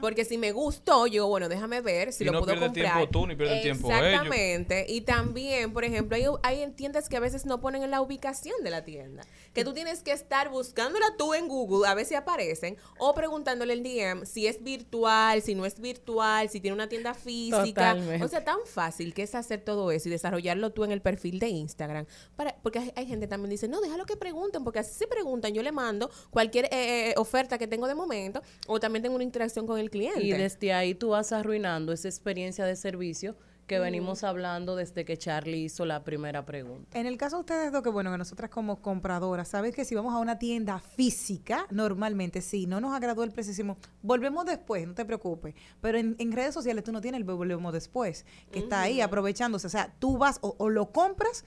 porque 0.00 0.24
si 0.24 0.38
me 0.38 0.52
gustó, 0.52 1.06
yo, 1.06 1.26
bueno, 1.26 1.48
déjame 1.48 1.80
ver 1.80 2.12
si 2.12 2.22
Y 2.22 2.26
lo 2.26 2.34
no 2.34 2.38
puedo 2.40 2.52
pierde 2.52 2.66
comprar. 2.66 2.92
tiempo 2.96 3.10
tú 3.10 3.26
ni 3.26 3.34
pierde 3.34 3.60
tiempo 3.62 3.88
ellos. 3.90 4.02
Exactamente. 4.04 4.86
Y 4.88 5.00
también, 5.00 5.72
por 5.72 5.84
ejemplo, 5.84 6.16
hay, 6.16 6.26
hay 6.42 6.62
en 6.62 6.74
tiendas 6.74 7.08
que 7.08 7.16
a 7.16 7.20
veces 7.20 7.46
no 7.46 7.60
ponen 7.60 7.82
en 7.82 7.90
la 7.90 8.02
ubicación 8.02 8.62
de 8.62 8.70
la 8.70 8.84
tienda, 8.84 9.24
que 9.54 9.64
tú 9.64 9.72
tienes 9.72 10.02
que 10.02 10.12
estar 10.12 10.50
buscándola 10.50 11.06
tú 11.16 11.34
en 11.34 11.48
Google 11.48 11.88
a 11.88 11.94
ver 11.94 12.04
si 12.04 12.14
aparecen 12.14 12.76
o 12.98 13.14
preguntándole 13.14 13.72
el 13.72 13.82
DM 13.82 14.26
si 14.26 14.46
es 14.46 14.62
virtual, 14.62 15.40
si 15.42 15.54
no 15.54 15.64
es 15.64 15.80
virtual, 15.80 16.50
si 16.50 16.60
tiene 16.60 16.74
una 16.74 16.88
tienda 16.88 17.14
física. 17.14 17.94
Totalmente. 17.94 18.24
O 18.24 18.28
sea, 18.28 18.44
tan 18.44 18.58
fácil 18.66 19.14
que 19.14 19.22
es 19.22 19.34
hacer 19.34 19.62
todo 19.62 19.90
eso 19.90 20.08
y 20.08 20.12
desarrollarlo 20.12 20.70
tú 20.70 20.84
en 20.84 20.92
el 20.92 21.00
perfil 21.00 21.38
de 21.38 21.48
Instagram. 21.48 22.06
Para, 22.36 22.54
porque 22.62 22.80
hay, 22.80 22.92
hay 22.96 23.06
gente 23.06 23.26
también 23.26 23.50
dice, 23.50 23.66
no, 23.66 23.80
déjalo 23.80 24.04
que 24.04 24.16
pregunten, 24.16 24.62
porque 24.62 24.80
así 24.80 24.92
se 24.92 25.06
preguntan, 25.06 25.54
yo 25.54 25.62
le 25.62 25.72
mando 25.72 26.10
cualquier 26.30 26.66
eh, 26.66 26.97
eh, 26.98 27.14
oferta 27.16 27.58
que 27.58 27.66
tengo 27.66 27.86
de 27.86 27.94
momento 27.94 28.42
o 28.66 28.78
también 28.80 29.02
tengo 29.02 29.14
una 29.14 29.24
interacción 29.24 29.66
con 29.66 29.78
el 29.78 29.90
cliente. 29.90 30.22
Y 30.22 30.32
desde 30.32 30.72
ahí 30.72 30.94
tú 30.94 31.10
vas 31.10 31.32
arruinando 31.32 31.92
esa 31.92 32.08
experiencia 32.08 32.64
de 32.64 32.76
servicio 32.76 33.36
que 33.66 33.76
Ujú. 33.76 33.84
venimos 33.84 34.24
hablando 34.24 34.76
desde 34.76 35.04
que 35.04 35.18
Charlie 35.18 35.64
hizo 35.64 35.84
la 35.84 36.02
primera 36.02 36.46
pregunta. 36.46 36.98
En 36.98 37.04
el 37.06 37.18
caso 37.18 37.36
de 37.36 37.40
ustedes 37.40 37.70
dos, 37.70 37.82
que 37.82 37.90
bueno, 37.90 38.10
que 38.10 38.16
nosotras 38.16 38.48
como 38.48 38.80
compradoras, 38.80 39.48
sabes 39.48 39.74
que 39.74 39.84
si 39.84 39.94
vamos 39.94 40.14
a 40.14 40.18
una 40.18 40.38
tienda 40.38 40.78
física, 40.78 41.66
normalmente 41.70 42.40
si 42.40 42.66
no 42.66 42.80
nos 42.80 42.94
agradó 42.94 43.24
el 43.24 43.30
precio, 43.30 43.50
decimos, 43.52 43.76
volvemos 44.00 44.46
después, 44.46 44.86
no 44.86 44.94
te 44.94 45.04
preocupes. 45.04 45.54
Pero 45.82 45.98
en, 45.98 46.16
en 46.18 46.32
redes 46.32 46.54
sociales 46.54 46.82
tú 46.82 46.92
no 46.92 47.02
tienes 47.02 47.18
el 47.18 47.24
volvemos 47.24 47.74
después, 47.74 48.24
que 48.50 48.60
está 48.60 48.80
ahí 48.80 49.02
aprovechándose. 49.02 49.66
O 49.66 49.70
sea, 49.70 49.94
tú 49.98 50.16
vas 50.16 50.38
o, 50.40 50.54
o 50.56 50.70
lo 50.70 50.90
compras 50.90 51.44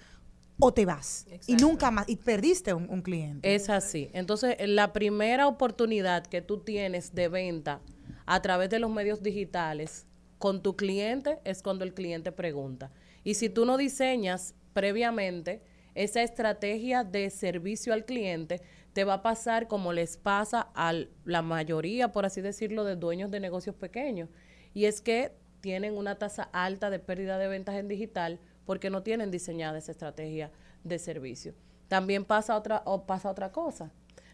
o 0.60 0.74
te 0.74 0.86
vas. 0.86 1.26
Y 1.48 1.56
nunca 1.56 1.92
más, 1.92 2.08
y 2.08 2.18
perdiste 2.18 2.74
un, 2.74 2.90
un 2.90 3.02
cliente. 3.02 3.56
Es 3.56 3.70
así. 3.70 4.10
Entonces, 4.14 4.56
la 4.60 4.94
primera 4.94 5.48
oportunidad 5.48 6.26
que 6.26 6.42
tú 6.42 6.60
tienes 6.60 7.16
de 7.16 7.28
venta 7.28 7.82
a 8.26 8.42
través 8.42 8.70
de 8.70 8.80
los 8.80 8.92
medios 8.92 9.22
digitales 9.24 10.06
con 10.38 10.62
tu 10.62 10.76
cliente 10.76 11.40
es 11.44 11.62
cuando 11.62 11.84
el 11.84 11.94
cliente 11.94 12.32
pregunta. 12.32 12.92
Y 13.24 13.36
si 13.36 13.50
tú 13.50 13.66
no 13.66 13.78
diseñas 13.78 14.56
previamente 14.74 15.62
esa 15.96 16.24
estrategia 16.24 17.04
de 17.04 17.30
servicio 17.30 17.94
al 17.94 18.06
cliente, 18.06 18.62
te 18.94 19.04
va 19.04 19.16
a 19.16 19.22
pasar 19.22 19.68
como 19.68 19.94
les 19.94 20.18
pasa 20.18 20.70
a 20.74 20.94
la 21.26 21.42
mayoría, 21.42 22.12
por 22.12 22.26
así 22.26 22.42
decirlo, 22.42 22.84
de 22.84 22.96
dueños 22.96 23.32
de 23.32 23.40
negocios 23.40 23.76
pequeños. 23.76 24.30
Y 24.74 24.86
es 24.86 25.02
que 25.02 25.34
tienen 25.62 25.96
una 25.96 26.16
tasa 26.18 26.44
alta 26.54 26.90
de 26.90 27.00
pérdida 27.00 27.38
de 27.38 27.48
ventas 27.48 27.76
en 27.76 27.88
digital 27.88 28.40
porque 28.66 28.90
no 28.90 29.04
tienen 29.04 29.32
diseñada 29.32 29.78
esa 29.78 29.92
estrategia 29.92 30.52
de 30.84 31.00
servicio. 31.00 31.54
También 31.88 32.24
pasa 32.26 32.56
otra, 32.56 32.82
o 32.86 33.06
pasa 33.06 33.30
otra 33.30 33.52
cosa. 33.52 33.92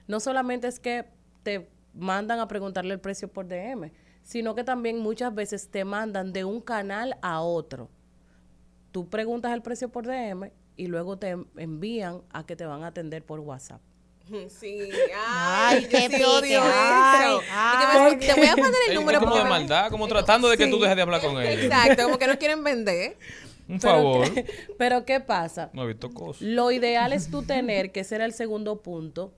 No 0.08 0.20
solamente 0.20 0.68
es 0.68 0.80
que 0.80 1.06
te 1.44 1.70
mandan 1.94 2.40
a 2.40 2.48
preguntarle 2.48 2.94
el 2.94 2.99
precio 2.99 3.28
por 3.28 3.48
DM, 3.48 3.91
sino 4.22 4.54
que 4.56 4.64
también 4.64 4.99
muchas 4.99 5.34
veces 5.34 5.70
te 5.70 5.84
mandan 5.86 6.34
de 6.34 6.44
un 6.45 6.62
canal 6.62 7.18
a 7.22 7.41
otro. 7.41 7.90
Tú 8.91 9.10
preguntas 9.10 9.54
el 9.54 9.62
precio 9.62 9.90
por 9.90 10.06
DM 10.06 10.52
y 10.76 10.88
luego 10.88 11.18
te 11.18 11.36
envían 11.58 12.22
a 12.32 12.45
que 12.45 12.56
te 12.56 12.66
van 12.66 12.84
a 12.84 12.88
atender 12.88 13.26
por 13.26 13.40
WhatsApp. 13.40 13.82
Sí, 14.49 14.90
Ay, 15.16 15.78
ay, 15.78 15.82
yo 15.84 15.90
qué 15.90 16.10
sí 16.18 16.24
odio 16.24 16.60
ay, 16.62 17.38
ay. 17.49 18.16
Me- 18.18 18.26
te 18.28 18.34
voy 18.34 18.45
a 18.48 18.56
mandar 18.58 18.82
el 18.88 18.94
Es 18.94 18.99
número 18.99 19.20
como 19.22 19.38
de 19.38 19.44
maldad, 19.45 19.90
como 19.90 20.06
tratando 20.08 20.49
de 20.49 20.58
que 20.58 20.66
Sí. 20.66 20.70
tú 20.72 20.80
dejes 20.80 20.95
de 20.98 21.02
hablar 21.02 21.22
con 21.22 21.41
ellos. 21.41 21.64
Exacto, 21.64 22.04
como 22.04 22.18
que 22.20 22.28
no 22.28 22.38
quieren 22.38 22.62
vender. 22.64 23.18
Un 23.69 23.80
favor. 23.81 24.34
¿qué- 24.34 24.45
Pero 24.77 25.06
¿qué 25.06 25.19
pasa? 25.19 25.69
No 25.73 25.84
he 25.84 25.88
visto 25.88 26.10
cosas. 26.14 26.41
Lo 26.41 26.72
ideal 26.72 27.11
es 27.14 27.30
tú 27.30 27.44
tener, 27.44 27.91
que 27.91 28.02
ese 28.02 28.15
era 28.15 28.26
el 28.26 28.34
segundo 28.34 28.81
punto, 28.81 29.34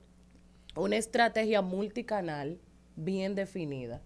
una 0.76 0.96
estrategia 0.96 1.62
multicanal 1.62 2.60
bien 2.96 3.34
definida. 3.34 4.02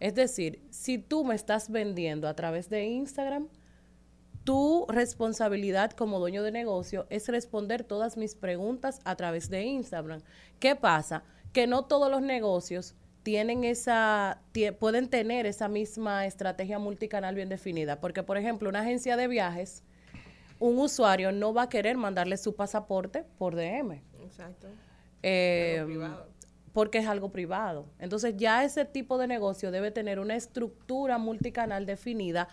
Es 0.00 0.14
decir, 0.14 0.62
si 0.70 0.98
tú 0.98 1.24
me 1.24 1.34
estás 1.34 1.70
vendiendo 1.70 2.28
a 2.28 2.34
través 2.34 2.68
de 2.70 2.84
Instagram, 2.84 3.48
tu 4.44 4.86
responsabilidad 4.88 5.90
como 5.92 6.18
dueño 6.18 6.42
de 6.42 6.52
negocio 6.52 7.06
es 7.10 7.28
responder 7.28 7.84
todas 7.84 8.16
mis 8.16 8.34
preguntas 8.34 9.00
a 9.04 9.16
través 9.16 9.50
de 9.50 9.64
Instagram. 9.64 10.20
¿Qué 10.58 10.74
pasa? 10.76 11.22
Que 11.52 11.66
no 11.66 11.84
todos 11.84 12.10
los 12.10 12.22
negocios 12.22 12.94
tienen 13.28 13.62
esa, 13.62 14.40
pueden 14.78 15.10
tener 15.10 15.44
esa 15.44 15.68
misma 15.68 16.24
estrategia 16.24 16.78
multicanal 16.78 17.34
bien 17.34 17.50
definida. 17.50 18.00
Porque, 18.00 18.22
por 18.22 18.38
ejemplo, 18.38 18.70
una 18.70 18.80
agencia 18.80 19.18
de 19.18 19.28
viajes, 19.28 19.82
un 20.58 20.78
usuario 20.78 21.30
no 21.30 21.52
va 21.52 21.64
a 21.64 21.68
querer 21.68 21.98
mandarle 21.98 22.38
su 22.38 22.56
pasaporte 22.56 23.26
por 23.36 23.54
DM. 23.54 24.00
Exacto. 24.24 24.68
Eh, 25.22 25.84
porque 26.72 26.96
es 26.96 27.06
algo 27.06 27.30
privado. 27.30 27.84
Entonces 27.98 28.34
ya 28.38 28.64
ese 28.64 28.86
tipo 28.86 29.18
de 29.18 29.26
negocio 29.26 29.70
debe 29.70 29.90
tener 29.90 30.20
una 30.20 30.34
estructura 30.34 31.18
multicanal 31.18 31.84
definida 31.84 32.48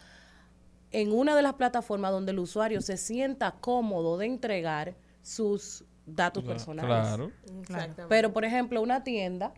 en 0.92 1.14
una 1.14 1.38
de 1.38 1.42
las 1.42 1.54
plataformas 1.54 2.12
donde 2.12 2.34
el 2.34 2.40
usuario 2.40 2.82
se 2.82 2.98
sienta 2.98 3.56
cómodo 3.62 4.18
de 4.18 4.26
entregar 4.26 4.98
sus 5.22 5.86
datos 6.06 6.44
personales. 6.44 6.90
claro. 6.90 7.32
Exactamente. 7.62 8.04
Pero, 8.10 8.34
por 8.34 8.44
ejemplo, 8.44 8.82
una 8.82 9.06
tienda, 9.06 9.54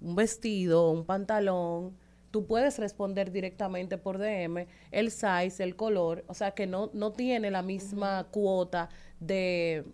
un 0.00 0.16
vestido, 0.16 0.90
un 0.90 1.04
pantalón, 1.04 1.96
tú 2.30 2.46
puedes 2.46 2.78
responder 2.78 3.32
directamente 3.32 3.98
por 3.98 4.18
DM 4.18 4.66
el 4.90 5.10
size, 5.10 5.62
el 5.62 5.76
color, 5.76 6.24
o 6.28 6.34
sea 6.34 6.50
que 6.50 6.66
no, 6.66 6.90
no 6.92 7.12
tiene 7.12 7.50
la 7.50 7.62
misma 7.62 8.24
cuota 8.30 8.88
de, 9.20 9.84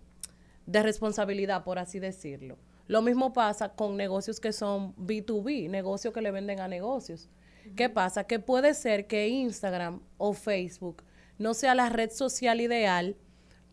de 0.67 0.83
responsabilidad, 0.83 1.65
por 1.65 1.79
así 1.79 1.99
decirlo. 1.99 2.59
Lo 2.89 3.01
mismo 3.01 3.33
pasa 3.33 3.71
con 3.71 3.97
negocios 3.97 4.41
que 4.41 4.53
son 4.53 4.95
B2B, 4.97 5.71
negocios 5.71 6.13
que 6.13 6.21
le 6.21 6.31
venden 6.31 6.61
a 6.61 6.69
negocios. 6.69 7.31
¿Qué 7.77 7.89
pasa? 7.89 8.25
Que 8.25 8.39
puede 8.41 8.75
ser 8.75 9.07
que 9.07 9.29
Instagram 9.29 10.01
o 10.19 10.33
Facebook 10.33 11.05
no 11.39 11.55
sea 11.55 11.75
la 11.75 11.89
red 11.89 12.11
social 12.11 12.61
ideal 12.61 13.17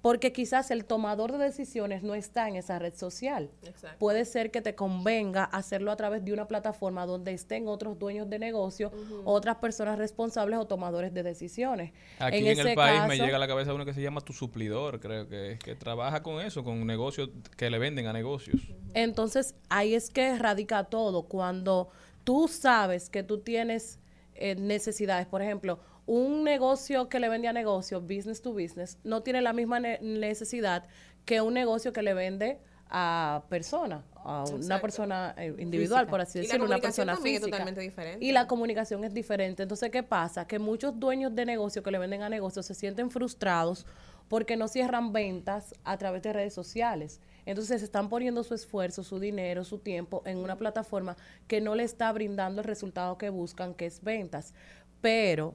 porque 0.01 0.31
quizás 0.31 0.71
el 0.71 0.85
tomador 0.85 1.34
de 1.34 1.38
decisiones 1.39 2.03
no 2.03 2.15
está 2.15 2.47
en 2.47 2.55
esa 2.55 2.80
red 2.80 2.93
social. 2.95 3.49
Exacto. 3.63 3.97
Puede 3.99 4.23
ser 4.26 4.49
que 4.49 4.61
te 4.61 4.76
convenga 4.76 5.43
hacerlo 5.43 5.91
a 5.91 5.95
través 5.97 6.23
de 6.23 6.31
una 6.31 6.47
plataforma 6.47 7.05
donde 7.05 7.34
estén 7.34 7.67
otros 7.67 7.99
dueños 7.99 8.30
de 8.30 8.39
negocio, 8.39 8.91
otras 9.26 9.57
personas 9.57 9.97
responsables 9.97 10.57
o 10.59 10.65
tomadores 10.65 11.13
de 11.13 11.23
decisiones. 11.23 11.91
Aquí 12.19 12.38
en, 12.38 12.47
el 12.47 12.59
ese 12.59 12.76
país 12.76 13.01
me 13.07 13.17
llega 13.17 13.35
a 13.35 13.39
la 13.39 13.47
cabeza 13.47 13.73
uno 13.73 13.85
que 13.85 13.93
se 13.93 14.01
llama 14.01 14.21
tu 14.21 14.31
suplidor, 14.31 14.99
creo 14.99 15.27
que 15.27 15.53
es, 15.53 15.59
que 15.59 15.76
trabaja 15.76 16.23
con 16.23 16.41
eso, 16.41 16.63
con 16.63 16.85
negocios 16.88 17.30
que 17.57 17.69
le 17.69 17.77
venden 17.77 18.07
a 18.07 18.13
negocios. 18.13 18.61
Entonces, 18.93 19.55
ahí 19.69 19.93
es 19.93 20.09
que 20.09 20.38
radica 20.38 20.85
todo. 20.85 21.23
Cuando 21.23 21.89
tú 22.23 22.47
sabes 22.47 23.09
que 23.09 23.23
tú 23.23 23.39
tienes 23.39 23.99
eh, 24.35 24.55
necesidades, 24.55 25.27
por 25.27 25.41
ejemplo, 25.41 25.80
un 26.11 26.44
negocio 26.44 27.07
que 27.07 27.19
le 27.19 27.30
vende 27.30 27.48
a 27.48 27.53
negocio, 27.53 28.02
business 28.02 28.41
to 28.41 28.52
business, 28.52 28.98
no 29.03 29.22
tiene 29.22 29.41
la 29.41 29.53
misma 29.53 29.80
ne- 29.80 29.99
necesidad 30.02 30.86
que 31.23 31.40
un 31.41 31.53
negocio 31.53 31.94
que 31.94 32.02
le 32.02 32.15
vende 32.15 32.57
a 32.90 33.44
persona, 33.48 34.03
a 34.15 34.44
una 34.45 34.56
Exacto. 34.57 34.81
persona 34.81 35.36
eh, 35.38 35.53
individual, 35.60 35.99
Física. 36.06 36.10
por 36.10 36.22
así 36.22 36.40
decirlo, 36.40 36.65
una 36.65 36.80
persona 36.80 37.14
también 37.14 37.36
es 37.36 37.41
física. 37.41 37.57
totalmente 37.57 37.81
diferente. 37.81 38.26
Y 38.26 38.31
la 38.31 38.48
comunicación 38.48 39.03
es 39.03 39.14
diferente. 39.14 39.61
Entonces, 39.61 39.91
¿qué 39.91 40.02
pasa? 40.02 40.48
Que 40.48 40.57
muchos 40.57 40.99
dueños 40.99 41.36
de 41.36 41.45
negocio 41.45 41.84
que 41.84 41.91
le 41.91 41.99
venden 41.99 42.23
a 42.23 42.30
negocios 42.30 42.65
se 42.65 42.73
sienten 42.73 43.11
frustrados 43.11 43.86
porque 44.30 44.57
no 44.57 44.68
cierran 44.68 45.14
ventas 45.14 45.76
a 45.84 45.98
través 45.99 46.23
de 46.23 46.34
redes 46.34 46.56
sociales. 46.56 47.19
Entonces, 47.45 47.84
están 47.84 48.10
poniendo 48.10 48.44
su 48.44 48.56
esfuerzo, 48.56 49.03
su 49.03 49.19
dinero, 49.19 49.64
su 49.64 49.77
tiempo 49.77 50.23
en 50.26 50.38
una 50.40 50.57
plataforma 50.57 51.15
que 51.48 51.61
no 51.61 51.76
le 51.76 51.84
está 51.84 52.11
brindando 52.11 52.61
el 52.61 52.68
resultado 52.68 53.19
que 53.19 53.30
buscan, 53.30 53.76
que 53.76 53.86
es 53.86 54.02
ventas. 54.03 54.56
Pero 55.02 55.53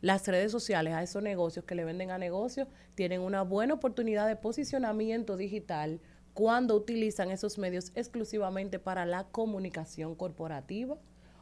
las 0.00 0.26
redes 0.26 0.50
sociales 0.50 0.94
a 0.94 1.02
esos 1.02 1.22
negocios 1.22 1.64
que 1.64 1.74
le 1.74 1.84
venden 1.84 2.10
a 2.10 2.18
negocios 2.18 2.68
tienen 2.94 3.20
una 3.20 3.42
buena 3.42 3.74
oportunidad 3.74 4.26
de 4.26 4.36
posicionamiento 4.36 5.36
digital 5.36 6.00
cuando 6.34 6.74
utilizan 6.74 7.30
esos 7.30 7.58
medios 7.58 7.92
exclusivamente 7.94 8.78
para 8.78 9.04
la 9.04 9.24
comunicación 9.24 10.14
corporativa 10.14 10.96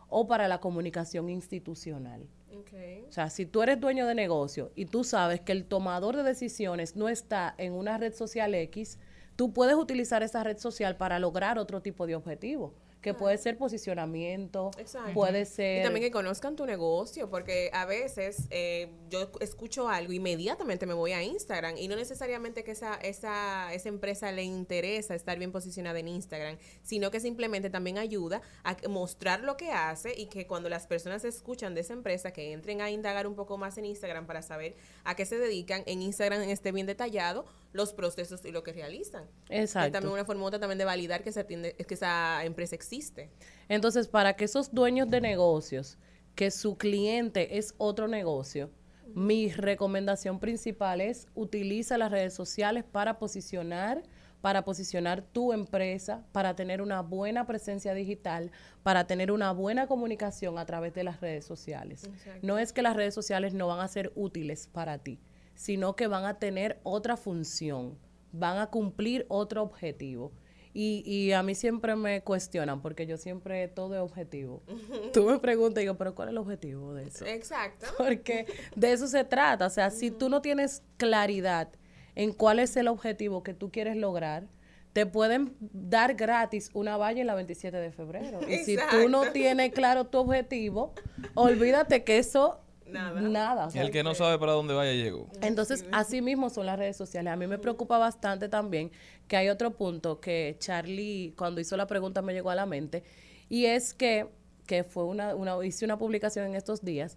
o 0.09 0.27
para 0.27 0.49
la 0.49 0.61
comunicación 0.61 1.29
institucional. 1.29 2.27
Okay. 2.61 3.05
O 3.09 3.13
sea, 3.13 3.31
si 3.31 3.47
tú 3.47 3.63
eres 3.63 3.79
dueño 3.79 4.07
de 4.07 4.15
negocio 4.15 4.73
y 4.75 4.87
tú 4.87 5.05
sabes 5.05 5.41
que 5.41 5.53
el 5.53 5.65
tomador 5.67 6.17
de 6.17 6.23
decisiones 6.23 6.97
no 6.97 7.09
está 7.09 7.55
en 7.59 7.75
una 7.75 7.99
red 7.99 8.15
social 8.15 8.55
X, 8.55 8.99
tú 9.37 9.53
puedes 9.53 9.77
utilizar 9.77 10.23
esa 10.23 10.43
red 10.43 10.59
social 10.59 10.97
para 10.97 11.19
lograr 11.19 11.59
otro 11.59 11.83
tipo 11.83 12.07
de 12.07 12.17
objetivo, 12.17 12.75
que 13.01 13.15
puede 13.15 13.39
ser 13.39 13.57
posicionamiento, 13.57 14.71
Exacto. 14.79 15.13
puede 15.15 15.45
ser... 15.45 15.81
Y 15.81 15.83
también 15.85 16.05
que 16.05 16.11
conozcan 16.11 16.57
tu 16.57 16.67
negocio, 16.67 17.31
porque 17.31 17.71
a 17.73 17.85
veces 17.87 18.49
eh, 18.51 18.91
yo 19.09 19.31
escucho 19.41 19.89
algo, 19.89 20.13
inmediatamente 20.13 20.85
me 20.85 20.95
voy 20.95 21.13
a 21.13 21.23
Instagram 21.23 21.77
y 21.77 21.87
no 21.89 21.97
necesariamente 21.97 22.65
que 22.65 22.73
esa, 22.73 22.97
esa, 22.97 23.73
esa 23.73 23.89
empresa 23.89 24.33
le 24.33 24.43
interesa 24.43 25.15
estar 25.15 25.39
bien 25.39 25.53
posicionada 25.53 25.99
en 25.99 26.09
Instagram, 26.09 26.59
sino 26.83 27.11
que 27.11 27.21
simplemente 27.21 27.71
también 27.71 27.99
ayuda 27.99 28.43
a 28.65 28.77
mostrar 28.89 29.41
lo 29.41 29.57
que 29.57 29.71
hace 29.71 30.15
y 30.19 30.27
que 30.27 30.47
cuando 30.47 30.69
las 30.69 30.87
personas 30.87 31.25
escuchan 31.25 31.75
de 31.75 31.83
esa 31.83 31.93
empresa, 31.93 32.33
que 32.33 32.53
entren 32.53 32.81
a 32.81 32.91
indagar 32.91 33.27
un 33.27 33.37
poco 33.37 33.59
más 33.59 33.79
en 33.79 33.85
Instagram 33.85 34.27
para 34.27 34.43
saber 34.43 34.77
a 35.05 35.15
qué 35.15 35.25
se 35.25 35.39
dedican, 35.39 35.83
en 35.87 36.03
Instagram 36.03 36.43
esté 36.43 36.73
bien 36.73 36.87
detallado 36.87 37.45
los 37.73 37.93
procesos 37.93 38.45
y 38.45 38.51
lo 38.51 38.63
que 38.63 38.73
realizan. 38.73 39.25
Exacto. 39.49 39.87
Es 39.87 39.93
también 39.93 40.13
una 40.13 40.25
forma 40.25 40.51
también 40.51 40.79
de 40.79 40.85
validar 40.85 41.23
que, 41.23 41.33
se 41.33 41.41
atiende, 41.41 41.75
que 41.75 41.95
esa 41.95 42.45
empresa 42.45 42.75
existe. 42.75 43.31
Entonces, 43.69 44.09
para 44.09 44.35
que 44.35 44.45
esos 44.45 44.73
dueños 44.73 45.11
de 45.11 45.21
negocios, 45.21 45.99
que 46.35 46.51
su 46.51 46.79
cliente 46.79 47.59
es 47.59 47.75
otro 47.79 48.09
negocio, 48.09 48.71
mi 49.15 49.51
recomendación 49.51 50.39
principal 50.39 51.01
es 51.01 51.29
utiliza 51.35 51.99
las 51.99 52.11
redes 52.11 52.35
sociales 52.35 52.85
para 52.85 53.19
posicionar, 53.19 54.03
para 54.41 54.65
posicionar 54.65 55.23
tu 55.23 55.53
empresa, 55.53 56.25
para 56.33 56.55
tener 56.55 56.83
una 56.83 57.01
buena 57.01 57.47
presencia 57.47 57.95
digital, 57.95 58.51
para 58.83 59.07
tener 59.07 59.33
una 59.33 59.53
buena 59.53 59.87
comunicación 59.87 60.59
a 60.59 60.67
través 60.67 60.95
de 60.95 61.05
las 61.05 61.21
redes 61.21 61.45
sociales. 61.45 62.05
Exacto. 62.05 62.47
No 62.47 62.59
es 62.59 62.73
que 62.73 62.83
las 62.83 62.95
redes 62.95 63.15
sociales 63.15 63.55
no 63.55 63.67
van 63.67 63.81
a 63.81 63.89
ser 63.89 64.13
útiles 64.15 64.69
para 64.69 64.99
ti, 64.99 65.19
sino 65.59 65.97
que 65.97 66.07
van 66.07 66.25
a 66.25 66.39
tener 66.39 66.79
otra 66.85 67.17
función, 67.17 67.99
van 68.31 68.59
a 68.59 68.69
cumplir 68.69 69.27
otro 69.29 69.61
objetivo. 69.65 70.31
Y, 70.73 71.03
y 71.05 71.33
a 71.33 71.43
mí 71.43 71.57
siempre 71.57 71.97
me 71.97 72.23
cuestionan, 72.23 72.81
porque 72.81 73.07
yo 73.07 73.17
siempre 73.17 73.67
todo 73.67 73.97
es 73.97 74.01
objetivo. 74.01 74.63
Tú 75.13 75.25
me 75.25 75.41
preguntas 75.41 75.81
y 75.81 75.87
digo, 75.87 75.97
pero 75.97 76.15
¿cuál 76.15 76.29
es 76.29 76.33
el 76.33 76.39
objetivo 76.39 76.95
de 76.95 77.09
eso? 77.09 77.27
Exacto. 77.27 77.87
Porque 77.99 78.47
de 78.77 78.93
eso 78.93 79.09
se 79.09 79.25
trata. 79.25 79.67
O 79.67 79.71
sea, 79.71 79.91
si 79.91 80.13
tú 80.13 80.29
no 80.29 80.43
tienes 80.43 80.85
claridad 80.97 81.71
en 82.15 82.33
cuál 82.33 82.61
es 82.61 82.77
el 82.77 82.87
objetivo 82.87 83.43
que 83.43 83.53
tú 83.53 83.73
quieres 83.73 83.97
lograr, 83.97 84.47
te 84.93 85.07
pueden 85.07 85.57
dar 85.59 86.15
gratis 86.15 86.71
una 86.73 86.97
valla 86.97 87.21
en 87.21 87.27
la 87.27 87.35
27 87.35 87.77
de 87.77 87.91
febrero. 87.91 88.39
Y 88.49 88.59
si 88.59 88.77
tú 88.77 89.09
no 89.09 89.33
tienes 89.33 89.73
claro 89.73 90.07
tu 90.07 90.19
objetivo, 90.19 90.95
olvídate 91.35 92.05
que 92.05 92.19
eso 92.19 92.61
nada. 92.91 93.67
o 93.67 93.71
sea, 93.71 93.83
El 93.83 93.91
que 93.91 94.03
no 94.03 94.15
sabe 94.15 94.39
para 94.39 94.53
dónde 94.53 94.75
vaya 94.75 94.93
llegó. 94.93 95.29
entonces, 95.41 95.85
así 95.93 96.21
mismo 96.23 96.51
son 96.51 96.67
las 96.67 96.79
redes 96.79 96.97
sociales. 96.97 97.33
A 97.33 97.37
mí 97.37 97.47
me 97.47 97.59
preocupa 97.59 97.99
bastante 97.99 98.49
también 98.49 98.91
que 99.27 99.37
hay 99.37 99.49
otro 99.49 99.73
punto 99.73 100.21
que 100.21 100.57
Charlie, 100.59 101.35
cuando 101.37 101.61
hizo 101.61 101.77
la 101.77 101.87
pregunta, 101.87 102.23
me 102.23 102.33
llegó 102.33 102.51
a 102.51 102.55
la 102.55 102.67
mente, 102.67 103.05
y 103.49 103.67
es 103.67 103.95
que, 103.95 104.27
que 104.67 104.85
fue 104.85 105.05
una, 105.05 105.35
una, 105.35 105.65
hice 105.65 105.85
una 105.85 105.99
publicación 105.99 106.47
en 106.47 106.55
estos 106.55 106.85
días, 106.85 107.17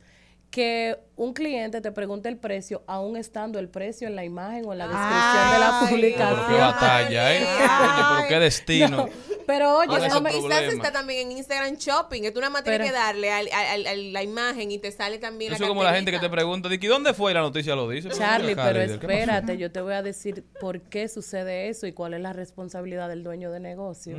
que 0.49 0.99
un 1.15 1.33
cliente 1.33 1.79
te 1.79 1.93
pregunte 1.93 2.27
el 2.27 2.35
precio, 2.37 2.83
aún 2.85 3.15
estando 3.15 3.57
el 3.57 3.69
precio 3.69 4.09
en 4.09 4.17
la 4.17 4.25
imagen 4.25 4.65
o 4.65 4.73
en 4.73 4.79
la 4.79 4.87
descripción 4.89 5.51
de 5.53 5.59
la 5.59 5.79
Pero 5.79 5.91
publicación. 5.91 6.47
qué 6.49 6.57
batalla, 6.61 7.35
¿eh? 7.35 7.39
Oye, 7.39 8.03
pero 8.17 8.27
qué 8.27 8.39
destino. 8.39 8.89
No, 8.97 9.07
pero 9.53 9.77
oye, 9.79 9.89
O 9.89 9.97
sea, 9.97 10.07
ese 10.07 10.39
quizás 10.41 10.61
está 10.73 10.91
también 10.93 11.29
en 11.29 11.37
Instagram 11.37 11.75
Shopping, 11.75 12.21
que 12.21 12.31
tú 12.31 12.39
nada 12.39 12.51
más 12.51 12.63
tienes 12.63 12.79
Pero- 12.79 12.89
que 12.91 12.97
darle 12.97 13.31
al- 13.31 13.49
al- 13.51 13.85
al- 13.87 14.13
la 14.13 14.23
imagen 14.23 14.71
y 14.71 14.77
te 14.79 14.91
sale 14.91 15.17
también 15.17 15.51
Eso 15.51 15.63
es 15.63 15.67
como 15.69 15.83
la 15.83 15.93
gente 15.93 16.09
que 16.11 16.19
te 16.19 16.29
pregunta, 16.29 16.69
¿de 16.69 16.79
que 16.79 16.87
dónde 16.87 17.13
fue? 17.13 17.31
Y 17.31 17.33
la 17.33 17.41
noticia 17.41 17.75
lo 17.75 17.89
dice. 17.89 18.09
Charlie, 18.09 18.55
pero 18.55 18.79
espérate, 18.79 19.57
yo 19.57 19.69
te 19.71 19.81
voy 19.81 19.93
a 19.93 20.01
decir 20.01 20.45
por 20.61 20.79
qué 20.81 21.09
sucede 21.09 21.67
eso 21.67 21.85
y 21.85 21.91
cuál 21.91 22.13
es 22.13 22.21
la 22.21 22.31
responsabilidad 22.31 23.09
del 23.09 23.23
dueño 23.23 23.51
de 23.51 23.59
negocio. 23.59 24.17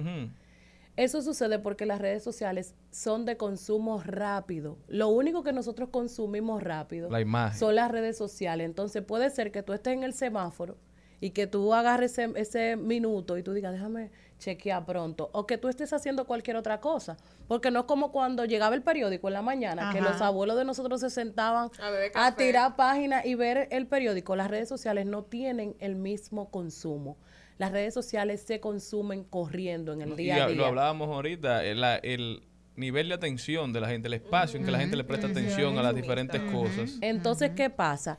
Eso 0.95 1.23
sucede 1.23 1.59
porque 1.59 1.87
las 1.87 2.01
redes 2.03 2.23
sociales 2.23 2.75
son 2.91 3.25
de 3.25 3.39
consumo 3.39 4.03
rápido. 4.05 4.77
Lo 4.89 5.09
único 5.09 5.43
que 5.43 5.55
nosotros 5.55 5.89
consumimos 5.91 6.63
rápido 6.63 7.09
La 7.11 7.21
imagen. 7.23 7.59
son 7.59 7.75
las 7.77 7.91
redes 7.91 8.19
sociales. 8.19 8.67
Entonces 8.67 9.03
puede 9.03 9.31
ser 9.31 9.53
que 9.53 9.63
tú 9.63 9.73
estés 9.73 9.95
en 9.95 10.03
el 10.05 10.13
semáforo 10.13 10.77
y 11.19 11.31
que 11.31 11.47
tú 11.47 11.73
agarres 11.73 12.19
ese, 12.19 12.31
ese 12.37 12.77
minuto 12.77 13.39
y 13.39 13.43
tú 13.43 13.55
digas, 13.55 13.73
déjame 13.73 14.11
chequear 14.43 14.85
pronto. 14.85 15.31
O 15.33 15.47
que 15.47 15.57
tú 15.59 15.69
estés 15.69 15.93
haciendo 15.93 16.27
cualquier 16.27 16.57
otra 16.57 16.81
cosa. 16.81 17.17
Porque 17.49 17.71
no 17.71 17.81
es 17.81 17.87
como 17.87 18.11
cuando 18.13 18.45
llegaba 18.45 18.75
el 18.75 18.83
periódico 18.83 19.29
en 19.29 19.35
la 19.35 19.43
mañana, 19.43 19.91
que 19.93 20.01
los 20.01 20.21
abuelos 20.21 20.57
de 20.57 20.65
nosotros 20.65 21.01
se 21.01 21.11
sentaban 21.11 21.71
A 22.15 22.35
tirar 22.35 22.77
páginas 22.77 23.25
y 23.25 23.35
ver 23.35 23.69
el 23.71 23.87
periódico. 23.87 24.35
Las 24.37 24.51
redes 24.51 24.69
sociales 24.69 25.07
no 25.07 25.23
tienen 25.23 25.77
el 25.79 25.95
mismo 25.95 26.51
consumo. 26.51 27.17
Las 27.59 27.71
redes 27.71 27.95
sociales 27.95 28.43
se 28.43 28.59
consumen 28.61 29.23
corriendo 29.25 29.93
en 29.93 30.03
el 30.03 30.13
Y 30.13 30.17
día 30.17 30.45
a 30.45 30.47
día. 30.49 30.57
lo 30.57 30.67
hablábamos 30.67 31.09
ahorita, 31.09 31.65
el, 31.65 31.81
la- 31.81 31.97
el 31.97 32.43
nivel 32.75 33.09
de 33.09 33.15
atención 33.15 33.73
de 33.73 33.81
la 33.81 33.89
gente, 33.89 34.09
el 34.09 34.15
espacio 34.15 34.59
en 34.59 34.65
que 34.65 34.71
la 34.73 34.79
gente 34.81 34.97
le 34.97 35.05
presta 35.05 35.27
atención 35.29 35.79
a 35.79 35.83
las 35.83 35.95
diferentes 35.95 36.41
cosas. 36.51 36.97
Entonces, 37.01 37.51
¿qué 37.55 37.71
pasa? 37.71 38.19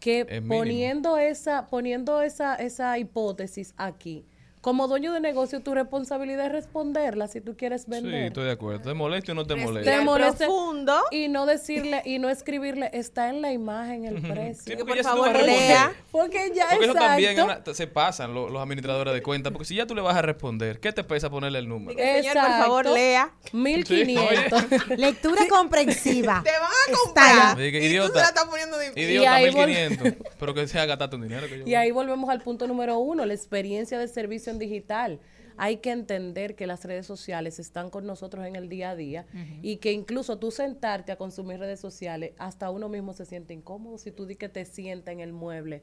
Que 0.00 0.26
Es 0.28 0.42
poniendo 0.42 1.16
esa, 1.16 1.66
poniendo 1.68 2.20
esa, 2.22 2.56
esa 2.56 2.98
hipótesis 2.98 3.72
aquí, 3.76 4.26
como 4.62 4.88
dueño 4.88 5.12
de 5.12 5.20
negocio, 5.20 5.60
tu 5.60 5.74
responsabilidad 5.74 6.46
es 6.46 6.52
responderla 6.52 7.28
si 7.28 7.40
tú 7.42 7.56
quieres 7.56 7.82
Sí, 7.82 7.90
vender. 7.90 8.24
estoy 8.26 8.44
de 8.44 8.52
acuerdo. 8.52 8.80
¿Te 8.88 8.94
molesta 8.94 9.32
o 9.32 9.34
no 9.34 9.44
te 9.46 9.56
molesta? 9.56 9.90
te 9.90 10.00
moleste 10.02 10.44
profundo. 10.46 10.94
y 11.10 11.28
no 11.28 11.44
decirle 11.46 12.00
y 12.06 12.18
no 12.20 12.30
escribirle 12.30 12.88
está 12.94 13.28
en 13.28 13.42
la 13.42 13.52
imagen 13.52 14.04
el 14.06 14.22
precio 14.22 14.62
Sí, 14.64 14.82
porque 14.84 15.02
ya 15.02 15.10
si 15.10 15.14
tú 15.16 15.20
vas 15.20 15.30
a 15.30 15.32
responder- 15.32 15.90
porque 16.10 16.52
ya 16.54 16.66
Porque 16.70 16.84
eso 16.86 16.94
también 16.94 17.32
exacto. 17.32 17.70
una- 17.72 17.74
se 17.76 17.86
pasan 17.88 18.32
lo- 18.34 18.48
los 18.48 18.62
administradores 18.62 19.12
de 19.12 19.22
cuenta. 19.22 19.50
Porque 19.50 19.64
si 19.66 19.74
ya 19.74 19.84
tú 19.86 19.94
le 19.94 20.00
vas 20.00 20.16
a 20.16 20.22
responder, 20.22 20.78
¿qué 20.80 20.92
te 20.92 21.02
pesa 21.04 21.28
ponerle 21.28 21.58
el 21.58 21.68
número? 21.68 21.98
Señor, 21.98 22.32
por 22.34 22.42
favor, 22.42 22.86
Exacto. 22.86 22.94
lea. 22.94 23.30
1500 23.52 24.64
Lectura 24.98 25.42
comprensiva. 25.48 26.40
Te 26.44 26.50
van 26.52 26.62
a 26.70 26.86
Está 26.86 26.98
comprar. 27.04 27.56
Dije, 27.56 27.78
Y 27.78 27.80
tú 27.80 27.86
idiota. 27.86 28.12
se 28.12 28.18
la 28.20 28.28
estás 28.28 28.44
poniendo 28.44 28.78
difícil. 28.78 29.02
Y 29.02 29.06
Idiota, 29.06 29.34
ahí 29.34 29.50
vol- 29.50 29.66
1500. 29.66 30.12
Pero 30.38 30.54
que 30.54 30.68
sea 30.68 30.86
gastarte 30.86 31.16
un 31.16 31.22
dinero. 31.22 31.48
Que 31.48 31.58
yo 31.60 31.66
Y 31.66 31.74
ahí 31.74 31.90
volvemos 31.90 32.30
al 32.30 32.40
punto 32.42 32.66
número 32.66 32.98
uno, 32.98 33.24
la 33.24 33.34
experiencia 33.34 33.98
de 33.98 34.06
servicio 34.08 34.51
digital. 34.58 35.20
Hay 35.56 35.78
que 35.78 35.90
entender 35.90 36.56
que 36.56 36.66
las 36.66 36.84
redes 36.84 37.06
sociales 37.06 37.58
están 37.58 37.90
con 37.90 38.06
nosotros 38.06 38.46
en 38.46 38.56
el 38.56 38.68
día 38.68 38.90
a 38.90 38.96
día 38.96 39.26
y 39.60 39.76
que 39.76 39.92
incluso 39.92 40.38
tú 40.38 40.50
sentarte 40.50 41.12
a 41.12 41.16
consumir 41.16 41.58
redes 41.58 41.78
sociales, 41.78 42.32
hasta 42.38 42.70
uno 42.70 42.88
mismo 42.88 43.12
se 43.12 43.26
siente 43.26 43.52
incómodo 43.52 43.98
si 43.98 44.10
tú 44.10 44.26
di 44.26 44.36
que 44.36 44.48
te 44.48 44.64
sienta 44.64 45.12
en 45.12 45.20
el 45.20 45.32
mueble 45.32 45.82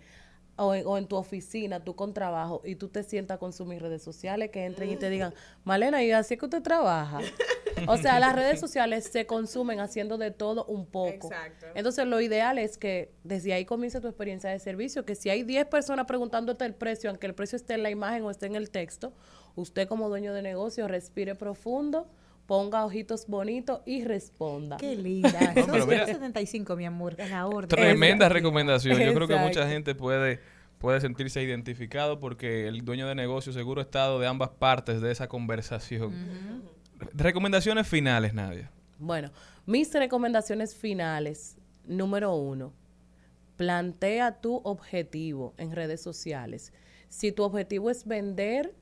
o 0.59 0.75
en, 0.75 0.85
o 0.85 0.97
en 0.97 1.07
tu 1.07 1.15
oficina, 1.15 1.83
tú 1.83 1.95
con 1.95 2.13
trabajo, 2.13 2.61
y 2.63 2.75
tú 2.75 2.89
te 2.89 3.03
sientas 3.03 3.35
a 3.35 3.39
consumir 3.39 3.81
redes 3.81 4.03
sociales, 4.03 4.51
que 4.51 4.65
entren 4.65 4.89
y 4.89 4.95
te 4.97 5.09
digan, 5.09 5.33
Malena, 5.63 6.03
¿y 6.03 6.11
así 6.11 6.35
es 6.35 6.39
que 6.39 6.45
usted 6.45 6.61
trabaja? 6.61 7.19
o 7.87 7.97
sea, 7.97 8.19
las 8.19 8.35
redes 8.35 8.59
sociales 8.59 9.05
se 9.05 9.25
consumen 9.25 9.79
haciendo 9.79 10.17
de 10.17 10.31
todo 10.31 10.65
un 10.65 10.85
poco. 10.85 11.27
Exacto. 11.27 11.67
Entonces, 11.75 12.05
lo 12.05 12.21
ideal 12.21 12.57
es 12.57 12.77
que 12.77 13.11
desde 13.23 13.53
ahí 13.53 13.65
comience 13.65 14.01
tu 14.01 14.07
experiencia 14.07 14.49
de 14.49 14.59
servicio, 14.59 15.05
que 15.05 15.15
si 15.15 15.29
hay 15.29 15.43
10 15.43 15.67
personas 15.67 16.05
preguntándote 16.05 16.65
el 16.65 16.73
precio, 16.73 17.09
aunque 17.09 17.27
el 17.27 17.35
precio 17.35 17.55
esté 17.55 17.75
en 17.75 17.83
la 17.83 17.89
imagen 17.89 18.23
o 18.23 18.31
esté 18.31 18.45
en 18.47 18.55
el 18.55 18.69
texto, 18.69 19.13
usted 19.55 19.87
como 19.87 20.09
dueño 20.09 20.33
de 20.33 20.41
negocio 20.41 20.87
respire 20.87 21.35
profundo, 21.35 22.07
ponga 22.49 22.83
ojitos 22.83 23.27
bonitos 23.27 23.81
y 23.85 24.03
responda. 24.03 24.77
Qué 24.77 24.95
linda. 24.95 25.29
No, 25.55 25.61
Son 25.65 25.71
pero 25.71 25.85
mira- 25.85 26.05
175, 26.07 26.75
mi 26.75 26.83
amor. 26.85 27.15
A 27.21 27.27
la 27.27 27.45
orden. 27.45 27.69
Tremenda 27.69 28.27
recomendación. 28.27 28.99
Yo 28.99 29.13
creo 29.13 29.27
que 29.27 29.35
mucha 29.35 29.49
Exacto. 29.49 29.69
gente 29.69 29.93
puede, 29.93 30.39
puede 30.79 30.99
sentirse 30.99 31.43
identificado 31.43 32.19
porque 32.19 32.67
el 32.67 32.83
dueño 32.83 33.07
de 33.07 33.13
negocio 33.13 33.53
seguro 33.53 33.81
ha 33.81 33.83
estado 33.83 34.19
de 34.19 34.25
ambas 34.25 34.49
partes 34.49 34.99
de 34.99 35.11
esa 35.11 35.27
conversación. 35.27 36.11
Recomendaciones 37.13 37.87
finales, 37.87 38.33
Nadia. 38.33 38.71
Bueno, 38.97 39.29
mis 39.67 39.93
recomendaciones 39.93 40.73
finales. 40.75 41.55
Número 41.85 42.33
uno, 42.33 42.73
plantea 43.57 44.41
tu 44.41 44.55
objetivo 44.63 45.53
en 45.57 45.71
redes 45.75 46.01
sociales. 46.01 46.73
Si 47.09 47.31
tu 47.31 47.43
objetivo 47.43 47.91
es 47.91 48.07
vender, 48.07 48.73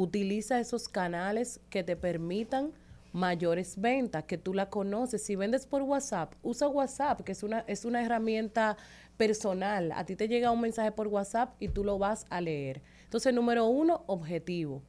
utiliza 0.00 0.60
esos 0.60 0.88
canales 0.88 1.60
que 1.68 1.82
te 1.82 1.94
permitan 1.94 2.72
mayores 3.12 3.80
ventas, 3.80 4.24
que 4.24 4.38
tú 4.38 4.54
la 4.54 4.70
conoces. 4.70 5.22
Si 5.22 5.36
vendes 5.36 5.66
por 5.66 5.82
WhatsApp, 5.82 6.34
usa 6.42 6.68
WhatsApp, 6.68 7.20
que 7.20 7.32
es 7.32 7.42
una, 7.42 7.60
es 7.66 7.84
una 7.84 8.02
herramienta 8.02 8.76
personal. 9.16 9.92
A 9.92 10.04
ti 10.04 10.16
te 10.16 10.28
llega 10.28 10.52
un 10.52 10.60
mensaje 10.60 10.92
por 10.92 11.08
WhatsApp 11.08 11.54
y 11.60 11.68
tú 11.68 11.84
lo 11.84 11.98
vas 11.98 12.24
a 12.30 12.40
leer. 12.40 12.82
Entonces, 13.04 13.34
número 13.34 13.66
uno, 13.66 14.04
objetivo. 14.06 14.82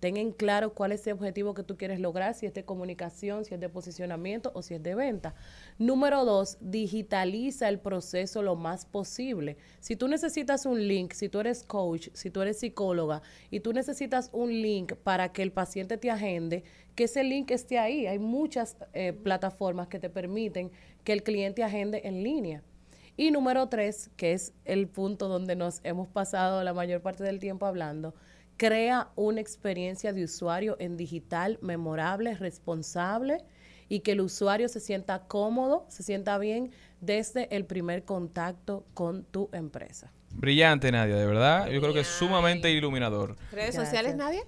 Ten 0.00 0.16
en 0.16 0.30
claro 0.30 0.74
cuál 0.74 0.92
es 0.92 1.06
el 1.06 1.14
objetivo 1.14 1.54
que 1.54 1.64
tú 1.64 1.76
quieres 1.76 1.98
lograr, 1.98 2.34
si 2.34 2.46
es 2.46 2.54
de 2.54 2.64
comunicación, 2.64 3.44
si 3.44 3.54
es 3.54 3.60
de 3.60 3.68
posicionamiento 3.68 4.52
o 4.54 4.62
si 4.62 4.74
es 4.74 4.82
de 4.82 4.94
venta. 4.94 5.34
Número 5.78 6.24
dos, 6.24 6.56
digitaliza 6.60 7.68
el 7.68 7.80
proceso 7.80 8.42
lo 8.42 8.54
más 8.54 8.86
posible. 8.86 9.56
Si 9.80 9.96
tú 9.96 10.06
necesitas 10.06 10.66
un 10.66 10.86
link, 10.86 11.12
si 11.12 11.28
tú 11.28 11.40
eres 11.40 11.64
coach, 11.64 12.08
si 12.12 12.30
tú 12.30 12.42
eres 12.42 12.60
psicóloga 12.60 13.22
y 13.50 13.60
tú 13.60 13.72
necesitas 13.72 14.30
un 14.32 14.50
link 14.50 14.94
para 14.94 15.32
que 15.32 15.42
el 15.42 15.50
paciente 15.50 15.98
te 15.98 16.10
agende, 16.10 16.62
que 16.94 17.04
ese 17.04 17.24
link 17.24 17.50
esté 17.50 17.78
ahí. 17.78 18.06
Hay 18.06 18.18
muchas 18.18 18.76
eh, 18.92 19.12
plataformas 19.12 19.88
que 19.88 19.98
te 19.98 20.10
permiten 20.10 20.70
que 21.04 21.12
el 21.12 21.22
cliente 21.22 21.64
agende 21.64 22.02
en 22.04 22.22
línea. 22.22 22.62
Y 23.16 23.32
número 23.32 23.68
tres, 23.68 24.10
que 24.16 24.32
es 24.32 24.52
el 24.64 24.86
punto 24.86 25.26
donde 25.26 25.56
nos 25.56 25.80
hemos 25.82 26.06
pasado 26.06 26.62
la 26.62 26.72
mayor 26.72 27.00
parte 27.00 27.24
del 27.24 27.40
tiempo 27.40 27.66
hablando, 27.66 28.14
crea 28.58 29.08
una 29.16 29.40
experiencia 29.40 30.12
de 30.12 30.24
usuario 30.24 30.76
en 30.78 30.98
digital 30.98 31.58
memorable, 31.62 32.34
responsable 32.34 33.44
y 33.88 34.00
que 34.00 34.12
el 34.12 34.20
usuario 34.20 34.68
se 34.68 34.80
sienta 34.80 35.20
cómodo, 35.26 35.86
se 35.88 36.02
sienta 36.02 36.36
bien 36.36 36.72
desde 37.00 37.54
el 37.56 37.64
primer 37.64 38.04
contacto 38.04 38.84
con 38.92 39.24
tu 39.24 39.48
empresa. 39.52 40.12
Brillante, 40.34 40.92
Nadia, 40.92 41.16
de 41.16 41.24
verdad. 41.24 41.68
Yo 41.68 41.80
creo 41.80 41.94
que 41.94 42.00
es 42.00 42.06
sumamente 42.06 42.70
iluminador. 42.70 43.36
¿Redes 43.50 43.74
Gracias. 43.74 43.84
sociales, 43.84 44.16
nadie? 44.16 44.42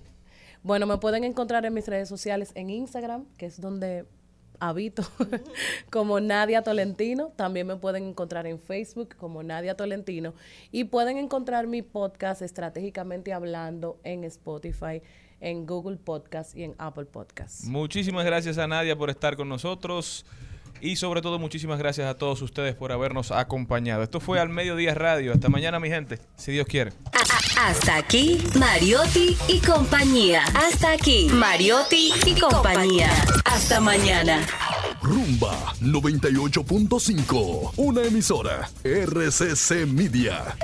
Bueno, 0.63 0.85
me 0.87 0.99
pueden 0.99 1.25
encontrar 1.25 1.65
en 1.65 1.73
mis 1.73 1.87
redes 1.87 2.09
sociales 2.09 2.53
en 2.55 2.69
Instagram, 2.69 3.25
que 3.39 3.47
es 3.47 3.61
donde 3.61 4.05
habito, 4.61 5.03
como 5.91 6.21
Nadia 6.21 6.63
Tolentino. 6.63 7.33
También 7.37 7.67
me 7.67 7.77
pueden 7.77 8.05
encontrar 8.05 8.47
en 8.47 8.61
Facebook 8.61 9.17
como 9.17 9.43
Nadia 9.43 9.77
Tolentino. 9.77 10.35
Y 10.71 10.85
pueden 10.85 11.17
encontrar 11.17 11.67
mi 11.67 11.83
podcast 11.83 12.43
estratégicamente 12.43 13.33
hablando 13.33 13.99
en 14.05 14.25
Spotify, 14.25 15.03
en 15.41 15.67
Google 15.67 15.97
Podcast 15.97 16.57
y 16.57 16.65
en 16.65 16.75
Apple 16.79 17.07
Podcast. 17.07 17.65
Muchísimas 17.65 18.25
gracias 18.25 18.59
a 18.59 18.69
Nadia 18.69 18.97
por 18.97 19.11
estar 19.11 19.37
con 19.37 19.49
nosotros. 19.49 20.25
Y 20.81 20.97
sobre 20.97 21.21
todo, 21.23 21.39
muchísimas 21.39 21.79
gracias 21.79 22.09
a 22.09 22.15
todos 22.15 22.43
ustedes 22.43 22.75
por 22.75 22.93
habernos 22.93 23.31
acompañado. 23.31 24.03
Esto 24.03 24.21
fue 24.21 24.41
Al 24.41 24.49
Mediodía 24.49 24.95
Radio. 24.95 25.33
Hasta 25.33 25.49
mañana, 25.49 25.79
mi 25.79 25.89
gente, 25.89 26.19
si 26.37 26.53
Dios 26.53 26.67
quiere. 26.67 26.93
Hasta 27.59 27.97
aquí, 27.97 28.39
Mariotti 28.59 29.37
y 29.49 29.61
compañía. 29.61 30.43
Hasta 30.55 30.93
aquí, 30.93 31.29
Mariotti 31.31 32.13
y 32.27 32.35
compañía. 32.41 33.11
Hasta 33.45 33.81
mañana. 33.81 34.47
Rumba 35.03 35.75
98.5, 35.81 37.73
una 37.77 38.03
emisora 38.03 38.71
RCC 38.85 39.87
Media. 39.87 40.57